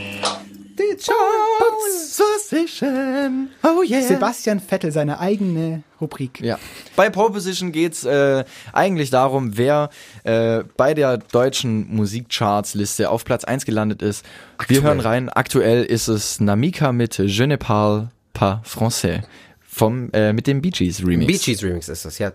Die 1.07 2.51
Position. 2.51 3.51
Oh 3.62 3.82
yeah. 3.82 4.03
Sebastian 4.03 4.61
Vettel, 4.61 4.92
seine 4.92 5.18
eigene 5.18 5.82
Rubrik. 6.01 6.40
Ja. 6.40 6.59
Bei 6.96 7.11
Pole 7.11 7.30
Position 7.30 7.72
geht's 7.72 8.05
äh, 8.05 8.44
eigentlich 8.72 9.11
darum, 9.11 9.57
wer 9.57 9.90
äh, 10.24 10.64
bei 10.76 10.94
der 10.94 11.18
deutschen 11.18 11.94
Musikcharts-Liste 11.94 13.11
auf 13.11 13.24
Platz 13.24 13.44
1 13.44 13.64
gelandet 13.64 14.03
ist. 14.03 14.24
Wir 14.68 14.82
hören 14.82 15.01
rein. 15.01 15.28
Aktuell 15.28 15.84
ist 15.84 16.09
es 16.09 16.40
Namika 16.40 16.92
mit 16.92 17.18
Je 17.18 17.46
ne 17.46 17.59
parle 17.59 18.11
pas 18.32 18.61
français. 18.64 19.22
Vom, 19.61 20.11
äh, 20.12 20.32
mit 20.32 20.46
dem 20.46 20.61
Bee 20.61 20.70
Gees 20.70 21.07
Remix. 21.07 21.26
Bee 21.26 21.38
Gees 21.38 21.62
Remix 21.62 21.88
ist 21.88 22.05
das, 22.05 22.18
ja. 22.18 22.32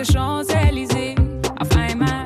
de 0.00 0.12
Champs-Élysées. 0.12 1.14
Auf 1.58 1.76
einmal 1.76 2.22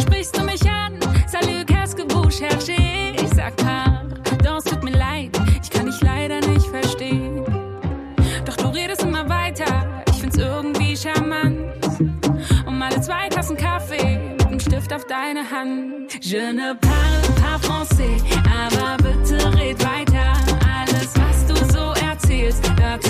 sprichst 0.00 0.36
du 0.36 0.44
mich 0.44 0.62
an, 0.62 0.98
salut, 1.26 1.66
qu'est-ce 1.66 1.94
que 1.94 2.02
vous 2.12 2.30
cherchez? 2.30 3.14
Ich 3.22 3.28
sag 3.34 3.56
car, 3.56 4.02
dans 4.42 4.64
tut 4.64 4.82
mir 4.82 4.92
leid, 4.92 5.30
ich 5.62 5.70
kann 5.70 5.86
dich 5.86 6.00
leider 6.00 6.40
nicht 6.40 6.66
verstehen. 6.66 7.44
Doch 8.46 8.56
du 8.56 8.68
redest 8.68 9.02
immer 9.02 9.28
weiter, 9.28 10.04
ich 10.10 10.20
find's 10.20 10.38
irgendwie 10.38 10.96
charmant. 10.96 11.58
Um 12.66 12.80
alle 12.80 13.00
zwei 13.00 13.28
Tassen 13.28 13.56
Kaffee 13.56 14.18
mit 14.38 14.46
einem 14.46 14.60
Stift 14.60 14.92
auf 14.92 15.04
deine 15.04 15.40
Hand. 15.50 16.24
Je 16.24 16.52
ne 16.52 16.76
parle 16.80 17.28
pas 17.42 17.60
français, 17.66 18.16
aber 18.64 18.96
bitte 19.02 19.36
red 19.58 19.78
weiter. 19.84 20.32
Alles, 20.78 21.12
was 21.16 21.46
du 21.46 21.56
so 21.72 21.92
erzählst, 22.06 22.62
hört 22.80 23.07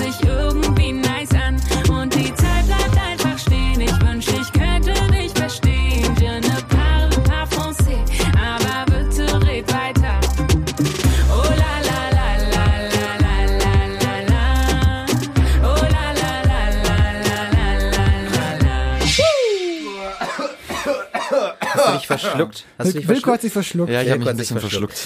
verschluckt? 22.21 22.65
Hast 22.77 22.93
du 22.93 22.99
dich 22.99 23.07
Wilko 23.07 23.31
hat 23.31 23.41
sich 23.41 23.53
verschluckt. 23.53 23.91
Ja, 23.91 24.01
ich 24.01 24.09
habe 24.09 24.19
mich 24.19 24.29
ein 24.29 24.37
bisschen 24.37 24.57
sich 24.57 24.69
verschluckt. 24.69 24.97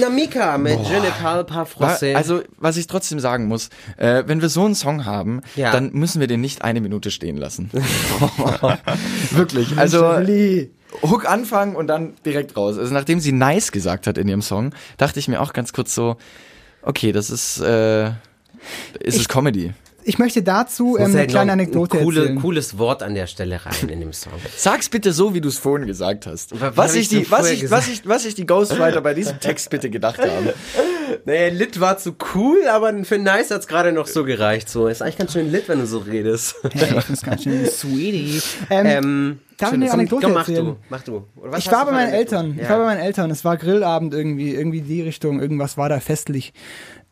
Namika 0.00 0.58
mit 0.58 0.78
Je 0.80 1.00
ne 1.00 1.10
parle 1.20 1.44
pas 1.44 1.68
français. 1.68 2.14
Also, 2.14 2.42
was 2.58 2.76
ich 2.76 2.86
trotzdem 2.86 3.20
sagen 3.20 3.46
muss, 3.46 3.68
äh, 3.96 4.24
wenn 4.26 4.40
wir 4.42 4.48
so 4.48 4.64
einen 4.64 4.74
Song 4.74 5.04
haben, 5.04 5.42
Ja. 5.56 5.72
dann 5.72 5.92
müssen 5.92 6.20
wir 6.20 6.26
den 6.26 6.40
nicht 6.40 6.62
eine 6.62 6.80
Minute 6.80 7.10
stehen 7.10 7.36
lassen. 7.36 7.70
Wirklich. 9.30 9.76
Also. 9.76 10.14
Hook 11.02 11.28
anfangen 11.30 11.76
und 11.76 11.86
dann 11.86 12.14
direkt 12.24 12.56
raus. 12.56 12.78
Also, 12.78 12.94
nachdem 12.94 13.20
sie 13.20 13.32
nice 13.32 13.72
gesagt 13.72 14.06
hat 14.06 14.16
in 14.16 14.26
ihrem 14.26 14.40
Song, 14.42 14.74
dachte 14.96 15.18
ich 15.20 15.28
mir 15.28 15.40
auch 15.42 15.52
ganz 15.52 15.72
kurz 15.74 15.94
so, 15.94 16.16
okay, 16.82 17.12
das 17.12 17.28
ist, 17.30 17.60
äh, 17.60 18.08
ist 19.00 19.18
es 19.18 19.28
Comedy. 19.28 19.74
Ich 20.08 20.18
möchte 20.18 20.42
dazu 20.42 20.96
ähm, 20.96 21.12
ja 21.12 21.18
eine 21.18 21.26
kleine 21.26 21.28
noch 21.28 21.40
ein 21.40 21.50
Anekdote 21.60 21.98
coole, 21.98 22.20
erzählen. 22.20 22.40
cooles 22.40 22.78
Wort 22.78 23.02
an 23.02 23.14
der 23.14 23.26
Stelle 23.26 23.60
rein 23.66 23.90
in 23.90 24.00
dem 24.00 24.14
Song. 24.14 24.32
Sag's 24.56 24.88
bitte 24.88 25.12
so, 25.12 25.34
wie 25.34 25.42
du 25.42 25.48
es 25.50 25.58
vorhin 25.58 25.86
gesagt 25.86 26.26
hast. 26.26 26.58
Was 26.58 26.76
Was 26.76 26.94
ich, 26.94 27.02
ich 27.02 27.08
die, 27.10 27.30
was, 27.30 27.50
ich, 27.50 27.60
gesagt? 27.60 27.82
was, 27.82 27.92
ich, 27.92 28.08
was 28.08 28.24
ich 28.24 28.34
die 28.34 28.46
Ghostwriter 28.46 29.02
bei 29.02 29.12
diesem 29.12 29.38
Text 29.38 29.68
bitte 29.68 29.90
gedacht 29.90 30.18
haben. 30.20 30.48
Naja, 31.24 31.48
Lit 31.48 31.80
war 31.80 31.96
zu 31.96 32.14
cool, 32.34 32.58
aber 32.70 32.92
für 33.04 33.18
nice 33.18 33.50
hat's 33.50 33.66
gerade 33.66 33.92
noch 33.92 34.06
so 34.06 34.24
gereicht. 34.24 34.68
So, 34.68 34.88
ist 34.88 35.00
eigentlich 35.00 35.16
ganz 35.16 35.32
schön 35.32 35.50
lit, 35.50 35.66
wenn 35.68 35.78
du 35.78 35.86
so 35.86 35.98
redest. 35.98 36.56
Hey, 36.72 36.98
ich 36.98 37.22
ganz 37.22 37.44
schön 37.44 37.64
sweetie. 37.64 38.42
Ähm, 38.68 38.86
ähm, 38.86 39.38
darf 39.56 39.72
ich 39.72 39.74
schön, 39.74 39.82
eine 39.82 39.90
komm, 39.90 40.00
Anekdote 40.00 40.26
komm, 40.26 40.34
mach 40.34 40.48
erzählen? 40.48 40.66
du, 40.66 40.76
mach 40.90 41.02
du. 41.02 41.24
Oder 41.36 41.52
was 41.52 41.58
ich 41.60 41.72
war 41.72 41.80
du 41.80 41.86
bei 41.86 41.92
meinen 41.92 42.08
eine 42.08 42.16
Eltern. 42.18 42.38
Anekdote? 42.40 42.62
Ich 42.62 42.68
war 42.70 42.78
bei 42.78 42.84
meinen 42.84 43.00
Eltern. 43.00 43.30
Es 43.30 43.44
war 43.44 43.56
Grillabend 43.56 44.12
irgendwie, 44.14 44.54
irgendwie 44.54 44.82
die 44.82 45.00
Richtung. 45.00 45.40
Irgendwas 45.40 45.78
war 45.78 45.88
da 45.88 45.98
festlich. 46.00 46.52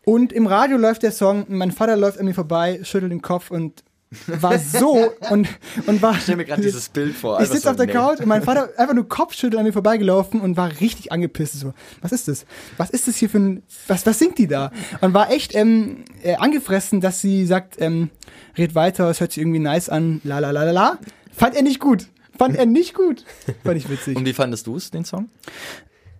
Und 0.08 0.32
im 0.32 0.46
Radio 0.46 0.76
läuft 0.76 1.02
der 1.02 1.10
Song. 1.10 1.46
Mein 1.48 1.72
Vater 1.72 1.96
läuft 1.96 2.20
an 2.20 2.26
mir 2.26 2.32
vorbei, 2.32 2.78
schüttelt 2.84 3.10
den 3.10 3.22
Kopf 3.22 3.50
und 3.50 3.82
war 4.28 4.56
so 4.56 5.10
und 5.30 5.48
und 5.86 6.00
war. 6.00 6.12
Ich 6.14 6.22
stell 6.22 6.36
mir 6.36 6.44
gerade 6.44 6.62
dieses 6.62 6.88
Bild 6.90 7.12
vor. 7.12 7.40
Ich 7.40 7.48
sitze 7.48 7.62
so, 7.62 7.70
auf 7.70 7.76
der 7.76 7.86
nee. 7.86 7.92
Couch 7.92 8.20
und 8.20 8.26
mein 8.26 8.44
Vater 8.44 8.68
einfach 8.76 8.94
nur 8.94 9.08
Kopfschütteln 9.08 9.58
an 9.58 9.66
mir 9.66 9.72
vorbeigelaufen 9.72 10.40
und 10.40 10.56
war 10.56 10.70
richtig 10.80 11.10
angepisst. 11.10 11.58
So, 11.58 11.74
was 12.02 12.12
ist 12.12 12.28
das? 12.28 12.46
Was 12.76 12.90
ist 12.90 13.08
das 13.08 13.16
hier 13.16 13.28
für 13.28 13.38
ein, 13.38 13.64
was, 13.88 14.06
was 14.06 14.20
singt 14.20 14.38
die 14.38 14.46
da? 14.46 14.70
Und 15.00 15.12
war 15.12 15.32
echt 15.32 15.56
ähm, 15.56 16.04
äh, 16.22 16.36
angefressen, 16.36 17.00
dass 17.00 17.20
sie 17.20 17.44
sagt, 17.44 17.80
ähm, 17.80 18.10
red 18.56 18.76
weiter, 18.76 19.10
es 19.10 19.18
hört 19.18 19.32
sich 19.32 19.42
irgendwie 19.42 19.58
nice 19.58 19.88
an, 19.88 20.20
la 20.22 20.38
la 20.38 20.52
la 20.52 20.62
la 20.62 20.70
la. 20.70 20.98
Fand 21.34 21.56
er 21.56 21.62
nicht 21.62 21.80
gut. 21.80 22.06
Fand 22.38 22.54
er 22.54 22.66
nicht 22.66 22.94
gut. 22.94 23.24
Fand 23.64 23.76
ich 23.76 23.88
witzig. 23.88 24.16
Und 24.16 24.24
wie 24.24 24.34
fandest 24.34 24.68
du 24.68 24.76
es, 24.76 24.92
den 24.92 25.04
Song? 25.04 25.30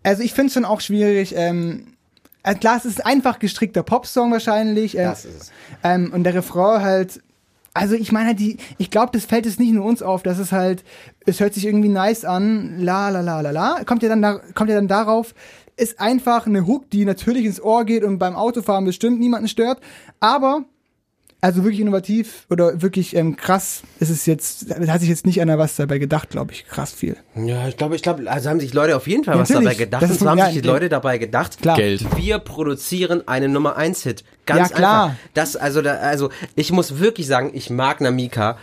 Also 0.02 0.24
ich 0.24 0.32
finde 0.32 0.48
es 0.48 0.54
schon 0.54 0.64
auch 0.64 0.80
schwierig. 0.80 1.34
Ähm, 1.36 1.86
äh, 1.86 1.95
klar, 2.54 2.76
es 2.76 2.84
ist 2.84 3.04
ein 3.04 3.16
einfach 3.16 3.38
gestrickter 3.38 3.82
Popsong 3.82 4.32
wahrscheinlich. 4.32 4.96
Ähm, 4.96 5.04
Das 5.04 5.24
ist 5.24 5.42
es. 5.42 5.52
Ähm, 5.82 6.12
und 6.12 6.24
der 6.24 6.34
Refrain 6.34 6.82
halt. 6.82 7.22
Also 7.74 7.94
ich 7.94 8.10
meine 8.10 8.28
halt 8.28 8.40
die, 8.40 8.56
ich 8.78 8.90
glaube, 8.90 9.10
das 9.12 9.26
fällt 9.26 9.44
es 9.44 9.58
nicht 9.58 9.72
nur 9.74 9.84
uns 9.84 10.02
auf, 10.02 10.22
dass 10.22 10.38
es 10.38 10.50
halt, 10.50 10.82
es 11.26 11.40
hört 11.40 11.52
sich 11.52 11.66
irgendwie 11.66 11.90
nice 11.90 12.24
an, 12.24 12.78
la 12.78 13.10
la 13.10 13.20
la 13.20 13.42
la 13.42 13.50
la, 13.50 13.84
kommt 13.84 14.02
ja 14.02 14.08
dann, 14.08 14.22
da, 14.22 14.40
kommt 14.54 14.70
ja 14.70 14.76
dann 14.76 14.88
darauf, 14.88 15.34
ist 15.76 16.00
einfach 16.00 16.46
eine 16.46 16.66
Hook, 16.66 16.88
die 16.88 17.04
natürlich 17.04 17.44
ins 17.44 17.60
Ohr 17.60 17.84
geht 17.84 18.02
und 18.02 18.16
beim 18.16 18.34
Autofahren 18.34 18.86
bestimmt 18.86 19.20
niemanden 19.20 19.46
stört, 19.48 19.80
aber 20.20 20.64
also 21.46 21.62
wirklich 21.62 21.80
innovativ 21.80 22.44
oder 22.50 22.82
wirklich 22.82 23.14
ähm, 23.14 23.36
krass 23.36 23.82
ist 24.00 24.10
es 24.10 24.26
jetzt, 24.26 24.68
da 24.70 24.92
hat 24.92 25.00
sich 25.00 25.08
jetzt 25.08 25.24
nicht 25.26 25.40
einer 25.40 25.58
was 25.58 25.76
dabei 25.76 25.98
gedacht, 25.98 26.30
glaube 26.30 26.52
ich, 26.52 26.66
krass 26.66 26.92
viel. 26.92 27.16
Ja, 27.36 27.68
ich 27.68 27.76
glaube, 27.76 27.94
ich 27.94 28.02
glaube, 28.02 28.28
also 28.30 28.50
haben 28.50 28.58
sich 28.60 28.74
Leute 28.74 28.96
auf 28.96 29.06
jeden 29.06 29.22
Fall 29.24 29.38
was 29.38 29.48
Natürlich. 29.48 29.68
dabei 29.78 29.84
gedacht. 29.84 30.02
Das 30.02 30.10
Und 30.10 30.14
ist- 30.16 30.20
zwar 30.22 30.30
haben 30.32 30.38
ja, 30.38 30.46
sich 30.50 30.60
die 30.62 30.66
ja. 30.66 30.72
Leute 30.74 30.88
dabei 30.88 31.18
gedacht, 31.18 31.62
Klar. 31.62 31.76
Geld. 31.76 32.04
wir 32.16 32.38
produzieren 32.40 33.26
einen 33.28 33.52
Nummer 33.52 33.76
1 33.76 34.02
Hit. 34.02 34.24
Ganz 34.44 34.70
Ja, 34.70 34.76
klar. 34.76 35.04
einfach. 35.04 35.16
Das, 35.34 35.56
also, 35.56 35.82
da, 35.82 35.94
also, 35.94 36.30
ich 36.56 36.72
muss 36.72 36.98
wirklich 36.98 37.26
sagen, 37.28 37.50
ich 37.54 37.70
mag 37.70 38.00
Namika. 38.00 38.58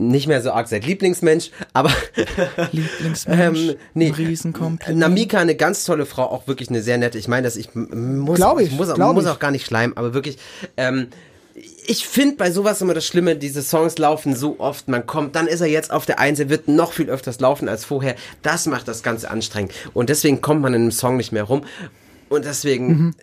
Nicht 0.00 0.28
mehr 0.28 0.40
so 0.42 0.52
arg 0.52 0.68
seit 0.68 0.86
Lieblingsmensch, 0.86 1.50
aber 1.72 1.90
Lieblingsmensch, 2.72 3.58
ähm, 3.70 3.74
nee, 3.94 4.06
ein 4.06 4.12
Riesenkompliment. 4.14 4.98
Namika 5.00 5.38
eine 5.38 5.56
ganz 5.56 5.84
tolle 5.84 6.06
Frau, 6.06 6.22
auch 6.24 6.46
wirklich 6.46 6.68
eine 6.68 6.82
sehr 6.82 6.98
nette. 6.98 7.18
Ich 7.18 7.26
meine, 7.26 7.42
dass 7.42 7.56
ich 7.56 7.74
muss, 7.74 8.36
Glaub 8.36 8.60
ich, 8.60 8.70
muss, 8.70 8.96
muss 8.96 9.24
ich. 9.24 9.30
auch 9.30 9.38
gar 9.40 9.50
nicht 9.50 9.66
schleimen, 9.66 9.96
aber 9.96 10.14
wirklich. 10.14 10.38
Ähm, 10.76 11.08
ich 11.90 12.06
finde 12.06 12.36
bei 12.36 12.50
sowas 12.50 12.82
immer 12.82 12.92
das 12.92 13.06
Schlimme, 13.06 13.34
diese 13.34 13.62
Songs 13.62 13.96
laufen 13.96 14.36
so 14.36 14.56
oft, 14.58 14.88
man 14.88 15.06
kommt, 15.06 15.34
dann 15.34 15.46
ist 15.46 15.62
er 15.62 15.68
jetzt 15.68 15.90
auf 15.90 16.04
der 16.04 16.18
Eins, 16.18 16.38
er 16.38 16.50
wird 16.50 16.68
noch 16.68 16.92
viel 16.92 17.08
öfters 17.08 17.40
laufen 17.40 17.66
als 17.66 17.86
vorher. 17.86 18.14
Das 18.42 18.66
macht 18.66 18.88
das 18.88 19.02
Ganze 19.02 19.30
anstrengend. 19.30 19.72
Und 19.94 20.10
deswegen 20.10 20.42
kommt 20.42 20.60
man 20.60 20.74
in 20.74 20.82
einem 20.82 20.90
Song 20.90 21.16
nicht 21.16 21.32
mehr 21.32 21.44
rum. 21.44 21.64
Und 22.28 22.44
deswegen 22.44 22.88
Mhm. 22.88 23.14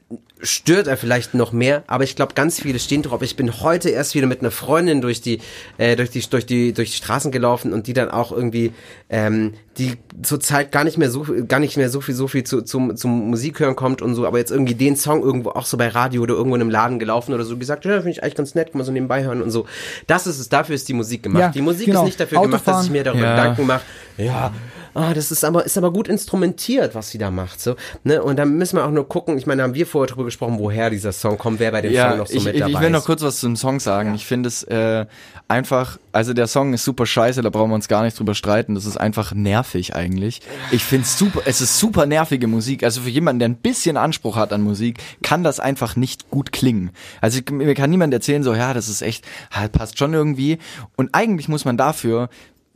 stört 0.41 0.87
er 0.87 0.97
vielleicht 0.97 1.33
noch 1.33 1.51
mehr, 1.51 1.83
aber 1.87 2.03
ich 2.03 2.15
glaube, 2.15 2.33
ganz 2.33 2.59
viele 2.59 2.77
stehen 2.79 3.01
drauf. 3.03 3.21
Ich 3.21 3.35
bin 3.35 3.61
heute 3.61 3.89
erst 3.89 4.15
wieder 4.15 4.27
mit 4.27 4.41
einer 4.41 4.51
Freundin 4.51 4.99
durch 5.01 5.21
die, 5.21 5.39
äh, 5.77 5.95
durch 5.95 6.09
die, 6.09 6.21
durch 6.29 6.45
die, 6.45 6.73
durch 6.73 6.91
die 6.91 6.97
Straßen 6.97 7.31
gelaufen 7.31 7.71
und 7.71 7.87
die 7.87 7.93
dann 7.93 8.09
auch 8.09 8.31
irgendwie, 8.31 8.71
ähm, 9.09 9.53
die 9.77 9.93
zurzeit 10.23 10.71
gar 10.71 10.83
nicht 10.83 10.97
mehr 10.97 11.09
so, 11.09 11.25
gar 11.47 11.59
nicht 11.59 11.77
mehr 11.77 11.89
so 11.89 12.01
viel, 12.01 12.15
so 12.15 12.27
viel 12.27 12.43
zu, 12.43 12.61
zum, 12.63 12.95
zum 12.97 13.29
Musik 13.29 13.59
hören 13.59 13.75
kommt 13.75 14.01
und 14.01 14.13
so, 14.15 14.25
aber 14.25 14.37
jetzt 14.39 14.51
irgendwie 14.51 14.75
den 14.75 14.95
Song 14.97 15.21
irgendwo 15.21 15.51
auch 15.51 15.65
so 15.65 15.77
bei 15.77 15.87
Radio 15.87 16.21
oder 16.23 16.33
irgendwo 16.35 16.55
in 16.55 16.61
einem 16.61 16.69
Laden 16.69 16.99
gelaufen 16.99 17.33
oder 17.33 17.43
so 17.45 17.57
gesagt, 17.57 17.85
ja, 17.85 17.93
finde 17.93 18.11
ich 18.11 18.23
eigentlich 18.23 18.35
ganz 18.35 18.55
nett, 18.55 18.71
kann 18.71 18.79
man 18.79 18.85
so 18.85 18.91
nebenbei 18.91 19.23
hören 19.23 19.41
und 19.41 19.51
so. 19.51 19.65
Das 20.07 20.27
ist 20.27 20.39
es, 20.39 20.49
dafür 20.49 20.75
ist 20.75 20.87
die 20.89 20.93
Musik 20.93 21.23
gemacht. 21.23 21.39
Ja, 21.41 21.49
die 21.49 21.61
Musik 21.61 21.85
genau. 21.87 22.01
ist 22.01 22.05
nicht 22.07 22.19
dafür 22.19 22.41
gemacht, 22.41 22.61
dass 22.61 22.75
Autofahren. 22.75 22.85
ich 22.85 22.91
mir 22.91 23.03
darüber 23.03 23.23
Ja. 23.25 23.35
Gedanken 23.35 23.67
mache, 23.67 23.83
ja, 24.17 24.53
ah, 24.95 25.13
das 25.13 25.31
ist 25.31 25.43
aber, 25.43 25.65
ist 25.65 25.77
aber 25.77 25.91
gut 25.93 26.07
instrumentiert, 26.07 26.95
was 26.95 27.09
sie 27.09 27.17
da 27.17 27.29
macht, 27.29 27.61
so, 27.61 27.75
ne, 28.03 28.23
und 28.23 28.37
dann 28.37 28.57
müssen 28.57 28.77
wir 28.77 28.85
auch 28.85 28.91
nur 28.91 29.07
gucken, 29.07 29.37
ich 29.37 29.45
meine, 29.45 29.59
da 29.61 29.67
haben 29.67 29.75
wir 29.75 29.85
vorher 29.85 30.07
drüber 30.07 30.25
gesprochen, 30.25 30.57
woher 30.57 30.89
dieser 30.89 31.11
Song 31.11 31.37
kommt, 31.37 31.59
wer 31.59 31.71
bei 31.71 31.81
dem 31.81 31.91
Song 31.91 31.97
Ja, 31.97 32.15
noch 32.15 32.27
so 32.27 32.37
ich, 32.37 32.45
mit 32.45 32.59
dabei 32.59 32.71
ich 32.71 32.79
will 32.79 32.89
noch 32.89 32.99
ist. 32.99 33.05
kurz 33.05 33.21
was 33.21 33.39
zum 33.39 33.55
Song 33.55 33.79
sagen. 33.79 34.15
Ich 34.15 34.25
finde 34.25 34.47
es 34.47 34.63
äh, 34.63 35.05
einfach, 35.47 35.99
also 36.11 36.33
der 36.33 36.47
Song 36.47 36.73
ist 36.73 36.83
super 36.83 37.05
scheiße, 37.05 37.41
da 37.41 37.49
brauchen 37.49 37.69
wir 37.69 37.75
uns 37.75 37.87
gar 37.87 38.03
nicht 38.03 38.17
drüber 38.17 38.33
streiten. 38.33 38.75
Das 38.75 38.85
ist 38.85 38.97
einfach 38.97 39.33
nervig 39.33 39.95
eigentlich. 39.95 40.41
Ich 40.71 40.83
finde 40.83 41.05
es 41.05 41.17
super, 41.17 41.41
es 41.45 41.61
ist 41.61 41.77
super 41.79 42.05
nervige 42.05 42.47
Musik. 42.47 42.83
Also 42.83 43.01
für 43.01 43.09
jemanden, 43.09 43.39
der 43.39 43.49
ein 43.49 43.57
bisschen 43.57 43.97
Anspruch 43.97 44.35
hat 44.35 44.53
an 44.53 44.61
Musik, 44.61 44.99
kann 45.21 45.43
das 45.43 45.59
einfach 45.59 45.95
nicht 45.95 46.29
gut 46.29 46.51
klingen. 46.51 46.91
Also 47.21 47.39
ich, 47.39 47.49
mir 47.51 47.73
kann 47.75 47.89
niemand 47.89 48.13
erzählen, 48.13 48.43
so, 48.43 48.53
ja, 48.53 48.73
das 48.73 48.89
ist 48.89 49.01
echt, 49.01 49.25
halt, 49.51 49.71
passt 49.71 49.99
schon 49.99 50.13
irgendwie. 50.13 50.57
Und 50.95 51.09
eigentlich 51.13 51.47
muss 51.47 51.65
man 51.65 51.77
dafür, 51.77 52.29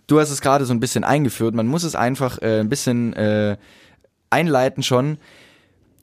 du 0.09 0.19
hast 0.19 0.31
es 0.31 0.41
gerade 0.41 0.65
so 0.65 0.73
ein 0.73 0.79
bisschen 0.79 1.03
eingeführt, 1.03 1.55
man 1.55 1.67
muss 1.67 1.83
es 1.83 1.95
einfach 1.95 2.41
äh, 2.41 2.59
ein 2.59 2.69
bisschen 2.69 3.13
äh, 3.13 3.57
einleiten 4.29 4.83
schon. 4.83 5.17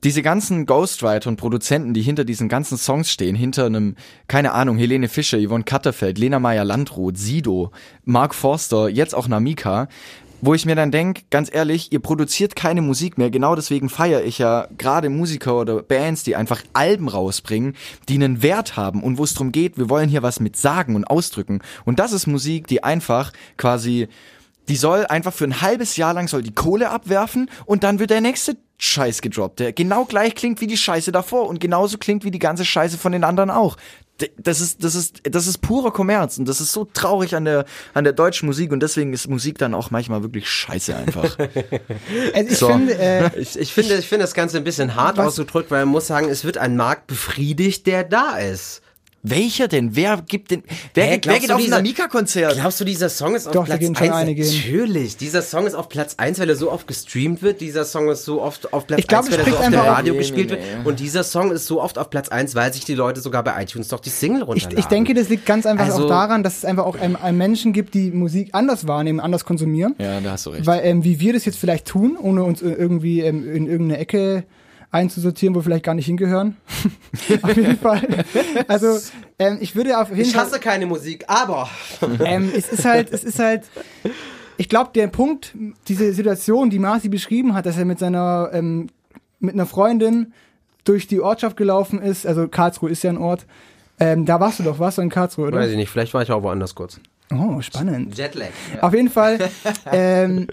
Diese 0.05 0.23
ganzen 0.23 0.67
Ghostwriter 0.67 1.29
und 1.29 1.37
Produzenten, 1.37 1.95
die 1.95 2.03
hinter 2.03 2.25
diesen 2.25 2.49
ganzen 2.49 2.79
Songs 2.79 3.11
stehen, 3.11 3.35
hinter 3.35 3.67
einem, 3.67 3.97
keine 4.29 4.53
Ahnung, 4.53 4.77
Helene 4.77 5.09
Fischer, 5.09 5.39
Yvonne 5.39 5.65
Katterfeld, 5.65 6.19
Lena 6.19 6.39
Meyer-Landrut, 6.39 7.17
Sido, 7.17 7.73
Mark 8.05 8.35
Forster, 8.35 8.89
jetzt 8.89 9.15
auch 9.15 9.27
Namika, 9.27 9.89
wo 10.41 10.55
ich 10.55 10.67
mir 10.67 10.75
dann 10.75 10.91
denk, 10.91 11.31
ganz 11.31 11.53
ehrlich, 11.53 11.93
ihr 11.93 12.01
produziert 12.01 12.57
keine 12.57 12.83
Musik 12.83 13.19
mehr. 13.19 13.31
Genau 13.31 13.55
deswegen 13.55 13.89
feiere 13.89 14.25
ich 14.25 14.39
ja 14.39 14.69
gerade 14.79 15.09
Musiker 15.09 15.61
oder 15.61 15.83
Bands, 15.83 16.23
die 16.23 16.37
einfach 16.37 16.63
Alben 16.73 17.09
rausbringen, 17.09 17.75
die 18.09 18.15
einen 18.15 18.43
Wert 18.43 18.77
haben 18.77 19.03
und 19.03 19.19
wo 19.19 19.25
es 19.25 19.35
darum 19.35 19.53
geht, 19.53 19.79
wir 19.79 19.89
wollen 19.89 20.09
hier 20.09 20.23
was 20.23 20.41
mit 20.41 20.57
sagen 20.57 20.95
und 20.95 21.05
ausdrücken. 21.05 21.61
Und 21.85 21.99
das 21.99 22.13
ist 22.13 22.27
Musik, 22.27 22.67
die 22.67 22.85
einfach 22.85 23.33
quasi 23.57 24.09
die 24.69 24.77
soll 24.77 25.07
einfach 25.07 25.33
für 25.33 25.45
ein 25.45 25.61
halbes 25.61 25.97
Jahr 25.97 26.15
lang 26.15 26.29
soll 26.29 26.43
die 26.43 26.55
Kohle 26.55 26.91
abwerfen 26.91 27.51
und 27.67 27.85
dann 27.85 27.99
wird 27.99 28.11
der 28.11 28.21
nächste 28.21 28.57
Scheiß 28.79 29.23
gedroppt, 29.23 29.61
der 29.61 29.73
genau 29.73 30.05
gleich 30.05 30.35
klingt 30.35 30.61
wie 30.61 30.67
die 30.67 30.77
Scheiße 30.77 31.13
davor 31.13 31.49
und 31.49 31.61
genauso 31.61 31.99
klingt 31.99 32.25
wie 32.25 32.31
die 32.31 32.39
ganze 32.39 32.65
Scheiße 32.65 32.99
von 32.99 33.13
den 33.13 33.25
anderen 33.25 33.51
auch. 33.51 33.77
Das 34.43 34.61
ist, 34.63 34.83
das 34.83 34.95
ist, 34.95 35.21
das 35.25 35.47
ist 35.47 35.59
purer 35.59 35.91
Kommerz 35.93 36.39
und 36.39 36.47
das 36.49 36.61
ist 36.63 36.73
so 36.73 36.87
traurig 36.87 37.35
an 37.37 37.45
der, 37.45 37.67
an 37.93 38.05
der 38.05 38.15
deutschen 38.15 38.47
Musik 38.47 38.73
und 38.73 38.81
deswegen 38.81 39.13
ist 39.13 39.29
Musik 39.29 39.59
dann 39.59 39.75
auch 39.75 39.91
manchmal 39.91 40.23
wirklich 40.23 40.49
scheiße 40.49 40.97
einfach. 40.97 41.37
Also 42.35 42.51
ich 42.51 42.59
So. 42.59 42.69
finde, 42.69 42.99
äh, 42.99 43.31
Ich, 43.41 43.59
ich 43.59 43.73
finde, 43.75 43.95
ich 43.97 44.09
finde 44.09 44.25
das 44.25 44.33
Ganze 44.35 44.57
ein 44.57 44.65
bisschen 44.65 44.95
hart 44.95 45.19
Was- 45.19 45.27
ausgedrückt, 45.29 45.71
weil 45.71 45.85
man 45.85 45.93
muss 45.93 46.07
sagen, 46.07 46.29
es 46.31 46.45
wird 46.45 46.57
ein 46.59 46.77
Markt 46.77 47.07
befriedigt, 47.09 47.87
der 47.87 48.05
da 48.05 48.37
ist. 48.39 48.81
Welcher 49.29 49.69
denn? 49.69 49.97
Wer 49.97 50.23
gibt 50.27 50.51
denn? 50.51 50.63
Wer, 50.95 51.05
Hä, 51.05 51.11
wer 51.11 51.19
glaubst 51.19 51.41
geht 51.41 51.51
auf 51.51 51.59
ein 51.59 51.65
dieser- 51.65 51.77
Namika-Konzert? 51.77 52.55
Glaubst 52.55 52.81
du, 52.81 52.85
dieser 52.85 53.09
Song 53.09 53.35
ist 53.35 53.47
auf 53.47 53.53
Doch, 53.53 53.63
da 53.63 53.67
Platz 53.67 53.81
gehen 53.81 53.95
schon 53.97 54.07
1? 54.09 54.15
einige 54.17 54.45
hin. 54.45 54.55
Natürlich. 54.65 55.17
Dieser 55.17 55.43
Song 55.43 55.67
ist 55.67 55.75
auf 55.75 55.89
Platz 55.89 56.15
1, 56.19 56.39
weil 56.39 56.49
er 56.49 56.57
so 56.57 56.71
oft 56.71 56.87
gestreamt 56.87 57.43
wird. 57.43 57.61
Dieser 57.61 57.85
Song 57.85 58.09
ist 58.09 58.25
so 58.25 58.41
oft 58.43 58.73
auf 58.73 58.87
Platz 58.87 59.01
Ich 59.01 59.07
glaub, 59.07 59.25
1, 59.25 59.31
das 59.31 59.39
weil 59.39 59.41
er 59.41 59.45
so 59.45 59.51
spricht 59.57 59.75
oft 59.75 59.75
im 59.75 59.81
Radio 59.95 60.13
Nee, 60.13 60.19
gespielt 60.21 60.51
nee, 60.51 60.57
wird. 60.57 60.63
nee. 60.85 60.89
Und 60.89 61.01
dieser 61.01 61.25
Song 61.25 61.51
ist 61.51 61.67
so 61.67 61.83
oft 61.83 61.99
auf 61.99 62.11
Platz 62.11 62.29
1, 62.29 62.55
weil 62.55 62.73
sich 62.73 62.85
die 62.85 62.95
Leute 62.95 63.21
sogar 63.21 63.43
bei 63.43 63.61
iTunes 63.63 63.89
doch 63.89 64.01
die 64.01 64.11
Single 64.11 64.43
Ich, 64.43 64.47
runterladen. 64.49 64.79
ich 64.79 64.85
denke, 64.87 65.15
das 65.15 65.29
liegt 65.29 65.47
ganz 65.47 65.67
einfach 65.67 65.87
Also- 65.87 66.05
auch 66.05 66.09
daran, 66.09 66.43
dass 66.43 66.59
es 66.59 66.65
einfach 66.65 66.85
auch 66.85 66.97
einem, 66.99 67.17
einem 67.17 67.39
Menschen 67.39 67.73
gibt, 67.73 67.95
die 67.95 68.11
Musik 68.11 68.51
anders 68.53 68.87
wahrnehmen, 68.87 69.21
anders 69.21 69.45
konsumieren. 69.45 69.95
Ja, 69.99 70.21
da 70.21 70.33
hast 70.33 70.47
du 70.47 70.51
recht. 70.51 70.67
Weil, 70.67 70.85
ähm, 70.85 71.05
wie 71.05 71.21
wir 71.21 71.33
das 71.33 71.45
jetzt 71.45 71.59
vielleicht 71.59 71.87
tun, 71.87 72.17
ohne 72.21 72.45
uns 72.45 72.63
irgendwie 72.63 73.21
ähm, 73.21 73.49
in 73.53 73.67
irgendeine 73.67 73.99
Ecke 73.99 74.45
einzusortieren, 74.91 75.55
wo 75.55 75.59
wir 75.61 75.65
vielleicht 75.65 75.85
gar 75.85 75.95
nicht 75.95 76.07
hingehören. 76.07 76.57
auf 77.43 77.57
jeden 77.57 77.79
Fall. 77.79 78.25
Also, 78.69 78.99
ähm, 79.39 79.59
ich 79.61 79.75
würde 79.77 79.99
auf 79.99 80.11
jeden 80.11 80.23
Ich 80.23 80.33
Fall. 80.33 80.45
hasse 80.45 80.61
keine 80.61 80.87
Musik, 80.87 81.25
aber 81.29 81.69
ähm, 82.25 82.51
es 82.55 82.69
ist 82.69 82.85
halt, 82.85 83.13
es 83.13 83.25
ist 83.25 83.39
halt, 83.39 83.65
ich 84.57 84.69
glaube, 84.69 84.91
der 84.95 85.09
Punkt, 85.09 85.55
diese 85.89 86.13
Situation, 86.13 86.71
die 86.71 86.79
Marci 86.79 87.09
beschrieben 87.09 87.55
hat, 87.55 87.67
dass 87.67 87.77
er 87.77 87.85
mit 87.85 87.99
seiner, 87.99 88.51
ähm, 88.53 88.89
mit 89.41 89.55
einer 89.55 89.67
Freundin 89.67 90.33
durch 90.85 91.07
die 91.07 91.21
Ortschaft 91.21 91.57
gelaufen 91.57 92.01
ist, 92.01 92.27
also 92.27 92.49
Karlsruhe 92.49 92.91
ist 92.91 93.03
ja 93.03 93.11
ein 93.11 93.19
Ort, 93.19 93.45
ähm, 93.99 94.25
da 94.25 94.41
warst 94.41 94.59
du 94.59 94.63
doch, 94.63 94.79
warst 94.79 94.99
du 94.99 95.03
in 95.03 95.11
Karlsruhe, 95.11 95.49
oder? 95.49 95.59
weiß 95.59 95.71
ich 95.71 95.77
nicht, 95.77 95.91
vielleicht 95.91 96.15
war 96.15 96.23
ich 96.23 96.31
auch 96.31 96.43
woanders 96.43 96.75
kurz. 96.75 97.01
Oh, 97.33 97.61
spannend. 97.61 98.17
Jetlag. 98.17 98.49
Auf 98.81 98.95
jeden 98.95 99.11
Fall, 99.11 99.39
ähm, 99.93 100.47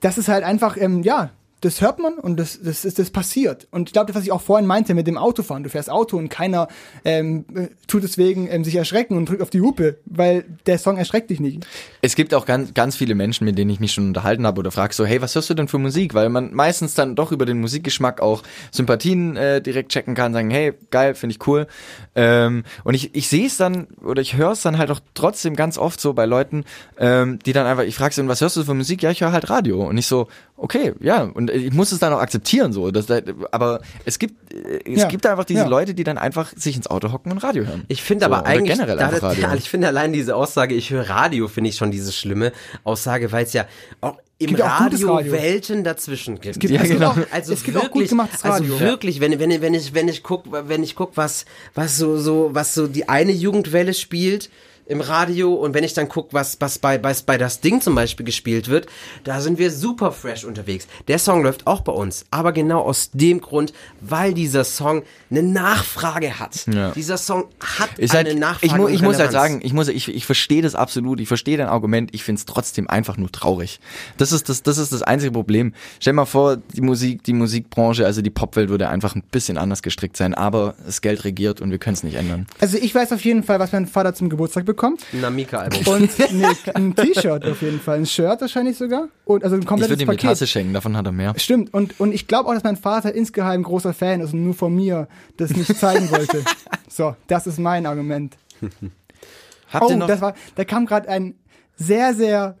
das 0.00 0.18
ist 0.18 0.28
halt 0.28 0.44
einfach, 0.44 0.76
ähm, 0.78 1.02
ja, 1.02 1.30
das 1.66 1.80
hört 1.80 1.98
man 1.98 2.14
und 2.14 2.38
das, 2.38 2.60
das, 2.62 2.84
ist, 2.84 2.98
das 2.98 3.10
passiert. 3.10 3.66
Und 3.72 3.88
ich 3.88 3.92
glaube, 3.92 4.06
das, 4.06 4.16
was 4.16 4.24
ich 4.24 4.30
auch 4.30 4.40
vorhin 4.40 4.66
meinte 4.66 4.94
mit 4.94 5.06
dem 5.06 5.18
Autofahren, 5.18 5.64
du 5.64 5.68
fährst 5.68 5.90
Auto 5.90 6.16
und 6.16 6.28
keiner 6.28 6.68
ähm, 7.04 7.44
äh, 7.54 7.66
tut 7.88 8.04
deswegen 8.04 8.48
ähm, 8.48 8.62
sich 8.62 8.76
erschrecken 8.76 9.16
und 9.16 9.28
drückt 9.28 9.42
auf 9.42 9.50
die 9.50 9.60
Hupe, 9.60 9.96
weil 10.04 10.44
der 10.66 10.78
Song 10.78 10.96
erschreckt 10.96 11.28
dich 11.28 11.40
nicht. 11.40 11.66
Es 12.02 12.14
gibt 12.14 12.34
auch 12.34 12.46
ganz, 12.46 12.72
ganz 12.72 12.94
viele 12.94 13.16
Menschen, 13.16 13.44
mit 13.44 13.58
denen 13.58 13.70
ich 13.70 13.80
mich 13.80 13.92
schon 13.92 14.06
unterhalten 14.06 14.46
habe 14.46 14.60
oder 14.60 14.70
frag 14.70 14.94
so, 14.94 15.04
hey, 15.04 15.20
was 15.20 15.34
hörst 15.34 15.50
du 15.50 15.54
denn 15.54 15.66
für 15.66 15.78
Musik? 15.78 16.14
Weil 16.14 16.28
man 16.28 16.54
meistens 16.54 16.94
dann 16.94 17.16
doch 17.16 17.32
über 17.32 17.46
den 17.46 17.60
Musikgeschmack 17.60 18.20
auch 18.20 18.44
Sympathien 18.70 19.36
äh, 19.36 19.60
direkt 19.60 19.90
checken 19.90 20.14
kann, 20.14 20.32
sagen, 20.32 20.50
hey, 20.50 20.72
geil, 20.90 21.16
finde 21.16 21.34
ich 21.34 21.46
cool. 21.48 21.66
Ähm, 22.14 22.62
und 22.84 22.94
ich, 22.94 23.14
ich 23.16 23.28
sehe 23.28 23.46
es 23.46 23.56
dann 23.56 23.88
oder 24.04 24.22
ich 24.22 24.36
höre 24.36 24.52
es 24.52 24.62
dann 24.62 24.78
halt 24.78 24.92
auch 24.92 25.00
trotzdem 25.14 25.56
ganz 25.56 25.78
oft 25.78 26.00
so 26.00 26.12
bei 26.12 26.26
Leuten, 26.26 26.64
ähm, 26.96 27.40
die 27.44 27.52
dann 27.52 27.66
einfach, 27.66 27.82
ich 27.82 27.96
frage 27.96 28.14
sie, 28.14 28.26
was 28.28 28.40
hörst 28.40 28.56
du 28.56 28.62
für 28.62 28.74
Musik? 28.74 29.02
Ja, 29.02 29.10
ich 29.10 29.22
höre 29.22 29.32
halt 29.32 29.50
Radio. 29.50 29.84
Und 29.86 29.98
ich 29.98 30.06
so, 30.06 30.28
okay, 30.56 30.94
ja, 31.00 31.22
und 31.22 31.50
ich 31.56 31.72
muss 31.72 31.92
es 31.92 31.98
dann 31.98 32.12
auch 32.12 32.20
akzeptieren 32.20 32.72
so. 32.72 32.90
Das, 32.90 33.06
aber 33.50 33.80
es 34.04 34.18
gibt, 34.18 34.52
es 34.84 35.00
Ja, 35.00 35.08
gibt 35.08 35.26
einfach 35.26 35.44
diese 35.44 35.60
ja. 35.60 35.66
Leute, 35.66 35.94
die 35.94 36.04
dann 36.04 36.18
einfach 36.18 36.52
sich 36.56 36.76
ins 36.76 36.86
Auto 36.86 37.12
hocken 37.12 37.32
und 37.32 37.38
Radio 37.38 37.64
hören. 37.64 37.84
Ich 37.88 38.02
finde 38.02 38.26
So, 38.26 38.32
aber 38.32 38.46
eigentlich, 38.46 38.76
generell 38.78 38.96
da- 38.96 39.08
Radio. 39.08 39.42
Ja, 39.42 39.54
ich 39.54 39.68
finde 39.68 39.88
allein 39.88 40.12
diese 40.12 40.36
Aussage, 40.36 40.74
ich 40.74 40.90
höre 40.90 41.08
Radio, 41.08 41.48
finde 41.48 41.70
ich 41.70 41.76
schon 41.76 41.90
diese 41.90 42.12
schlimme 42.12 42.52
Aussage, 42.84 43.32
weil 43.32 43.44
es 43.44 43.52
ja 43.52 43.66
auch 44.00 44.16
im 44.38 44.54
Radio, 44.54 45.14
Radio. 45.16 45.32
Welten 45.32 45.82
dazwischen 45.82 46.40
gibt. 46.40 46.60
gibt- 46.60 46.72
ja, 46.72 46.82
es 46.82 46.88
gibt 46.88 47.00
genau. 47.00 47.12
auch- 47.12 47.16
also 47.32 47.52
es 47.54 47.62
gibt 47.62 47.76
auch 47.78 47.84
wirklich, 47.84 48.02
gut 48.02 48.08
gemachtes 48.10 48.44
Radio. 48.44 48.74
Also 48.74 48.80
wirklich, 48.84 49.20
wenn, 49.20 49.38
wenn, 49.40 49.62
wenn 49.62 49.72
ich, 49.74 49.94
wenn 49.94 50.08
ich 50.08 50.22
guck, 50.22 50.44
wenn 50.50 50.82
ich 50.82 50.94
guck, 50.94 51.16
was, 51.16 51.46
was 51.74 51.96
so, 51.96 52.18
so, 52.18 52.50
was 52.52 52.74
so 52.74 52.86
die 52.86 53.08
eine 53.08 53.32
Jugendwelle 53.32 53.94
spielt, 53.94 54.50
im 54.86 55.00
Radio 55.00 55.54
und 55.54 55.74
wenn 55.74 55.84
ich 55.84 55.94
dann 55.94 56.08
guck, 56.08 56.32
was, 56.32 56.56
was 56.60 56.78
bei, 56.78 56.96
bei, 56.98 57.14
bei 57.26 57.38
das 57.38 57.60
Ding 57.60 57.80
zum 57.80 57.94
Beispiel 57.94 58.24
gespielt 58.24 58.68
wird, 58.68 58.86
da 59.24 59.40
sind 59.40 59.58
wir 59.58 59.70
super 59.70 60.12
fresh 60.12 60.44
unterwegs. 60.44 60.86
Der 61.08 61.18
Song 61.18 61.42
läuft 61.42 61.66
auch 61.66 61.80
bei 61.80 61.92
uns, 61.92 62.24
aber 62.30 62.52
genau 62.52 62.82
aus 62.82 63.10
dem 63.12 63.40
Grund, 63.40 63.72
weil 64.00 64.32
dieser 64.32 64.64
Song 64.64 65.02
eine 65.30 65.42
Nachfrage 65.42 66.38
hat. 66.38 66.66
Ja. 66.72 66.90
Dieser 66.92 67.18
Song 67.18 67.46
hat 67.60 67.98
Ist 67.98 68.14
eine 68.14 68.30
halt, 68.30 68.38
Nachfrage. 68.38 68.66
ich, 68.66 68.76
mu 68.76 68.88
ich 68.88 69.02
muss 69.02 69.18
halt 69.18 69.32
sagen, 69.32 69.60
ich 69.62 69.72
muss, 69.72 69.88
ich, 69.88 70.08
ich 70.08 70.24
verstehe 70.24 70.62
das 70.62 70.74
absolut, 70.74 71.20
ich 71.20 71.28
verstehe 71.28 71.56
dein 71.56 71.68
Argument, 71.68 72.10
ich 72.14 72.22
finde 72.22 72.38
es 72.38 72.46
trotzdem 72.46 72.88
einfach 72.88 73.16
nur 73.16 73.32
traurig. 73.32 73.80
Das 74.18 74.30
ist 74.30 74.48
das, 74.48 74.62
das 74.62 74.78
ist 74.78 74.92
das 74.92 75.02
einzige 75.02 75.32
Problem. 75.32 75.74
Stell 75.98 76.12
dir 76.12 76.16
mal 76.16 76.26
vor, 76.26 76.56
die 76.56 76.80
Musik, 76.80 77.24
die 77.24 77.32
Musikbranche, 77.32 78.06
also 78.06 78.22
die 78.22 78.30
Popwelt 78.30 78.68
würde 78.68 78.88
einfach 78.88 79.16
ein 79.16 79.22
bisschen 79.30 79.58
anders 79.58 79.82
gestrickt 79.82 80.16
sein, 80.16 80.32
aber 80.34 80.74
das 80.84 81.00
Geld 81.00 81.24
regiert 81.24 81.60
und 81.60 81.72
wir 81.72 81.78
können 81.78 81.94
es 81.94 82.04
nicht 82.04 82.14
ändern. 82.14 82.46
Also 82.60 82.78
ich 82.78 82.94
weiß 82.94 83.12
auf 83.12 83.24
jeden 83.24 83.42
Fall, 83.42 83.58
was 83.58 83.72
mein 83.72 83.86
Vater 83.86 84.14
zum 84.14 84.28
Geburtstag 84.28 84.64
bekommt. 84.64 84.75
Ein 85.12 85.20
Namika-Album. 85.20 85.94
Und 85.94 86.18
nee, 86.32 86.46
ein 86.74 86.94
T-Shirt 86.94 87.44
auf 87.44 87.62
jeden 87.62 87.80
Fall. 87.80 87.98
Ein 87.98 88.06
Shirt 88.06 88.40
wahrscheinlich 88.40 88.76
sogar. 88.76 89.08
Und 89.24 89.44
also 89.44 89.56
ein 89.56 89.62
Ich 89.62 89.66
komplettes 89.66 89.92
würde 89.92 90.02
ihm 90.02 90.10
die 90.10 90.16
Paket. 90.16 90.30
Tasse 90.30 90.46
schenken, 90.46 90.74
davon 90.74 90.96
hat 90.96 91.06
er 91.06 91.12
mehr. 91.12 91.34
Stimmt. 91.36 91.72
Und, 91.74 91.98
und 92.00 92.12
ich 92.12 92.26
glaube 92.26 92.48
auch, 92.48 92.54
dass 92.54 92.64
mein 92.64 92.76
Vater 92.76 93.14
insgeheim 93.14 93.62
großer 93.62 93.92
Fan 93.92 94.20
ist 94.20 94.32
und 94.32 94.44
nur 94.44 94.54
von 94.54 94.74
mir 94.74 95.08
das 95.36 95.50
nicht 95.50 95.76
zeigen 95.76 96.10
wollte. 96.10 96.42
So, 96.88 97.14
das 97.26 97.46
ist 97.46 97.58
mein 97.58 97.84
Argument. 97.84 98.38
Habt 99.68 99.84
oh, 99.84 99.90
ihr 99.90 99.96
noch? 99.96 100.06
das 100.06 100.22
war, 100.22 100.34
da 100.54 100.64
kam 100.64 100.86
gerade 100.86 101.10
ein 101.10 101.34
sehr, 101.76 102.14
sehr 102.14 102.56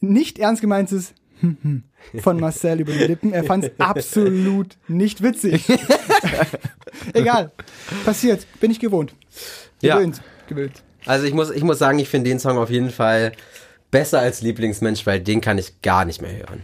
nicht 0.00 0.40
ernst 0.40 0.60
gemeintes 0.60 1.14
von 2.20 2.40
Marcel 2.40 2.80
über 2.80 2.92
die 2.92 3.04
Lippen. 3.04 3.32
Er 3.32 3.44
fand 3.44 3.64
es 3.64 3.70
absolut 3.78 4.76
nicht 4.88 5.22
witzig. 5.22 5.64
Egal. 7.12 7.52
Passiert. 8.04 8.46
Bin 8.60 8.70
ich 8.70 8.80
gewohnt. 8.80 9.14
Ja. 9.80 9.96
Gewöhnt. 10.48 10.82
Also 11.08 11.24
ich 11.24 11.32
muss, 11.32 11.50
ich 11.50 11.64
muss 11.64 11.78
sagen, 11.78 11.98
ich 11.98 12.08
finde 12.10 12.28
den 12.28 12.38
Song 12.38 12.58
auf 12.58 12.68
jeden 12.68 12.90
Fall 12.90 13.32
besser 13.90 14.20
als 14.20 14.42
Lieblingsmensch, 14.42 15.06
weil 15.06 15.20
den 15.20 15.40
kann 15.40 15.56
ich 15.56 15.80
gar 15.80 16.04
nicht 16.04 16.20
mehr 16.20 16.36
hören. 16.36 16.62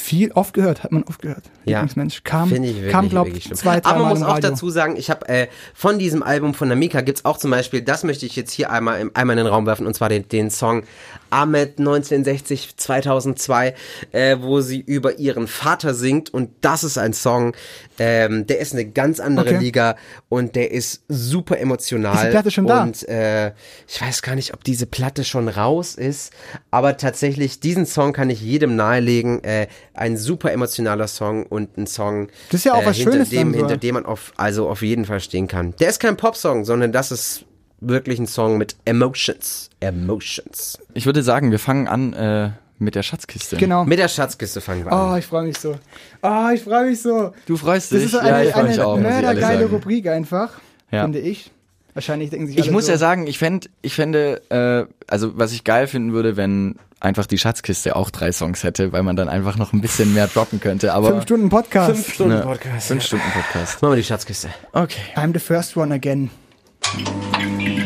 Viel 0.00 0.32
oft 0.32 0.54
gehört, 0.54 0.82
hat 0.84 0.92
man 0.92 1.02
oft 1.04 1.20
gehört. 1.22 1.44
Ja. 1.64 1.78
Lieblingsmensch 1.80 2.22
kam, 2.24 2.52
ich 2.52 2.60
wirklich, 2.62 2.90
kam 2.90 3.08
glaub 3.08 3.26
wirklich 3.26 3.44
schlimm. 3.44 3.56
zwei, 3.56 3.80
drei 3.80 3.90
Aber 3.90 4.00
man 4.00 4.08
muss 4.10 4.22
auch 4.22 4.36
Radio. 4.36 4.50
dazu 4.50 4.70
sagen, 4.70 4.96
ich 4.96 5.10
habe 5.10 5.28
äh, 5.28 5.48
von 5.74 5.98
diesem 5.98 6.22
Album 6.22 6.54
von 6.54 6.68
Namika 6.68 7.00
gibt's 7.02 7.24
auch 7.24 7.36
zum 7.36 7.50
Beispiel, 7.50 7.82
das 7.82 8.04
möchte 8.04 8.24
ich 8.26 8.36
jetzt 8.36 8.52
hier 8.52 8.70
einmal, 8.70 9.00
im- 9.00 9.10
einmal 9.14 9.36
in 9.38 9.44
den 9.44 9.52
Raum 9.52 9.66
werfen, 9.66 9.86
und 9.86 9.94
zwar 9.94 10.08
den, 10.08 10.28
den 10.28 10.50
Song 10.50 10.84
Ahmed 11.30 11.78
1960 11.78 12.76
2002, 12.76 13.74
äh, 14.12 14.36
wo 14.40 14.60
sie 14.60 14.80
über 14.80 15.18
ihren 15.18 15.46
Vater 15.46 15.92
singt 15.94 16.32
und 16.32 16.50
das 16.62 16.84
ist 16.84 16.96
ein 16.96 17.12
Song, 17.12 17.52
ähm, 17.98 18.46
der 18.46 18.60
ist 18.60 18.72
eine 18.72 18.86
ganz 18.86 19.20
andere 19.20 19.48
Okay. 19.48 19.58
Liga 19.58 19.96
und 20.28 20.56
der 20.56 20.70
ist 20.70 21.02
super 21.08 21.58
emotional. 21.58 22.14
Ist 22.14 22.24
die 22.24 22.30
Platte 22.30 22.50
schon 22.50 22.66
da? 22.66 22.82
Und 22.82 23.06
äh, 23.08 23.52
ich 23.86 24.00
weiß 24.00 24.22
gar 24.22 24.34
nicht, 24.36 24.54
ob 24.54 24.64
diese 24.64 24.86
Platte 24.86 25.24
schon 25.24 25.48
raus 25.48 25.94
ist, 25.96 26.32
aber 26.70 26.96
tatsächlich, 26.96 27.60
diesen 27.60 27.84
Song 27.86 28.12
kann 28.12 28.30
ich 28.30 28.40
jedem 28.40 28.76
nahelegen. 28.76 29.42
Äh, 29.44 29.66
ein 29.98 30.16
super 30.16 30.52
emotionaler 30.52 31.08
Song 31.08 31.44
und 31.44 31.76
ein 31.76 31.86
Song, 31.86 32.28
Das 32.50 32.60
ist 32.60 32.64
ja 32.64 32.74
auch 32.74 32.82
äh, 32.82 32.86
was 32.86 32.96
hinter, 32.96 33.12
Schönes 33.12 33.30
dem, 33.30 33.52
hinter 33.54 33.76
dem 33.76 33.94
man 33.94 34.06
auf, 34.06 34.32
also 34.36 34.68
auf 34.68 34.82
jeden 34.82 35.04
Fall 35.04 35.20
stehen 35.20 35.48
kann. 35.48 35.74
Der 35.80 35.88
ist 35.88 36.00
kein 36.00 36.16
Popsong, 36.16 36.64
sondern 36.64 36.92
das 36.92 37.10
ist 37.12 37.44
wirklich 37.80 38.18
ein 38.18 38.26
Song 38.26 38.58
mit 38.58 38.76
Emotions. 38.84 39.70
Emotions. 39.80 40.78
Ich 40.94 41.06
würde 41.06 41.22
sagen, 41.22 41.50
wir 41.50 41.58
fangen 41.58 41.86
an 41.88 42.12
äh, 42.12 42.50
mit 42.78 42.94
der 42.94 43.02
Schatzkiste. 43.02 43.56
Genau. 43.56 43.84
Mit 43.84 43.98
der 43.98 44.08
Schatzkiste 44.08 44.60
fangen 44.60 44.84
wir 44.84 44.92
an. 44.92 45.12
Oh, 45.12 45.16
ich 45.16 45.26
freue 45.26 45.44
mich 45.44 45.58
so. 45.58 45.74
Oh, 46.22 46.48
ich 46.54 46.62
freue 46.62 46.88
mich 46.90 47.02
so. 47.02 47.32
Du 47.46 47.56
freust 47.56 47.92
Das 47.92 47.98
dich? 47.98 48.06
ist 48.06 48.12
so 48.12 48.18
ja, 48.18 48.34
eine, 48.36 48.48
ich 48.48 48.54
eine 48.54 48.68
ehrlich 48.74 49.02
mördergeile 49.02 49.60
sagen. 49.62 49.74
Rubrik 49.74 50.06
einfach, 50.08 50.52
Ja. 50.90 51.02
finde 51.02 51.18
ich. 51.20 51.50
Wahrscheinlich 51.98 52.30
denken 52.30 52.46
sich 52.46 52.56
Ich 52.56 52.62
alle 52.62 52.70
muss 52.70 52.86
so. 52.86 52.92
ja 52.92 52.96
sagen, 52.96 53.26
ich 53.26 53.38
fände, 53.38 53.68
ich 53.82 53.96
fände, 53.96 54.40
äh, 54.50 54.86
also 55.08 55.36
was 55.36 55.50
ich 55.50 55.64
geil 55.64 55.88
finden 55.88 56.12
würde, 56.12 56.36
wenn 56.36 56.76
einfach 57.00 57.26
die 57.26 57.38
Schatzkiste 57.38 57.96
auch 57.96 58.10
drei 58.10 58.30
Songs 58.30 58.62
hätte, 58.62 58.92
weil 58.92 59.02
man 59.02 59.16
dann 59.16 59.28
einfach 59.28 59.56
noch 59.56 59.72
ein 59.72 59.80
bisschen 59.80 60.14
mehr 60.14 60.28
droppen 60.28 60.60
könnte. 60.60 60.94
Aber 60.94 61.08
Fünf 61.08 61.24
Stunden 61.24 61.48
Podcast. 61.48 61.90
Fünf 61.90 62.14
Stunden 62.14 62.34
ne, 62.34 62.42
Podcast. 62.42 62.86
Fünf 62.86 63.02
Stunden 63.02 63.28
Podcast. 63.32 63.82
Machen 63.82 63.90
wir 63.90 63.96
die 63.96 64.04
Schatzkiste. 64.04 64.48
Okay. 64.74 65.00
I'm 65.16 65.32
the 65.32 65.40
first 65.40 65.76
one 65.76 65.92
again. 65.92 66.30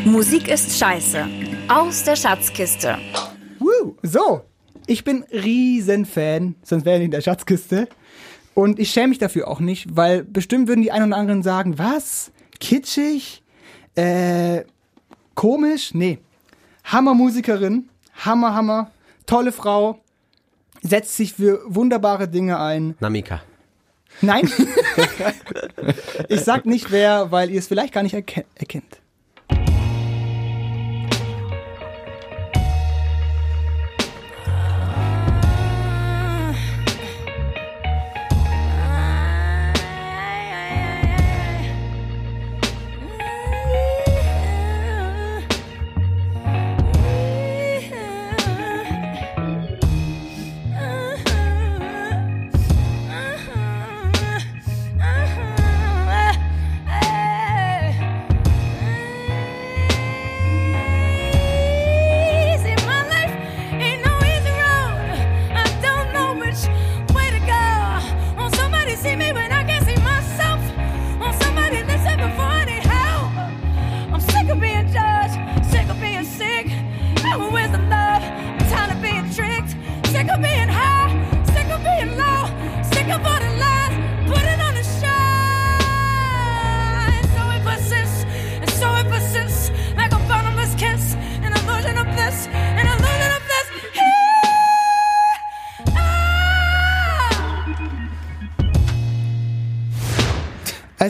Musik 0.04 0.46
ist 0.48 0.78
scheiße. 0.78 1.26
Aus 1.68 2.04
der 2.04 2.16
Schatzkiste. 2.16 2.98
Woo. 3.60 3.96
So, 4.02 4.42
ich 4.86 5.04
bin 5.04 5.24
riesen 5.32 6.04
Fan, 6.04 6.56
sonst 6.62 6.84
wäre 6.84 6.98
ich 6.98 7.06
in 7.06 7.12
der 7.12 7.22
Schatzkiste. 7.22 7.88
Und 8.52 8.78
ich 8.78 8.90
schäme 8.90 9.08
mich 9.08 9.18
dafür 9.18 9.48
auch 9.48 9.60
nicht, 9.60 9.96
weil 9.96 10.22
bestimmt 10.22 10.68
würden 10.68 10.82
die 10.82 10.92
einen 10.92 11.10
oder 11.10 11.16
anderen 11.16 11.42
sagen, 11.42 11.78
was? 11.78 12.30
Kitschig? 12.60 13.41
Äh, 13.94 14.64
komisch? 15.34 15.94
Nee. 15.94 16.18
Hammermusikerin, 16.84 17.88
Hammer, 18.24 18.54
Hammer, 18.54 18.90
tolle 19.26 19.52
Frau, 19.52 20.00
setzt 20.82 21.16
sich 21.16 21.34
für 21.34 21.60
wunderbare 21.66 22.28
Dinge 22.28 22.58
ein. 22.58 22.96
Namika. 23.00 23.42
Nein. 24.20 24.50
ich 26.28 26.40
sag 26.40 26.66
nicht 26.66 26.90
wer, 26.90 27.30
weil 27.30 27.50
ihr 27.50 27.58
es 27.58 27.66
vielleicht 27.66 27.94
gar 27.94 28.02
nicht 28.02 28.14
erken 28.14 28.44
erkennt. 28.54 29.01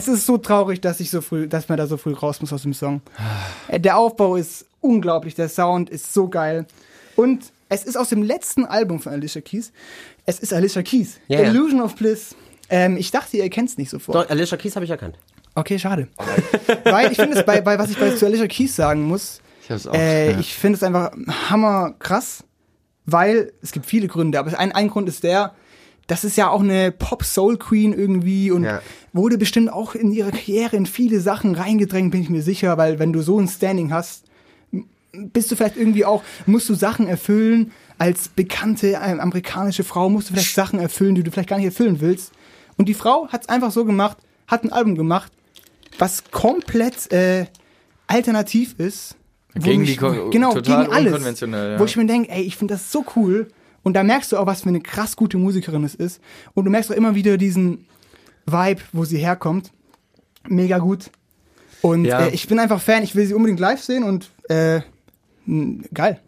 Es 0.03 0.09
ist 0.09 0.25
so 0.25 0.37
traurig, 0.37 0.81
dass 0.81 0.99
ich 0.99 1.09
so 1.09 1.21
früh, 1.21 1.47
dass 1.47 1.69
man 1.69 1.77
da 1.77 1.87
so 1.87 1.95
früh 1.95 2.13
raus 2.13 2.41
muss 2.41 2.51
aus 2.51 2.63
dem 2.63 2.73
Song. 2.73 3.01
Äh, 3.69 3.79
Der 3.79 3.97
Aufbau 3.97 4.35
ist 4.35 4.65
unglaublich, 4.81 5.33
der 5.35 5.47
Sound 5.47 5.89
ist 5.89 6.13
so 6.13 6.27
geil. 6.27 6.65
Und 7.15 7.45
es 7.69 7.85
ist 7.85 7.95
aus 7.95 8.09
dem 8.09 8.21
letzten 8.21 8.65
Album 8.65 8.99
von 8.99 9.13
Alicia 9.13 9.39
Keys. 9.41 9.71
Es 10.25 10.39
ist 10.39 10.53
Alicia 10.53 10.81
Keys. 10.81 11.19
Ja. 11.27 11.39
Illusion 11.39 11.81
of 11.81 11.95
Bliss. 11.95 12.35
Ähm, 12.69 12.97
ich 12.97 13.11
dachte, 13.11 13.37
ihr 13.37 13.49
kennt 13.49 13.69
es 13.69 13.77
nicht 13.77 13.89
sofort. 13.89 14.15
Doch, 14.17 14.29
Alicia 14.29 14.57
Keys 14.57 14.75
habe 14.75 14.83
ich 14.83 14.91
erkannt. 14.91 15.17
Okay, 15.55 15.79
schade. 15.79 16.07
Weil 16.83 17.11
ich 17.11 17.17
finde 17.17 17.37
es 17.37 17.45
bei, 17.45 17.61
bei, 17.61 17.79
was 17.79 17.89
ich 17.89 17.97
bei 17.97 18.09
zu 18.11 18.25
Alicia 18.25 18.47
Keys 18.47 18.75
sagen 18.75 19.03
muss, 19.03 19.39
Ich 19.61 19.85
äh, 19.93 20.31
ja. 20.31 20.39
ich 20.39 20.53
finde 20.53 20.75
es 20.77 20.83
einfach 20.83 21.11
hammer 21.49 21.93
krass, 21.99 22.43
weil 23.05 23.53
es 23.61 23.71
gibt 23.71 23.85
viele 23.85 24.07
Gründe, 24.07 24.37
aber 24.39 24.57
ein, 24.59 24.71
ein 24.73 24.89
Grund 24.89 25.07
ist 25.07 25.23
der, 25.23 25.53
das 26.07 26.23
ist 26.23 26.35
ja 26.37 26.49
auch 26.49 26.61
eine 26.61 26.91
Pop-Soul-Queen 26.91 27.93
irgendwie 27.93 28.51
und 28.51 28.63
Ja. 28.63 28.81
wurde 29.13 29.37
bestimmt 29.37 29.71
auch 29.71 29.95
in 29.95 30.11
ihre 30.11 30.31
Karriere 30.31 30.75
in 30.75 30.85
viele 30.85 31.19
Sachen 31.19 31.55
reingedrängt, 31.55 32.11
bin 32.11 32.21
ich 32.21 32.29
mir 32.29 32.41
sicher, 32.41 32.77
weil 32.77 32.99
wenn 32.99 33.13
du 33.13 33.21
so 33.21 33.39
ein 33.39 33.47
Standing 33.47 33.93
hast, 33.93 34.25
bist 35.13 35.51
du 35.51 35.55
vielleicht 35.55 35.77
irgendwie 35.77 36.05
auch, 36.05 36.23
musst 36.45 36.67
du 36.69 36.73
Sachen 36.73 37.07
erfüllen, 37.07 37.71
als 37.99 38.27
bekannte 38.27 38.99
ähm, 39.01 39.19
amerikanische 39.19 39.83
Frau 39.83 40.09
musst 40.09 40.29
du 40.29 40.33
vielleicht 40.33 40.55
Sachen 40.55 40.79
erfüllen, 40.79 41.15
die 41.15 41.23
du 41.23 41.31
vielleicht 41.31 41.49
gar 41.49 41.57
nicht 41.57 41.67
erfüllen 41.67 42.01
willst. 42.01 42.31
Und 42.77 42.89
die 42.89 42.95
Frau 42.95 43.27
hat 43.29 43.43
es 43.43 43.49
einfach 43.49 43.71
so 43.71 43.85
gemacht, 43.85 44.17
hat 44.47 44.63
ein 44.63 44.71
Album 44.73 44.95
gemacht, 44.95 45.31
was 45.99 46.23
komplett 46.31 47.11
äh, 47.13 47.45
alternativ 48.07 48.75
ist. 48.79 49.15
Gegen 49.55 49.85
die 49.85 49.95
Ko- 49.95 50.31
genau, 50.31 50.53
total 50.53 50.81
gegen 50.85 50.93
alles. 50.93 51.11
unkonventionell, 51.13 51.73
ja. 51.73 51.79
Wo 51.79 51.85
ich 51.85 51.95
mir 51.95 52.07
denke, 52.07 52.31
ey, 52.31 52.41
ich 52.41 52.57
finde 52.57 52.73
das 52.73 52.91
so 52.91 53.05
cool. 53.15 53.47
Und 53.83 53.93
da 53.93 54.03
merkst 54.03 54.31
du 54.31 54.37
auch, 54.37 54.45
was 54.45 54.61
für 54.61 54.69
eine 54.69 54.81
krass 54.81 55.15
gute 55.15 55.37
Musikerin 55.37 55.83
es 55.83 55.93
ist. 55.95 56.21
Und 56.53 56.65
du 56.65 56.71
merkst 56.71 56.91
auch 56.91 56.95
immer 56.95 57.15
wieder 57.15 57.37
diesen 57.37 57.85
Vibe, 58.45 58.81
wo 58.93 59.05
sie 59.05 59.17
herkommt. 59.17 59.71
Mega 60.47 60.79
gut. 60.79 61.11
Und 61.81 62.05
Ja. 62.05 62.25
äh, 62.25 62.29
ich 62.29 62.47
bin 62.47 62.59
einfach 62.59 62.81
Fan, 62.81 63.03
ich 63.03 63.15
will 63.15 63.25
sie 63.25 63.33
unbedingt 63.33 63.59
live 63.59 63.81
sehen 63.81 64.03
und 64.03 64.31
äh, 64.49 64.81
geil. 65.93 66.19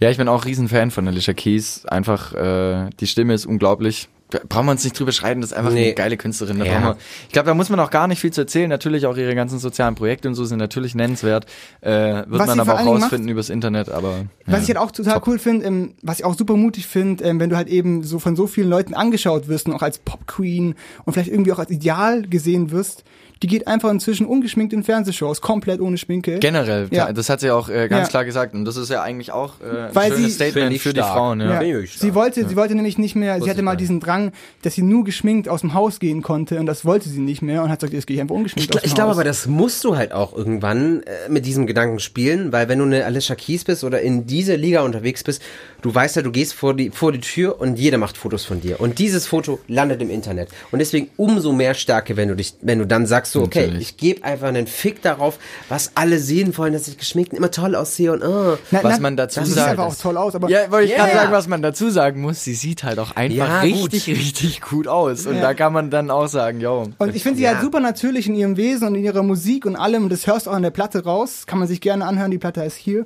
Ja, 0.00 0.10
ich 0.10 0.18
bin 0.18 0.28
auch 0.28 0.44
Riesenfan 0.44 0.90
von 0.90 1.08
Alicia 1.08 1.34
Keys. 1.34 1.84
Einfach, 1.86 2.32
äh, 2.34 2.90
die 3.00 3.06
Stimme 3.06 3.34
ist 3.34 3.46
unglaublich. 3.46 4.08
Brauchen 4.48 4.66
wir 4.66 4.72
uns 4.72 4.82
nicht 4.82 4.98
drüber 4.98 5.12
schreiten, 5.12 5.42
das 5.42 5.52
ist 5.52 5.56
einfach 5.56 5.70
Nee. 5.70 5.84
eine 5.84 5.94
geile 5.94 6.16
Künstlerin. 6.16 6.58
Da 6.58 6.64
Ja. 6.64 6.72
brauchen 6.72 6.84
wir, 6.84 6.96
ich 7.26 7.32
glaube, 7.32 7.46
da 7.46 7.54
muss 7.54 7.68
man 7.70 7.78
auch 7.78 7.90
gar 7.90 8.08
nicht 8.08 8.20
viel 8.20 8.32
zu 8.32 8.40
erzählen. 8.40 8.68
Natürlich 8.68 9.06
auch 9.06 9.16
ihre 9.16 9.34
ganzen 9.34 9.58
sozialen 9.60 9.94
Projekte 9.94 10.26
und 10.28 10.34
so 10.34 10.44
sind 10.44 10.58
natürlich 10.58 10.94
nennenswert. 10.94 11.46
Äh, 11.82 11.90
wird 11.90 12.26
Was 12.30 12.46
man 12.48 12.58
aber 12.60 12.74
auch 12.80 12.86
rausfinden 12.86 13.28
übers 13.28 13.48
Internet, 13.50 13.90
aber. 13.90 14.24
Was 14.46 14.54
ja. 14.56 14.62
ich 14.62 14.68
halt 14.68 14.78
auch 14.78 14.90
total 14.90 15.14
Top. 15.14 15.28
cool 15.28 15.38
finde, 15.38 15.66
ähm, 15.66 15.94
was 16.02 16.18
ich 16.18 16.24
auch 16.24 16.34
super 16.36 16.56
mutig 16.56 16.86
finde, 16.86 17.22
ähm, 17.22 17.38
wenn 17.38 17.50
du 17.50 17.56
halt 17.56 17.68
eben 17.68 18.02
so 18.02 18.18
von 18.18 18.34
so 18.34 18.46
vielen 18.46 18.68
Leuten 18.70 18.94
angeschaut 18.94 19.46
wirst 19.46 19.66
und 19.66 19.74
auch 19.74 19.82
als 19.82 19.98
Pop-Queen 19.98 20.74
und 21.04 21.12
vielleicht 21.12 21.30
irgendwie 21.30 21.52
auch 21.52 21.58
als 21.60 21.70
Ideal 21.70 22.22
gesehen 22.22 22.70
wirst, 22.72 23.04
die 23.42 23.46
geht 23.46 23.66
einfach 23.66 23.90
inzwischen 23.90 24.26
ungeschminkt 24.26 24.72
in 24.72 24.82
Fernsehshows, 24.84 25.40
komplett 25.40 25.80
ohne 25.80 25.98
Schminke. 25.98 26.38
Generell, 26.38 26.88
Ja. 26.90 27.12
das 27.12 27.28
hat 27.28 27.40
sie 27.40 27.50
auch 27.50 27.68
äh, 27.68 27.88
ganz 27.88 28.06
Ja. 28.06 28.10
klar 28.10 28.24
gesagt. 28.24 28.54
Und 28.54 28.64
das 28.64 28.76
ist 28.76 28.90
ja 28.90 29.02
eigentlich 29.02 29.32
auch 29.32 29.54
äh, 29.60 29.88
ein 29.88 29.94
Weil 29.94 30.12
schönes 30.12 30.24
sie- 30.26 30.30
Statement 30.30 30.72
ich 30.72 30.82
für 30.82 30.94
die. 30.94 31.00
Frauen. 31.00 31.40
Ja. 31.40 31.60
Ja. 31.62 31.78
Ich 31.78 31.98
Sie 31.98 32.14
wollte, 32.14 32.48
sie 32.48 32.56
wollte 32.56 32.74
nämlich 32.74 32.96
nicht 32.96 33.16
mehr, 33.16 33.40
sie 33.42 33.50
hatte 33.50 33.60
ich 33.60 33.64
mal 33.64 33.76
diesen 33.76 34.00
Drang, 34.00 34.32
dass 34.62 34.74
sie 34.74 34.82
nur 34.82 35.04
geschminkt 35.04 35.48
aus 35.48 35.60
dem 35.60 35.74
Haus 35.74 35.98
gehen 36.00 36.22
konnte 36.22 36.58
und 36.60 36.66
das 36.66 36.84
wollte 36.84 37.08
sie 37.08 37.20
nicht 37.20 37.42
mehr 37.42 37.62
und 37.62 37.68
hat 37.70 37.80
gesagt, 37.80 37.92
jetzt 37.92 38.06
gehe 38.06 38.14
ich 38.16 38.20
einfach 38.20 38.34
Ich, 38.34 38.38
ungeschminkt 38.38 38.72
gl- 38.72 38.76
aus 38.76 38.82
dem 38.82 38.86
ich 38.88 38.94
glaube 38.94 39.10
aber, 39.10 39.24
das 39.24 39.46
musst 39.46 39.84
du 39.84 39.96
halt 39.96 40.12
auch 40.12 40.34
irgendwann 40.34 41.02
äh, 41.02 41.28
mit 41.28 41.44
diesem 41.44 41.66
Gedanken 41.66 41.98
spielen, 41.98 42.52
weil 42.52 42.68
wenn 42.68 42.78
du 42.78 42.84
eine 42.86 43.04
Alicia 43.04 43.34
Keys 43.34 43.64
bist 43.64 43.84
oder 43.84 44.00
in 44.00 44.26
dieser 44.26 44.56
Liga 44.56 44.82
unterwegs 44.82 45.22
bist, 45.22 45.42
du 45.84 45.94
weißt 45.94 46.16
ja, 46.16 46.22
du 46.22 46.32
gehst 46.32 46.54
vor 46.54 46.72
die, 46.74 46.88
vor 46.88 47.12
die 47.12 47.20
Tür 47.20 47.60
und 47.60 47.78
jeder 47.78 47.98
macht 47.98 48.16
Fotos 48.16 48.46
von 48.46 48.58
dir. 48.62 48.80
Und 48.80 48.98
dieses 48.98 49.26
Foto 49.26 49.60
landet 49.68 50.00
im 50.00 50.08
Internet. 50.08 50.48
Und 50.70 50.78
deswegen 50.78 51.10
umso 51.18 51.52
mehr 51.52 51.74
Stärke, 51.74 52.16
wenn 52.16 52.28
du 52.28 52.34
dich, 52.36 52.54
wenn 52.62 52.78
du 52.78 52.86
dann 52.86 53.06
sagst 53.06 53.32
so, 53.32 53.42
okay, 53.42 53.66
Natürlich. 53.66 53.90
ich 53.90 53.96
gebe 53.98 54.24
einfach 54.24 54.48
einen 54.48 54.66
Fick 54.66 55.02
darauf, 55.02 55.38
was 55.68 55.92
alle 55.94 56.18
sehen 56.18 56.56
wollen, 56.56 56.72
dass 56.72 56.88
ich 56.88 56.96
geschminkt 56.96 57.32
und 57.32 57.36
immer 57.38 57.50
toll 57.50 57.74
aussehe 57.74 58.12
und 58.14 58.22
oh. 58.22 58.56
Na, 58.70 58.82
was 58.82 58.94
na, 58.96 59.00
man 59.02 59.18
dazu 59.18 59.40
sie 59.40 59.46
sieht 59.48 59.56
sagt, 59.56 59.70
einfach 59.72 59.84
auch 59.84 59.94
toll 59.94 60.16
aus, 60.16 60.34
aber 60.34 60.48
Ja, 60.48 60.70
wollte 60.70 60.86
ich 60.86 60.92
Ja, 60.92 61.04
gerade 61.04 61.12
sagen, 61.12 61.32
was 61.32 61.48
man 61.48 61.60
dazu 61.60 61.90
sagen 61.90 62.22
muss. 62.22 62.42
Sie 62.42 62.54
sieht 62.54 62.82
halt 62.82 62.98
auch 62.98 63.14
einfach 63.14 63.36
Ja, 63.36 63.60
gut. 63.70 63.92
richtig, 63.92 64.08
richtig 64.18 64.60
gut 64.62 64.88
aus. 64.88 65.26
Und 65.26 65.34
Ja. 65.36 65.42
da 65.42 65.52
kann 65.54 65.74
man 65.74 65.90
dann 65.90 66.10
auch 66.10 66.28
sagen, 66.28 66.62
yo. 66.62 66.88
Und 66.96 67.14
ich 67.14 67.22
finde 67.22 67.36
sie 67.36 67.44
Ja. 67.44 67.50
halt 67.50 67.60
super 67.60 67.80
natürlich 67.80 68.26
in 68.26 68.34
ihrem 68.36 68.56
Wesen 68.56 68.88
und 68.88 68.94
in 68.94 69.04
ihrer 69.04 69.22
Musik 69.22 69.66
und 69.66 69.76
allem. 69.76 70.04
Und 70.04 70.10
das 70.12 70.26
hörst 70.26 70.46
du 70.46 70.50
auch 70.50 70.54
an 70.54 70.62
der 70.62 70.70
Platte 70.70 71.04
raus. 71.04 71.44
Kann 71.46 71.58
man 71.58 71.68
sich 71.68 71.82
gerne 71.82 72.06
anhören. 72.06 72.30
Die 72.30 72.38
Platte 72.38 72.62
ist 72.64 72.76
hier. 72.76 73.04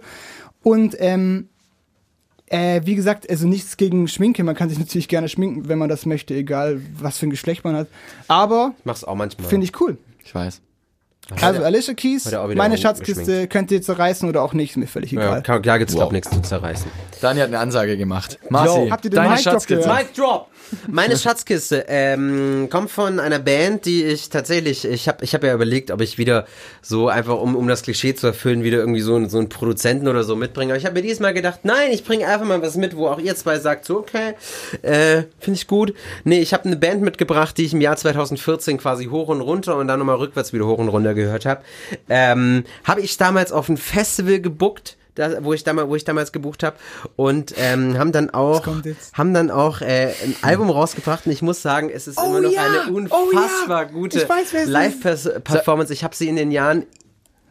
Und 0.63 0.95
ähm, 1.01 1.49
äh, 2.51 2.81
wie 2.85 2.95
gesagt, 2.95 3.29
also 3.29 3.47
nichts 3.47 3.77
gegen 3.77 4.09
Schminke. 4.09 4.45
Man 4.45 4.55
kann 4.55 4.69
sich 4.69 4.79
natürlich 4.79 5.09
gerne 5.09 5.29
schminken, 5.29 5.69
wenn 5.69 5.79
man 5.79 5.89
das 5.89 6.07
möchte, 6.07 6.35
egal 6.35 6.81
was 6.99 7.19
für 7.19 7.27
ein 7.27 7.31
Geschlecht 7.31 7.65
man 7.65 7.77
hat. 7.77 7.89
Aber 8.29 8.75
Ich 8.79 8.85
mach's 8.85 9.05
auch 9.05 9.15
manchmal. 9.15 9.47
finde 9.49 9.65
ich 9.65 9.81
cool. 9.81 9.99
Ich 10.25 10.35
weiß. 10.35 10.61
Also 11.43 11.63
Alicia 11.63 11.93
Keys, 11.95 12.31
meine 12.55 12.79
Schatzkiste 12.79 13.25
geschminkt. 13.25 13.53
könnt 13.53 13.71
ihr 13.71 13.83
zerreißen 13.83 14.29
oder 14.29 14.43
auch 14.43 14.55
nicht, 14.55 14.71
ist 14.71 14.77
mir 14.79 14.87
völlig 14.87 15.13
Ja, 15.13 15.21
egal. 15.21 15.43
klar, 15.43 15.61
klar 15.61 15.79
gibt's 15.79 15.93
Wow. 15.95 16.01
glaub 16.01 16.13
nichts 16.13 16.31
zu 16.31 16.41
zerreißen. 16.41 16.91
Dani 17.21 17.41
hat 17.41 17.49
eine 17.49 17.59
Ansage 17.59 17.97
gemacht. 17.99 18.39
Marci, 18.49 18.85
Yo, 18.85 18.91
habt 18.91 19.05
ihr 19.05 19.11
den 19.11 19.17
deine 19.17 19.31
Mic 19.35 19.43
Drop 19.43 19.53
Schatzkiste. 19.55 19.89
Mic 19.89 20.07
Drop. 20.17 20.47
Meine 20.87 21.17
Schatzkiste 21.17 21.85
ähm, 21.89 22.69
kommt 22.71 22.91
von 22.91 23.21
einer 23.21 23.39
Band, 23.39 23.87
die 23.87 24.05
ich 24.05 24.29
tatsächlich, 24.29 24.85
ich 24.87 25.09
habe 25.09 25.25
ich 25.25 25.35
hab 25.35 25.43
ja 25.43 25.55
überlegt, 25.55 25.91
ob 25.91 26.01
ich 26.03 26.19
wieder 26.19 26.47
so 26.83 27.09
einfach, 27.09 27.39
um, 27.41 27.57
um 27.57 27.67
das 27.69 27.83
Klischee 27.83 28.15
zu 28.15 28.27
erfüllen, 28.29 28.63
wieder 28.63 28.79
irgendwie 28.79 29.01
so, 29.01 29.15
einen- 29.17 29.29
so 29.31 29.39
einen 29.39 29.49
Produzenten 29.49 30.09
oder 30.09 30.25
so 30.25 30.37
mitbringe. 30.37 30.73
Aber 30.73 30.79
ich 30.79 30.85
habe 30.85 30.95
mir 30.95 31.03
dieses 31.03 31.21
Mal 31.21 31.33
gedacht, 31.35 31.61
nein, 31.63 31.91
ich 31.91 32.05
bringe 32.05 32.27
einfach 32.27 32.47
mal 32.47 32.61
was 32.63 32.77
mit, 32.77 32.97
wo 32.97 33.07
auch 33.09 33.19
ihr 33.19 33.35
zwei 33.35 33.59
sagt, 33.59 33.85
so 33.87 33.99
okay, 33.99 34.35
äh, 34.83 35.23
finde 35.41 35.59
ich 35.59 35.67
gut. 35.67 35.95
Nee, 36.25 36.41
ich 36.41 36.53
habe 36.53 36.65
eine 36.67 36.77
Band 36.77 37.03
mitgebracht, 37.03 37.57
die 37.59 37.65
ich 37.65 37.73
im 37.73 37.81
Jahr 37.81 37.97
2014 37.97 38.77
quasi 38.79 39.07
hoch 39.07 39.29
und 39.29 39.41
runter 39.41 39.77
und 39.77 39.89
dann 39.89 39.99
nochmal 39.99 40.17
rückwärts 40.17 40.53
wieder 40.53 40.67
hoch 40.67 40.79
und 40.79 40.89
runter 40.89 41.15
gehört 41.19 41.47
habe. 41.47 41.61
Ähm, 42.09 42.65
habe 42.85 43.01
ich 43.01 43.17
damals 43.17 43.53
auf 43.53 43.69
ein 43.69 43.77
Festival 43.77 44.41
gebuckt. 44.41 44.97
Da, 45.15 45.43
wo 45.45 45.53
ich 45.53 45.65
damals, 45.65 45.89
wo 45.89 45.97
ich 45.97 46.05
damals 46.05 46.31
gebucht 46.31 46.63
habe 46.63 46.77
und 47.17 47.53
ähm, 47.57 47.99
haben 47.99 48.13
dann 48.13 48.31
auch 48.31 48.65
haben 49.15 49.35
dann 49.35 49.51
auch 49.51 49.81
äh, 49.81 50.13
ein 50.23 50.37
Album 50.43 50.71
rausgebracht 50.71 51.27
und 51.27 51.33
ich 51.33 51.43
muss 51.43 51.61
sagen, 51.61 51.91
es 51.93 52.07
ist 52.07 52.21
immer 52.21 52.41
noch 52.41 52.53
ja! 52.53 52.63
eine 52.63 52.93
Oh 52.93 53.33
ja! 53.33 53.39
unfassbar 53.41 53.87
gute 53.87 54.25
wer 54.29 54.37
es 54.45 54.53
ist. 54.53 54.69
Live-Performance. 54.69 55.93
Ich 55.93 56.05
habe 56.05 56.15
sie 56.15 56.29
in 56.29 56.37
den 56.37 56.53
Jahren 56.53 56.87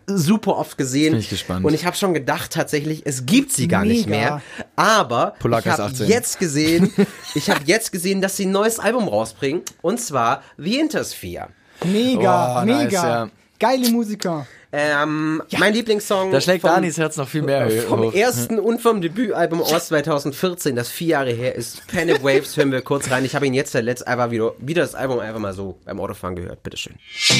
super 0.05 0.55
oft 0.57 0.77
gesehen. 0.77 1.11
Bin 1.11 1.19
ich 1.19 1.29
gespannt. 1.29 1.65
Und 1.65 1.73
ich 1.73 1.85
habe 1.85 1.97
schon 1.97 2.13
gedacht, 2.13 2.51
tatsächlich, 2.53 3.01
es 3.05 3.25
gibt 3.25 3.51
sie 3.51 3.67
gar 3.67 3.83
nicht 3.83 4.07
Mega. 4.07 4.35
mehr. 4.37 4.41
Aber 4.77 5.33
Polak 5.39 5.65
ich 5.65 5.71
habe 5.73 5.83
18. 5.83 6.07
jetzt 6.07 6.39
gesehen, 6.39 6.93
ich 7.35 7.49
habe 7.49 7.59
jetzt 7.65 7.91
gesehen, 7.91 8.21
dass 8.21 8.37
sie 8.37 8.45
ein 8.45 8.51
neues 8.51 8.79
Album 8.79 9.09
rausbringen 9.09 9.63
und 9.81 9.99
zwar 9.99 10.41
The 10.57 10.79
Intersphere. 10.79 11.49
Mega, 11.83 12.61
Oh, 12.61 12.65
nice, 12.65 12.85
mega. 12.85 13.03
ja. 13.25 13.29
Geile 13.59 13.89
Musiker. 13.89 14.45
Ähm, 14.71 15.41
Mein 15.57 15.73
Lieblingssong 15.73 16.29
Da 16.31 16.41
schlägt 16.41 16.61
vom- 16.61 16.69
Danis 16.71 16.97
Herz 16.97 17.15
noch 17.15 17.27
viel 17.27 17.41
mehr 17.41 17.69
vom 17.69 18.01
hoch. 18.01 18.13
ersten 18.13 18.59
und 18.59 18.81
vom 18.81 18.99
Debütalbum 19.01 19.61
aus 19.61 19.87
2014, 19.87 20.75
das 20.75 20.89
vier 20.89 21.07
Jahre 21.07 21.31
her 21.31 21.55
ist, 21.55 21.87
Panic 21.87 22.21
Waves, 22.23 22.57
hören 22.57 22.71
wir 22.73 22.81
kurz 22.81 23.09
rein. 23.09 23.23
Ich 23.23 23.33
habe 23.33 23.47
ihn 23.47 23.53
jetzt 23.53 23.73
der 23.73 23.81
letzte 23.81 24.07
einfach 24.07 24.29
wieder, 24.29 24.53
wieder 24.59 24.81
das 24.81 24.93
Album 24.93 25.19
einfach 25.19 25.39
mal 25.39 25.53
so 25.53 25.79
beim 25.85 25.99
Autofahren 26.01 26.35
gehört. 26.35 26.61
Bitteschön. 26.63 26.95
Zap, 27.17 27.35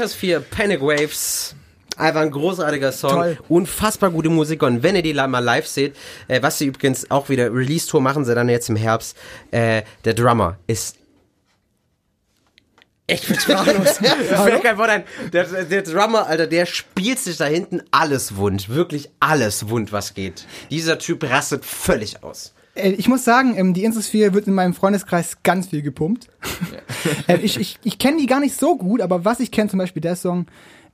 The 0.00 0.04
Intersphere, 0.04 0.40
Panic 0.40 0.80
Waves. 0.80 1.54
Einfach 1.98 2.22
ein 2.22 2.30
großartiger 2.30 2.90
Song. 2.90 3.10
Toll. 3.10 3.38
Unfassbar 3.50 4.10
gute 4.10 4.30
Musiker. 4.30 4.66
Und 4.66 4.82
wenn 4.82 4.96
ihr 4.96 5.02
die 5.02 5.12
mal 5.12 5.40
live 5.40 5.66
seht, 5.66 5.94
äh, 6.26 6.40
was 6.40 6.56
sie 6.56 6.66
übrigens 6.66 7.10
auch 7.10 7.28
wieder 7.28 7.52
Release-Tour 7.52 8.00
machen 8.00 8.24
sie 8.24 8.34
dann 8.34 8.48
jetzt 8.48 8.70
im 8.70 8.76
Herbst, 8.76 9.14
äh, 9.50 9.82
der 10.06 10.14
Drummer 10.14 10.56
ist 10.66 10.96
Ich 13.06 13.26
bin 13.26 13.38
sprachlos. 13.38 13.98
Fällt 13.98 14.62
kein 14.62 14.78
Wort 14.78 14.88
ein. 14.88 15.04
Der, 15.32 15.64
der 15.64 15.82
Drummer, 15.82 16.26
Alter, 16.26 16.46
der 16.46 16.64
spielt 16.64 17.18
sich 17.18 17.36
da 17.36 17.44
hinten 17.44 17.82
alles 17.90 18.36
wund. 18.36 18.70
Wirklich 18.70 19.10
alles 19.18 19.68
wund, 19.68 19.92
was 19.92 20.14
geht. 20.14 20.46
Dieser 20.70 20.98
Typ 20.98 21.24
rastet 21.24 21.64
völlig 21.64 22.22
aus. 22.22 22.54
Äh, 22.74 22.90
Ich 22.92 23.08
muss 23.08 23.24
sagen, 23.24 23.54
ähm, 23.56 23.74
die 23.74 23.84
Insosphere 23.84 24.34
wird 24.34 24.46
in 24.46 24.54
meinem 24.54 24.74
Freundeskreis 24.74 25.38
ganz 25.42 25.68
viel 25.68 25.82
gepumpt. 25.82 26.28
Äh, 27.28 27.38
ich 27.38 27.58
ich, 27.58 27.78
ich 27.82 27.98
kenne 27.98 28.18
die 28.18 28.26
gar 28.26 28.40
nicht 28.40 28.58
so 28.58 28.76
gut, 28.76 29.00
aber 29.00 29.24
was 29.24 29.40
ich 29.40 29.50
kenne, 29.50 29.70
zum 29.70 29.78
Beispiel 29.78 30.02
der 30.02 30.16
Song, 30.16 30.46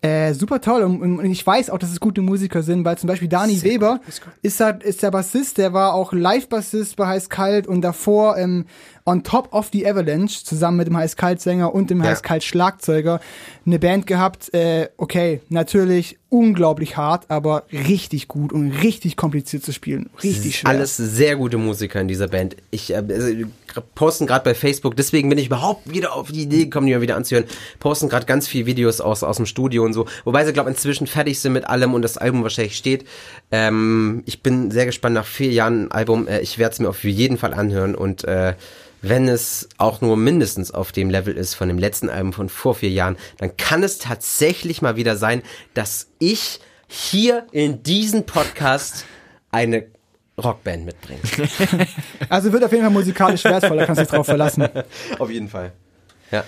äh, 0.02 0.34
super 0.34 0.60
toll. 0.60 0.82
Und, 0.82 1.00
und 1.02 1.24
ich 1.24 1.44
weiß 1.44 1.70
auch, 1.70 1.78
dass 1.78 1.90
es 1.90 1.98
gute 2.00 2.20
Musiker 2.20 2.62
sind, 2.62 2.84
weil 2.84 2.96
zum 2.98 3.08
Beispiel 3.08 3.28
Dani 3.28 3.62
Weber 3.62 4.00
ist, 4.42 4.60
halt, 4.60 4.82
ist 4.84 5.02
der 5.02 5.10
Bassist, 5.10 5.58
der 5.58 5.72
war 5.72 5.94
auch 5.94 6.12
Live-Bassist 6.12 6.96
bei 6.96 7.06
Heiß 7.08 7.28
Kalt 7.28 7.66
und 7.66 7.80
davor 7.82 8.36
ähm, 8.36 8.66
on 9.06 9.22
top 9.22 9.52
of 9.52 9.70
the 9.72 9.88
Avalanche 9.88 10.44
zusammen 10.44 10.76
mit 10.78 10.88
dem 10.88 10.96
Heiß 10.96 11.16
Kalt 11.16 11.40
Sänger 11.40 11.74
und 11.74 11.88
dem 11.90 12.02
Ja. 12.02 12.10
Heiß 12.10 12.22
Kalt 12.22 12.44
Schlagzeuger 12.44 13.20
eine 13.64 13.78
Band 13.78 14.06
gehabt. 14.06 14.52
Äh, 14.52 14.88
okay, 14.96 15.40
natürlich 15.48 16.18
unglaublich 16.28 16.96
hart, 16.96 17.30
aber 17.30 17.64
richtig 17.72 18.28
gut 18.28 18.52
und 18.52 18.72
richtig 18.82 19.16
kompliziert 19.16 19.64
zu 19.64 19.72
spielen. 19.72 20.10
Richtig 20.22 20.58
schwer. 20.58 20.70
Alles 20.70 20.96
sehr 20.96 21.36
gute 21.36 21.56
Musiker 21.56 22.00
in 22.00 22.08
dieser 22.08 22.28
Band. 22.28 22.56
Ich 22.70 22.92
äh, 22.92 22.96
also, 22.96 23.28
posten 23.80 24.26
gerade 24.26 24.44
bei 24.44 24.54
Facebook, 24.54 24.96
deswegen 24.96 25.28
bin 25.28 25.38
ich 25.38 25.46
überhaupt 25.46 25.90
wieder 25.90 26.14
auf 26.14 26.30
die 26.30 26.42
Idee 26.42 26.64
gekommen, 26.64 26.86
die 26.86 26.94
mal 26.94 27.00
wieder 27.00 27.16
anzuhören. 27.16 27.46
Posten 27.78 28.08
gerade 28.08 28.26
ganz 28.26 28.48
viele 28.48 28.66
Videos 28.66 29.00
aus, 29.00 29.22
aus 29.22 29.36
dem 29.36 29.46
Studio 29.46 29.84
und 29.84 29.92
so. 29.92 30.06
Wobei 30.24 30.44
sie, 30.44 30.52
glaube 30.52 30.70
inzwischen 30.70 31.06
fertig 31.06 31.40
sind 31.40 31.52
mit 31.52 31.66
allem 31.66 31.94
und 31.94 32.02
das 32.02 32.18
Album 32.18 32.42
wahrscheinlich 32.42 32.76
steht. 32.76 33.06
Ähm, 33.50 34.22
ich 34.26 34.42
bin 34.42 34.70
sehr 34.70 34.86
gespannt 34.86 35.14
nach 35.14 35.26
vier 35.26 35.50
Jahren 35.50 35.90
Album. 35.90 36.28
Äh, 36.28 36.40
ich 36.40 36.58
werde 36.58 36.72
es 36.72 36.78
mir 36.78 36.88
auf 36.88 37.04
jeden 37.04 37.38
Fall 37.38 37.54
anhören 37.54 37.94
und 37.94 38.24
äh, 38.24 38.54
wenn 39.02 39.28
es 39.28 39.68
auch 39.78 40.00
nur 40.00 40.16
mindestens 40.16 40.72
auf 40.72 40.90
dem 40.92 41.10
Level 41.10 41.36
ist 41.36 41.54
von 41.54 41.68
dem 41.68 41.78
letzten 41.78 42.08
Album 42.08 42.32
von 42.32 42.48
vor 42.48 42.74
vier 42.74 42.90
Jahren, 42.90 43.16
dann 43.38 43.56
kann 43.56 43.82
es 43.82 43.98
tatsächlich 43.98 44.82
mal 44.82 44.96
wieder 44.96 45.16
sein, 45.16 45.42
dass 45.74 46.08
ich 46.18 46.60
hier 46.88 47.46
in 47.52 47.82
diesem 47.82 48.24
Podcast 48.24 49.04
eine 49.50 49.86
Rockband 50.42 50.84
mitbringe. 50.84 51.20
Also 52.28 52.52
wird 52.52 52.64
auf 52.64 52.70
jeden 52.72 52.82
Fall 52.84 52.92
musikalisch 52.92 53.44
wertvoll, 53.44 53.76
da 53.78 53.86
kannst 53.86 54.00
du 54.00 54.04
dich 54.04 54.12
drauf 54.12 54.26
verlassen. 54.26 54.68
Auf 55.18 55.30
jeden 55.30 55.48
Fall. 55.48 55.72
Ja. 56.30 56.44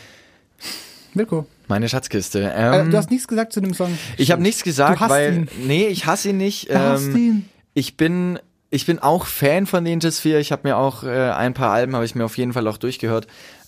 Wilko, 1.14 1.46
Meine 1.68 1.88
Schatzkiste. 1.88 2.40
äh, 2.52 2.80
Ähm, 2.80 2.90
du 2.90 2.96
hast 2.96 3.10
nichts 3.10 3.26
gesagt 3.28 3.52
zu 3.52 3.60
dem 3.60 3.74
Song. 3.74 3.96
ich 4.16 4.30
habe 4.30 4.42
nichts 4.42 4.62
gesagt, 4.62 4.96
Du 4.96 5.00
hasst 5.00 5.10
weil 5.10 5.34
ihn. 5.34 5.48
nee, 5.66 5.86
ich 5.88 6.06
hasse 6.06 6.30
ihn 6.30 6.36
nicht. 6.36 6.68
Du 6.70 6.78
hasst 6.78 7.06
Ähm, 7.08 7.16
ihn. 7.16 7.48
Ich 7.74 7.96
bin 7.96 8.38
ich 8.70 8.84
bin 8.84 8.98
auch 8.98 9.24
Fan 9.24 9.64
von 9.66 9.82
Ninja 9.82 10.10
Sphere. 10.10 10.40
Ich 10.40 10.52
habe 10.52 10.68
mir 10.68 10.76
auch 10.76 11.02
äh, 11.04 11.30
ein 11.30 11.54
paar 11.54 11.70
Alben 11.72 11.94
habe 11.94 12.04
ich 12.04 12.14
mir 12.14 12.24
auf 12.24 12.36
jeden 12.36 12.52
Fall 12.52 12.66
auch 12.68 12.76
durchgehört. 12.76 13.26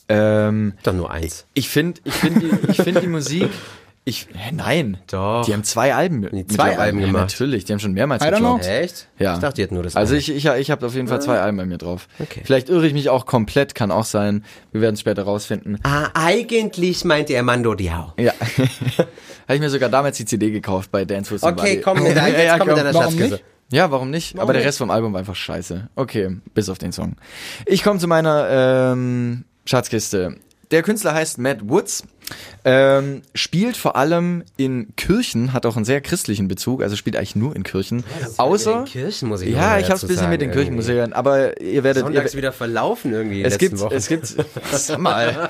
Ähm, 0.08 0.74
Doch 0.82 0.92
nur 0.92 1.10
eins. 1.10 1.46
ich 1.54 1.68
finde 1.68 2.00
ich 2.04 2.14
finde 2.14 2.40
die, 2.40 2.70
ich 2.72 2.76
finde 2.82 3.00
die 3.00 3.06
Musik 3.18 3.48
ich 4.10 4.26
hä, 4.34 4.50
nein, 4.52 4.98
Doch. 5.10 5.44
die 5.46 5.52
haben 5.54 5.64
zwei 5.64 5.94
Alben 5.94 6.28
Die 6.32 6.46
zwei. 6.46 6.76
Alben 6.78 7.00
Ja, 7.00 7.06
gemacht. 7.06 7.22
Natürlich, 7.30 7.64
die 7.64 7.72
haben 7.72 7.80
schon 7.80 7.92
mehrmals 7.92 8.22
I 8.24 8.30
gedroppt. 8.30 8.66
Echt? 8.66 9.08
Ja. 9.18 9.34
Ich 9.34 9.40
dachte, 9.40 9.54
die 9.56 9.62
hätten 9.62 9.74
nur 9.74 9.82
das 9.82 9.96
Also 9.96 10.12
eine. 10.12 10.20
ich, 10.20 10.28
ich, 10.34 10.44
ich 10.46 10.70
habe 10.70 10.84
auf 10.86 10.94
jeden 10.94 11.08
Fall 11.08 11.22
zwei 11.22 11.40
Alben 11.40 11.56
bei 11.56 11.64
mir 11.64 11.78
drauf. 11.78 12.08
Okay. 12.18 12.42
Vielleicht 12.44 12.68
irre 12.68 12.86
ich 12.86 12.92
mich 12.92 13.08
auch 13.08 13.24
komplett, 13.26 13.74
kann 13.74 13.90
auch 13.90 14.04
sein. 14.04 14.44
Wir 14.72 14.80
werden 14.82 14.94
es 14.94 15.00
später 15.00 15.22
rausfinden. 15.22 15.78
Ah, 15.84 16.08
eigentlich 16.14 17.04
meinte 17.04 17.32
er 17.32 17.42
Mando 17.42 17.74
Diao. 17.74 18.12
Ja. 18.18 18.32
Habe 19.48 19.54
ich 19.54 19.60
mir 19.60 19.70
sogar 19.70 19.88
damals 19.88 20.16
die 20.18 20.24
CD 20.24 20.50
gekauft 20.50 20.90
bei 20.90 21.04
Dance 21.04 21.30
with 21.32 21.40
Somebody. 21.40 21.68
Okay, 21.72 21.80
komm 21.80 21.98
mit, 22.02 22.16
Ja, 22.16 22.26
jetzt 22.28 22.44
ja, 22.44 22.58
komm 22.58 22.68
mit 22.68 22.76
komm. 22.76 22.84
deiner 22.84 22.94
Warum 22.94 23.04
Schatzkiste. 23.12 23.34
nicht? 23.34 23.44
Ja, 23.72 23.90
warum 23.90 24.10
nicht? 24.10 24.38
Aber 24.38 24.52
der 24.52 24.60
nicht? 24.62 24.68
Rest 24.68 24.78
vom 24.78 24.90
Album 24.90 25.12
war 25.12 25.20
einfach 25.20 25.36
scheiße. 25.36 25.90
Okay, 25.94 26.36
bis 26.54 26.68
auf 26.68 26.78
den 26.78 26.92
Song. 26.92 27.14
Ich 27.66 27.82
komme 27.84 28.00
zu 28.00 28.08
meiner 28.08 28.48
ähm, 28.92 29.44
Schatzkiste. 29.64 30.36
Der 30.72 30.82
Künstler 30.82 31.14
heißt 31.14 31.38
Matt 31.38 31.68
Woods. 31.68 32.04
Ähm, 32.64 33.22
spielt 33.34 33.76
vor 33.76 33.96
allem 33.96 34.44
in 34.56 34.94
Kirchen, 34.96 35.52
hat 35.52 35.64
auch 35.64 35.76
einen 35.76 35.84
sehr 35.84 36.00
christlichen 36.00 36.46
Bezug, 36.46 36.82
also 36.82 36.94
spielt 36.94 37.16
eigentlich 37.16 37.36
nur 37.36 37.56
in 37.56 37.62
Kirchen. 37.62 38.04
Außer. 38.36 38.80
Mit 38.80 38.88
den 38.88 38.92
Kirchenmusik 38.92 39.48
Ja, 39.48 39.78
ich 39.78 39.90
hab's 39.90 40.02
dazu 40.02 40.06
ein 40.06 40.16
bisschen 40.16 40.30
mit 40.30 40.40
den. 40.40 40.50
Kirchenmusikern, 40.50 41.12
aber 41.12 41.60
ihr 41.60 41.84
werdet. 41.84 42.02
Ihr, 42.02 42.06
Sonntags 42.06 42.34
wieder 42.36 42.52
verlaufen 42.52 43.12
irgendwie. 43.12 43.42
es 43.42 43.56
gibt, 43.56 43.78
Wochen. 43.78 43.94
es 43.94 44.08
gibt, 44.08 44.26
sag 44.72 44.98
mal. 44.98 45.48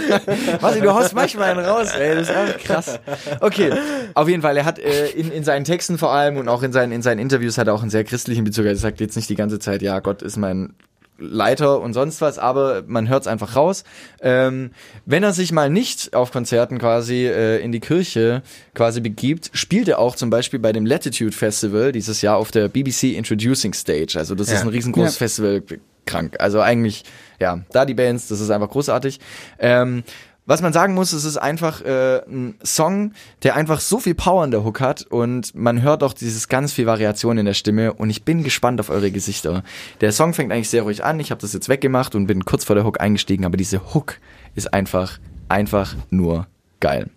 Masi, 0.60 0.80
du 0.80 0.92
haust 0.92 1.14
manchmal 1.14 1.50
einen 1.50 1.64
raus, 1.64 1.88
ey, 1.96 2.14
das 2.14 2.28
ist 2.28 2.34
einfach 2.34 2.58
krass. 2.58 3.00
Okay, 3.40 3.72
auf 4.14 4.28
jeden 4.28 4.42
Fall, 4.42 4.56
er 4.56 4.64
hat 4.64 4.78
äh, 4.78 5.08
in, 5.10 5.30
in 5.30 5.44
seinen 5.44 5.64
Texten 5.64 5.98
vor 5.98 6.12
allem 6.12 6.36
und 6.36 6.48
auch 6.48 6.62
in 6.62 6.72
seinen, 6.72 6.92
in 6.92 7.02
seinen 7.02 7.18
Interviews 7.18 7.58
hat 7.58 7.68
er 7.68 7.74
auch 7.74 7.82
einen 7.82 7.90
sehr 7.90 8.04
christlichen 8.04 8.44
Bezug. 8.44 8.66
Er 8.66 8.76
sagt 8.76 9.00
jetzt 9.00 9.16
nicht 9.16 9.28
die 9.28 9.36
ganze 9.36 9.58
Zeit, 9.58 9.82
ja, 9.82 10.00
Gott 10.00 10.22
ist 10.22 10.36
mein 10.36 10.74
Leiter 11.20 11.80
und 11.80 11.92
sonst 11.92 12.20
was, 12.20 12.38
aber 12.38 12.82
man 12.86 13.08
hört 13.08 13.22
es 13.22 13.26
einfach 13.28 13.54
raus. 13.54 13.84
Ähm, 14.20 14.70
wenn 15.06 15.22
er 15.22 15.32
sich 15.32 15.52
mal 15.52 15.70
nicht 15.70 16.14
auf 16.14 16.32
Konzerten 16.32 16.78
quasi 16.78 17.26
äh, 17.26 17.58
in 17.58 17.70
die 17.72 17.80
Kirche 17.80 18.42
quasi 18.74 19.00
begibt, 19.00 19.50
spielt 19.52 19.86
er 19.88 19.98
auch 19.98 20.16
zum 20.16 20.30
Beispiel 20.30 20.58
bei 20.58 20.72
dem 20.72 20.86
Latitude 20.86 21.32
Festival 21.32 21.92
dieses 21.92 22.22
Jahr 22.22 22.36
auf 22.36 22.50
der 22.50 22.68
BBC 22.68 23.14
Introducing 23.16 23.74
Stage. 23.74 24.14
Also 24.18 24.34
das 24.34 24.48
ist 24.48 24.54
Ja. 24.54 24.60
ein 24.62 24.68
riesengroßes 24.68 25.14
Ja. 25.14 25.18
Festival, 25.18 25.62
krank. 26.06 26.36
Also 26.40 26.60
eigentlich, 26.60 27.04
ja, 27.38 27.60
da 27.72 27.84
die 27.84 27.94
Bands, 27.94 28.26
das 28.28 28.40
ist 28.40 28.50
einfach 28.50 28.70
großartig. 28.70 29.20
Ähm, 29.58 30.02
was 30.50 30.62
man 30.62 30.72
sagen 30.72 30.94
muss, 30.94 31.12
es 31.12 31.24
ist 31.24 31.36
einfach 31.36 31.80
äh, 31.80 32.22
ein 32.26 32.56
Song, 32.64 33.12
der 33.44 33.54
einfach 33.54 33.78
so 33.78 34.00
viel 34.00 34.16
Power 34.16 34.44
in 34.44 34.50
der 34.50 34.64
Hook 34.64 34.80
hat 34.80 35.02
und 35.02 35.54
man 35.54 35.80
hört 35.80 36.02
auch 36.02 36.12
dieses 36.12 36.48
ganz 36.48 36.72
viel 36.72 36.86
Variation 36.86 37.38
in 37.38 37.46
der 37.46 37.54
Stimme 37.54 37.92
und 37.92 38.10
ich 38.10 38.24
bin 38.24 38.42
gespannt 38.42 38.80
auf 38.80 38.90
eure 38.90 39.12
Gesichter. 39.12 39.62
Der 40.00 40.10
Song 40.10 40.34
fängt 40.34 40.50
eigentlich 40.50 40.68
sehr 40.68 40.82
ruhig 40.82 41.04
an, 41.04 41.20
ich 41.20 41.30
habe 41.30 41.40
das 41.40 41.52
jetzt 41.52 41.68
weggemacht 41.68 42.16
und 42.16 42.26
bin 42.26 42.44
kurz 42.44 42.64
vor 42.64 42.74
der 42.74 42.84
Hook 42.84 43.00
eingestiegen, 43.00 43.44
aber 43.44 43.56
diese 43.56 43.94
Hook 43.94 44.16
ist 44.56 44.74
einfach, 44.74 45.20
einfach 45.48 45.94
nur 46.10 46.48
geil. 46.80 47.10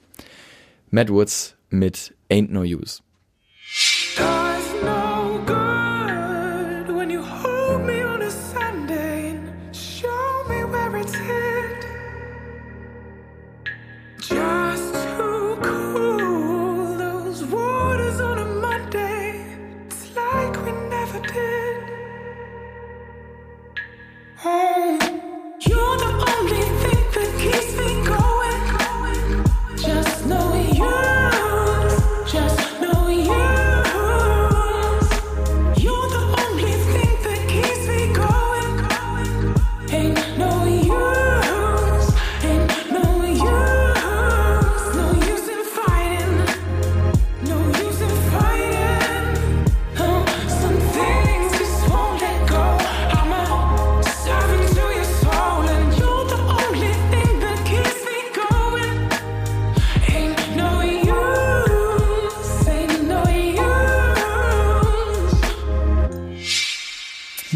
Matt 0.92 1.10
Woods 1.10 1.56
mit 1.72 2.14
Ain't 2.30 2.52
No 2.52 2.62
Use. 2.62 3.02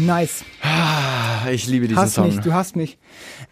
Nice. 0.08 0.42
Ah, 0.62 1.50
Ich 1.50 1.66
liebe 1.66 1.86
diesen 1.86 2.00
Hast 2.00 2.14
Song. 2.14 2.28
mich, 2.28 2.40
du 2.40 2.54
hast 2.54 2.76
mich. 2.76 2.96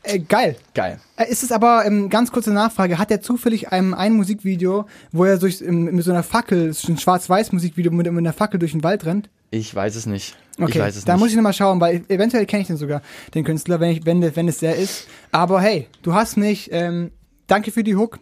Äh, 0.02 0.20
geil. 0.20 0.56
Geil. 0.72 0.98
Äh, 1.18 1.30
Ist 1.30 1.42
es 1.42 1.52
aber, 1.52 1.84
ähm, 1.84 2.08
ganz 2.08 2.32
kurze 2.32 2.50
Nachfrage, 2.50 2.96
hat 2.98 3.10
er 3.10 3.20
zufällig 3.20 3.72
ein, 3.72 3.92
ein 3.92 4.14
Musikvideo, 4.14 4.86
wo 5.12 5.24
er 5.26 5.36
durch, 5.36 5.60
ähm, 5.60 5.84
mit 5.84 6.02
so 6.02 6.12
einer 6.12 6.22
Fackel, 6.22 6.70
ein 6.88 6.98
schwarz-weiß 6.98 7.52
Musikvideo, 7.52 7.92
mit, 7.92 8.06
mit 8.06 8.16
einer 8.18 8.32
Fackel 8.32 8.58
durch 8.58 8.72
den 8.72 8.82
Wald 8.82 9.04
rennt? 9.04 9.28
Ich 9.50 9.74
weiß 9.74 9.96
es 9.96 10.06
nicht. 10.06 10.34
Okay, 10.58 10.70
ich 10.72 10.78
weiß 10.78 10.96
es 10.96 11.04
da 11.04 11.12
nicht. 11.12 11.20
muss 11.20 11.28
ich 11.30 11.36
nochmal 11.36 11.52
schauen, 11.52 11.78
weil 11.78 12.02
eventuell 12.08 12.46
kenne 12.46 12.62
ich 12.62 12.68
den 12.68 12.78
sogar, 12.78 13.02
den 13.34 13.44
Künstler, 13.44 13.78
wenn, 13.78 13.90
ich, 13.90 14.06
wenn, 14.06 14.22
wenn 14.34 14.48
es 14.48 14.58
der 14.58 14.76
ist. 14.76 15.08
Aber 15.32 15.60
hey, 15.60 15.86
du 16.02 16.14
hast 16.14 16.38
mich, 16.38 16.70
ähm, 16.72 17.10
danke 17.48 17.70
für 17.70 17.84
die 17.84 17.96
Hook. 17.96 18.18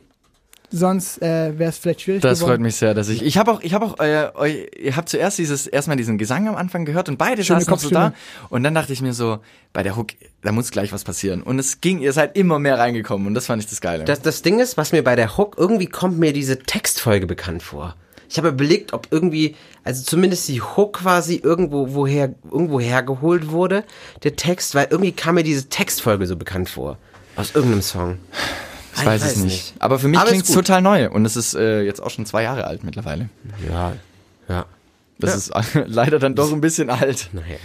Sonst 0.76 1.22
äh, 1.22 1.56
wäre 1.56 1.70
es 1.70 1.78
vielleicht 1.78 2.00
schwierig 2.00 2.20
Das 2.20 2.40
geworden. 2.40 2.54
freut 2.54 2.60
mich 2.60 2.74
sehr, 2.74 2.94
dass 2.94 3.08
ich. 3.08 3.22
Ich 3.22 3.38
habe 3.38 3.52
auch, 3.52 3.60
ich 3.62 3.74
habe 3.74 3.84
auch, 3.86 4.00
äh, 4.00 4.30
euch, 4.34 4.66
ihr 4.76 4.96
habt 4.96 5.08
zuerst 5.08 5.38
dieses, 5.38 5.68
erstmal 5.68 5.96
diesen 5.96 6.18
Gesang 6.18 6.48
am 6.48 6.56
Anfang 6.56 6.84
gehört 6.84 7.08
und 7.08 7.16
beide 7.16 7.44
Schöne 7.44 7.60
saßen 7.60 7.70
noch 7.70 7.78
so 7.78 7.90
da. 7.90 8.12
Und 8.50 8.64
dann 8.64 8.74
dachte 8.74 8.92
ich 8.92 9.00
mir 9.00 9.12
so, 9.12 9.38
bei 9.72 9.84
der 9.84 9.96
Hook, 9.96 10.08
da 10.42 10.50
muss 10.50 10.72
gleich 10.72 10.92
was 10.92 11.04
passieren. 11.04 11.44
Und 11.44 11.60
es 11.60 11.80
ging, 11.80 12.00
ihr 12.00 12.12
seid 12.12 12.36
immer 12.36 12.58
mehr 12.58 12.76
reingekommen 12.76 13.28
und 13.28 13.34
das 13.34 13.46
fand 13.46 13.62
ich 13.62 13.68
das 13.70 13.80
Geile. 13.80 14.04
Das, 14.04 14.20
das 14.20 14.42
Ding 14.42 14.58
ist, 14.58 14.76
was 14.76 14.90
mir 14.90 15.04
bei 15.04 15.14
der 15.14 15.36
Hook, 15.38 15.54
irgendwie 15.56 15.86
kommt 15.86 16.18
mir 16.18 16.32
diese 16.32 16.58
Textfolge 16.58 17.28
bekannt 17.28 17.62
vor. 17.62 17.94
Ich 18.28 18.36
habe 18.36 18.48
überlegt, 18.48 18.94
ob 18.94 19.06
irgendwie, 19.12 19.54
also 19.84 20.02
zumindest 20.02 20.48
die 20.48 20.60
Hook 20.60 20.94
quasi 20.94 21.36
irgendwo 21.36 21.94
woher, 21.94 22.34
irgendwo 22.50 22.80
hergeholt 22.80 23.52
wurde, 23.52 23.84
der 24.24 24.34
Text, 24.34 24.74
weil 24.74 24.88
irgendwie 24.90 25.12
kam 25.12 25.36
mir 25.36 25.44
diese 25.44 25.68
Textfolge 25.68 26.26
so 26.26 26.34
bekannt 26.34 26.68
vor. 26.68 26.98
Aus 27.36 27.54
irgendeinem 27.54 27.82
Song. 27.82 28.18
Ich 28.96 29.04
weiß, 29.06 29.22
es 29.24 29.36
nicht. 29.36 29.74
Aber 29.78 29.98
für 29.98 30.08
mich 30.08 30.20
klingt 30.24 30.44
es 30.44 30.52
total 30.52 30.82
neu 30.82 31.10
und 31.10 31.24
es 31.24 31.36
ist 31.36 31.54
äh, 31.54 31.82
jetzt 31.82 32.00
auch 32.02 32.10
schon 32.10 32.26
zwei 32.26 32.42
Jahre 32.42 32.66
alt 32.66 32.84
mittlerweile. 32.84 33.28
Ja, 33.68 33.92
ja. 34.48 34.66
Das 35.18 35.48
Ja. 35.48 35.60
ist 35.60 35.74
leider 35.86 36.18
dann 36.18 36.34
doch 36.34 36.52
ein 36.52 36.60
bisschen 36.60 36.90
alt. 36.90 37.30
Naja. 37.32 37.56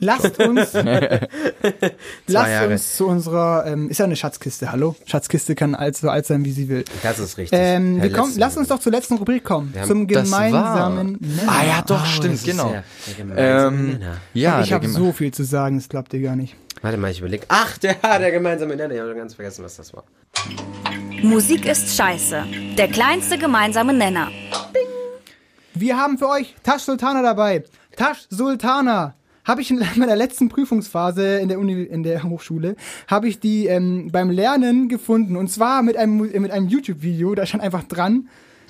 Lasst 0.00 0.38
uns, 0.40 0.72
lasst 2.26 2.50
Jahre. 2.50 2.68
uns 2.72 2.96
zu 2.96 3.06
unserer, 3.06 3.64
ähm, 3.66 3.88
ist 3.88 3.98
ja 3.98 4.04
eine 4.04 4.16
Schatzkiste, 4.16 4.72
hallo? 4.72 4.96
Schatzkiste 5.06 5.54
kann 5.54 5.74
alt, 5.74 5.96
so 5.96 6.08
alt 6.10 6.26
sein, 6.26 6.44
wie 6.44 6.52
sie 6.52 6.68
will. 6.68 6.84
Das 7.02 7.18
ist 7.18 7.38
richtig. 7.38 7.58
Ähm, 7.58 8.02
wir 8.02 8.10
kommen, 8.12 8.26
Letzte- 8.30 8.40
lass 8.40 8.56
uns 8.56 8.68
doch 8.68 8.80
zur 8.80 8.92
letzten 8.92 9.14
Rubrik 9.14 9.44
kommen, 9.44 9.72
Wir 9.72 9.84
zum 9.84 10.06
gemeinsamen 10.06 11.18
Nenner. 11.20 11.42
Ah 11.46 11.64
ja, 11.64 11.82
doch, 11.86 12.02
Oh, 12.02 12.06
stimmt, 12.06 12.42
genau. 12.44 12.70
der- 12.70 12.84
der 13.06 13.14
gemeinsame 13.14 13.76
Ähm, 13.92 13.98
ja, 14.34 14.60
ich 14.62 14.72
habe 14.72 14.88
so 14.88 15.12
viel 15.12 15.32
zu 15.32 15.44
sagen, 15.44 15.76
das 15.78 15.88
glaubt 15.88 16.12
ihr 16.12 16.20
gar 16.22 16.36
nicht. 16.36 16.56
Warte 16.84 16.98
mal, 16.98 17.10
ich 17.10 17.20
überlege. 17.20 17.46
Ach, 17.48 17.78
der, 17.78 17.94
der 17.94 18.30
gemeinsame 18.30 18.76
Nenner. 18.76 18.92
Ich 18.92 19.00
habe 19.00 19.14
ganz 19.14 19.32
vergessen, 19.32 19.64
was 19.64 19.76
das 19.76 19.94
war. 19.94 20.04
Musik 21.22 21.64
ist 21.64 21.96
scheiße. 21.96 22.44
Der 22.76 22.88
kleinste 22.88 23.38
gemeinsame 23.38 23.94
Nenner. 23.94 24.30
Wir 25.72 25.96
haben 25.96 26.18
für 26.18 26.28
euch 26.28 26.54
Tash 26.62 26.82
Sultana 26.82 27.22
dabei. 27.22 27.64
Tash 27.96 28.26
Sultana. 28.28 29.14
Habe 29.46 29.62
ich 29.62 29.70
in 29.70 29.78
meiner 29.96 30.14
letzten 30.14 30.50
Prüfungsphase 30.50 31.38
in 31.38 31.48
der 31.48 31.58
Uni, 31.58 31.84
in 31.84 32.02
der 32.02 32.22
Hochschule, 32.22 32.76
habe 33.06 33.28
ich 33.28 33.40
die 33.40 33.66
ähm, 33.66 34.10
beim 34.12 34.28
Lernen 34.28 34.90
gefunden. 34.90 35.38
Und 35.38 35.48
zwar 35.50 35.80
mit 35.80 35.96
einem, 35.96 36.18
mit 36.18 36.50
einem 36.50 36.68
YouTube-Video, 36.68 37.34
da 37.34 37.46
stand 37.46 37.62
einfach 37.62 37.84
dran, 37.84 38.28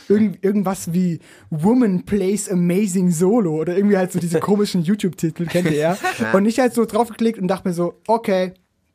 irgend, 0.08 0.44
irgendwas 0.44 0.92
wie 0.92 1.20
Woman 1.50 2.04
Plays 2.04 2.48
Amazing 2.48 3.10
Solo 3.10 3.54
oder 3.56 3.76
irgendwie 3.76 3.96
halt 3.96 4.12
so 4.12 4.18
diese 4.18 4.40
komischen 4.40 4.82
YouTube-Titel, 4.82 5.46
kennt 5.46 5.70
ihr 5.70 5.76
ja. 5.76 5.98
Und 6.32 6.46
ich 6.46 6.60
halt 6.60 6.74
so 6.74 6.84
draufgeklickt 6.84 7.38
und 7.38 7.48
dachte 7.48 7.68
mir 7.68 7.74
so, 7.74 7.94
okay, 8.06 8.52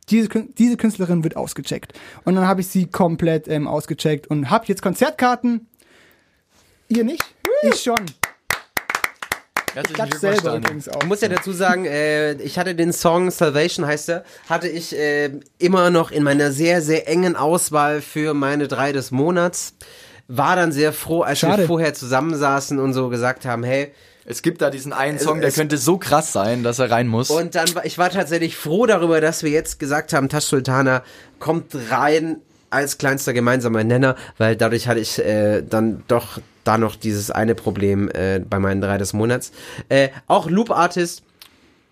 diese, 0.10 0.30
diese 0.30 0.78
Künstlerin 0.78 1.24
wird 1.24 1.36
ausgecheckt. 1.36 1.94
Und 2.26 2.36
dann 2.36 2.48
habe 2.48 2.62
ich 2.62 2.68
sie 2.68 2.88
komplett 2.88 3.48
ähm, 3.48 3.68
ausgecheckt 3.68 4.28
und 4.28 4.50
habe 4.50 4.66
jetzt 4.68 4.82
Konzertkarten. 4.82 5.68
Ihr 6.88 7.04
nicht? 7.04 7.24
Ich 7.62 7.82
schon. 7.82 8.00
Herzlichen 9.74 9.96
Glückwunsch, 9.96 10.20
selber 10.20 10.42
Daniel. 10.42 10.62
übrigens 10.62 10.90
auch. 10.90 11.02
Ich 11.02 11.08
muss 11.08 11.22
ja 11.22 11.28
dazu 11.28 11.52
sagen, 11.52 11.86
äh, 11.86 12.34
ich 12.42 12.58
hatte 12.58 12.74
den 12.74 12.92
Song 12.92 13.30
Salvation 13.30 13.86
heißt 13.86 14.10
er, 14.10 14.24
hatte 14.50 14.68
ich 14.68 14.98
äh, 14.98 15.30
immer 15.60 15.92
noch 15.92 16.12
in 16.12 16.24
meiner 16.24 16.52
sehr, 16.52 16.82
sehr 16.82 17.08
engen 17.08 17.36
Auswahl 17.36 18.02
für 18.02 18.34
meine 18.34 18.68
drei 18.68 18.92
des 18.92 19.12
Monats. 19.12 19.76
War 20.32 20.56
dann 20.56 20.72
sehr 20.72 20.94
froh, 20.94 21.22
als 21.22 21.40
Schade. 21.40 21.64
wir 21.64 21.68
vorher 21.68 21.94
zusammensaßen 21.96 22.78
und 22.80 22.94
so 22.94 23.10
gesagt 23.10 23.46
haben, 23.46 23.64
hey, 23.64 23.92
Es 24.26 24.44
gibt 24.44 24.62
da 24.62 24.70
diesen 24.70 24.94
einen 24.94 25.18
Song, 25.18 25.42
der 25.42 25.52
könnte 25.52 25.78
so 25.78 25.98
krass 25.98 26.32
sein, 26.32 26.62
dass 26.62 26.78
er 26.78 26.92
rein 26.92 27.08
muss. 27.08 27.32
Und 27.32 27.56
dann 27.56 27.74
war 27.74 27.84
ich 27.84 27.98
war 27.98 28.12
tatsächlich 28.12 28.56
froh 28.56 28.86
darüber, 28.86 29.22
dass 29.22 29.42
wir 29.42 29.50
jetzt 29.50 29.80
gesagt 29.80 30.14
haben, 30.14 30.30
Tash 30.30 30.46
Sultana 30.46 31.02
kommt 31.40 31.76
rein 31.90 32.38
als 32.70 33.00
kleinster 33.00 33.34
gemeinsamer 33.34 33.84
Nenner, 33.84 34.16
weil 34.38 34.56
dadurch 34.56 34.88
hatte 34.88 35.00
ich 35.00 35.18
äh, 35.18 35.64
dann 35.64 36.04
doch 36.08 36.40
da 36.64 36.78
noch 36.78 36.96
dieses 36.96 37.32
eine 37.32 37.56
Problem 37.56 38.10
äh, 38.14 38.40
bei 38.48 38.60
meinen 38.60 38.82
drei 38.82 39.00
des 39.00 39.14
Monats. 39.14 39.52
Äh, 39.90 40.10
auch 40.28 40.48
Loop 40.48 40.70
Artist 40.70 41.24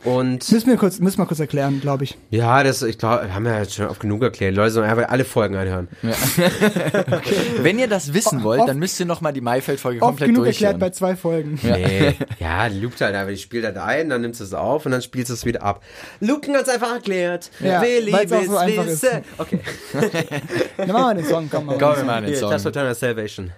und 0.03 0.49
Müssen 0.51 0.67
wir 0.67 0.77
kurz, 0.77 0.99
müssen 0.99 1.17
wir 1.17 1.25
kurz 1.25 1.39
erklären, 1.39 1.81
glaube 1.81 2.03
ich. 2.03 2.17
ja, 2.29 2.63
das 2.63 2.81
ich 2.83 2.97
glaube, 2.99 3.33
haben 3.33 3.43
wir 3.45 3.57
jetzt 3.57 3.73
schon 3.73 3.87
oft 3.87 3.99
genug 3.99 4.21
erklärt. 4.21 4.55
Leute 4.55 4.71
sollen 4.71 4.89
einfach 4.89 5.09
alle 5.09 5.25
Folgen 5.25 5.55
anhören. 5.55 5.87
Wenn 7.61 7.79
ihr 7.79 7.87
das 7.87 8.13
wissen 8.13 8.43
wollt, 8.43 8.59
Oft- 8.61 8.69
dann 8.69 8.77
müsst 8.79 8.99
ihr 8.99 9.05
noch 9.07 9.21
mal 9.21 9.31
die 9.33 9.41
Maifeld-Folge 9.41 9.99
komplett 9.99 10.29
genug 10.29 10.43
durchhören. 10.45 10.73
erklärt 10.73 10.79
bei 10.79 10.95
zwei 10.95 11.15
Folgen. 11.15 11.59
Nee, 11.63 12.15
ja, 12.39 12.69
die 12.69 12.79
loopt 12.79 13.01
halt 13.01 13.15
einfach, 13.15 13.31
die 13.31 13.37
spielt 13.37 13.65
halt 13.65 13.77
ein, 13.77 14.09
dann 14.09 14.21
nimmst 14.21 14.39
du 14.39 14.43
es 14.43 14.53
auf 14.53 14.85
und 14.85 14.91
dann 14.91 15.01
spielst 15.01 15.29
du 15.29 15.33
es 15.33 15.45
wieder 15.45 15.63
ab. 15.63 15.83
Luken 16.19 16.55
hat's 16.55 16.69
einfach 16.69 16.93
erklärt. 16.93 17.49
Ja, 17.59 17.81
Willi 17.81 18.13
weil's 18.13 18.31
auch 18.31 18.43
so 18.43 18.51
will's 18.51 18.59
einfach 18.59 18.85
ist. 18.85 19.03
wissen. 19.03 19.23
Okay. 19.39 19.59
Dann 20.77 20.87
machen 20.91 21.17
wir 21.17 21.23
den 21.23 21.25
Song, 21.25 21.49
komm 21.51 21.65
mal. 21.65 21.77
Komm, 21.79 21.95
wir 21.97 22.03
machen 22.03 22.23
den 22.25 22.29
Hier, 22.33 22.39
Song. 22.39 22.57
Sultana 22.59 22.93
Salvation. 22.93 23.51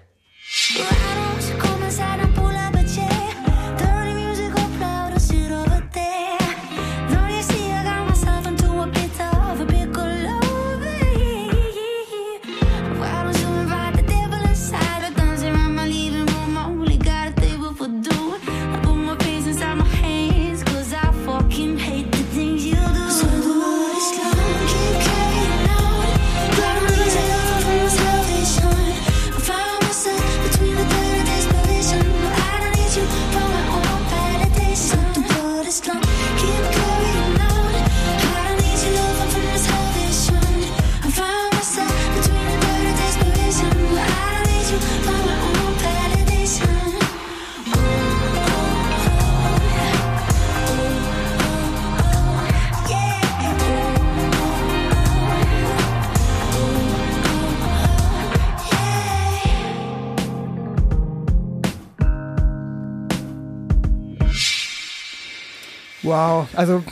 Wow, 66.10 66.48
also, 66.56 66.84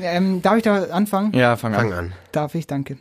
ähm, 0.00 0.42
darf 0.42 0.56
ich 0.56 0.64
da 0.64 0.84
anfangen? 0.84 1.32
Ja, 1.32 1.56
fang 1.56 1.74
an. 1.74 1.80
Fang 1.80 1.92
an. 1.92 2.12
Darf 2.32 2.54
ich, 2.54 2.66
danke. 2.66 2.98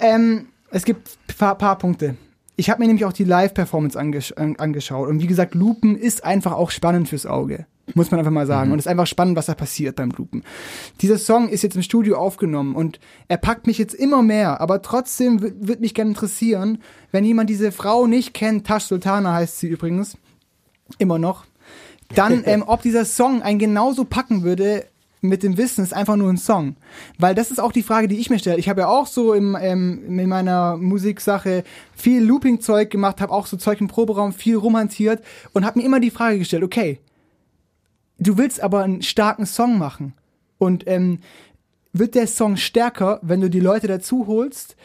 Ähm, 0.00 0.46
es 0.70 0.84
gibt 0.84 1.08
ein 1.28 1.34
paar, 1.38 1.56
paar 1.56 1.78
Punkte. 1.78 2.16
Ich 2.56 2.70
habe 2.70 2.80
mir 2.80 2.86
nämlich 2.86 3.04
auch 3.04 3.12
die 3.12 3.24
Live-Performance 3.24 3.98
angesch 3.98 4.32
an, 4.32 4.56
angeschaut. 4.56 5.08
Und 5.08 5.20
wie 5.20 5.26
gesagt, 5.26 5.54
Lupen 5.54 5.96
ist 5.96 6.24
einfach 6.24 6.52
auch 6.52 6.70
spannend 6.70 7.08
fürs 7.08 7.26
Auge. 7.26 7.66
Muss 7.94 8.10
man 8.10 8.18
einfach 8.18 8.32
mal 8.32 8.46
sagen. 8.46 8.72
Und 8.72 8.78
es 8.78 8.86
ist 8.86 8.90
einfach 8.90 9.06
spannend, 9.06 9.36
was 9.36 9.46
da 9.46 9.54
passiert 9.54 9.96
beim 9.96 10.10
Lupen. 10.10 10.42
Dieser 11.00 11.18
Song 11.18 11.48
ist 11.48 11.62
jetzt 11.62 11.76
im 11.76 11.82
Studio 11.82 12.16
aufgenommen 12.16 12.74
und 12.74 12.98
er 13.28 13.36
packt 13.36 13.66
mich 13.66 13.78
jetzt 13.78 13.94
immer 13.94 14.22
mehr. 14.22 14.60
Aber 14.60 14.82
trotzdem 14.82 15.42
würde 15.42 15.80
mich 15.80 15.94
gerne 15.94 16.10
interessieren, 16.10 16.78
wenn 17.12 17.24
jemand 17.24 17.50
diese 17.50 17.72
Frau 17.72 18.06
nicht 18.06 18.32
kennt, 18.32 18.66
Tash 18.66 18.84
Sultana 18.84 19.34
heißt 19.34 19.58
sie 19.58 19.68
übrigens, 19.68 20.16
immer 20.98 21.18
noch, 21.18 21.44
dann, 22.14 22.42
ähm, 22.46 22.64
ob 22.66 22.82
dieser 22.82 23.04
Song 23.04 23.42
einen 23.42 23.58
genauso 23.58 24.04
packen 24.04 24.42
würde 24.42 24.86
mit 25.28 25.42
dem 25.42 25.56
Wissen, 25.56 25.82
ist 25.82 25.94
einfach 25.94 26.16
nur 26.16 26.30
ein 26.30 26.36
Song. 26.36 26.76
Weil 27.18 27.34
das 27.34 27.50
ist 27.50 27.58
auch 27.60 27.72
die 27.72 27.82
Frage, 27.82 28.08
die 28.08 28.18
ich 28.18 28.30
mir 28.30 28.38
stelle. 28.38 28.58
Ich 28.58 28.68
habe 28.68 28.82
ja 28.82 28.88
auch 28.88 29.06
so 29.06 29.32
im, 29.32 29.56
ähm, 29.60 30.18
in 30.18 30.28
meiner 30.28 30.76
Musiksache 30.76 31.64
viel 31.94 32.22
Looping-Zeug 32.22 32.90
gemacht, 32.90 33.20
habe 33.20 33.32
auch 33.32 33.46
so 33.46 33.56
Zeug 33.56 33.80
im 33.80 33.88
Proberaum 33.88 34.32
viel 34.32 34.56
rumhantiert 34.56 35.22
und 35.52 35.64
habe 35.64 35.78
mir 35.78 35.84
immer 35.84 36.00
die 36.00 36.10
Frage 36.10 36.38
gestellt, 36.38 36.62
okay, 36.62 37.00
du 38.18 38.38
willst 38.38 38.60
aber 38.60 38.82
einen 38.84 39.02
starken 39.02 39.46
Song 39.46 39.78
machen 39.78 40.14
und 40.58 40.84
ähm, 40.86 41.18
wird 41.92 42.14
der 42.14 42.26
Song 42.26 42.56
stärker, 42.56 43.20
wenn 43.22 43.40
du 43.40 43.48
die 43.48 43.60
Leute 43.60 43.86
dazu 43.86 44.26
holst? 44.26 44.76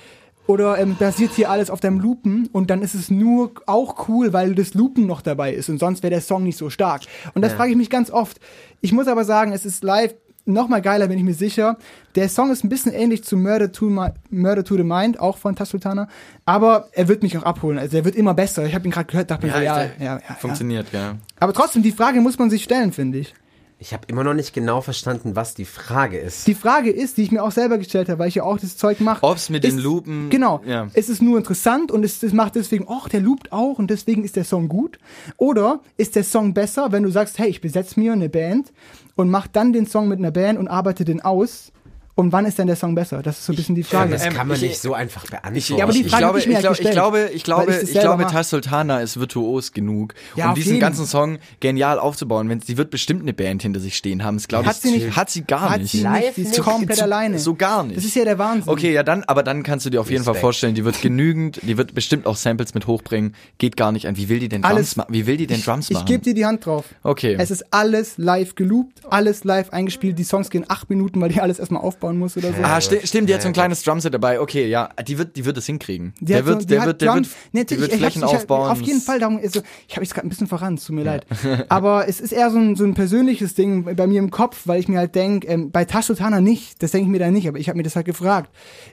Oder 0.48 0.80
ähm, 0.80 0.96
basiert 0.98 1.34
hier 1.34 1.52
alles 1.52 1.70
auf 1.70 1.80
deinem 1.80 2.00
Loopen 2.00 2.50
und 2.52 2.72
dann 2.72 2.82
ist 2.82 2.96
es 2.96 3.12
nur 3.12 3.52
auch 3.68 4.08
cool, 4.08 4.34
weil 4.34 4.56
das 4.56 4.74
Loopen 4.74 5.06
noch 5.06 5.22
dabei 5.22 5.54
ist 5.54 5.70
und 5.70 5.78
sonst 5.78 6.02
wäre 6.02 6.10
der 6.10 6.22
Song 6.22 6.42
nicht 6.42 6.58
so 6.58 6.72
stark. 6.72 7.04
Und 7.36 7.44
das 7.44 7.52
Ja. 7.52 7.58
frage 7.58 7.70
ich 7.70 7.78
mich 7.78 7.92
ganz 7.92 8.10
oft. 8.10 8.40
Ich 8.82 8.92
muss 8.92 9.08
aber 9.08 9.26
sagen, 9.26 9.52
es 9.54 9.64
ist 9.64 9.84
live 9.84 10.16
noch 10.46 10.68
mal 10.68 10.82
geiler, 10.82 11.08
bin 11.08 11.18
ich 11.18 11.24
mir 11.24 11.34
sicher. 11.34 11.78
Der 12.16 12.30
Song 12.30 12.52
ist 12.52 12.64
ein 12.64 12.70
bisschen 12.70 12.92
ähnlich 12.94 13.24
zu 13.24 13.38
Murder 13.38 13.72
to, 13.72 13.86
My, 13.86 14.10
Murder 14.30 14.64
to 14.64 14.76
the 14.76 14.84
Mind, 14.84 15.20
auch 15.20 15.38
von 15.38 15.56
Tash 15.56 15.70
Sultana, 15.70 16.08
aber 16.46 16.90
er 16.94 17.08
wird 17.08 17.24
mich 17.24 17.38
auch 17.38 17.44
abholen. 17.44 17.78
Also 17.78 17.98
er 17.98 18.06
wird 18.06 18.16
immer 18.16 18.34
besser. 18.34 18.66
Ich 18.66 18.76
habe 18.76 18.88
ihn 18.88 18.92
gerade 18.92 19.08
gehört, 19.08 19.32
dachte 19.32 19.46
mir 19.46 19.54
so, 19.54 19.60
ja, 19.60 19.84
ja, 19.84 19.90
ja, 20.00 20.20
ja. 20.28 20.36
Funktioniert, 20.36 20.88
ja. 20.92 21.16
Aber 21.40 21.54
trotzdem, 21.54 21.84
die 21.84 21.92
Frage 21.92 22.22
muss 22.22 22.38
man 22.40 22.50
sich 22.50 22.64
stellen, 22.64 22.92
finde 22.92 23.20
ich. 23.20 23.36
Ich 23.82 23.94
habe 23.94 24.04
immer 24.08 24.26
noch 24.26 24.34
nicht 24.34 24.54
genau 24.54 24.82
verstanden, 24.82 25.38
was 25.38 25.54
die 25.54 25.64
Frage 25.64 26.18
ist. 26.18 26.48
Die 26.48 26.54
Frage 26.54 26.90
ist, 26.92 27.16
die 27.16 27.24
ich 27.24 27.32
mir 27.32 27.42
auch 27.42 27.52
selber 27.52 27.78
gestellt 27.78 28.10
habe, 28.10 28.20
weil 28.20 28.28
ich 28.28 28.36
ja 28.36 28.44
auch 28.44 28.60
das 28.60 28.76
Zeug 28.76 29.00
mache. 29.00 29.26
Ob's 29.26 29.50
mit 29.50 29.64
ist, 29.64 29.78
den 29.78 29.80
Lupen- 29.82 30.30
Genau. 30.30 30.62
ja. 30.66 30.90
Ist 30.94 31.08
es 31.08 31.22
nur 31.22 31.38
interessant 31.38 31.90
und 31.90 32.04
es, 32.04 32.22
es 32.22 32.34
macht 32.34 32.56
deswegen, 32.56 32.88
ach, 32.90 33.08
der 33.08 33.22
loopt 33.22 33.54
auch 33.54 33.80
und 33.80 33.90
deswegen 33.90 34.26
ist 34.26 34.36
der 34.36 34.44
Song 34.44 34.68
gut? 34.68 35.00
Oder 35.38 35.80
ist 35.96 36.18
der 36.18 36.26
Song 36.26 36.54
besser, 36.54 36.92
wenn 36.92 37.04
du 37.04 37.10
sagst, 37.10 37.40
hey, 37.40 37.48
ich 37.48 37.62
besetze 37.62 37.98
mir 37.98 38.12
eine 38.12 38.28
Band 38.28 38.74
und 39.16 39.30
mach 39.30 39.48
dann 39.48 39.72
den 39.72 39.88
Song 39.88 40.10
mit 40.10 40.20
einer 40.20 40.32
Band 40.32 40.60
und 40.60 40.68
arbeite 40.68 41.06
den 41.06 41.22
aus 41.22 41.72
Und 42.20 42.34
wann 42.34 42.46
ist 42.46 42.60
denn 42.60 42.68
der 42.68 42.76
Song 42.76 42.96
besser? 42.96 43.22
Das 43.22 43.40
ist 43.40 43.46
so 43.46 43.54
ein 43.54 43.56
bisschen 43.56 43.76
die 43.76 43.84
Frage. 43.84 44.12
Das 44.12 44.26
Ähm, 44.26 44.34
kann 44.34 44.46
man 44.46 44.58
ich- 44.58 44.64
nicht 44.64 44.82
so 44.82 44.94
einfach 44.94 45.24
beantworten. 45.26 45.56
Ich, 45.56 45.70
Ja, 45.70 45.84
aber 45.86 45.94
die 45.94 46.02
ich, 46.02 46.10
Frage 46.10 46.26
hab 46.26 46.34
glaube, 46.34 46.40
ich 46.40 46.48
mir 46.48 46.52
ich, 46.60 46.66
halt 46.66 46.78
glaube, 46.78 46.78
ich 46.90 46.92
glaube, 46.92 47.30
ich 47.34 47.44
glaube, 47.46 47.72
ich 47.82 47.90
ich 47.96 48.00
glaube. 48.02 48.28
Tass 48.28 48.50
Sultana 48.50 49.00
ist 49.00 49.18
virtuos 49.22 49.72
genug, 49.72 50.14
Ja, 50.36 50.50
um 50.50 50.56
diesen 50.56 50.74
jeden. 50.74 50.82
ganzen 50.82 51.06
Song 51.06 51.38
genial 51.62 51.98
aufzubauen. 51.98 52.50
Wenn 52.50 52.60
sie 52.60 52.76
wird 52.76 52.90
bestimmt 52.92 53.22
eine 53.22 53.32
Band 53.32 53.62
hinter 53.62 53.80
sich 53.80 53.96
stehen 53.96 54.22
haben. 54.26 54.36
Das 54.36 54.50
glaube 54.50 54.66
Hat 54.66 54.76
ich, 54.76 54.82
sie 54.82 54.92
nicht. 54.92 55.16
hat 55.16 55.30
sie 55.30 55.44
gar 55.44 55.70
Hat 55.70 55.80
nicht. 55.82 55.92
sie 55.92 56.02
Live 56.02 56.22
nicht. 56.24 56.36
Sie 56.36 56.42
ist 56.42 56.52
nicht. 56.52 56.62
komplett 56.62 56.98
So- 56.98 57.04
alleine. 57.04 57.40
So 57.40 57.56
gar 57.56 57.84
nicht. 57.84 57.96
Das 57.96 58.04
ist 58.04 58.16
ja 58.18 58.26
der 58.26 58.38
Wahnsinn. 58.38 58.68
Okay, 58.70 58.92
ja 58.92 59.04
dann, 59.04 59.24
aber 59.24 59.42
dann 59.42 59.64
kannst 59.64 59.86
du 59.86 59.90
dir 59.90 60.02
auf 60.02 60.12
jeden 60.12 60.26
Fall 60.26 60.32
Respekt. 60.34 60.42
vorstellen, 60.42 60.76
die 60.76 60.84
wird 60.84 61.02
genügend, 61.02 61.62
die 61.64 61.78
wird 61.78 61.94
bestimmt 61.96 62.26
auch 62.26 62.36
Samples 62.36 62.74
mit 62.74 62.86
hochbringen. 62.86 63.34
Geht 63.60 63.78
gar 63.78 63.94
nicht 63.94 64.08
an. 64.10 64.18
Wie 64.18 64.28
will 64.28 64.40
die 64.40 64.50
denn 64.50 64.62
Drums 64.62 64.76
Alles- 64.76 64.96
machen? 64.98 65.14
Wie 65.14 65.26
will 65.26 65.38
die 65.38 65.48
denn 65.48 65.62
Drums 65.62 65.90
Ich 65.90 65.94
machen? 65.94 66.06
gebe 66.06 66.22
dir 66.22 66.34
die 66.34 66.46
Hand 66.46 66.66
drauf. 66.66 66.84
Okay. 67.04 67.38
Es 67.40 67.50
ist 67.50 67.64
alles 67.74 68.18
live 68.18 68.56
geloopt, 68.56 69.04
alles 69.10 69.46
live 69.46 69.70
eingespielt. 69.72 70.20
Die 70.20 70.26
Songs 70.26 70.50
gehen 70.50 70.66
acht 70.68 70.90
Minuten, 70.90 71.22
weil 71.22 71.30
die 71.30 71.40
alles 71.40 71.60
erstmal 71.60 71.82
aufbauen 71.82 72.09
muss 72.18 72.36
oder 72.38 72.50
so. 72.50 72.62
Ah, 72.64 72.80
sti 72.82 73.00
stimmt, 73.06 73.30
die 73.30 73.34
hat 73.34 73.42
so 73.42 73.48
ein 73.48 73.54
kleines 73.54 73.84
Drumset 73.84 74.14
dabei. 74.14 74.40
Okay, 74.40 74.68
ja, 74.68 74.90
die 75.08 75.18
wird, 75.18 75.36
die 75.36 75.46
wird 75.46 75.58
es 75.58 75.66
hinkriegen. 75.66 76.14
Die 76.20 76.26
der 76.26 76.40
so- 76.40 76.46
wird, 76.48 76.62
die 76.64 76.66
der 76.68 76.86
wird, 76.86 77.02
der 77.02 77.14
wird, 77.16 77.28
Nee, 77.52 77.64
die 77.66 77.80
wird 77.80 77.92
ich 77.92 77.98
Flächen 78.00 78.24
ich 78.24 78.28
hab- 78.30 78.36
aufbauen. 78.36 78.72
Auf 78.72 78.82
jeden 78.82 79.02
Fall, 79.02 79.20
darum, 79.20 79.38
also, 79.44 79.62
ich 79.88 79.96
habe 79.96 80.04
jetzt 80.06 80.14
gerade 80.14 80.28
ein 80.28 80.30
bisschen 80.30 80.48
verrannt, 80.48 80.86
tut 80.86 80.96
mir 80.96 81.04
leid. 81.04 81.26
Aber 81.70 82.08
es 82.08 82.20
ist 82.20 82.32
eher 82.32 82.50
so 82.52 82.58
ein, 82.58 82.76
so 82.76 82.84
ein 82.84 82.94
persönliches 82.94 83.54
Ding 83.56 83.96
bei 83.96 84.08
mir 84.08 84.20
im 84.20 84.32
Kopf, 84.32 84.62
weil 84.66 84.80
ich 84.80 84.88
mir 84.88 85.00
halt 85.00 85.16
denke, 85.16 85.48
ähm, 85.48 85.72
bei 85.72 85.86
Tash 85.86 86.06
Sultana 86.06 86.42
nicht, 86.42 86.82
das 86.82 86.92
denke 86.92 87.06
ich 87.06 87.12
mir 87.12 87.20
da 87.20 87.30
nicht, 87.32 87.48
aber 87.48 87.58
ich 87.60 87.68
habe 87.70 87.78
mir 87.78 87.84
das 87.84 87.96
halt 87.96 88.06
gefragt. 88.06 88.50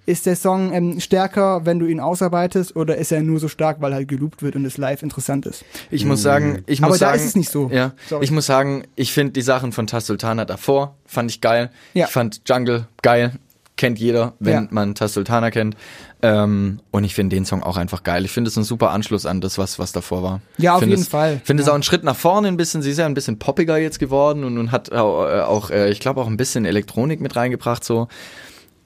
Ist 0.06 0.26
der 0.26 0.36
Song 0.36 0.72
ähm, 0.72 1.00
stärker, 1.00 1.64
wenn 1.66 1.78
du 1.78 1.86
ihn 1.86 2.00
ausarbeitest, 2.00 2.76
oder 2.76 2.96
ist 2.96 3.12
er 3.12 3.22
nur 3.22 3.38
so 3.40 3.48
stark, 3.48 3.80
weil 3.80 3.94
halt 3.94 4.08
geloopt 4.08 4.42
wird 4.42 4.56
und 4.56 4.64
es 4.64 4.76
live 4.78 5.02
interessant 5.02 5.46
ist? 5.46 5.64
Ich 5.90 6.04
muss 6.04 6.22
sagen, 6.22 6.62
ich 6.66 6.80
Aber 6.82 6.88
muss 6.90 6.98
da 6.98 7.06
sagen, 7.08 7.18
ist 7.20 7.26
es 7.26 7.36
nicht 7.36 7.50
so. 7.50 7.70
Ja, 7.72 7.92
Sorry. 8.08 8.24
ich 8.24 8.30
muss 8.30 8.46
sagen, 8.46 8.84
ich 8.96 9.12
finde 9.12 9.32
die 9.32 9.42
Sachen 9.42 9.72
von 9.72 9.86
Tass 9.86 10.06
Sultana 10.06 10.44
davor 10.44 10.96
fand 11.06 11.30
ich 11.30 11.40
geil. 11.40 11.70
Ja. 11.94 12.06
Ich 12.06 12.10
fand 12.12 12.42
Jungle 12.46 12.88
geil, 13.06 13.32
kennt 13.76 13.98
jeder, 13.98 14.32
wenn 14.38 14.52
Ja. 14.64 14.68
man 14.70 14.94
Tass 14.94 15.12
Sultana 15.14 15.50
kennt. 15.50 15.76
Ähm, 16.22 16.80
und 16.92 17.04
ich 17.04 17.14
finde 17.14 17.36
den 17.36 17.44
Song 17.44 17.62
auch 17.62 17.76
einfach 17.76 18.02
geil. 18.02 18.24
Ich 18.24 18.30
finde 18.32 18.48
es 18.48 18.56
ein 18.56 18.64
super 18.64 18.90
Anschluss 18.90 19.26
an 19.26 19.40
das, 19.40 19.58
was 19.58 19.78
was 19.78 19.92
davor 19.92 20.22
war. 20.22 20.40
Ja, 20.56 20.72
auf 20.74 20.80
Find 20.80 20.90
jeden 20.90 21.02
es, 21.02 21.08
Fall. 21.08 21.34
Ich 21.42 21.46
finde 21.46 21.60
es 21.62 21.66
Ja. 21.66 21.72
auch 21.72 21.76
ein 21.76 21.82
Schritt 21.82 22.02
nach 22.02 22.16
vorne 22.16 22.48
ein 22.48 22.56
bisschen. 22.56 22.80
Sie 22.82 22.90
ist 22.90 22.98
ja 22.98 23.04
ein 23.06 23.14
bisschen 23.14 23.38
poppiger 23.38 23.76
jetzt 23.76 23.98
geworden 23.98 24.44
und, 24.44 24.56
und 24.58 24.72
hat 24.72 24.90
auch, 24.92 25.26
äh, 25.26 25.40
auch 25.40 25.70
äh, 25.70 25.90
ich 25.90 26.00
glaube 26.00 26.20
auch 26.22 26.26
ein 26.26 26.36
bisschen 26.38 26.64
Elektronik 26.64 27.20
mit 27.20 27.36
reingebracht 27.36 27.84
so. 27.84 28.08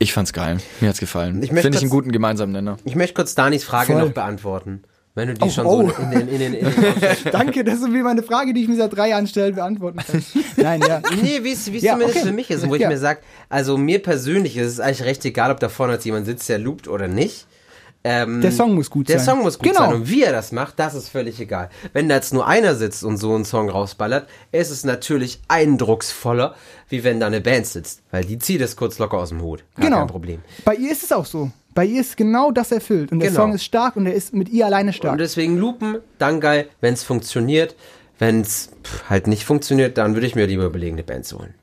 Ich 0.00 0.12
fand's 0.12 0.32
geil. 0.32 0.58
Mir 0.80 0.88
hat's 0.88 0.98
gefallen. 0.98 1.42
Finde 1.42 1.68
ich 1.76 1.80
einen 1.82 1.90
guten 1.90 2.10
gemeinsamen 2.10 2.52
Nenner. 2.52 2.78
Ich 2.84 2.96
möchte 2.96 3.14
kurz 3.14 3.34
Danis 3.34 3.64
Frage 3.64 3.92
Voll. 3.92 4.02
noch 4.02 4.12
beantworten. 4.12 4.82
Wenn 5.20 5.28
du 5.28 5.34
die 5.34 5.44
Oh, 5.44 5.50
schon 5.50 5.66
oh. 5.66 5.90
so 5.90 6.02
in 6.02 6.10
den, 6.12 6.28
in 6.28 6.38
den, 6.38 6.54
in 6.54 6.64
den 6.64 6.72
Danke, 7.32 7.62
das 7.62 7.80
ist 7.80 7.92
wie 7.92 8.02
meine 8.02 8.22
Frage, 8.22 8.54
die 8.54 8.62
ich 8.62 8.68
mir 8.68 8.76
seit 8.76 8.96
drei 8.96 9.10
Jahren 9.10 9.26
stelle, 9.26 9.52
beantworten 9.52 9.98
kann. 9.98 10.24
Nein, 10.56 10.80
ja. 10.88 11.02
Nee, 11.22 11.40
wie 11.42 11.52
es 11.52 11.66
Ja, 11.82 11.92
zumindest 11.92 12.16
okay. 12.20 12.26
für 12.26 12.32
mich 12.32 12.50
ist, 12.50 12.66
wo 12.66 12.74
ich 12.74 12.80
Ja. 12.80 12.88
mir 12.88 12.96
sage, 12.96 13.20
also 13.50 13.76
mir 13.76 14.00
persönlich 14.02 14.56
ist 14.56 14.66
es 14.72 14.80
eigentlich 14.80 15.04
recht 15.04 15.22
egal, 15.26 15.50
ob 15.50 15.60
da 15.60 15.68
vorne 15.68 15.92
jetzt 15.92 16.06
jemand 16.06 16.24
sitzt, 16.24 16.48
der 16.48 16.58
loopt 16.58 16.88
oder 16.88 17.06
nicht. 17.06 17.46
Ähm, 18.02 18.40
Der 18.40 18.50
Song 18.50 18.74
muss 18.76 18.88
gut 18.88 19.10
der 19.10 19.18
sein. 19.18 19.34
Song 19.34 19.42
muss 19.44 19.58
gut 19.58 19.68
Genau. 19.68 19.80
sein 19.80 19.92
und 19.92 20.08
wie 20.08 20.22
er 20.22 20.32
das 20.32 20.52
macht, 20.52 20.78
das 20.78 20.94
ist 20.94 21.10
völlig 21.10 21.38
egal. 21.38 21.68
Wenn 21.92 22.08
da 22.08 22.14
jetzt 22.14 22.32
nur 22.32 22.46
einer 22.46 22.74
sitzt 22.74 23.04
und 23.04 23.18
so 23.18 23.34
einen 23.34 23.44
Song 23.44 23.68
rausballert, 23.68 24.26
ist 24.52 24.70
es 24.70 24.84
natürlich 24.84 25.38
eindrucksvoller, 25.48 26.54
wie 26.88 27.04
wenn 27.04 27.20
da 27.20 27.26
eine 27.26 27.42
Band 27.42 27.66
sitzt, 27.66 28.00
weil 28.10 28.24
die 28.24 28.38
zieht 28.38 28.62
es 28.62 28.74
kurz 28.76 28.98
locker 28.98 29.18
aus 29.18 29.28
dem 29.28 29.42
Hut. 29.42 29.64
Gar 29.76 29.84
Genau. 29.84 29.98
kein 29.98 30.06
Problem. 30.06 30.40
Bei 30.64 30.74
ihr 30.76 30.90
ist 30.90 31.02
es 31.02 31.12
auch 31.12 31.26
so. 31.26 31.50
Bei 31.80 31.86
ihr 31.86 32.02
ist 32.02 32.14
genau 32.18 32.50
das 32.50 32.72
erfüllt. 32.72 33.10
Und 33.10 33.20
der 33.20 33.30
Genau. 33.30 33.40
Song 33.44 33.54
ist 33.54 33.64
stark 33.64 33.96
und 33.96 34.04
er 34.04 34.12
ist 34.12 34.34
mit 34.34 34.50
ihr 34.50 34.66
alleine 34.66 34.92
stark. 34.92 35.12
Und 35.12 35.18
deswegen 35.18 35.56
loopen, 35.56 35.96
dann 36.18 36.38
geil, 36.38 36.68
wenn 36.82 36.92
es 36.92 37.02
funktioniert. 37.04 37.74
Wenn 38.18 38.42
es 38.42 38.68
halt 39.08 39.26
nicht 39.26 39.46
funktioniert, 39.46 39.96
dann 39.96 40.12
würde 40.12 40.26
ich 40.26 40.34
mir 40.34 40.44
lieber 40.46 40.64
überlegen, 40.66 40.96
eine 40.96 41.04
Band 41.04 41.24
zu 41.24 41.38
holen. 41.38 41.54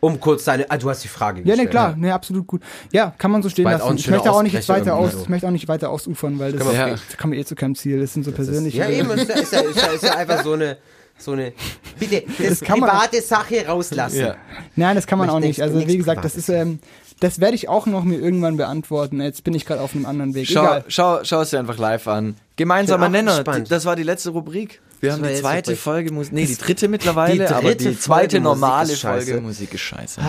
Um 0.00 0.18
kurz 0.18 0.42
deine, 0.42 0.68
ah, 0.72 0.76
du 0.76 0.90
hast 0.90 1.04
die 1.04 1.08
Frage 1.08 1.38
Ja, 1.42 1.44
gestellt. 1.44 1.58
ne, 1.66 1.70
klar, 1.70 1.94
ne, 1.96 2.12
absolut 2.12 2.48
gut. 2.48 2.62
Ja, 2.90 3.14
kann 3.16 3.30
man 3.30 3.44
so 3.44 3.48
stehen 3.48 3.62
lassen. 3.62 3.96
Ich 3.96 4.10
möchte 4.10 4.32
auch 4.32 4.42
nicht 4.42 4.54
jetzt 4.54 4.68
weiter 4.68 4.96
aus, 4.96 5.12
so. 5.12 5.22
ich 5.22 5.28
möchte 5.28 5.46
auch 5.46 5.52
nicht 5.52 5.68
weiter 5.68 5.90
ausufern, 5.90 6.36
weil 6.40 6.50
das, 6.50 6.60
Können 6.62 6.72
wir 6.72 6.78
Ja. 6.80 6.90
das 6.90 7.16
kann 7.16 7.30
man 7.30 7.38
eh 7.38 7.44
zu 7.44 7.54
keinem 7.54 7.76
Ziel. 7.76 8.00
Das 8.00 8.12
sind 8.12 8.24
so 8.24 8.32
persönliche. 8.32 8.78
Ja, 8.78 8.88
eben, 8.90 9.08
ist 9.12 9.28
ja, 9.28 9.34
ist 9.36 9.52
ja, 9.52 9.60
ist 9.60 9.76
ja, 9.80 9.86
ist 9.86 10.02
ja 10.02 10.16
einfach 10.16 10.42
so 10.42 10.54
eine, 10.54 10.78
so 11.16 11.30
eine, 11.30 11.52
bitte, 12.00 12.24
das, 12.42 12.60
kann 12.60 12.80
man- 12.80 12.90
private 12.90 13.22
Sache 13.22 13.64
rauslassen. 13.68 14.18
Ja. 14.18 14.36
Nein, 14.74 14.96
das 14.96 15.06
kann 15.06 15.20
man 15.20 15.30
auch 15.30 15.38
nicht. 15.40 15.62
Also 15.62 15.86
wie 15.86 15.96
gesagt, 15.96 16.24
das 16.24 16.34
ist, 16.36 16.48
ähm, 16.48 16.80
das 17.20 17.40
werde 17.40 17.54
ich 17.54 17.68
auch 17.68 17.86
noch 17.86 18.04
mir 18.04 18.18
irgendwann 18.18 18.56
beantworten. 18.56 19.20
Jetzt 19.20 19.44
bin 19.44 19.54
ich 19.54 19.66
gerade 19.66 19.80
auf 19.80 19.94
einem 19.94 20.06
anderen 20.06 20.34
Weg. 20.34 20.46
Schau, 20.48 20.62
Egal. 20.62 20.84
schau, 20.88 21.18
schau 21.24 21.40
es 21.42 21.50
dir 21.50 21.58
einfach 21.58 21.78
live 21.78 22.06
an. 22.08 22.36
Gemeinsamer 22.56 23.08
Nenner. 23.08 23.36
gespannt. 23.36 23.70
Das 23.70 23.84
war 23.84 23.96
die 23.96 24.02
letzte 24.02 24.30
Rubrik. 24.30 24.80
Wir 25.00 25.12
haben 25.12 25.22
die 25.22 25.34
zweite 25.34 25.70
Rubrik. 25.70 25.78
Folge 25.80 26.12
Musik. 26.12 26.32
Nee, 26.32 26.46
die 26.46 26.56
dritte 26.56 26.88
mittlerweile, 26.88 27.46
Die 27.46 27.54
aber 27.54 27.68
dritte 27.68 27.90
die 27.90 27.98
zweite 27.98 28.36
Folge 28.36 28.40
Musik 28.40 28.42
normale 28.60 28.92
ist 28.92 28.98
scheiße. 29.00 29.26
Folge 29.26 29.40
Musik 29.42 29.74
ist 29.74 29.80
scheiße. 29.80 30.20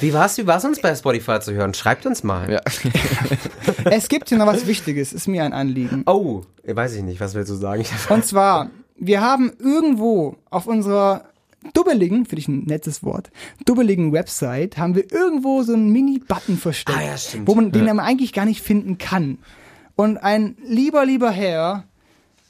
Wie 0.00 0.12
war's, 0.12 0.36
wie 0.38 0.46
war's 0.46 0.64
uns 0.64 0.80
bei 0.80 0.94
Spotify 0.94 1.38
zu 1.40 1.52
hören? 1.52 1.74
Schreibt 1.74 2.04
uns 2.06 2.22
mal. 2.22 2.50
Ja. 2.50 2.60
Es 3.90 4.08
gibt 4.08 4.28
hier 4.28 4.38
noch 4.38 4.46
was 4.46 4.66
Wichtiges, 4.66 5.12
ist 5.12 5.28
mir 5.28 5.44
ein 5.44 5.52
Anliegen. 5.52 6.02
Oh, 6.06 6.42
weiß 6.66 6.94
ich 6.94 7.02
nicht, 7.02 7.20
was 7.20 7.34
willst 7.34 7.50
du 7.50 7.54
sagen? 7.54 7.84
Und 8.08 8.24
zwar, 8.24 8.70
wir 8.96 9.20
haben 9.20 9.52
irgendwo 9.58 10.36
auf 10.50 10.66
unserer 10.66 11.24
dubbeligen, 11.72 12.26
finde 12.26 12.40
ich 12.40 12.48
ein 12.48 12.64
nettes 12.64 13.02
Wort, 13.02 13.30
dubbeligen 13.64 14.12
Website, 14.12 14.76
haben 14.76 14.94
wir 14.94 15.10
irgendwo 15.12 15.62
so 15.62 15.72
einen 15.72 15.90
Mini-Button 15.90 16.56
versteckt, 16.58 16.98
Ah, 16.98 17.02
ja, 17.02 17.16
wo 17.46 17.54
man 17.54 17.72
den 17.72 17.84
man 17.86 18.00
eigentlich 18.00 18.32
gar 18.32 18.44
nicht 18.44 18.62
finden 18.62 18.98
kann. 18.98 19.38
Und 19.96 20.18
ein 20.18 20.56
lieber, 20.64 21.04
lieber 21.06 21.30
Herr 21.30 21.84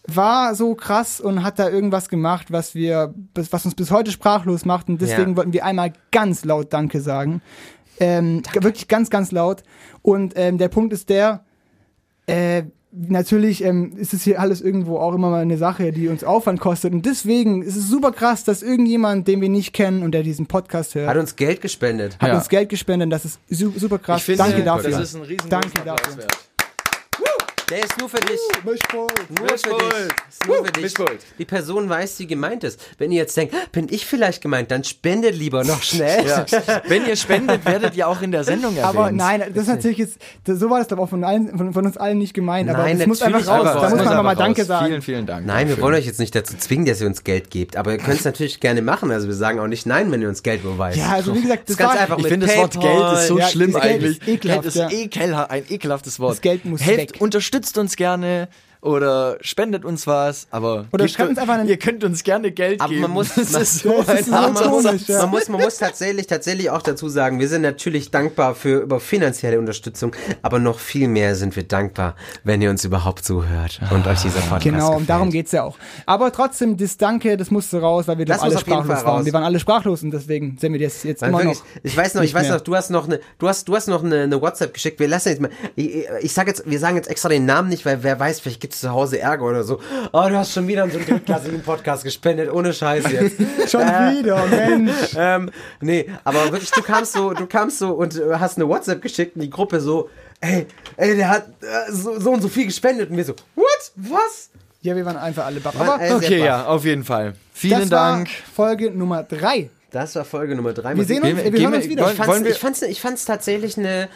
war 0.06 0.54
so 0.54 0.74
krass 0.74 1.20
und 1.20 1.42
hat 1.42 1.58
da 1.58 1.68
irgendwas 1.70 2.08
gemacht, 2.08 2.50
was 2.52 2.74
wir, 2.74 3.14
was 3.34 3.64
uns 3.64 3.74
bis 3.74 3.90
heute 3.90 4.10
sprachlos 4.10 4.64
macht. 4.64 4.88
Und 4.88 5.00
deswegen 5.00 5.30
Ja. 5.30 5.36
wollten 5.38 5.52
wir 5.52 5.64
einmal 5.64 5.92
ganz 6.10 6.44
laut 6.44 6.72
Danke 6.72 7.00
sagen. 7.00 7.40
Ähm, 8.00 8.42
wirklich 8.60 8.88
ganz, 8.88 9.08
ganz 9.08 9.30
laut. 9.32 9.62
Und 10.02 10.34
ähm, 10.36 10.58
der 10.58 10.68
Punkt 10.68 10.92
ist 10.92 11.08
der, 11.08 11.44
äh, 12.26 12.64
natürlich 12.96 13.64
ähm, 13.64 13.92
ist 13.96 14.14
es 14.14 14.22
hier 14.22 14.40
alles 14.40 14.60
irgendwo 14.60 14.98
auch 14.98 15.14
immer 15.14 15.30
mal 15.30 15.42
eine 15.42 15.58
Sache, 15.58 15.92
die 15.92 16.08
uns 16.08 16.22
Aufwand 16.24 16.60
kostet. 16.60 16.92
Und 16.92 17.04
deswegen 17.06 17.62
ist 17.62 17.76
es 17.76 17.88
super 17.88 18.12
krass, 18.12 18.44
dass 18.44 18.62
irgendjemand, 18.62 19.26
den 19.28 19.40
wir 19.40 19.48
nicht 19.48 19.72
kennen 19.72 20.02
und 20.02 20.12
der 20.12 20.22
diesen 20.22 20.46
Podcast 20.46 20.94
hört, 20.94 21.08
Hat 21.08 21.16
uns 21.16 21.36
Geld 21.36 21.60
gespendet. 21.60 22.16
hat 22.20 22.28
Ja. 22.28 22.36
uns 22.36 22.48
Geld 22.48 22.68
gespendet. 22.68 23.12
Das 23.12 23.24
ist 23.24 23.40
su 23.50 23.72
super 23.76 23.98
krass. 23.98 24.18
Ich 24.20 24.24
finde, 24.24 24.38
Danke 24.44 24.62
dafür. 24.62 24.90
Das 24.90 25.00
ist 25.00 25.16
ein 25.16 25.22
riesen 25.22 25.48
Danke 25.50 25.80
dafür. 25.84 26.26
Der 27.74 27.82
ist 27.82 27.98
nur 27.98 28.08
für 28.08 28.18
dich. 28.20 28.38
Nur 28.62 28.62
für 28.62 28.70
Mischpult. 28.70 29.10
dich. 29.32 30.14
Ist 30.28 30.46
nur 30.46 30.64
für 30.64 30.70
dich. 30.72 30.82
Mischpult. 30.84 31.18
Die 31.40 31.44
Person 31.44 31.88
weiß, 31.88 32.16
die 32.18 32.28
gemeint 32.28 32.62
ist. 32.62 32.80
Wenn 32.98 33.10
ihr 33.10 33.18
jetzt 33.22 33.36
denkt, 33.36 33.52
bin 33.72 33.88
ich 33.90 34.06
vielleicht 34.06 34.40
gemeint, 34.42 34.70
dann 34.70 34.84
spendet 34.84 35.34
lieber 35.34 35.64
noch 35.64 35.82
schnell. 35.82 36.24
Ja. 36.24 36.46
Wenn 36.86 37.04
ihr 37.08 37.16
spendet, 37.16 37.64
werdet 37.64 37.96
ihr 37.96 38.06
auch 38.06 38.22
in 38.22 38.30
der 38.30 38.44
Sendung 38.44 38.76
erwähnt. 38.76 38.96
Aber 38.96 39.10
nein, 39.10 39.42
das 39.52 39.64
ist 39.64 39.68
natürlich 39.68 39.98
jetzt, 39.98 40.18
das, 40.44 40.60
so 40.60 40.70
war 40.70 40.78
das 40.78 40.86
doch 40.86 40.98
auch 40.98 41.08
von, 41.08 41.24
allen, 41.24 41.58
von, 41.58 41.72
von 41.72 41.84
uns 41.84 41.96
allen 41.96 42.18
nicht 42.18 42.32
gemeint. 42.32 42.70
aber 42.70 42.84
Nein, 42.84 43.00
es 43.00 43.06
muss 43.08 43.22
einfach 43.22 43.40
raus. 43.40 43.66
aber 43.66 43.80
Da 43.80 43.88
muss 43.88 43.98
man 43.98 44.08
einfach 44.08 44.22
mal 44.22 44.36
Danke 44.36 44.64
sagen. 44.64 44.86
Vielen, 44.86 45.02
vielen 45.02 45.26
Dank. 45.26 45.44
Nein, 45.44 45.68
wir 45.68 45.80
wollen 45.80 45.96
euch 45.96 46.06
jetzt 46.06 46.20
nicht 46.20 46.34
dazu 46.36 46.56
zwingen, 46.56 46.86
dass 46.86 47.00
ihr 47.00 47.08
uns 47.08 47.24
Geld 47.24 47.50
gebt, 47.50 47.76
aber 47.76 47.90
ihr 47.90 47.98
könnt 47.98 48.20
es 48.20 48.24
natürlich 48.24 48.60
gerne 48.60 48.82
machen. 48.82 49.10
Also 49.10 49.26
wir 49.26 49.34
sagen 49.34 49.58
auch 49.58 49.66
nicht 49.66 49.84
nein, 49.84 50.12
wenn 50.12 50.22
ihr 50.22 50.28
uns 50.28 50.44
Geld 50.44 50.62
überweist. 50.62 50.96
Ja, 50.98 51.10
also 51.10 51.34
wie 51.34 51.42
gesagt, 51.42 51.64
das 51.64 51.70
ist 51.70 51.80
das 51.80 51.86
ganz 51.88 51.94
war- 51.96 52.02
einfach 52.02 52.18
Ich 52.18 52.26
finde 52.28 52.46
das 52.46 52.56
Wort. 52.56 52.80
Geld 52.80 53.12
ist 53.14 53.26
so 53.26 53.38
Ja, 53.40 53.48
schlimm 53.48 53.72
das 53.72 53.82
Geld 53.82 53.94
eigentlich. 53.94 54.18
ist 54.20 54.28
ekelhaft, 54.28 54.62
Geld 54.62 54.74
ist 54.74 54.76
ja. 54.76 54.90
ekelha 54.90 55.44
ein 55.46 55.64
ekelhaftes 55.68 56.20
Wort. 56.20 56.34
Das 56.34 56.40
Geld 56.40 56.64
muss 56.64 56.80
Helft, 56.80 57.14
weg. 57.14 57.20
unterstützt 57.20 57.63
uns 57.78 57.96
gerne 57.96 58.48
oder 58.84 59.38
spendet 59.40 59.84
uns 59.84 60.06
was, 60.06 60.46
aber 60.50 60.84
Oder 60.92 61.08
schreibt 61.08 61.30
uns 61.30 61.38
einfach 61.38 61.54
einen- 61.54 61.68
ihr 61.68 61.78
könnt 61.78 62.04
uns 62.04 62.22
gerne 62.22 62.52
Geld 62.52 62.80
Aber 62.80 62.90
geben. 62.90 63.02
man 63.02 63.10
muss, 63.12 63.34
das 63.34 63.52
man, 63.52 63.62
ist 63.62 63.78
so 63.80 64.02
Das 64.06 64.20
ist 64.20 64.32
ein 64.32 64.32
so 64.32 64.34
aber 64.34 64.50
man, 64.52 64.68
muss, 64.94 65.06
ja. 65.08 65.18
man, 65.22 65.30
muss, 65.30 65.48
man 65.48 65.60
muss 65.62 65.78
tatsächlich, 65.78 66.26
tatsächlich 66.26 66.68
auch 66.70 66.82
dazu 66.82 67.08
sagen, 67.08 67.40
wir 67.40 67.48
sind 67.48 67.62
natürlich 67.62 68.10
dankbar 68.10 68.54
für 68.54 68.80
über 68.82 69.00
finanzielle 69.00 69.58
Unterstützung, 69.58 70.14
aber 70.42 70.58
noch 70.58 70.78
viel 70.78 71.08
mehr 71.08 71.34
sind 71.34 71.56
wir 71.56 71.62
dankbar, 71.64 72.14
wenn 72.44 72.60
ihr 72.60 72.68
uns 72.70 72.84
überhaupt 72.84 73.24
zuhört 73.24 73.80
und 73.90 74.06
euch 74.06 74.20
dieser 74.20 74.40
Podcast 74.40 74.64
Genau, 74.64 74.76
gefällt. 74.88 75.00
und 75.00 75.08
darum 75.10 75.30
geht's 75.30 75.52
ja 75.52 75.62
auch. 75.62 75.78
Aber 76.06 76.30
trotzdem, 76.30 76.76
das 76.76 76.96
Danke, 76.98 77.36
das 77.38 77.50
musste 77.50 77.80
raus, 77.80 78.06
weil 78.06 78.18
wir 78.18 78.26
Das 78.26 78.38
doch 78.38 78.44
alle 78.44 78.58
sprachlos 78.58 78.88
waren. 78.88 79.06
raus. 79.06 79.24
Wir 79.24 79.32
waren 79.32 79.44
alle 79.44 79.58
sprachlos 79.60 80.02
und 80.02 80.10
deswegen 80.10 80.58
sind 80.58 80.74
wir 80.74 80.80
jetzt, 80.80 81.04
jetzt 81.04 81.22
Weil 81.22 81.30
immer 81.30 81.38
wirklich, 81.38 81.58
noch. 81.58 81.64
ich 81.82 81.96
weiß 81.96 82.14
noch, 82.14 82.22
ich 82.22 82.34
weiß 82.34 82.48
mehr. 82.48 82.54
noch, 82.56 82.60
du 82.60 82.76
hast 82.76 82.90
noch 82.90 83.06
eine, 83.06 83.18
du 83.38 83.48
hast, 83.48 83.66
du 83.66 83.74
hast 83.74 83.88
noch 83.88 84.04
eine, 84.04 84.24
eine 84.24 84.40
WhatsApp 84.42 84.74
geschickt. 84.74 85.00
Wir 85.00 85.08
lassen 85.08 85.30
jetzt 85.30 85.40
mal, 85.40 85.50
ich, 85.74 86.04
ich 86.20 86.32
sag 86.34 86.46
jetzt, 86.48 86.62
wir 86.70 86.78
sagen 86.78 86.96
jetzt 86.96 87.08
extra 87.08 87.30
den 87.30 87.46
Namen 87.46 87.70
nicht, 87.70 87.86
weil 87.86 88.02
wer 88.02 88.20
weiß, 88.20 88.40
vielleicht 88.40 88.60
gibt's 88.60 88.73
zu 88.80 88.90
Hause 88.90 89.18
Ärger 89.20 89.44
oder 89.44 89.64
so. 89.64 89.80
Oh, 90.12 90.26
du 90.28 90.36
hast 90.36 90.52
schon 90.52 90.66
wieder 90.68 90.88
so 90.88 90.98
einen 90.98 91.06
drittklassigen 91.06 91.62
Podcast 91.62 92.04
gespendet, 92.04 92.50
ohne 92.52 92.72
Scheiß 92.72 93.04
jetzt. 93.12 93.36
Schon 93.70 93.82
Äh, 93.82 94.18
wieder, 94.18 94.44
Mensch. 94.46 94.92
ähm, 95.16 95.50
nee, 95.80 96.08
aber 96.24 96.50
wirklich, 96.52 96.70
du 96.70 96.82
kamst 96.82 97.12
so, 97.12 97.32
du 97.32 97.46
kamst 97.46 97.78
so 97.78 97.92
und 97.92 98.16
äh, 98.18 98.34
hast 98.38 98.56
eine 98.58 98.68
WhatsApp 98.68 99.00
geschickt 99.02 99.36
in 99.36 99.42
die 99.42 99.50
Gruppe 99.50 99.80
so, 99.80 100.08
ey, 100.40 100.66
ey, 100.96 101.16
der 101.16 101.28
hat 101.28 101.46
äh, 101.62 101.92
so, 101.92 102.18
so 102.20 102.30
und 102.32 102.42
so 102.42 102.48
viel 102.48 102.66
gespendet 102.66 103.10
und 103.10 103.16
wir 103.16 103.24
so, 103.24 103.34
what? 103.54 103.92
Was? 103.96 104.50
Ja, 104.82 104.94
wir 104.94 105.04
waren 105.06 105.16
einfach 105.16 105.46
alle 105.46 105.60
baff. 105.60 105.80
Aber 105.80 105.94
Okay, 106.16 106.38
baff. 106.38 106.46
ja, 106.46 106.66
auf 106.66 106.84
jeden 106.84 107.04
Fall. 107.04 107.34
Vielen 107.52 107.80
das 107.80 107.90
war 107.90 108.12
Dank. 108.16 108.28
Folge 108.54 108.90
Nummer 108.90 109.22
drei. 109.22 109.70
Das 109.90 110.14
war 110.16 110.24
Folge 110.24 110.56
Nummer 110.56 110.72
drei. 110.72 110.96
Wir 110.96 111.04
sehen 111.04 111.22
uns, 111.22 111.36
wir- 111.36 111.52
wir 111.52 111.60
hören 111.62 111.72
wir- 111.72 111.78
uns 111.78 111.88
wieder. 111.88 112.02
wollen- 112.04 112.16
ich 112.16 112.18
fand's, 112.24 112.48
ich 112.50 112.58
fand's, 112.58 112.82
ich 112.82 113.00
fand's 113.00 113.24
tatsächlich 113.24 113.78
eine 113.78 114.08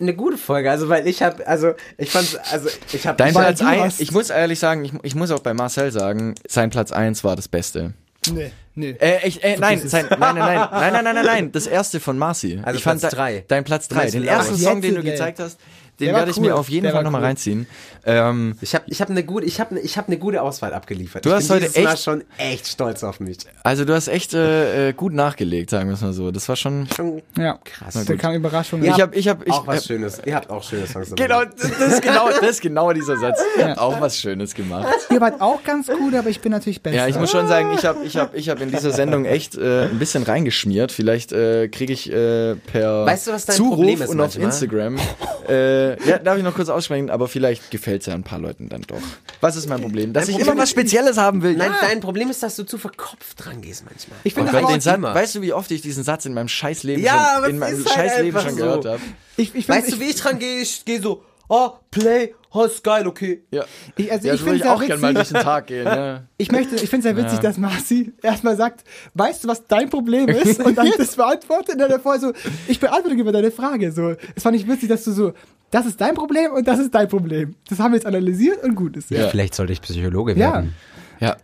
eine 0.00 0.14
gute 0.14 0.36
Folge, 0.36 0.70
also 0.70 0.88
weil 0.88 1.06
ich 1.06 1.22
habe, 1.22 1.46
also 1.46 1.72
ich 1.96 2.10
fand, 2.10 2.38
also 2.50 2.68
ich 2.92 3.06
habe. 3.06 3.16
Dein 3.16 3.32
Platz 3.32 3.60
1, 3.60 4.00
ich 4.00 4.12
muss 4.12 4.30
ehrlich 4.30 4.58
sagen, 4.58 4.84
ich, 4.84 4.92
ich 5.02 5.14
muss 5.14 5.30
auch 5.30 5.40
bei 5.40 5.54
Marcel 5.54 5.92
sagen, 5.92 6.34
sein 6.48 6.70
Platz 6.70 6.92
1 6.92 7.24
war 7.24 7.36
das 7.36 7.48
Beste. 7.48 7.94
Nee, 8.30 8.52
nee. 8.74 8.94
Äh, 9.00 9.26
ich, 9.26 9.42
äh, 9.42 9.56
nein, 9.58 9.80
sein, 9.80 10.06
nein, 10.08 10.18
nein, 10.20 10.36
nein, 10.36 10.68
nein, 10.70 11.04
nein, 11.04 11.14
nein, 11.14 11.24
nein, 11.24 11.52
das 11.52 11.66
erste 11.66 11.98
von 11.98 12.16
Marcy. 12.16 12.60
Also 12.62 12.78
ich 12.78 12.84
Platz 12.84 13.00
fand 13.00 13.14
3. 13.14 13.44
Dein 13.48 13.64
Platz 13.64 13.88
3, 13.88 14.10
den 14.10 14.24
ersten 14.24 14.56
Song, 14.56 14.80
den 14.80 14.94
du 14.94 15.02
gezeigt 15.02 15.40
hast, 15.40 15.58
den 16.00 16.14
werde 16.14 16.30
ich 16.30 16.36
cool. 16.38 16.44
mir 16.46 16.56
auf 16.56 16.68
jeden 16.68 16.84
Der 16.84 16.92
Fall 16.92 17.04
nochmal 17.04 17.20
cool. 17.20 17.26
reinziehen. 17.26 17.66
Ähm, 18.04 18.56
Ich 18.60 18.74
habe 18.74 18.84
ich 18.88 19.00
hab 19.00 19.08
eine 19.10 19.22
gute, 19.22 19.46
ich 19.46 19.60
habe 19.60 19.78
ich 19.78 19.96
hab 19.96 20.08
eine 20.08 20.18
gute 20.18 20.42
Auswahl 20.42 20.74
abgeliefert. 20.74 21.24
Du 21.24 21.28
ich 21.30 21.34
hast 21.36 21.48
bin 21.48 21.56
heute 21.58 21.66
dieses 21.68 21.84
Mal 21.84 21.92
echt- 21.92 22.02
schon 22.02 22.24
echt 22.38 22.66
stolz 22.66 23.04
auf 23.04 23.20
mich. 23.20 23.38
also 23.62 23.84
du 23.84 23.94
hast 23.94 24.08
echt 24.08 24.34
äh, 24.34 24.88
äh, 24.88 24.92
gut 24.94 25.12
nachgelegt, 25.12 25.70
sagen 25.70 25.88
wir 25.88 25.94
es 25.94 26.00
mal 26.00 26.12
so. 26.12 26.30
Das 26.32 26.48
war 26.48 26.56
schon. 26.56 26.88
Schon 26.96 27.22
Ja, 27.38 27.58
krass. 27.64 27.94
da 28.04 28.16
kam 28.16 28.34
Überraschung. 28.34 28.82
Ich 28.82 29.00
habe, 29.00 29.14
ich 29.14 29.28
habe, 29.28 29.44
ich 29.44 29.52
auch 29.52 29.66
was 29.66 29.76
hab- 29.76 29.84
Schönes. 29.84 30.20
Ihr 30.24 30.34
habt 30.34 30.50
auch 30.50 30.62
schöne 30.64 30.86
Songs. 30.88 31.12
Genau, 31.14 31.44
das 31.44 31.70
das 31.78 31.92
ist 31.94 32.02
genau, 32.02 32.28
das 32.40 32.50
ist 32.50 32.60
genau 32.62 32.92
dieser 32.92 33.16
Satz. 33.18 33.38
Ihr 33.58 33.68
habt 33.68 33.78
auch 33.78 34.00
was 34.00 34.18
Schönes 34.18 34.54
gemacht. 34.54 34.88
Ihr 35.10 35.20
wart 35.20 35.40
auch 35.40 35.62
ganz 35.62 35.86
gut, 35.88 36.14
aber 36.14 36.28
ich 36.30 36.40
bin 36.40 36.50
natürlich 36.50 36.82
besser. 36.82 36.96
Ja, 36.96 37.06
ich 37.06 37.16
muss 37.18 37.30
schon 37.30 37.46
sagen, 37.46 37.70
ich 37.78 37.84
habe 37.84 38.04
ich 38.04 38.16
hab, 38.16 38.34
ich 38.34 38.48
hab 38.48 38.60
in 38.60 38.70
dieser 38.72 38.90
Sendung 38.90 39.24
echt 39.24 39.56
äh, 39.56 39.84
ein 39.84 39.98
bisschen 40.00 40.24
reingeschmiert. 40.24 40.90
Vielleicht 40.90 41.32
äh, 41.32 41.68
kriege 41.68 41.92
ich 41.92 42.10
äh, 42.10 42.56
per 42.56 43.06
Weißt 43.06 43.28
du, 43.28 43.32
was 43.32 43.46
dein 43.46 43.56
Zuruf 43.56 44.00
und 44.08 44.20
auf 44.20 44.34
manchmal? 44.36 44.46
Instagram. 44.46 44.96
äh, 45.48 45.91
ja, 46.06 46.18
darf 46.18 46.36
ich 46.36 46.42
noch 46.42 46.54
kurz 46.54 46.68
aussprechen, 46.68 47.10
aber 47.10 47.28
vielleicht 47.28 47.70
gefällt 47.70 48.02
es 48.02 48.06
ja 48.06 48.14
ein 48.14 48.22
paar 48.22 48.38
Leuten 48.38 48.68
dann 48.68 48.82
doch. 48.82 49.00
Was 49.40 49.56
ist 49.56 49.68
mein 49.68 49.80
Problem? 49.80 50.12
Dass 50.12 50.26
Dein 50.26 50.30
ich 50.30 50.36
Problem 50.36 50.54
immer 50.54 50.62
was 50.62 50.70
Spezielles 50.70 51.16
haben 51.16 51.42
will. 51.42 51.56
Nein, 51.56 51.70
ja. 51.70 51.88
dein 51.88 52.00
Problem 52.00 52.30
ist, 52.30 52.42
dass 52.42 52.56
du 52.56 52.64
zu 52.64 52.78
verkopft 52.78 53.44
dran 53.44 53.60
gehst 53.60 53.84
manchmal. 53.84 54.18
Ich 54.24 54.34
finde 54.34 54.52
den 54.52 54.80
Satz, 54.80 55.02
weißt 55.02 55.34
du, 55.36 55.42
wie 55.42 55.52
oft 55.52 55.70
ich 55.70 55.82
diesen 55.82 56.04
Satz 56.04 56.24
in 56.26 56.34
meinem 56.34 56.48
Scheißleben 56.48 57.02
Ja, 57.02 57.36
aber 57.36 57.46
schon, 57.46 57.54
in 57.54 57.58
meinem 57.58 57.80
ist 57.80 57.96
halt 57.96 58.10
Scheißleben 58.10 58.36
einfach 58.36 58.48
schon 58.48 58.58
so. 58.58 58.64
gehört 58.64 58.84
habe? 58.86 59.00
ich, 59.36 59.54
ich 59.54 59.68
Weißt 59.68 59.86
find, 59.86 59.96
du, 59.96 60.04
wie 60.04 60.10
ich 60.10 60.16
dran 60.16 60.38
gehe? 60.38 60.60
Ich 60.62 60.84
gehe 60.84 61.00
so, 61.00 61.22
oh, 61.54 61.70
Play, 61.90 62.34
oh, 62.52 62.62
ist 62.64 62.82
geil, 62.82 63.06
okay. 63.06 63.42
Ja. 63.50 63.64
ich, 63.96 64.10
also 64.10 64.26
Ja, 64.26 64.34
ich 64.34 64.40
finde 64.40 64.56
ich 64.56 64.62
es 64.62 64.66
ja 64.66 64.74
auch 64.74 64.80
gerne 64.84 65.00
mal 65.02 65.12
durch 65.14 65.26
witzig. 65.26 65.36
den 65.38 65.44
Tag 65.44 65.66
gehen. 65.66 65.84
Ja. 65.86 66.22
Ich 66.38 66.50
möchte, 66.50 66.74
ich 66.76 66.88
finde 66.88 67.08
es 67.08 67.14
ja 67.16 67.22
witzig, 67.22 67.36
Ja. 67.36 67.42
dass 67.42 67.58
Marci 67.58 68.12
erstmal 68.22 68.56
sagt, 68.56 68.84
weißt 69.14 69.44
du, 69.44 69.48
was 69.48 69.66
dein 69.66 69.90
Problem 69.90 70.28
ist? 70.28 70.60
Und 70.64 70.76
dann 70.78 70.90
das 70.96 71.14
beantwortet 71.16 71.74
und 71.74 71.78
dann 71.78 71.90
davor 71.90 72.18
so, 72.18 72.32
ich 72.68 72.80
beantworte 72.80 73.14
über 73.16 73.32
deine 73.32 73.50
Frage. 73.50 73.92
So, 73.92 74.14
es 74.34 74.42
fand 74.42 74.56
ich 74.56 74.66
witzig, 74.66 74.88
dass 74.88 75.04
du 75.04 75.12
so, 75.12 75.32
das 75.70 75.86
ist 75.86 76.00
dein 76.00 76.14
Problem 76.14 76.52
und 76.52 76.66
das 76.66 76.78
ist 76.78 76.94
dein 76.94 77.08
Problem. 77.08 77.54
Das 77.68 77.78
haben 77.78 77.92
wir 77.92 77.96
jetzt 77.98 78.06
analysiert 78.06 78.62
und 78.64 78.74
gut 78.74 78.96
ist. 78.96 79.10
Ja. 79.10 79.28
Vielleicht 79.28 79.54
sollte 79.54 79.72
ich 79.74 79.80
Psychologe 79.82 80.32
Ja. 80.32 80.38
werden. 80.54 80.74
ja. 81.20 81.36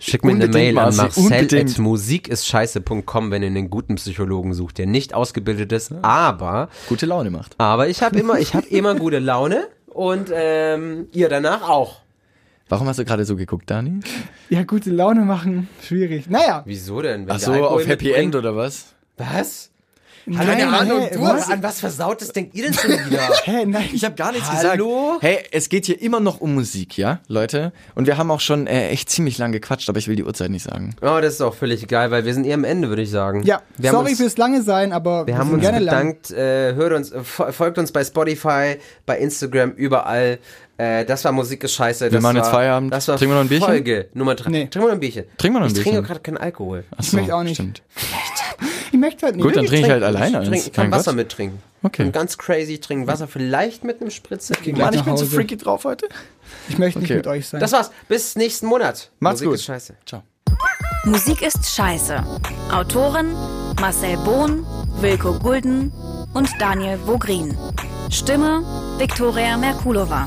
Schick 0.00 0.24
mir 0.24 0.32
eine 0.32 0.48
Mail 0.48 0.76
an 0.78 0.94
Marci, 0.96 1.20
marcel 1.20 1.22
unbedingt. 1.24 1.70
at 1.70 1.78
musikistscheiße.com, 1.78 3.30
wenn 3.30 3.42
ihr 3.42 3.48
einen 3.48 3.70
guten 3.70 3.94
Psychologen 3.96 4.54
sucht, 4.54 4.78
der 4.78 4.86
nicht 4.86 5.14
ausgebildet 5.14 5.72
ist, 5.72 5.92
aber, 6.02 6.68
Gute 6.88 7.06
Laune 7.06 7.30
macht. 7.30 7.54
aber 7.58 7.88
ich 7.88 8.02
habe 8.02 8.18
immer, 8.18 8.38
ich 8.38 8.54
habe 8.54 8.66
immer 8.70 8.94
gute 8.94 9.18
Laune 9.18 9.68
und 9.86 10.30
ähm, 10.32 11.08
ihr 11.12 11.28
danach 11.28 11.68
auch. 11.68 12.00
Warum 12.68 12.88
hast 12.88 12.98
du 12.98 13.04
gerade 13.04 13.24
so 13.24 13.36
geguckt, 13.36 13.70
Dani? 13.70 14.00
ja, 14.50 14.64
gute 14.64 14.90
Laune 14.90 15.20
machen, 15.22 15.68
schwierig. 15.82 16.28
Naja. 16.28 16.62
Wieso 16.66 17.00
denn? 17.00 17.26
Wenn 17.26 17.34
Ach 17.36 17.38
so, 17.38 17.52
auf 17.52 17.86
Happy 17.86 18.12
End 18.12 18.34
oder 18.34 18.56
was? 18.56 18.94
Was? 19.16 19.70
Nein, 20.28 20.44
Keine 20.44 20.68
Ahnung, 20.76 21.00
hey, 21.02 21.10
du, 21.16 21.20
was? 21.22 21.48
an 21.48 21.62
was 21.62 21.78
Versautes 21.78 22.32
denkt 22.32 22.54
ihr 22.56 22.64
denn 22.64 22.74
schon 22.74 22.90
wieder? 22.90 23.28
Hä, 23.44 23.64
nein. 23.64 23.88
Ich 23.92 24.04
habe 24.04 24.16
gar 24.16 24.32
nichts 24.32 24.48
Hallo? 24.50 25.14
gesagt. 25.18 25.22
Hey, 25.22 25.38
es 25.52 25.68
geht 25.68 25.86
hier 25.86 26.02
immer 26.02 26.18
noch 26.18 26.40
um 26.40 26.54
Musik, 26.54 26.98
ja, 26.98 27.20
Leute? 27.28 27.72
Und 27.94 28.06
wir 28.08 28.18
haben 28.18 28.30
auch 28.32 28.40
schon 28.40 28.66
äh, 28.66 28.88
echt 28.88 29.08
ziemlich 29.08 29.38
lang 29.38 29.52
gequatscht, 29.52 29.88
aber 29.88 29.98
ich 30.00 30.08
will 30.08 30.16
die 30.16 30.24
Uhrzeit 30.24 30.50
nicht 30.50 30.64
sagen. 30.64 30.96
Oh, 31.00 31.18
das 31.22 31.34
ist 31.34 31.40
auch 31.42 31.54
völlig 31.54 31.82
egal, 31.84 32.10
weil 32.10 32.24
wir 32.24 32.34
sind 32.34 32.44
eher 32.44 32.54
am 32.54 32.64
Ende, 32.64 32.88
würde 32.88 33.02
ich 33.02 33.10
sagen. 33.10 33.44
ja, 33.44 33.62
wir 33.78 33.90
haben 33.90 33.96
sorry 33.98 34.10
uns, 34.10 34.18
fürs 34.20 34.36
lange 34.36 34.62
sein, 34.62 34.92
aber 34.92 35.26
Wir 35.28 35.38
haben 35.38 35.46
sind 35.46 35.54
uns 35.54 35.62
gerne 35.62 35.78
bedankt, 35.78 36.30
äh, 36.32 36.74
hört 36.74 36.92
uns, 36.92 37.12
äh, 37.12 37.20
fo- 37.20 37.52
folgt 37.52 37.78
uns 37.78 37.92
bei 37.92 38.02
Spotify, 38.04 38.78
bei 39.06 39.18
Instagram, 39.18 39.70
überall. 39.72 40.38
Äh, 40.78 41.04
das 41.06 41.24
war 41.24 41.32
Musik 41.32 41.62
ist 41.64 41.72
scheiße. 41.74 42.10
Das 42.10 42.20
machen 42.20 42.36
war, 42.36 42.42
jetzt 42.42 42.50
Feierabend. 42.50 42.92
Das 42.92 43.06
war 43.08 43.16
Trinken 43.16 43.32
wir 43.32 43.36
noch 43.36 43.44
ein 43.44 43.48
Bierchen? 43.48 43.66
Folge 43.66 44.08
Nummer 44.12 44.34
drei. 44.34 44.50
Nee. 44.50 44.58
Trinken 44.66 44.80
wir 44.80 44.88
noch 44.88 44.92
ein 44.96 45.00
Bierchen. 45.00 45.24
Trinken 45.38 45.56
wir 45.56 45.60
noch 45.60 45.66
ein 45.66 45.68
ich 45.70 45.74
Bierchen? 45.74 45.92
trinke 45.92 46.06
gerade 46.08 46.20
keinen 46.20 46.36
Alkohol. 46.36 46.84
Achso, 46.98 47.16
möchte 47.16 47.34
auch 47.34 47.42
nicht. 47.44 47.54
Stimmt. 47.54 47.82
Ich 48.96 49.00
möchte 49.00 49.26
halt 49.26 49.36
nicht. 49.36 49.44
Gut, 49.44 49.54
dann 49.56 49.64
Ich 49.64 49.70
trinke 49.70 49.86
ich 49.86 49.92
halt 49.92 50.02
alleine 50.02 50.26
Ich, 50.26 50.32
trinke, 50.32 50.52
eins. 50.56 50.66
ich 50.68 50.72
kann 50.72 50.88
Mein 50.88 50.98
Wasser 50.98 51.10
Gott. 51.10 51.16
mittrinken. 51.16 51.62
Okay. 51.82 52.02
Und 52.04 52.12
ganz 52.12 52.38
crazy 52.38 52.72
ich 52.74 52.80
trinke 52.80 53.06
Wasser, 53.06 53.28
vielleicht 53.28 53.84
mit 53.84 54.00
einem 54.00 54.10
Spritzer. 54.10 54.54
gleich 54.54 54.74
Mann, 54.76 54.94
ich 54.94 55.02
bin 55.02 55.16
so 55.18 55.26
freaky 55.26 55.58
drauf 55.58 55.84
heute. 55.84 56.08
Ich 56.70 56.78
möchte 56.78 56.98
nicht 57.00 57.10
Okay. 57.10 57.18
mit 57.18 57.26
euch 57.26 57.46
sein. 57.46 57.60
Das 57.60 57.72
war's. 57.72 57.90
Bis 58.08 58.36
nächsten 58.36 58.66
Monat. 58.66 59.10
Macht's 59.20 59.40
Musik 59.40 59.48
gut. 59.48 59.54
Ist 59.56 59.64
scheiße. 59.66 59.94
Ciao. 60.06 60.22
Musik 61.04 61.42
ist 61.42 61.68
scheiße. 61.68 62.24
Autoren 62.72 63.34
Marcel 63.80 64.16
Bohn, 64.24 64.64
Wilko 65.00 65.34
Gulden 65.38 65.92
und 66.32 66.48
Daniel 66.58 66.98
Vogrin. 67.04 67.54
Stimme 68.10 68.62
Viktoria 68.98 69.58
Merkulova. 69.58 70.26